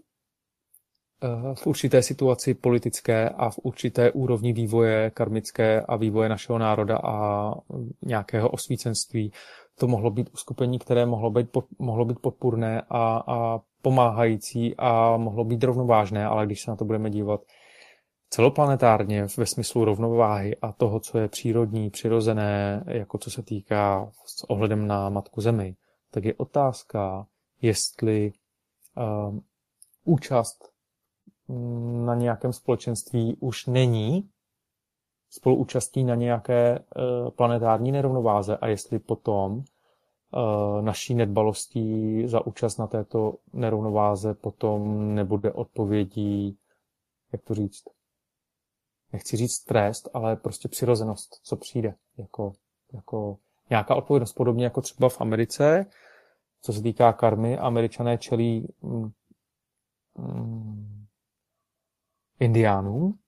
Eh, 1.23 1.55
v 1.55 1.67
určité 1.67 2.01
situaci 2.01 2.53
politické 2.53 3.29
a 3.29 3.49
v 3.49 3.59
určité 3.63 4.11
úrovni 4.11 4.53
vývoje 4.53 5.11
karmické 5.11 5.81
a 5.81 5.95
vývoje 5.95 6.29
našeho 6.29 6.57
národa 6.59 6.97
a 6.97 7.53
nějakého 8.01 8.49
osvícenství. 8.49 9.31
To 9.79 9.87
mohlo 9.87 10.11
být 10.11 10.29
uskupení, 10.33 10.79
které 10.79 11.05
mohlo 11.05 11.29
být, 11.29 11.51
pod, 11.51 11.65
mohlo 11.79 12.05
být 12.05 12.19
podpůrné 12.19 12.81
a, 12.89 13.23
a 13.27 13.59
pomáhající 13.81 14.75
a 14.77 15.17
mohlo 15.17 15.43
být 15.43 15.63
rovnovážné, 15.63 16.25
ale 16.25 16.45
když 16.45 16.61
se 16.61 16.71
na 16.71 16.77
to 16.77 16.85
budeme 16.85 17.09
dívat 17.09 17.41
celoplanetárně 18.35 19.27
ve 19.37 19.45
smyslu 19.45 19.85
rovnováhy 19.85 20.57
a 20.61 20.71
toho, 20.71 20.99
co 20.99 21.17
je 21.17 21.27
přírodní, 21.27 21.89
přirozené, 21.89 22.83
jako 22.87 23.17
co 23.17 23.31
se 23.31 23.43
týká 23.43 24.11
s 24.25 24.43
ohledem 24.43 24.87
na 24.87 25.09
Matku 25.09 25.41
Zemi, 25.41 25.75
tak 26.11 26.25
je 26.25 26.33
otázka, 26.33 27.27
jestli 27.61 28.31
uh, 28.97 29.39
účast 30.03 30.69
na 32.05 32.15
nějakém 32.15 32.53
společenství 32.53 33.37
už 33.39 33.65
není 33.65 34.29
spoluúčastí 35.29 36.03
na 36.03 36.15
nějaké 36.15 36.79
eh, 36.79 37.31
planetární 37.31 37.91
nerovnováze 37.91 38.57
a 38.57 38.67
jestli 38.67 38.99
potom 38.99 39.63
eh, 39.63 40.81
naší 40.81 41.15
nedbalostí 41.15 42.27
za 42.27 42.47
účast 42.47 42.77
na 42.77 42.87
této 42.87 43.33
nerovnováze 43.53 44.33
potom 44.33 45.13
nebude 45.15 45.51
odpovědí, 45.51 46.57
jak 47.31 47.41
to 47.43 47.53
říct, 47.53 47.94
nechci 49.13 49.37
říct 49.37 49.63
trest, 49.63 50.09
ale 50.13 50.35
prostě 50.35 50.67
přirozenost, 50.67 51.39
co 51.43 51.55
přijde, 51.55 51.95
jako, 52.17 52.53
jako 52.93 53.37
nějaká 53.69 53.95
odpovědnost, 53.95 54.33
podobně 54.33 54.63
jako 54.63 54.81
třeba 54.81 55.09
v 55.09 55.21
Americe, 55.21 55.85
co 56.61 56.73
se 56.73 56.81
týká 56.81 57.13
karmy, 57.13 57.57
američané 57.57 58.17
čelí 58.17 58.67
mm, 58.81 59.11
mm, 60.17 61.05
indiánům 62.39 63.19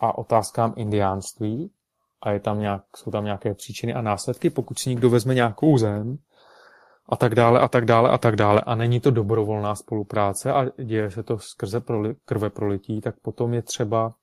a 0.00 0.18
otázkám 0.18 0.74
indiánství 0.76 1.70
a 2.22 2.30
je 2.30 2.40
tam 2.40 2.60
nějak, 2.60 2.82
jsou 2.96 3.10
tam 3.10 3.24
nějaké 3.24 3.54
příčiny 3.54 3.94
a 3.94 4.02
následky, 4.02 4.50
pokud 4.50 4.78
si 4.78 4.90
někdo 4.90 5.10
vezme 5.10 5.34
nějakou 5.34 5.78
zem 5.78 6.18
a 7.08 7.16
tak 7.16 7.34
dále 7.34 7.60
a 7.60 7.68
tak 7.68 7.84
dále 7.84 8.10
a 8.10 8.18
tak 8.18 8.36
dále. 8.36 8.60
A 8.60 8.74
není 8.74 9.00
to 9.00 9.10
dobrovolná 9.10 9.74
spolupráce 9.74 10.52
a 10.52 10.64
děje 10.84 11.10
se 11.10 11.22
to 11.22 11.38
skrze 11.38 11.80
proli, 11.80 12.14
krve 12.24 12.50
prolití, 12.50 13.00
tak 13.00 13.20
potom 13.20 13.54
je 13.54 13.62
třeba 13.62 14.14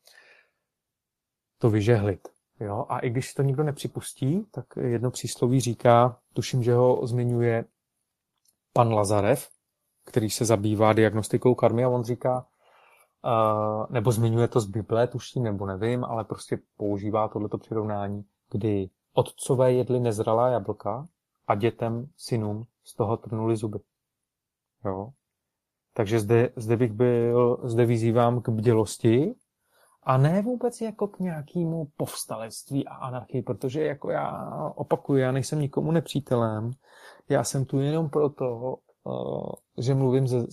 to 1.64 1.70
vyžehlit. 1.70 2.28
Jo? 2.60 2.86
A 2.90 3.00
i 3.00 3.10
když 3.10 3.34
to 3.34 3.42
nikdo 3.42 3.64
nepřipustí, 3.64 4.46
tak 4.52 4.66
jedno 4.80 5.12
přísloví 5.12 5.60
říká, 5.60 6.20
tuším, 6.34 6.64
že 6.64 6.74
ho 6.74 7.08
zmiňuje 7.08 7.66
pan 8.74 8.94
Lazarev, 8.94 9.50
který 10.06 10.30
se 10.30 10.46
zabývá 10.46 10.94
diagnostikou 10.94 11.56
karmy 11.56 11.84
a 11.84 11.90
on 11.90 12.04
říká, 12.04 12.46
Uh, 13.26 13.86
nebo 13.90 14.12
zmiňuje 14.12 14.48
to 14.48 14.60
z 14.60 14.66
Bible, 14.66 15.08
tuším, 15.08 15.44
nebo 15.44 15.66
nevím, 15.66 16.04
ale 16.04 16.24
prostě 16.24 16.60
používá 16.78 17.28
tohleto 17.28 17.58
přirovnání, 17.58 18.26
kdy 18.52 18.90
otcové 19.14 19.74
jedli 19.74 20.00
nezralá 20.00 20.50
jablka 20.50 21.08
a 21.48 21.56
dětem, 21.56 22.08
synům 22.18 22.64
z 22.84 22.96
toho 22.96 23.18
trnuli 23.18 23.58
zuby. 23.58 23.80
Jo? 24.86 25.10
Takže 25.94 26.20
zde, 26.20 26.50
zde 26.56 26.78
bych 26.78 26.92
byl, 26.92 27.58
zde 27.64 27.86
vyzývám 27.86 28.42
k 28.42 28.50
bdělosti 28.50 29.36
a 30.06 30.18
ne 30.18 30.42
vůbec 30.42 30.82
jako 30.82 31.08
k 31.08 31.20
nějakému 31.20 31.88
povstalectví 31.98 32.88
a 32.88 32.94
anarchii, 32.94 33.42
protože 33.42 33.84
jako 33.84 34.12
já 34.12 34.50
opakuju, 34.76 35.20
já 35.20 35.32
nejsem 35.32 35.60
nikomu 35.60 35.92
nepřítelem, 35.92 36.72
já 37.30 37.44
jsem 37.44 37.66
tu 37.66 37.80
jenom 37.80 38.10
proto, 38.10 38.76
eh, 39.08 39.82
že 39.82 39.94
mluvím 39.94 40.28
ze, 40.28 40.46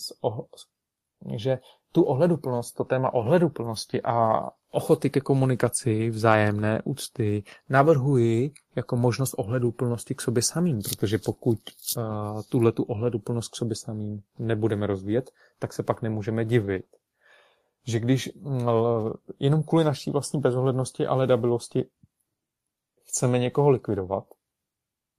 že 1.37 1.59
tu 1.93 2.03
ohleduplnost, 2.03 2.77
to 2.77 2.85
téma 2.85 3.15
ohleduplnosti 3.15 4.03
a 4.03 4.49
ochoty 4.71 5.11
ke 5.11 5.21
komunikaci, 5.21 6.11
vzájemné 6.11 6.83
úcty 6.85 7.43
navrhuji 7.69 8.53
jako 8.77 8.97
možnost 8.97 9.35
ohleduplnosti 9.39 10.15
k 10.15 10.21
sobě 10.21 10.43
samým, 10.43 10.83
protože 10.83 11.19
pokud 11.19 11.59
uh, 11.97 12.03
tuhle 12.49 12.73
tu 12.73 12.83
ohleduplnost 12.83 13.53
k 13.53 13.57
sobě 13.57 13.77
samým 13.77 14.23
nebudeme 14.39 14.87
rozvíjet, 14.87 15.31
tak 15.59 15.73
se 15.73 15.83
pak 15.83 16.03
nemůžeme 16.03 16.45
divit, 16.45 16.87
že 17.87 18.01
když 18.01 18.35
uh, 18.35 19.13
jenom 19.39 19.63
kvůli 19.63 19.85
naší 19.85 20.11
vlastní 20.11 20.41
bezohlednosti 20.41 21.07
a 21.07 21.15
ledabilosti 21.15 21.91
chceme 23.05 23.39
někoho 23.39 23.71
likvidovat, 23.71 24.25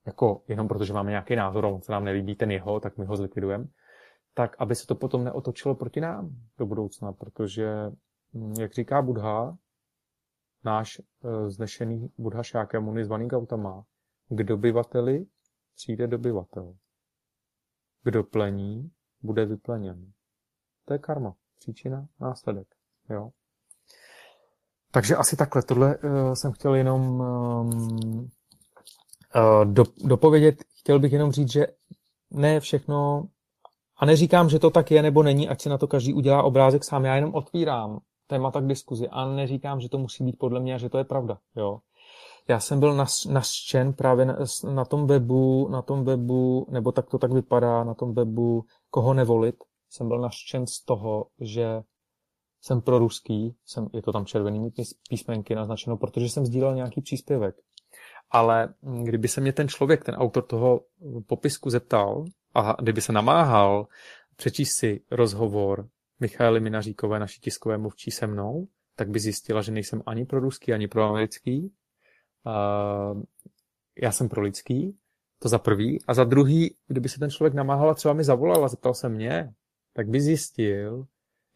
jako 0.05 0.43
jenom 0.47 0.67
protože 0.67 0.93
máme 0.93 1.09
nějaký 1.09 1.35
názor 1.35 1.65
on 1.65 1.81
se 1.81 1.91
nám 1.91 2.03
nelíbí 2.03 2.35
ten 2.35 2.51
jeho, 2.51 2.79
tak 2.79 2.97
my 2.97 3.05
ho 3.05 3.15
zlikvidujeme, 3.15 3.65
tak 4.33 4.55
aby 4.59 4.75
se 4.75 4.87
to 4.87 4.95
potom 4.95 5.23
neotočilo 5.23 5.75
proti 5.75 6.01
nám 6.01 6.29
do 6.57 6.65
budoucna, 6.65 7.13
protože, 7.13 7.91
hm, 8.33 8.53
jak 8.59 8.73
říká 8.73 9.01
Budha, 9.01 9.57
náš 10.63 10.99
e, 10.99 11.49
znešený 11.49 12.09
Budha 12.17 12.43
Šákamuni 12.43 13.05
zvaný 13.05 13.27
Gautama, 13.27 13.83
k 14.29 14.43
dobyvateli 14.43 15.25
přijde 15.75 16.07
dobyvatel. 16.07 16.75
Kdo 18.03 18.23
plení, 18.23 18.91
bude 19.21 19.45
vyplněn. 19.45 20.11
To 20.85 20.93
je 20.93 20.99
karma. 20.99 21.35
Příčina, 21.61 22.05
následek. 22.19 22.67
Jo? 23.09 23.29
Takže 24.91 25.15
asi 25.15 25.35
takhle. 25.35 25.61
Tohle 25.63 25.97
uh, 25.97 26.33
jsem 26.33 26.51
chtěl 26.51 26.75
jenom 26.75 27.01
um, 27.01 27.69
uh, 28.19 29.65
do, 29.65 29.83
dopovědět. 30.03 30.63
Chtěl 30.79 30.99
bych 30.99 31.13
jenom 31.13 31.31
říct, 31.31 31.51
že 31.51 31.67
ne 32.31 32.59
všechno 32.59 33.27
a 33.97 34.05
neříkám, 34.05 34.49
že 34.49 34.59
to 34.59 34.69
tak 34.69 34.91
je 34.91 35.01
nebo 35.01 35.23
není, 35.23 35.49
ať 35.49 35.61
si 35.61 35.69
na 35.69 35.77
to 35.77 35.87
každý 35.87 36.13
udělá 36.13 36.43
obrázek 36.43 36.83
sám. 36.83 37.05
Já 37.05 37.15
jenom 37.15 37.35
otvírám 37.35 37.99
témata 38.27 38.61
k 38.61 38.67
diskuzi 38.67 39.09
a 39.09 39.25
neříkám, 39.25 39.79
že 39.79 39.89
to 39.89 39.97
musí 39.97 40.23
být 40.23 40.39
podle 40.39 40.59
mě 40.59 40.75
a 40.75 40.77
že 40.77 40.89
to 40.89 40.97
je 40.97 41.03
pravda. 41.03 41.37
Jo. 41.55 41.79
Já 42.47 42.59
jsem 42.59 42.79
byl 42.79 42.95
nas, 42.95 43.25
naštěn 43.25 43.93
právě 43.93 44.25
na, 44.25 44.37
na 44.73 44.85
tom 44.85 45.07
webu, 45.07 45.67
na 45.67 45.81
tom 45.81 46.03
webu, 46.03 46.67
nebo 46.69 46.91
tak 46.91 47.09
to 47.09 47.17
tak 47.17 47.31
vypadá, 47.31 47.83
na 47.83 47.93
tom 47.93 48.13
webu, 48.13 48.65
koho 48.89 49.13
nevolit. 49.13 49.55
Jsem 49.91 50.07
byl 50.07 50.19
naštěn 50.19 50.67
z 50.67 50.85
toho, 50.85 51.27
že 51.39 51.81
jsem 52.61 52.81
pro 52.81 52.99
ruský, 52.99 53.55
jsem, 53.65 53.87
je 53.93 54.01
to 54.01 54.11
tam 54.11 54.25
červenými 54.25 54.69
písmenky 55.09 55.55
naznačeno, 55.55 55.97
protože 55.97 56.29
jsem 56.29 56.45
sdílel 56.45 56.75
nějaký 56.75 57.01
příspěvek. 57.01 57.55
Ale 58.29 58.73
kdyby 59.03 59.27
se 59.27 59.41
mě 59.41 59.53
ten 59.53 59.67
člověk, 59.67 60.03
ten 60.03 60.15
autor 60.15 60.45
toho 60.45 60.81
popisku 61.27 61.69
zeptal, 61.69 62.25
a 62.53 62.75
kdyby 62.81 63.01
se 63.01 63.11
namáhal 63.11 63.87
přečíst 64.35 64.73
si 64.73 65.03
rozhovor 65.11 65.89
Michaely 66.19 66.59
Minaříkové, 66.59 67.19
naší 67.19 67.41
tiskové 67.41 67.77
mluvčí 67.77 68.11
se 68.11 68.27
mnou, 68.27 68.67
tak 68.95 69.09
by 69.09 69.19
zjistila, 69.19 69.61
že 69.61 69.71
nejsem 69.71 70.01
ani 70.05 70.25
pro 70.25 70.39
ruský, 70.39 70.73
ani 70.73 70.87
pro 70.87 71.03
americký. 71.03 71.73
Uh, 72.45 73.23
já 74.01 74.11
jsem 74.11 74.29
pro 74.29 74.41
lidský, 74.41 74.97
to 75.39 75.49
za 75.49 75.59
prvý. 75.59 75.99
A 76.07 76.13
za 76.13 76.23
druhý, 76.23 76.75
kdyby 76.87 77.09
se 77.09 77.19
ten 77.19 77.29
člověk 77.29 77.53
namáhal 77.53 77.89
a 77.89 77.93
třeba 77.93 78.13
mi 78.13 78.23
zavolal 78.23 78.65
a 78.65 78.67
zeptal 78.67 78.93
se 78.93 79.09
mě, 79.09 79.53
tak 79.93 80.09
by 80.09 80.21
zjistil, 80.21 81.05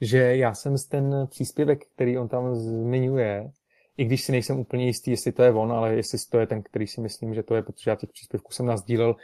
že 0.02 0.38
já 0.38 0.53
jsem 0.53 0.78
z 0.78 0.86
ten 0.86 1.28
příspěvek, 1.30 1.86
který 1.95 2.18
on 2.18 2.28
tam 2.28 2.56
zmiňuje, 2.56 3.52
i 3.98 4.06
když 4.06 4.24
si 4.24 4.32
nejsem 4.32 4.60
úplně 4.60 4.86
jistý, 4.86 5.12
jestli 5.12 5.32
to 5.32 5.44
je 5.44 5.52
on, 5.52 5.72
ale 5.72 5.95
jestli 5.95 6.18
to 6.32 6.40
je 6.40 6.48
ten, 6.48 6.64
který 6.64 6.88
si 6.88 7.02
myslím, 7.02 7.34
že 7.34 7.44
to 7.44 7.56
je, 7.56 7.62
protože 7.62 7.91
já 7.91 7.95
těch 7.95 8.10
příspěvků 8.10 8.52
jsem 8.52 8.66
nazdílel 8.66 9.16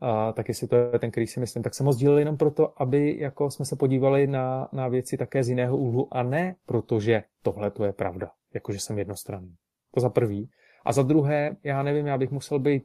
a 0.00 0.32
tak 0.32 0.48
jestli 0.48 0.68
to 0.68 0.76
je 0.76 0.98
ten, 0.98 1.10
který 1.10 1.26
si 1.26 1.40
myslím, 1.40 1.62
tak 1.62 1.74
jsem 1.74 1.86
ho 1.86 1.92
sdílel 1.92 2.18
jenom 2.18 2.36
proto, 2.36 2.82
aby 2.82 3.18
jako 3.18 3.50
jsme 3.50 3.64
se 3.64 3.76
podívali 3.76 4.26
na, 4.26 4.68
na 4.72 4.88
věci 4.88 5.16
také 5.16 5.44
z 5.44 5.48
jiného 5.48 5.76
úhlu 5.76 6.14
a 6.14 6.22
ne 6.22 6.56
protože 6.66 7.22
tohle 7.42 7.70
to 7.70 7.84
je 7.84 7.92
pravda, 7.92 8.30
jakože 8.54 8.78
jsem 8.78 8.98
jednostranný. 8.98 9.54
To 9.94 10.00
za 10.00 10.10
prvý. 10.10 10.50
A 10.84 10.92
za 10.92 11.02
druhé, 11.02 11.56
já 11.64 11.82
nevím, 11.82 12.06
já 12.06 12.18
bych 12.18 12.30
musel 12.30 12.58
být, 12.58 12.82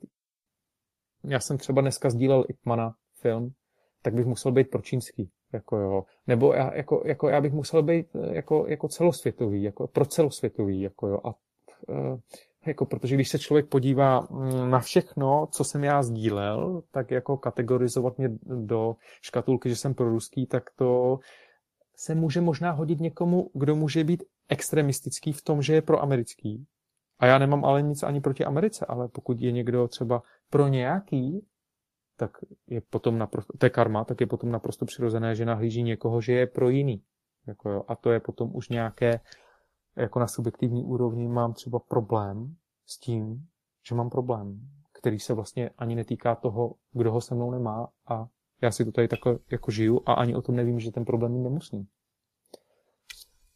já 1.23 1.39
jsem 1.39 1.57
třeba 1.57 1.81
dneska 1.81 2.09
sdílel 2.09 2.45
Ipmana 2.49 2.95
film, 3.21 3.53
tak 4.05 4.13
bych 4.13 4.25
musel 4.25 4.51
být 4.51 4.69
pro 4.69 4.81
čínský, 4.81 5.29
jako 5.53 5.77
jo. 5.77 6.03
Nebo 6.27 6.53
já, 6.53 6.75
jako, 6.75 7.03
jako 7.05 7.29
já 7.29 7.41
bych 7.41 7.53
musel 7.53 7.83
být 7.83 8.07
jako, 8.31 8.65
jako 8.67 8.87
celosvětový, 8.87 9.63
jako 9.63 9.87
pro 9.87 10.05
celosvětový, 10.05 10.81
jako 10.81 11.07
jo. 11.07 11.19
A 11.23 11.27
uh, 11.87 12.19
jako 12.65 12.85
protože 12.85 13.15
když 13.15 13.29
se 13.29 13.39
člověk 13.39 13.67
podívá 13.67 14.27
mm, 14.29 14.69
na 14.69 14.79
všechno, 14.79 15.47
co 15.51 15.63
jsem 15.63 15.83
já 15.83 16.03
sdílel, 16.03 16.83
tak 16.91 17.11
jako 17.11 17.37
kategorizovat 17.37 18.17
mě 18.17 18.29
do 18.43 18.95
škatulky, 19.21 19.69
že 19.69 19.75
jsem 19.75 19.93
pro 19.93 20.09
ruský, 20.09 20.47
tak 20.47 20.63
to 20.75 21.19
se 21.95 22.15
může 22.15 22.41
možná 22.41 22.71
hodit 22.71 22.99
někomu, 22.99 23.49
kdo 23.53 23.75
může 23.75 24.03
být 24.03 24.23
extremistický 24.49 25.33
v 25.33 25.41
tom, 25.41 25.61
že 25.61 25.73
je 25.73 25.81
pro 25.81 26.01
americký. 26.01 26.65
A 27.19 27.25
já 27.25 27.37
nemám 27.37 27.65
ale 27.65 27.81
nic 27.81 28.03
ani 28.03 28.21
proti 28.21 28.45
Americe, 28.45 28.85
ale 28.85 29.07
pokud 29.07 29.41
je 29.41 29.51
někdo 29.51 29.87
třeba 29.87 30.21
pro 30.49 30.67
nějaký, 30.67 31.45
tak 32.17 32.31
je 32.67 32.81
potom 32.81 33.17
naprosto, 33.17 33.57
to 33.57 33.65
je 33.65 33.69
karma, 33.69 34.03
tak 34.03 34.21
je 34.21 34.27
potom 34.27 34.51
naprosto 34.51 34.85
přirozené, 34.85 35.35
že 35.35 35.45
nahlíží 35.45 35.83
někoho, 35.83 36.21
že 36.21 36.33
je 36.33 36.47
pro 36.47 36.69
jiný. 36.69 37.03
Jako 37.47 37.69
jo, 37.69 37.83
a 37.87 37.95
to 37.95 38.11
je 38.11 38.19
potom 38.19 38.55
už 38.55 38.69
nějaké 38.69 39.19
jako 39.97 40.19
na 40.19 40.27
subjektivní 40.27 40.83
úrovni 40.83 41.27
mám 41.27 41.53
třeba 41.53 41.79
problém 41.79 42.55
s 42.85 42.99
tím, 42.99 43.47
že 43.87 43.95
mám 43.95 44.09
problém, 44.09 44.59
který 44.99 45.19
se 45.19 45.33
vlastně 45.33 45.69
ani 45.77 45.95
netýká 45.95 46.35
toho, 46.35 46.75
kdo 46.91 47.11
ho 47.11 47.21
se 47.21 47.35
mnou 47.35 47.51
nemá 47.51 47.87
a 48.07 48.27
já 48.61 48.71
si 48.71 48.85
to 48.85 48.91
tady 48.91 49.07
takhle 49.07 49.37
jako 49.51 49.71
žiju 49.71 50.01
a 50.05 50.13
ani 50.13 50.35
o 50.35 50.41
tom 50.41 50.55
nevím, 50.55 50.79
že 50.79 50.91
ten 50.91 51.05
problém 51.05 51.31
mít 51.31 51.43
nemusím. 51.43 51.87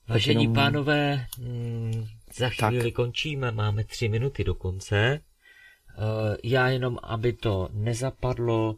Vážení 0.08 0.44
jenom... 0.44 0.56
pánové, 0.56 1.26
mm, 1.40 2.06
za 2.38 2.50
chvíli 2.50 2.84
tak. 2.84 2.94
končíme, 2.94 3.52
máme 3.52 3.84
tři 3.84 4.10
minuty 4.10 4.44
do 4.44 4.56
konce. 4.56 5.22
Eh, 6.00 6.38
já 6.44 6.70
jenom, 6.70 7.00
aby 7.04 7.34
to 7.34 7.70
nezapadlo, 7.72 8.76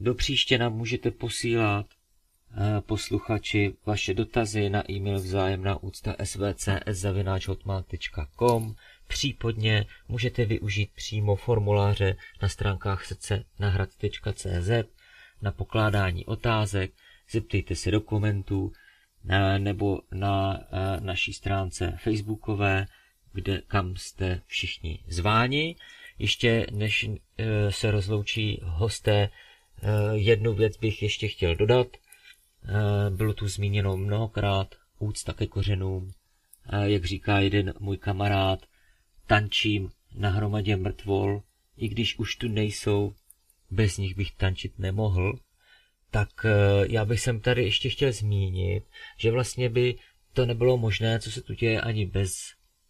do 0.00 0.14
příště 0.14 0.58
nám 0.58 0.72
můžete 0.72 1.10
posílat 1.10 1.86
Eh, 2.56 2.80
posluchači 2.80 3.76
vaše 3.86 4.14
dotazy 4.14 4.70
na 4.70 4.90
e-mail 4.90 5.16
vzájemná 5.16 5.82
úcta 5.82 6.16
svcs.hotmail.com 6.24 8.74
Případně 9.06 9.86
můžete 10.08 10.44
využít 10.44 10.90
přímo 10.94 11.36
formuláře 11.36 12.16
na 12.42 12.48
stránkách 12.48 13.04
srdcenahrad.cz 13.04 14.70
na 15.42 15.52
pokládání 15.52 16.26
otázek, 16.26 16.92
zeptejte 17.30 17.74
se 17.74 17.90
dokumentů 17.90 18.72
nebo 19.58 20.00
na 20.12 20.60
eh, 20.60 20.66
naší 21.00 21.32
stránce 21.32 21.98
facebookové, 22.02 22.86
kde, 23.32 23.62
kam 23.66 23.96
jste 23.96 24.40
všichni 24.46 25.04
zváni. 25.08 25.76
Ještě 26.18 26.66
než 26.70 27.10
eh, 27.38 27.72
se 27.72 27.90
rozloučí 27.90 28.60
hosté, 28.62 29.30
jednu 30.12 30.54
věc 30.54 30.76
bych 30.76 31.02
ještě 31.02 31.28
chtěl 31.28 31.56
dodat– 31.56 31.86
Eh, 32.64 33.10
bylo 33.10 33.32
tu 33.32 33.48
zmíněno 33.48 33.96
mnohokrát 33.96 34.74
úcta 34.98 35.32
ke 35.32 35.46
kořenům. 35.46 36.12
Eh, 36.72 36.90
jak 36.90 37.04
říká 37.04 37.38
jeden 37.38 37.74
můj 37.80 37.96
kamarád, 37.96 38.66
tančím 39.26 39.90
na 40.14 40.30
hromadě 40.30 40.76
mrtvol, 40.76 41.42
i 41.76 41.88
když 41.88 42.18
už 42.18 42.36
tu 42.36 42.48
nejsou, 42.48 43.14
bez 43.70 43.96
nich 43.96 44.16
bych 44.16 44.32
tančit 44.32 44.78
nemohl. 44.78 45.38
Tak 46.10 46.28
eh, 46.44 46.50
já 46.88 47.04
bych 47.04 47.20
sem 47.20 47.40
tady 47.40 47.64
ještě 47.64 47.90
chtěl 47.90 48.12
zmínit, 48.12 48.84
že 49.16 49.30
vlastně 49.30 49.68
by 49.68 49.98
to 50.32 50.46
nebylo 50.46 50.78
možné, 50.78 51.20
co 51.20 51.30
se 51.30 51.42
tu 51.42 51.54
děje 51.54 51.80
ani 51.80 52.06
bez 52.06 52.32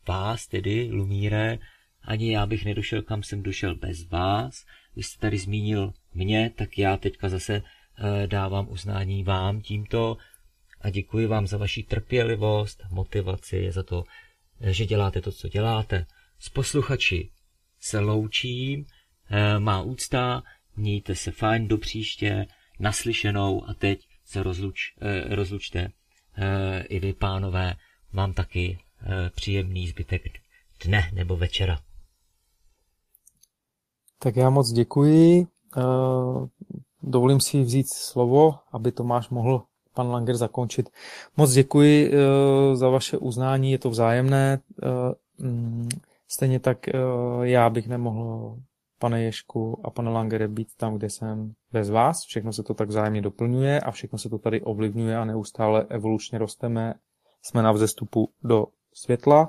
vás, 0.09 0.47
tedy 0.47 0.89
Lumíre, 0.91 1.59
ani 2.03 2.33
já 2.33 2.47
bych 2.47 2.65
nedošel, 2.65 3.03
kam 3.03 3.23
jsem 3.23 3.43
došel 3.43 3.75
bez 3.75 4.09
vás. 4.09 4.67
Vy 4.97 5.03
jste 5.03 5.21
tady 5.21 5.39
zmínil 5.39 5.93
mě, 6.15 6.51
tak 6.57 6.79
já 6.79 6.97
teďka 6.97 7.29
zase 7.29 7.63
Eh, 8.01 8.27
dávám 8.27 8.69
uznání 8.71 9.25
vám 9.25 9.61
tímto 9.61 10.17
a 10.81 10.91
děkuji 10.91 11.27
vám 11.27 11.47
za 11.47 11.57
vaši 11.57 11.83
trpělivost, 11.83 12.83
motivaci, 12.91 13.73
za 13.73 13.83
to, 13.83 14.05
eh, 14.61 14.73
že 14.73 14.87
děláte 14.87 15.21
to, 15.21 15.33
co 15.33 15.49
děláte. 15.49 16.07
S 16.39 16.49
posluchači 16.49 17.31
se 17.81 17.99
loučím, 17.99 18.87
eh, 19.31 19.59
má 19.59 19.83
úcta, 19.83 20.43
mějte 20.77 21.15
se 21.15 21.31
fajn 21.31 21.69
do 21.69 21.79
příště, 21.79 22.47
naslyšenou 22.79 23.69
a 23.69 23.75
teď 23.75 24.09
se 24.25 24.43
rozluč, 24.43 24.79
rozlučte 25.29 25.93
i 26.89 26.99
vy, 26.99 27.13
pánové, 27.13 27.75
mám 28.13 28.33
taky 28.33 28.79
příjemný 29.35 29.89
zbytek 29.89 30.23
dne 30.85 31.11
nebo 31.13 31.37
večera. 31.37 31.81
Tak 34.19 34.37
já 34.37 34.51
moc 34.51 34.73
děkuji. 34.73 35.47
Dovolím 37.03 37.41
si 37.41 37.63
vzít 37.63 37.87
slovo, 37.89 38.55
aby 38.73 38.93
Tomáš 38.93 39.29
mohl 39.29 39.63
pan 39.95 40.11
Langer 40.11 40.37
zakončit. 40.37 40.91
Moc 41.37 41.53
děkuji 41.53 42.11
uh, 42.11 42.15
za 42.75 42.89
vaše 42.89 43.19
uznání, 43.19 43.73
je 43.73 43.79
to 43.79 43.91
vzájemné. 43.91 44.61
Uh, 45.41 45.89
stejně 46.29 46.61
tak 46.61 46.79
já 47.43 47.71
bych 47.71 47.89
nemohl, 47.89 48.57
pane 48.99 49.23
Ješku 49.23 49.81
a 49.85 49.91
pane 49.91 50.11
Langere, 50.11 50.49
být 50.49 50.69
tam, 50.77 50.95
kde 50.95 51.11
jsem 51.11 51.53
bez 51.73 51.91
vás. 51.91 52.17
Všechno 52.27 52.53
se 52.53 52.63
to 52.63 52.75
tak 52.75 52.89
vzájemně 52.89 53.23
doplňuje 53.23 53.81
a 53.81 53.91
všechno 53.91 54.19
se 54.19 54.29
to 54.29 54.39
tady 54.39 54.61
ovlivňuje 54.61 55.17
a 55.17 55.25
neustále 55.25 55.87
evolučně 55.89 56.39
rosteme. 56.39 56.95
Jsme 57.43 57.63
na 57.63 57.73
vzestupu 57.73 58.29
do 58.43 58.67
světla, 58.95 59.47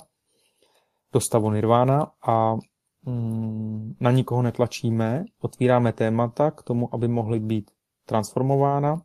do 1.14 1.22
stavu 1.22 1.52
nirvána 1.52 2.12
a 2.22 2.54
mm, 2.54 2.60
na 4.00 4.12
nikoho 4.12 4.42
netlačíme, 4.42 5.26
otvíráme 5.42 5.94
témata 5.94 6.52
k 6.52 6.64
tomu, 6.64 6.94
aby 6.96 7.08
mohly 7.08 7.40
být 7.40 7.72
transformována, 8.06 9.02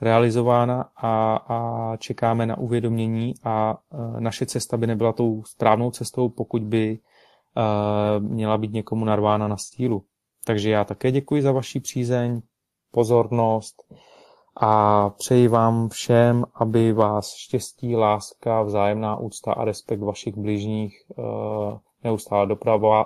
realizována 0.00 0.88
a, 0.96 1.36
a 1.36 1.96
čekáme 1.96 2.46
na 2.46 2.58
uvědomění 2.58 3.34
a 3.44 3.78
e, 3.92 4.20
naše 4.20 4.46
cesta 4.46 4.76
by 4.76 4.86
nebyla 4.86 5.12
tou 5.12 5.42
správnou 5.44 5.90
cestou, 5.90 6.28
pokud 6.28 6.62
by 6.62 6.98
e, 6.98 8.20
měla 8.20 8.58
být 8.58 8.72
někomu 8.72 9.04
narvána 9.04 9.48
na 9.48 9.56
stílu. 9.56 10.04
Takže 10.44 10.70
já 10.70 10.84
také 10.84 11.10
děkuji 11.10 11.42
za 11.42 11.52
vaši 11.52 11.80
přízeň, 11.80 12.40
pozornost 12.90 13.82
a 14.60 15.10
přeji 15.10 15.48
vám 15.48 15.88
všem, 15.88 16.44
aby 16.54 16.92
vás 16.92 17.34
štěstí, 17.34 17.96
láska, 17.96 18.62
vzájemná 18.62 19.16
úcta 19.16 19.52
a 19.52 19.64
respekt 19.64 20.00
vašich 20.00 20.36
bližních 20.36 21.02
neustále 22.04 22.46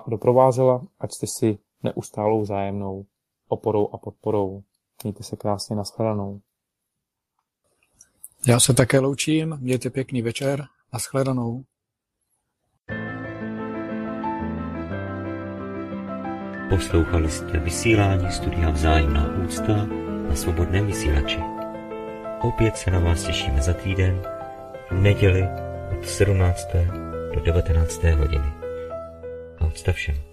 doprovázela, 0.07 0.81
ať 0.99 1.11
jste 1.11 1.27
si 1.27 1.57
neustálou 1.83 2.41
vzájemnou 2.41 3.05
oporou 3.47 3.89
a 3.93 3.97
podporou. 3.97 4.63
Mějte 5.03 5.23
se 5.23 5.35
krásně, 5.35 5.75
nashledanou. 5.75 6.41
Já 8.47 8.59
se 8.59 8.73
také 8.73 8.99
loučím, 8.99 9.57
mějte 9.59 9.89
pěkný 9.89 10.21
večer, 10.21 10.65
nashledanou. 10.93 11.63
Poslouchali 16.69 17.31
jste 17.31 17.59
vysílání 17.59 18.31
studia 18.31 18.69
Vzájemná 18.69 19.37
úcta 19.45 19.85
na 20.29 20.35
svobodném 20.35 20.87
vysílači. 20.87 21.39
Opět 22.41 22.77
se 22.77 22.91
na 22.91 22.99
vás 22.99 23.23
těšíme 23.23 23.61
za 23.61 23.73
týden, 23.73 24.21
v 24.91 24.93
neděli 24.93 25.43
od 25.97 26.07
17. 26.07 26.67
do 27.33 27.41
19. 27.41 28.03
hodiny. 28.03 28.62
A 29.73 29.75
úcta 29.75 29.89
všem. 29.93 30.32